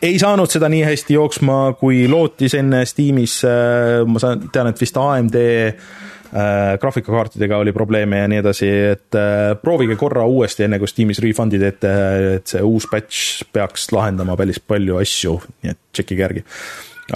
ei 0.05 0.17
saanud 0.21 0.51
seda 0.51 0.69
nii 0.71 0.83
hästi 0.85 1.15
jooksma, 1.17 1.59
kui 1.79 2.05
lootis 2.11 2.55
enne 2.59 2.83
Steamis 2.87 3.39
äh,, 3.47 4.01
ma 4.07 4.21
saan, 4.21 4.47
tean, 4.53 4.69
et 4.69 4.81
vist 4.81 4.97
AMD 4.99 5.37
äh, 5.39 6.75
graafikakaartidega 6.81 7.59
oli 7.63 7.73
probleeme 7.75 8.21
ja 8.21 8.29
nii 8.31 8.41
edasi, 8.43 8.69
et 8.91 9.17
äh, 9.19 9.53
proovige 9.61 9.97
korra 9.99 10.25
uuesti, 10.29 10.65
enne 10.67 10.79
kui 10.81 10.91
Steamis 10.91 11.21
refund'i 11.23 11.61
teete, 11.61 11.93
et 12.37 12.55
see 12.55 12.63
uus 12.65 12.89
batch 12.91 13.45
peaks 13.55 13.89
lahendama 13.95 14.37
päris 14.39 14.59
palju 14.61 14.99
asju, 15.01 15.37
nii 15.63 15.75
et 15.75 15.81
tšekkige 15.93 16.27
järgi. 16.27 16.45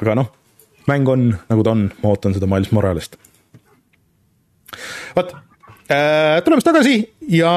aga 0.01 0.17
noh, 0.21 0.31
mäng 0.89 1.11
on 1.11 1.29
nagu 1.33 1.65
ta 1.65 1.75
on, 1.75 1.89
ma 2.03 2.15
ootan 2.15 2.37
seda 2.37 2.49
Miles 2.49 2.73
Moralest. 2.75 3.19
vot 5.15 5.35
äh,, 5.89 6.41
tuleme 6.45 6.61
siis 6.61 6.71
tagasi 6.71 6.97
ja 7.35 7.53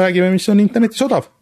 räägime, 0.00 0.32
mis 0.34 0.48
on 0.48 0.62
internetis 0.62 1.02
odav 1.04 1.33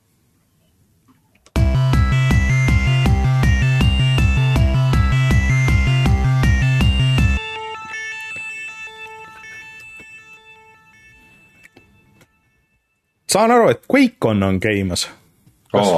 saan 13.32 13.54
aru, 13.54 13.70
et 13.72 13.84
QuakeCon 13.88 14.42
on 14.42 14.60
käimas. 14.60 15.06
kas, 15.72 15.92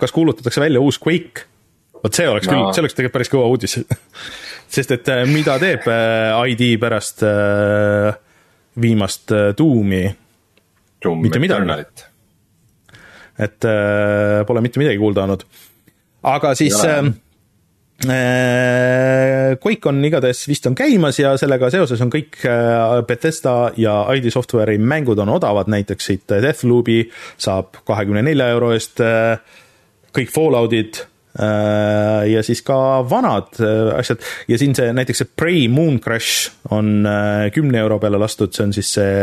kas 0.00 0.12
kuulutatakse 0.12 0.60
välja 0.60 0.80
uus 0.80 1.00
Quake? 1.00 1.46
vot 2.04 2.16
see 2.16 2.28
oleks 2.28 2.48
no. 2.48 2.54
küll, 2.54 2.72
see 2.74 2.82
oleks 2.84 2.96
tegelikult 2.96 3.16
päris 3.18 3.32
kõva 3.32 3.48
uudis 3.52 3.76
sest 4.74 4.94
et 4.96 5.08
äh, 5.12 5.24
mida 5.28 5.58
teeb 5.60 5.88
äh, 5.90 6.52
ID 6.54 6.74
pärast 6.80 7.24
äh, 7.26 8.12
viimast 8.80 9.32
Doomi? 9.58 10.04
Doom 11.00 11.20
mitte 11.24 11.40
midagi. 11.40 12.04
et 13.40 13.64
pole 14.46 14.60
mitte 14.60 14.80
midagi 14.80 15.00
kuulda 15.00 15.24
olnud. 15.24 15.44
aga 16.28 16.54
siis 16.54 16.76
Äh, 16.84 17.12
Quake 18.00 19.88
on 19.90 19.98
igatahes 20.04 20.46
vist 20.48 20.64
on 20.70 20.74
käimas 20.78 21.18
ja 21.20 21.34
sellega 21.40 21.68
seoses 21.72 22.00
on 22.00 22.08
kõik 22.12 22.38
äh, 22.48 23.02
Bethesda 23.04 23.74
ja 23.76 23.98
ID 24.16 24.30
Software'i 24.32 24.80
mängud 24.80 25.20
on 25.20 25.34
odavad, 25.34 25.68
näiteks 25.68 26.08
siit 26.08 26.24
Deathloopi 26.32 27.02
saab 27.36 27.82
kahekümne 27.84 28.22
nelja 28.24 28.48
euro 28.54 28.72
eest 28.72 29.02
äh, 29.04 29.36
kõik 30.16 30.32
Falloutid 30.34 31.06
ja 31.30 32.40
siis 32.42 32.58
ka 32.66 32.76
vanad 33.06 33.54
asjad. 33.94 34.18
Ja 34.50 34.56
siin 34.58 34.74
see 34.74 34.90
näiteks 34.90 35.22
see 35.22 35.28
Prey 35.38 35.68
Moon 35.70 36.00
Crash 36.02 36.50
on 36.74 37.06
kümne 37.54 37.78
euro 37.78 38.00
peale 38.02 38.18
lastud, 38.18 38.50
see 38.50 38.64
on 38.66 38.74
siis 38.74 38.90
see 38.96 39.22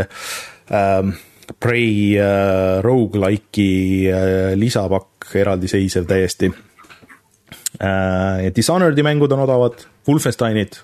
ähm, 0.71 1.11
Prey 1.59 2.17
äh, 2.19 2.81
rogu-like'i 2.83 4.11
äh, 4.11 4.55
lisapakk, 4.59 5.29
eraldiseisev 5.35 6.07
täiesti. 6.09 6.51
Äh, 6.51 6.76
ja 7.79 8.51
Dishonored'i 8.55 9.03
mängud 9.05 9.31
on 9.35 9.43
odavad, 9.43 9.83
Wolfensteinid 10.07 10.79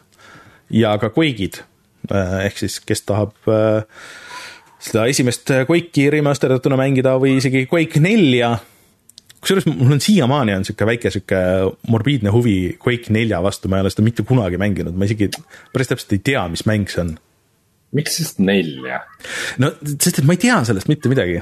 ja 0.73 0.97
ka 0.97 1.09
Quake'id. 1.13 1.63
Äh, 2.11 2.45
ehk 2.49 2.59
siis, 2.59 2.79
kes 2.83 3.05
tahab 3.07 3.47
äh, 3.47 3.85
seda 4.83 5.05
esimest 5.11 5.51
Quake'i 5.69 6.09
remasterdatuna 6.11 6.77
mängida 6.79 7.15
või 7.21 7.37
isegi 7.39 7.65
Quake 7.71 8.01
nelja. 8.03 8.57
kusjuures 9.43 9.67
mul 9.67 9.95
on 9.95 10.01
siiamaani 10.03 10.53
on 10.55 10.65
sihuke 10.67 10.87
väike 10.87 11.11
sihuke 11.11 11.39
morbiidne 11.91 12.31
huvi 12.31 12.77
Quake 12.79 13.13
nelja 13.13 13.41
vastu, 13.43 13.71
ma 13.71 13.79
ei 13.79 13.85
ole 13.85 13.93
seda 13.93 14.03
mitte 14.03 14.23
kunagi 14.27 14.59
mänginud, 14.59 14.95
ma 14.95 15.07
isegi 15.07 15.29
päris 15.73 15.91
täpselt 15.91 16.15
ei 16.15 16.23
tea, 16.31 16.43
mis 16.51 16.65
mäng 16.67 16.91
see 16.91 17.05
on. 17.05 17.15
miks 17.95 18.19
just 18.19 18.43
nelja? 18.43 19.03
no 19.63 19.71
sest, 19.95 20.19
et 20.19 20.27
ma 20.27 20.35
ei 20.35 20.43
tea 20.43 20.59
sellest 20.67 20.91
mitte 20.91 21.11
midagi. 21.11 21.39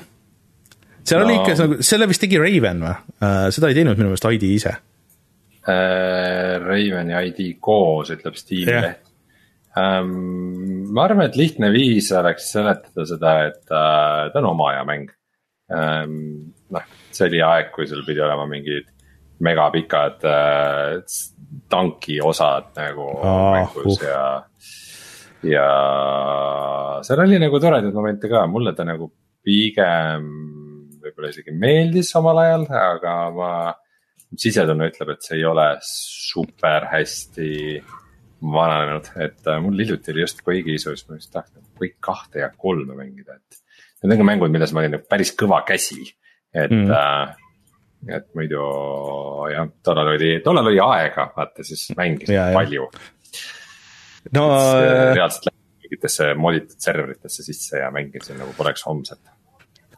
seal 1.01 1.23
no. 1.23 1.25
oli 1.25 1.39
ikka 1.39 1.57
nagu, 1.63 1.81
selle 1.85 2.09
vist 2.09 2.21
tegi 2.21 2.41
Raven 2.41 2.85
või? 2.85 2.95
seda 3.57 3.73
ei 3.73 3.81
teinud 3.81 3.97
minu 3.97 4.13
meelest 4.13 4.29
ID 4.29 4.49
ise 4.53 4.77
äh, 5.67 6.57
Raveni 6.63 7.15
ID 7.27 7.55
koos, 7.61 8.11
ütleb 8.13 8.37
Steam 8.39 8.69
yeah. 8.69 8.87
leht 8.87 9.11
ähm,. 9.77 10.91
ma 10.91 11.05
arvan, 11.07 11.27
et 11.29 11.37
lihtne 11.39 11.71
viis 11.73 12.11
oleks 12.17 12.51
seletada 12.55 13.05
seda, 13.07 13.35
et 13.49 13.61
äh, 13.69 14.31
ta 14.33 14.41
on 14.41 14.51
oma 14.53 14.71
aja 14.73 14.85
mäng 14.87 15.11
ähm,. 15.71 16.15
noh, 16.73 16.89
see 17.11 17.29
oli 17.29 17.43
aeg, 17.45 17.71
kui 17.75 17.87
sul 17.89 18.05
pidi 18.07 18.23
olema 18.23 18.47
mingid 18.49 18.89
megapikad 19.41 20.25
äh, 20.27 21.01
tanki 21.71 22.19
osad 22.21 22.71
nagu 22.77 23.07
oh, 23.17 23.51
mängus 23.55 23.97
uh. 23.97 24.05
ja. 24.05 24.25
ja 25.55 25.67
seal 27.05 27.25
oli 27.25 27.39
nagu 27.41 27.59
toredaid 27.59 27.93
momente 27.95 28.29
ka, 28.31 28.45
mulle 28.49 28.75
ta 28.77 28.85
nagu 28.87 29.09
pigem 29.41 30.27
võib-olla 31.01 31.31
isegi 31.31 31.53
meeldis 31.57 32.11
omal 32.19 32.43
ajal, 32.43 32.67
aga 32.77 33.15
ma 33.33 33.53
sisetunne 34.39 34.87
ütleb, 34.91 35.13
et 35.13 35.25
see 35.25 35.39
ei 35.39 35.45
ole 35.47 35.65
super 35.85 36.87
hästi 36.91 37.51
vananenud, 38.41 39.11
et 39.21 39.49
äh, 39.49 39.59
mul 39.61 39.77
hiljuti 39.83 40.13
oli 40.13 40.23
just 40.23 40.41
Quake'i 40.45 40.77
isu, 40.79 40.95
siis 40.95 41.09
ma 41.09 41.19
just 41.19 41.31
tahtsin 41.33 41.65
Quake 41.77 41.99
kahte 42.03 42.41
ja 42.41 42.49
kolme 42.57 42.97
mängida, 42.97 43.37
et. 43.37 43.59
Need 44.01 44.15
on 44.15 44.23
ka 44.23 44.25
mängud, 44.25 44.49
milles 44.49 44.71
ma 44.73 44.81
olin 44.81 44.95
nagu 44.95 45.05
päris 45.05 45.29
kõva 45.37 45.59
käsi, 45.67 46.07
et 46.49 46.71
mm., 46.73 46.89
äh, 46.89 47.35
et 48.09 48.31
muidu 48.33 48.61
jah, 49.51 49.67
tollal 49.85 50.15
oli, 50.15 50.31
tollal 50.41 50.71
oli 50.71 50.79
aega, 50.81 51.27
vaata 51.35 51.65
siis 51.65 51.83
mängisin 51.97 52.33
ja, 52.33 52.47
palju. 52.55 52.87
no. 54.33 54.45
Äh, 54.57 55.11
reaalselt 55.13 55.51
läksin 55.51 55.85
mingitesse 55.85 56.31
moditud 56.33 56.81
serveritesse 56.81 57.45
sisse 57.45 57.83
ja 57.83 57.91
mängisin 57.93 58.41
nagu 58.41 58.55
poleks 58.57 58.87
homset 58.89 59.21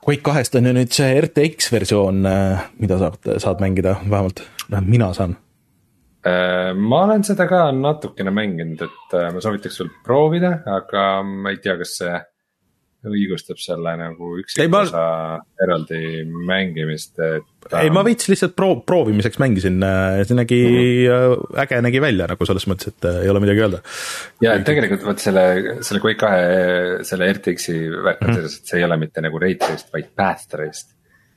Quake 0.04 0.24
kahest 0.26 0.56
on 0.60 0.68
ju 0.68 0.74
nüüd 0.76 0.92
see 0.92 1.14
RTX 1.22 1.72
versioon, 1.72 2.26
äh, 2.28 2.66
mida 2.82 2.98
saab, 3.00 3.22
saad 3.40 3.62
mängida, 3.64 3.96
vähemalt, 4.04 4.44
vähemalt 4.68 4.92
mina 4.92 5.14
saan. 5.16 5.38
Äh, 6.28 6.74
ma 6.76 7.04
olen 7.06 7.24
seda 7.24 7.48
ka 7.48 7.66
natukene 7.76 8.32
mänginud, 8.32 8.84
et 8.84 9.16
äh, 9.16 9.30
ma 9.32 9.44
soovitaks 9.44 9.80
sul 9.80 9.92
proovida, 10.04 10.58
aga 10.68 11.08
ma 11.24 11.52
ei 11.52 11.60
tea, 11.64 11.78
kas 11.80 11.98
see 12.02 12.14
õigustab 13.08 13.60
selle 13.60 13.94
nagu 14.00 14.34
üksikosa 14.40 14.96
ma- 14.96 15.40
eraldi 15.64 16.24
mängimist, 16.48 17.18
et. 17.20 17.68
ei, 17.80 17.92
ma 17.94 18.04
veits 18.06 18.30
lihtsalt 18.32 18.56
pro-, 18.56 18.80
proovimiseks 18.88 19.40
mängisin, 19.44 19.84
see 20.24 20.38
nägi 20.38 20.60
mm, 20.64 20.80
-hmm. 21.10 21.60
äge 21.66 21.82
nägi 21.84 22.02
välja 22.04 22.28
nagu 22.32 22.48
selles 22.48 22.68
mõttes, 22.72 22.94
et 22.94 23.10
äh, 23.10 23.22
ei 23.26 23.32
ole 23.34 23.44
midagi 23.44 23.64
öelda. 23.66 23.82
ja 24.44 24.56
et 24.56 24.66
tegelikult 24.68 25.06
vot 25.08 25.20
selle, 25.20 25.46
selle 25.84 26.04
Quake 26.04 26.20
kahe, 26.24 26.44
selle 27.08 27.32
RTX-i 27.34 27.78
värk 28.08 28.24
on 28.24 28.36
selles, 28.40 28.60
et 28.60 28.74
see 28.74 28.82
ei 28.82 28.88
ole 28.88 29.00
mitte 29.02 29.24
nagu 29.26 29.42
rate 29.44 29.62
traced, 29.66 29.92
vaid 29.94 30.12
path 30.16 30.48
traced. 30.52 30.96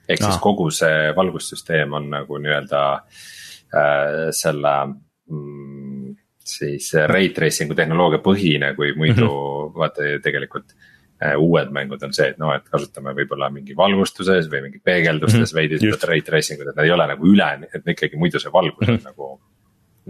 ehk 0.08 0.22
siis 0.22 0.36
Aa. 0.36 0.42
kogu 0.42 0.70
see 0.70 1.12
valgussüsteem 1.16 1.98
on 1.98 2.10
nagu 2.14 2.42
nii-öelda 2.42 2.82
äh, 2.94 4.26
selle 4.30 4.76
mm, 4.86 6.14
siis 6.46 6.92
ray 7.10 7.32
tracing'u 7.34 7.74
tehnoloogia 7.74 8.22
põhine, 8.22 8.74
kui 8.78 8.92
muidu 8.94 9.26
mm 9.26 9.32
-hmm. 9.32 9.80
vaata 9.80 10.12
tegelikult 10.22 10.70
äh, 10.70 10.92
uued 11.16 11.70
mängud 11.72 12.02
on 12.04 12.12
see, 12.12 12.28
et 12.32 12.40
noh, 12.40 12.52
et 12.56 12.64
kasutame 12.68 13.14
võib-olla 13.16 13.48
mingi 13.52 13.76
valgustuses 13.76 14.50
või 14.52 14.66
mingi 14.66 14.80
peegeldustes 14.84 15.38
mm 15.38 15.46
-hmm. 15.46 15.56
veidi 15.56 15.78
seda 15.80 16.10
ray 16.10 16.22
tracing 16.22 16.60
ut, 16.60 16.68
et 16.68 16.76
nad 16.76 16.84
ei 16.84 16.92
ole 16.92 17.06
nagu 17.08 17.28
üle, 17.30 17.46
et 17.72 17.92
ikkagi 17.94 18.20
muidu 18.20 18.40
see 18.42 18.52
valgus 18.52 18.88
on 18.88 18.94
mm 18.94 18.98
-hmm. 18.98 19.06
nagu, 19.08 19.40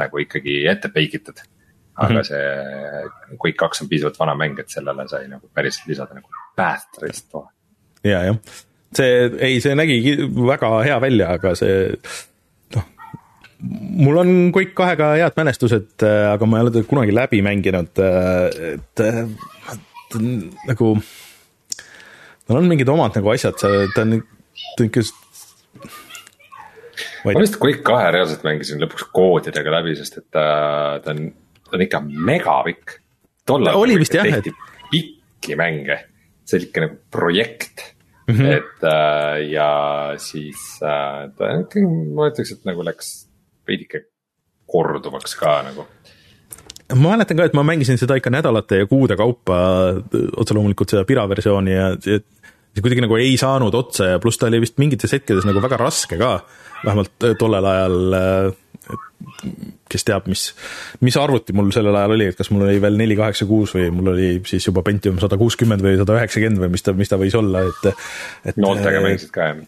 nagu 0.02 0.18
ikkagi 0.24 0.64
ette 0.66 0.88
peigitud. 0.88 1.38
aga 1.96 2.12
mm 2.12 2.20
-hmm. 2.20 2.24
see 2.24 3.36
Quake 3.38 3.56
kaks 3.56 3.82
on 3.82 3.88
piisavalt 3.88 4.18
vana 4.18 4.34
mäng, 4.34 4.58
et 4.58 4.68
sellele 4.68 5.08
sai 5.08 5.28
nagu 5.28 5.50
päriselt 5.54 5.86
lisada 5.86 6.14
nagu 6.14 6.28
path 6.56 6.90
trace'it 6.98 7.30
toa. 7.30 7.52
ja, 8.04 8.24
jah, 8.24 8.36
see, 8.92 9.30
ei, 9.38 9.60
see 9.60 9.74
nägi 9.74 10.16
väga 10.46 10.82
hea 10.82 11.00
välja, 11.00 11.32
aga 11.38 11.54
see 11.54 11.96
noh, 12.74 12.84
mul 14.02 14.16
on 14.16 14.52
Quake 14.52 14.74
kahega 14.74 15.14
head 15.14 15.32
mälestused, 15.36 16.02
aga 16.34 16.46
ma 16.46 16.58
ei 16.58 16.62
ole 16.66 16.70
teda 16.70 16.84
kunagi 16.84 17.14
läbi 17.14 17.42
mänginud, 17.42 17.94
et 18.74 19.00
äh, 19.00 19.28
ta 20.10 20.20
on 20.20 20.32
nagu, 20.68 20.92
tal 22.46 22.60
on 22.60 22.68
mingid 22.70 22.90
omad 22.92 23.16
nagu 23.18 23.32
asjad, 23.34 23.56
ta 23.60 23.70
on, 23.72 23.94
ta 23.94 24.84
on 24.84 24.90
ikka 24.90 25.04
ma 27.24 27.34
vist 27.40 27.58
Quake 27.62 27.82
kahe 27.86 28.12
reaalselt 28.14 28.44
mängisin 28.46 28.80
lõpuks 28.82 29.08
koodidega 29.14 29.74
läbi, 29.78 29.96
sest 29.98 30.20
et 30.22 30.28
ta, 30.34 30.46
ta 31.04 31.14
on, 31.14 31.28
ta 31.66 31.76
on 31.78 31.84
ikka 31.86 32.02
megapikk. 32.06 32.98
tollal 33.48 33.80
oli 33.82 33.98
vist 34.00 34.14
jah, 34.16 34.26
tehti 34.28 34.54
pikki 34.90 35.58
mänge, 35.58 36.00
see 36.46 36.60
oli 36.60 36.70
ikka 36.70 36.84
nagu 36.86 36.98
projekt 37.10 37.84
mm. 38.28 38.34
-hmm. 38.34 38.52
et 38.56 38.86
äh, 38.90 39.50
ja 39.50 39.70
siis 40.18 40.80
äh, 40.82 41.26
ta 41.36 41.52
ikka, 41.60 41.84
ma 42.14 42.30
ütleks, 42.30 42.54
et 42.54 42.68
nagu 42.68 42.84
läks 42.86 43.14
veidike 43.66 44.06
korduvaks 44.66 45.36
ka 45.38 45.60
nagu. 45.66 45.86
Ma 46.94 47.16
mäletan 47.16 47.38
ka, 47.38 47.48
et 47.48 47.56
ma 47.56 47.64
mängisin 47.66 47.98
seda 47.98 48.18
ikka 48.18 48.30
nädalate 48.30 48.82
ja 48.82 48.86
kuude 48.90 49.16
kaupa, 49.18 49.56
otse 50.36 50.54
loomulikult 50.54 50.94
seda 50.94 51.06
Pira 51.08 51.26
versiooni 51.28 51.74
ja 51.74 51.88
ja 51.96 52.20
see 52.76 52.84
kuidagi 52.84 53.06
nagu 53.06 53.16
ei 53.16 53.36
saanud 53.40 53.74
otsa 53.74 54.12
ja 54.12 54.20
pluss 54.20 54.36
ta 54.36 54.50
oli 54.50 54.60
vist 54.60 54.76
mingites 54.76 55.14
hetkedes 55.16 55.46
nagu 55.48 55.62
väga 55.64 55.78
raske 55.80 56.18
ka, 56.20 56.32
vähemalt 56.84 57.24
äh, 57.24 57.36
tollel 57.40 57.64
ajal. 57.72 58.54
kes 59.90 60.04
teab, 60.06 60.26
mis, 60.30 60.42
mis 61.02 61.16
arvuti 61.18 61.54
mul 61.56 61.72
sellel 61.74 61.96
ajal 61.96 62.12
oli, 62.14 62.26
et 62.30 62.36
kas 62.38 62.50
mul 62.52 62.66
oli 62.66 62.76
veel 62.82 62.98
neli 63.00 63.16
kaheksa 63.18 63.46
kuus 63.48 63.72
või 63.74 63.88
mul 63.94 64.12
oli 64.12 64.28
siis 64.46 64.66
juba 64.68 64.84
Pentium 64.86 65.16
sada 65.22 65.38
kuuskümmend 65.40 65.82
või 65.82 65.96
sada 65.98 66.18
üheksakümmend 66.18 66.62
või 66.62 66.74
mis 66.74 66.84
ta, 66.84 66.94
mis 66.94 67.10
ta 67.10 67.18
võis 67.18 67.34
olla, 67.38 67.64
et. 67.66 67.88
et 68.52 68.60
nooltega 68.60 69.00
mängisid 69.02 69.32
ka 69.34 69.48
jah? 69.48 69.64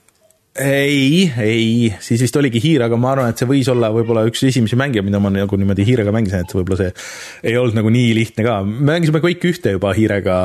ei, 0.58 1.28
ei, 1.42 1.94
siis 2.04 2.22
vist 2.22 2.36
oligi 2.40 2.60
hiire, 2.62 2.86
aga 2.88 2.98
ma 3.00 3.12
arvan, 3.14 3.32
et 3.32 3.40
see 3.40 3.48
võis 3.48 3.68
olla 3.72 3.90
võib-olla 3.94 4.24
üks 4.28 4.42
esimesi 4.48 4.78
mänge, 4.78 5.02
mida 5.06 5.20
ma 5.22 5.30
nagu 5.34 5.58
niimoodi 5.60 5.86
hiirega 5.86 6.14
mängisin, 6.14 6.44
et 6.44 6.54
võib-olla 6.56 6.80
see 6.80 7.50
ei 7.50 7.56
olnud 7.60 7.78
nagu 7.78 7.92
nii 7.94 8.10
lihtne 8.18 8.46
ka. 8.46 8.58
mängisime 8.64 9.22
kõik 9.24 9.46
ühte 9.50 9.76
juba 9.76 9.94
hiirega 9.96 10.36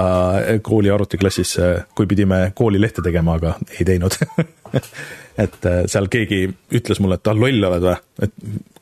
kooli 0.66 0.94
arvutiklassis, 0.94 1.56
kui 1.98 2.10
pidime 2.10 2.46
koolilehte 2.58 3.06
tegema, 3.06 3.40
aga 3.42 3.58
ei 3.80 3.88
teinud. 3.90 4.18
et 5.44 5.70
äh, 5.70 5.84
seal 5.90 6.10
keegi 6.14 6.46
ütles 6.78 7.02
mulle, 7.04 7.18
et 7.18 7.30
ah 7.30 7.38
loll 7.38 7.70
oled 7.70 7.86
või, 7.86 7.98
et 8.28 8.34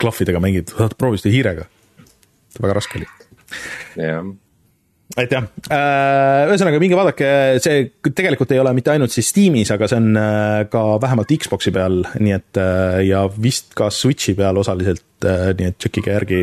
klahvidega 0.01 0.43
mängid, 0.43 0.75
proovi 0.99 1.21
seda 1.21 1.35
hiirega. 1.35 1.67
väga 2.59 2.79
raske 2.79 2.99
oli 2.99 3.07
jah, 3.99 4.25
et 5.19 5.33
jah, 5.33 5.47
ühesõnaga 6.47 6.79
minge 6.81 6.97
vaadake, 6.97 7.29
see 7.63 7.83
tegelikult 8.15 8.53
ei 8.55 8.61
ole 8.61 8.73
mitte 8.77 8.93
ainult 8.93 9.13
siis 9.13 9.31
Steamis, 9.33 9.71
aga 9.73 9.89
see 9.89 9.99
on 9.99 10.19
äh, 10.19 10.61
ka 10.71 10.83
vähemalt 11.03 11.33
Xbox'i 11.43 11.73
peal, 11.75 12.01
nii 12.19 12.35
et 12.38 12.61
äh, 12.61 13.01
ja 13.09 13.25
vist 13.31 13.75
ka 13.77 13.89
Switch'i 13.93 14.35
peal 14.38 14.61
osaliselt, 14.61 15.03
nii 15.21 15.67
et 15.69 15.77
tšekkige 15.77 16.15
järgi, 16.15 16.39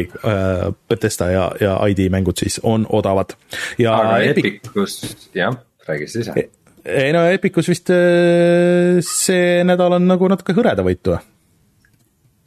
Bethesda 0.91 1.31
ja, 1.33 1.47
ja 1.59 1.73
ID 1.91 2.05
mängud 2.15 2.39
siis 2.39 2.61
on 2.63 2.85
odavad. 2.95 3.35
ja 3.81 3.97
aga 3.97 4.21
Epic, 4.29 4.61
Epicus, 4.61 5.01
jah, 5.35 5.57
räägi 5.89 6.07
siis 6.07 6.29
ise. 6.29 6.47
ei 6.85 7.11
no 7.17 7.25
Epicus 7.33 7.73
vist 7.73 7.91
äh, 7.95 9.01
see 9.05 9.65
nädal 9.67 9.99
on 9.99 10.07
nagu 10.11 10.31
natuke 10.31 10.55
hõredavõitu 10.57 11.17
või? 11.17 11.27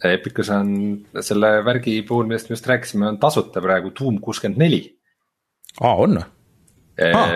Epicus 0.01 0.49
on 0.49 0.71
selle 1.21 1.59
värgi 1.65 1.99
puhul, 2.07 2.25
millest 2.25 2.49
me 2.49 2.55
just 2.55 2.67
rääkisime, 2.69 3.05
on 3.11 3.19
tasuta 3.21 3.61
praegu 3.61 3.91
Doom 3.93 4.17
kuuskümmend 4.23 4.57
neli. 4.57 4.81
aa, 5.79 5.95
on 5.95 6.19
või? 6.19 6.27
Ah. 7.01 7.31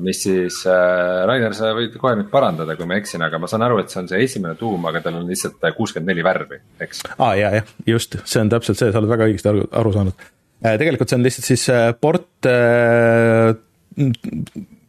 mis 0.00 0.22
siis 0.24 0.62
äh,, 0.70 1.24
Rainer, 1.28 1.52
sa 1.52 1.72
võid 1.76 1.98
kohe 2.00 2.14
nüüd 2.16 2.30
parandada, 2.32 2.78
kui 2.78 2.86
ma 2.88 2.96
eksin, 2.96 3.20
aga 3.26 3.40
ma 3.42 3.50
saan 3.50 3.64
aru, 3.66 3.82
et 3.82 3.92
see 3.92 4.00
on 4.00 4.08
see 4.08 4.22
esimene 4.24 4.54
Doom, 4.56 4.86
aga 4.88 5.02
tal 5.04 5.18
on 5.18 5.26
lihtsalt 5.28 5.66
kuuskümmend 5.76 6.08
neli 6.14 6.24
värvi, 6.24 6.60
eks. 6.80 7.02
aa, 7.18 7.34
ja, 7.36 7.50
jah, 7.58 7.74
just, 7.88 8.16
see 8.24 8.40
on 8.40 8.52
täpselt 8.52 8.80
see, 8.80 8.92
sa 8.94 9.02
oled 9.02 9.12
väga 9.12 9.28
õigesti 9.28 9.50
aru, 9.52 9.66
aru 9.82 9.92
saanud. 9.98 10.26
tegelikult 10.62 11.12
see 11.12 11.18
on 11.18 11.26
lihtsalt 11.26 11.50
siis 11.50 11.66
äh, 11.74 11.90
port 11.98 12.48
äh, 12.48 13.52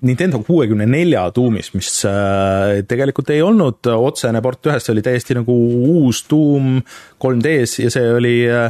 Nintendo 0.04 0.40
kuuekümne 0.44 0.86
nelja 0.90 1.26
tuumist, 1.32 1.76
mis 1.78 1.90
äh, 2.08 2.82
tegelikult 2.88 3.30
ei 3.32 3.42
olnud 3.44 3.88
otsene 3.94 4.42
port 4.44 4.68
ühest, 4.68 4.88
see 4.88 4.96
oli 4.96 5.04
täiesti 5.06 5.38
nagu 5.38 5.56
uus 5.90 6.26
tuum 6.28 6.82
3D-s 7.24 7.78
ja 7.86 7.92
see 7.94 8.10
oli 8.12 8.34
äh, 8.52 8.66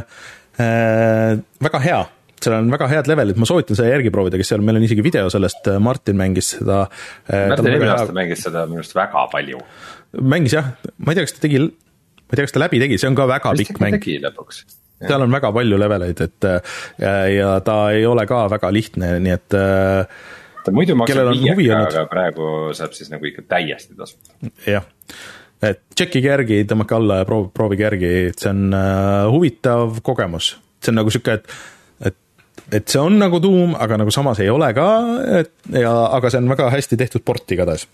äh, 0.62 1.32
väga 1.62 1.82
hea 1.82 2.04
seal 2.44 2.58
on 2.58 2.70
väga 2.72 2.88
head 2.90 3.08
levelid, 3.10 3.40
ma 3.40 3.48
soovitan 3.48 3.78
seda 3.78 3.90
järgi 3.90 4.12
proovida, 4.14 4.38
kes 4.40 4.52
seal, 4.52 4.64
meil 4.66 4.80
on 4.80 4.86
isegi 4.86 5.04
video 5.04 5.30
sellest, 5.32 5.70
Martin 5.82 6.20
mängis 6.20 6.54
seda. 6.58 6.84
Martin 7.30 7.72
eelmine 7.72 7.96
aasta 7.96 8.16
mängis 8.16 8.44
seda 8.46 8.66
minu 8.70 8.82
arust 8.84 8.96
väga 8.98 9.26
palju. 9.32 9.64
mängis 10.34 10.56
jah, 10.58 10.70
ma 10.98 11.12
ei 11.12 11.18
tea, 11.18 11.26
kas 11.26 11.36
ta 11.36 11.44
tegi, 11.46 11.64
ma 11.64 12.30
ei 12.30 12.38
tea, 12.38 12.46
kas 12.46 12.56
ta 12.56 12.64
läbi 12.64 12.80
tegi, 12.84 13.00
see 13.00 13.10
on 13.10 13.18
ka 13.18 13.28
väga 13.30 13.54
pikk 13.60 13.82
mäng. 13.82 13.98
tegi 13.98 14.20
lõpuks. 14.22 14.62
seal 15.04 15.26
on 15.26 15.34
väga 15.34 15.50
palju 15.56 15.80
leveleid, 15.80 16.24
et 16.28 16.48
ja, 17.02 17.14
ja 17.32 17.52
ta 17.66 17.78
ei 17.96 18.06
ole 18.08 18.26
ka 18.30 18.46
väga 18.52 18.72
lihtne, 18.74 19.16
nii 19.24 19.34
et 19.34 19.58
äh, 19.58 20.24
ta 20.64 20.72
muidu 20.74 20.96
maksab 20.98 21.30
olnud? 21.30 21.72
aga 21.76 22.04
praegu 22.10 22.50
saab 22.76 22.96
siis 22.96 23.10
nagu 23.12 23.28
ikka 23.28 23.44
täiesti 23.54 23.96
tasuta. 23.98 24.36
jah, 24.68 24.86
et 25.64 25.82
tšekkige 25.94 26.30
järgi, 26.32 26.62
tõmmake 26.68 26.96
alla 26.96 27.20
ja 27.22 27.28
proov-, 27.28 27.50
proovige 27.54 27.86
järgi, 27.86 28.12
et 28.32 28.42
see 28.42 28.52
on 28.52 28.66
äh, 28.76 29.28
huvitav 29.32 30.00
kogemus. 30.06 30.54
see 30.80 30.92
on 30.92 31.00
nagu 31.02 31.12
sihuke, 31.12 31.38
et, 31.40 31.56
et, 32.72 32.88
see 32.88 33.00
on 33.00 33.18
nagu 33.18 33.40
tuum, 33.42 33.74
aga 33.80 33.98
nagu 34.00 34.12
samas 34.14 34.40
ei 34.42 34.50
ole 34.50 34.70
ka, 34.76 34.88
et 35.40 35.52
ja, 35.80 35.92
aga 36.16 36.30
see 36.30 36.42
on 36.42 36.50
väga 36.52 36.70
hästi 36.74 36.98
tehtud 37.00 37.24
port 37.24 37.52
igatahes. 37.56 37.86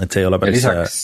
et 0.00 0.10
see 0.10 0.22
ei 0.22 0.26
ole 0.28 0.38
ja 0.38 0.44
päris. 0.44 0.56
lisaks, 0.56 0.98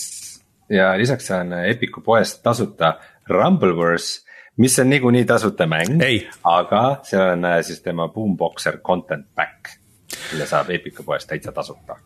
ja 0.70 0.92
lisaks 0.98 1.30
on 1.30 1.52
Epiku 1.64 2.00
poest 2.00 2.42
tasuta 2.42 2.96
Rumbleverse, 3.28 4.22
mis 4.56 4.78
on 4.78 4.90
niikuinii 4.90 5.24
tasuta 5.24 5.66
mäng 5.66 6.02
aga 6.44 6.84
see 7.04 7.20
on 7.20 7.44
äh, 7.44 7.60
siis 7.62 7.82
tema 7.82 8.08
Boomboxer 8.08 8.78
content 8.78 9.26
pack, 9.34 9.76
mille 10.32 10.46
saab 10.46 10.70
Epiku 10.70 11.02
poest 11.02 11.28
täitsa 11.28 11.52
tasuta. 11.52 11.98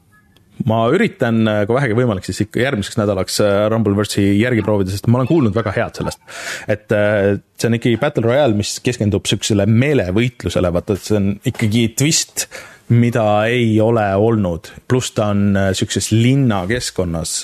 Ma 0.69 0.81
üritan, 0.93 1.45
kui 1.67 1.77
vähegi 1.77 1.97
võimalik, 1.97 2.27
siis 2.27 2.43
ikka 2.45 2.63
järgmiseks 2.65 2.99
nädalaks 3.01 3.39
äh, 3.45 3.63
Rumbleverse'i 3.73 4.35
järgi 4.41 4.65
proovida, 4.65 4.93
sest 4.93 5.09
ma 5.09 5.21
olen 5.21 5.31
kuulnud 5.31 5.57
väga 5.57 5.73
head 5.77 6.01
sellest. 6.01 6.21
et 6.69 6.93
äh, 6.97 7.39
see 7.57 7.71
on 7.71 7.79
ikkagi 7.79 8.01
Battle 8.01 8.27
Royale, 8.27 8.57
mis 8.59 8.75
keskendub 8.85 9.29
siuksele 9.31 9.67
meelevõitlusele, 9.71 10.73
vaata, 10.75 10.99
et 10.99 11.07
see 11.07 11.17
on 11.21 11.31
ikkagi 11.53 11.87
twist, 11.97 12.47
mida 12.93 13.25
ei 13.49 13.73
ole 13.81 14.05
olnud, 14.19 14.73
pluss 14.91 15.15
ta 15.17 15.31
on 15.35 15.49
äh, 15.57 15.73
siukses 15.79 16.11
linnakeskkonnas. 16.13 17.41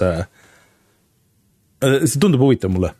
see 1.77 2.21
tundub 2.21 2.41
huvitav 2.41 2.73
mulle, 2.73 2.95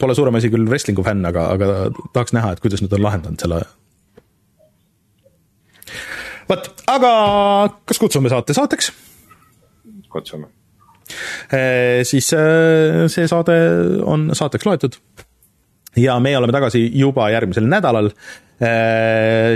pole 0.00 0.14
suurem 0.16 0.38
asi 0.38 0.48
küll 0.52 0.68
wrestling'u 0.68 1.04
fänn, 1.04 1.26
aga, 1.28 1.50
aga 1.54 1.66
tahaks 2.14 2.32
näha, 2.36 2.54
et 2.54 2.64
kuidas 2.64 2.80
nad 2.82 2.94
on 2.96 3.04
lahendanud 3.04 3.44
selle. 3.44 3.60
vot, 6.48 6.72
aga 6.88 7.12
kas 7.84 8.00
kutsume 8.00 8.32
saate 8.32 8.56
saateks? 8.56 8.92
kutsume. 10.08 10.48
Eh, 11.52 12.04
siis 12.04 12.32
eh, 12.36 13.06
see 13.08 13.28
saade 13.30 13.56
on 14.04 14.28
saateks 14.36 14.66
loetud. 14.68 14.98
ja 15.96 16.18
meie 16.20 16.36
oleme 16.38 16.52
tagasi 16.52 16.84
juba 16.94 17.30
järgmisel 17.32 17.66
nädalal. 17.66 18.10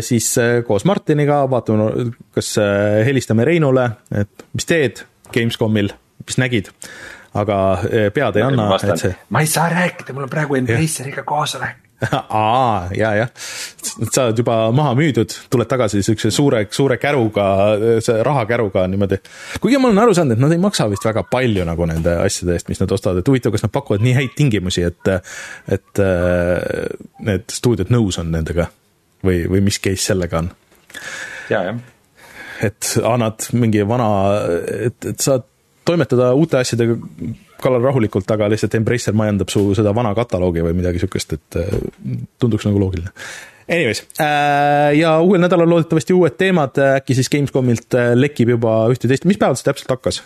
siis 0.00 0.28
eh, 0.38 0.60
koos 0.66 0.84
Martiniga 0.84 1.42
vaatame, 1.50 2.12
kas 2.34 2.54
helistame 3.04 3.44
Reinule, 3.44 3.88
et 4.14 4.46
mis 4.54 4.66
teed 4.66 5.02
Gamescomil, 5.34 5.90
mis 6.26 6.38
nägid. 6.38 6.70
aga 7.34 7.56
pead 8.14 8.36
ei 8.36 8.42
anna, 8.44 8.68
et 8.76 9.00
see, 9.00 9.14
ma 9.32 9.40
ei 9.40 9.48
saa 9.50 9.68
rääkida, 9.72 10.12
mul 10.12 10.28
on 10.28 10.32
praegu 10.32 10.56
Embraceriga 10.60 11.24
koosolek. 11.26 11.81
aa, 12.10 12.88
ja, 12.96 13.12
jah, 13.14 13.30
sa 14.10 14.26
oled 14.26 14.40
juba 14.42 14.56
maha 14.74 14.94
müüdud, 14.98 15.34
tuled 15.52 15.68
tagasi 15.70 16.02
siukse 16.04 16.32
suure, 16.34 16.64
suure 16.74 16.98
käruga, 17.02 17.46
see 18.04 18.16
rahakäruga 18.26 18.84
niimoodi. 18.90 19.20
kuigi 19.62 19.78
ma 19.80 19.90
olen 19.90 20.02
aru 20.04 20.16
saanud, 20.16 20.36
et 20.36 20.42
nad 20.42 20.54
ei 20.54 20.62
maksa 20.62 20.88
vist 20.90 21.06
väga 21.06 21.24
palju 21.30 21.66
nagu 21.68 21.86
nende 21.90 22.16
asjade 22.24 22.56
eest, 22.56 22.70
mis 22.72 22.82
nad 22.82 22.94
ostavad, 22.94 23.22
et 23.22 23.30
huvitav, 23.30 23.54
kas 23.54 23.66
nad 23.66 23.74
pakuvad 23.74 24.04
nii 24.04 24.16
häid 24.18 24.34
tingimusi, 24.38 24.86
et, 24.88 25.12
et 25.76 26.04
need 27.30 27.56
stuudiod 27.60 27.92
nõus 27.94 28.18
on 28.22 28.32
nendega 28.34 28.68
või, 29.26 29.44
või 29.50 29.62
mis 29.68 29.78
case 29.82 30.10
sellega 30.10 30.42
on? 30.42 30.50
ja, 31.52 31.62
jah. 31.70 31.78
et 32.66 32.92
annad 33.06 33.48
mingi 33.54 33.86
vana, 33.88 34.10
et, 34.90 34.98
et 35.14 35.22
saad 35.22 35.46
toimetada 35.86 36.32
uute 36.38 36.60
asjadega 36.60 36.98
kallal 37.62 37.84
rahulikult, 37.86 38.28
aga 38.34 38.50
lihtsalt 38.52 38.74
Embracer 38.78 39.16
majandab 39.16 39.50
su 39.52 39.64
seda 39.78 39.94
vana 39.96 40.12
kataloogi 40.16 40.64
või 40.64 40.76
midagi 40.78 41.02
sihukest, 41.02 41.34
et 41.38 41.58
äh, 41.60 41.72
tunduks 42.42 42.66
nagu 42.68 42.80
loogiline. 42.82 43.12
Anyways, 43.70 44.02
äh, 44.20 44.90
ja 44.98 45.14
uuel 45.22 45.42
nädalal 45.44 45.70
loodetavasti 45.70 46.16
uued 46.16 46.36
teemad, 46.38 46.78
äkki 46.98 47.16
siis 47.16 47.30
Gamescomilt 47.32 47.96
äh, 47.98 48.12
lekib 48.18 48.52
juba 48.56 48.82
ühte-teist, 48.92 49.26
mis 49.28 49.40
päeval 49.40 49.58
see 49.58 49.68
täpselt 49.70 49.94
hakkas? 49.96 50.22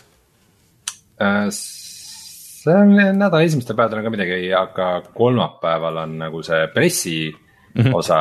see 1.17 2.75
on 2.77 2.91
nädala 2.93 3.41
esimestel 3.47 3.77
päevadel 3.79 4.03
on 4.03 4.05
ka 4.05 4.11
midagi, 4.13 4.51
aga 4.53 4.89
kolmapäeval 5.17 6.03
on 6.03 6.19
nagu 6.21 6.43
see 6.45 6.67
pressi 6.75 7.31
mm 7.31 7.83
-hmm. 7.83 7.95
osa 7.97 8.19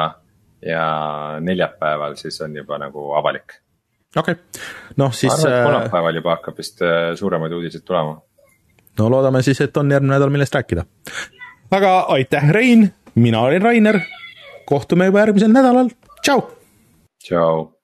ja 0.64 0.86
neljapäeval 1.44 2.16
siis 2.16 2.40
on 2.42 2.56
juba 2.56 2.78
nagu 2.78 3.12
avalik. 3.20 3.58
okei 4.16 4.32
okay., 4.32 4.64
noh 4.96 5.12
siis. 5.14 5.34
kolmapäeval 5.44 6.16
juba 6.16 6.38
hakkab 6.38 6.58
vist 6.58 6.80
suuremaid 7.20 7.52
uudiseid 7.52 7.84
tulema 7.84 8.22
no 9.00 9.10
loodame 9.12 9.42
siis, 9.44 9.62
et 9.62 9.78
on 9.78 9.92
järgmine 9.92 10.16
nädal, 10.16 10.30
millest 10.30 10.56
rääkida. 10.56 10.86
aga 11.72 12.00
aitäh, 12.00 12.50
Rein, 12.50 12.94
mina 13.16 13.42
olin 13.42 13.62
Rainer. 13.62 14.00
kohtume 14.66 15.06
juba 15.06 15.20
järgmisel 15.20 15.52
nädalal, 15.52 15.90
tšau. 16.22 16.42
tšau 17.24 17.75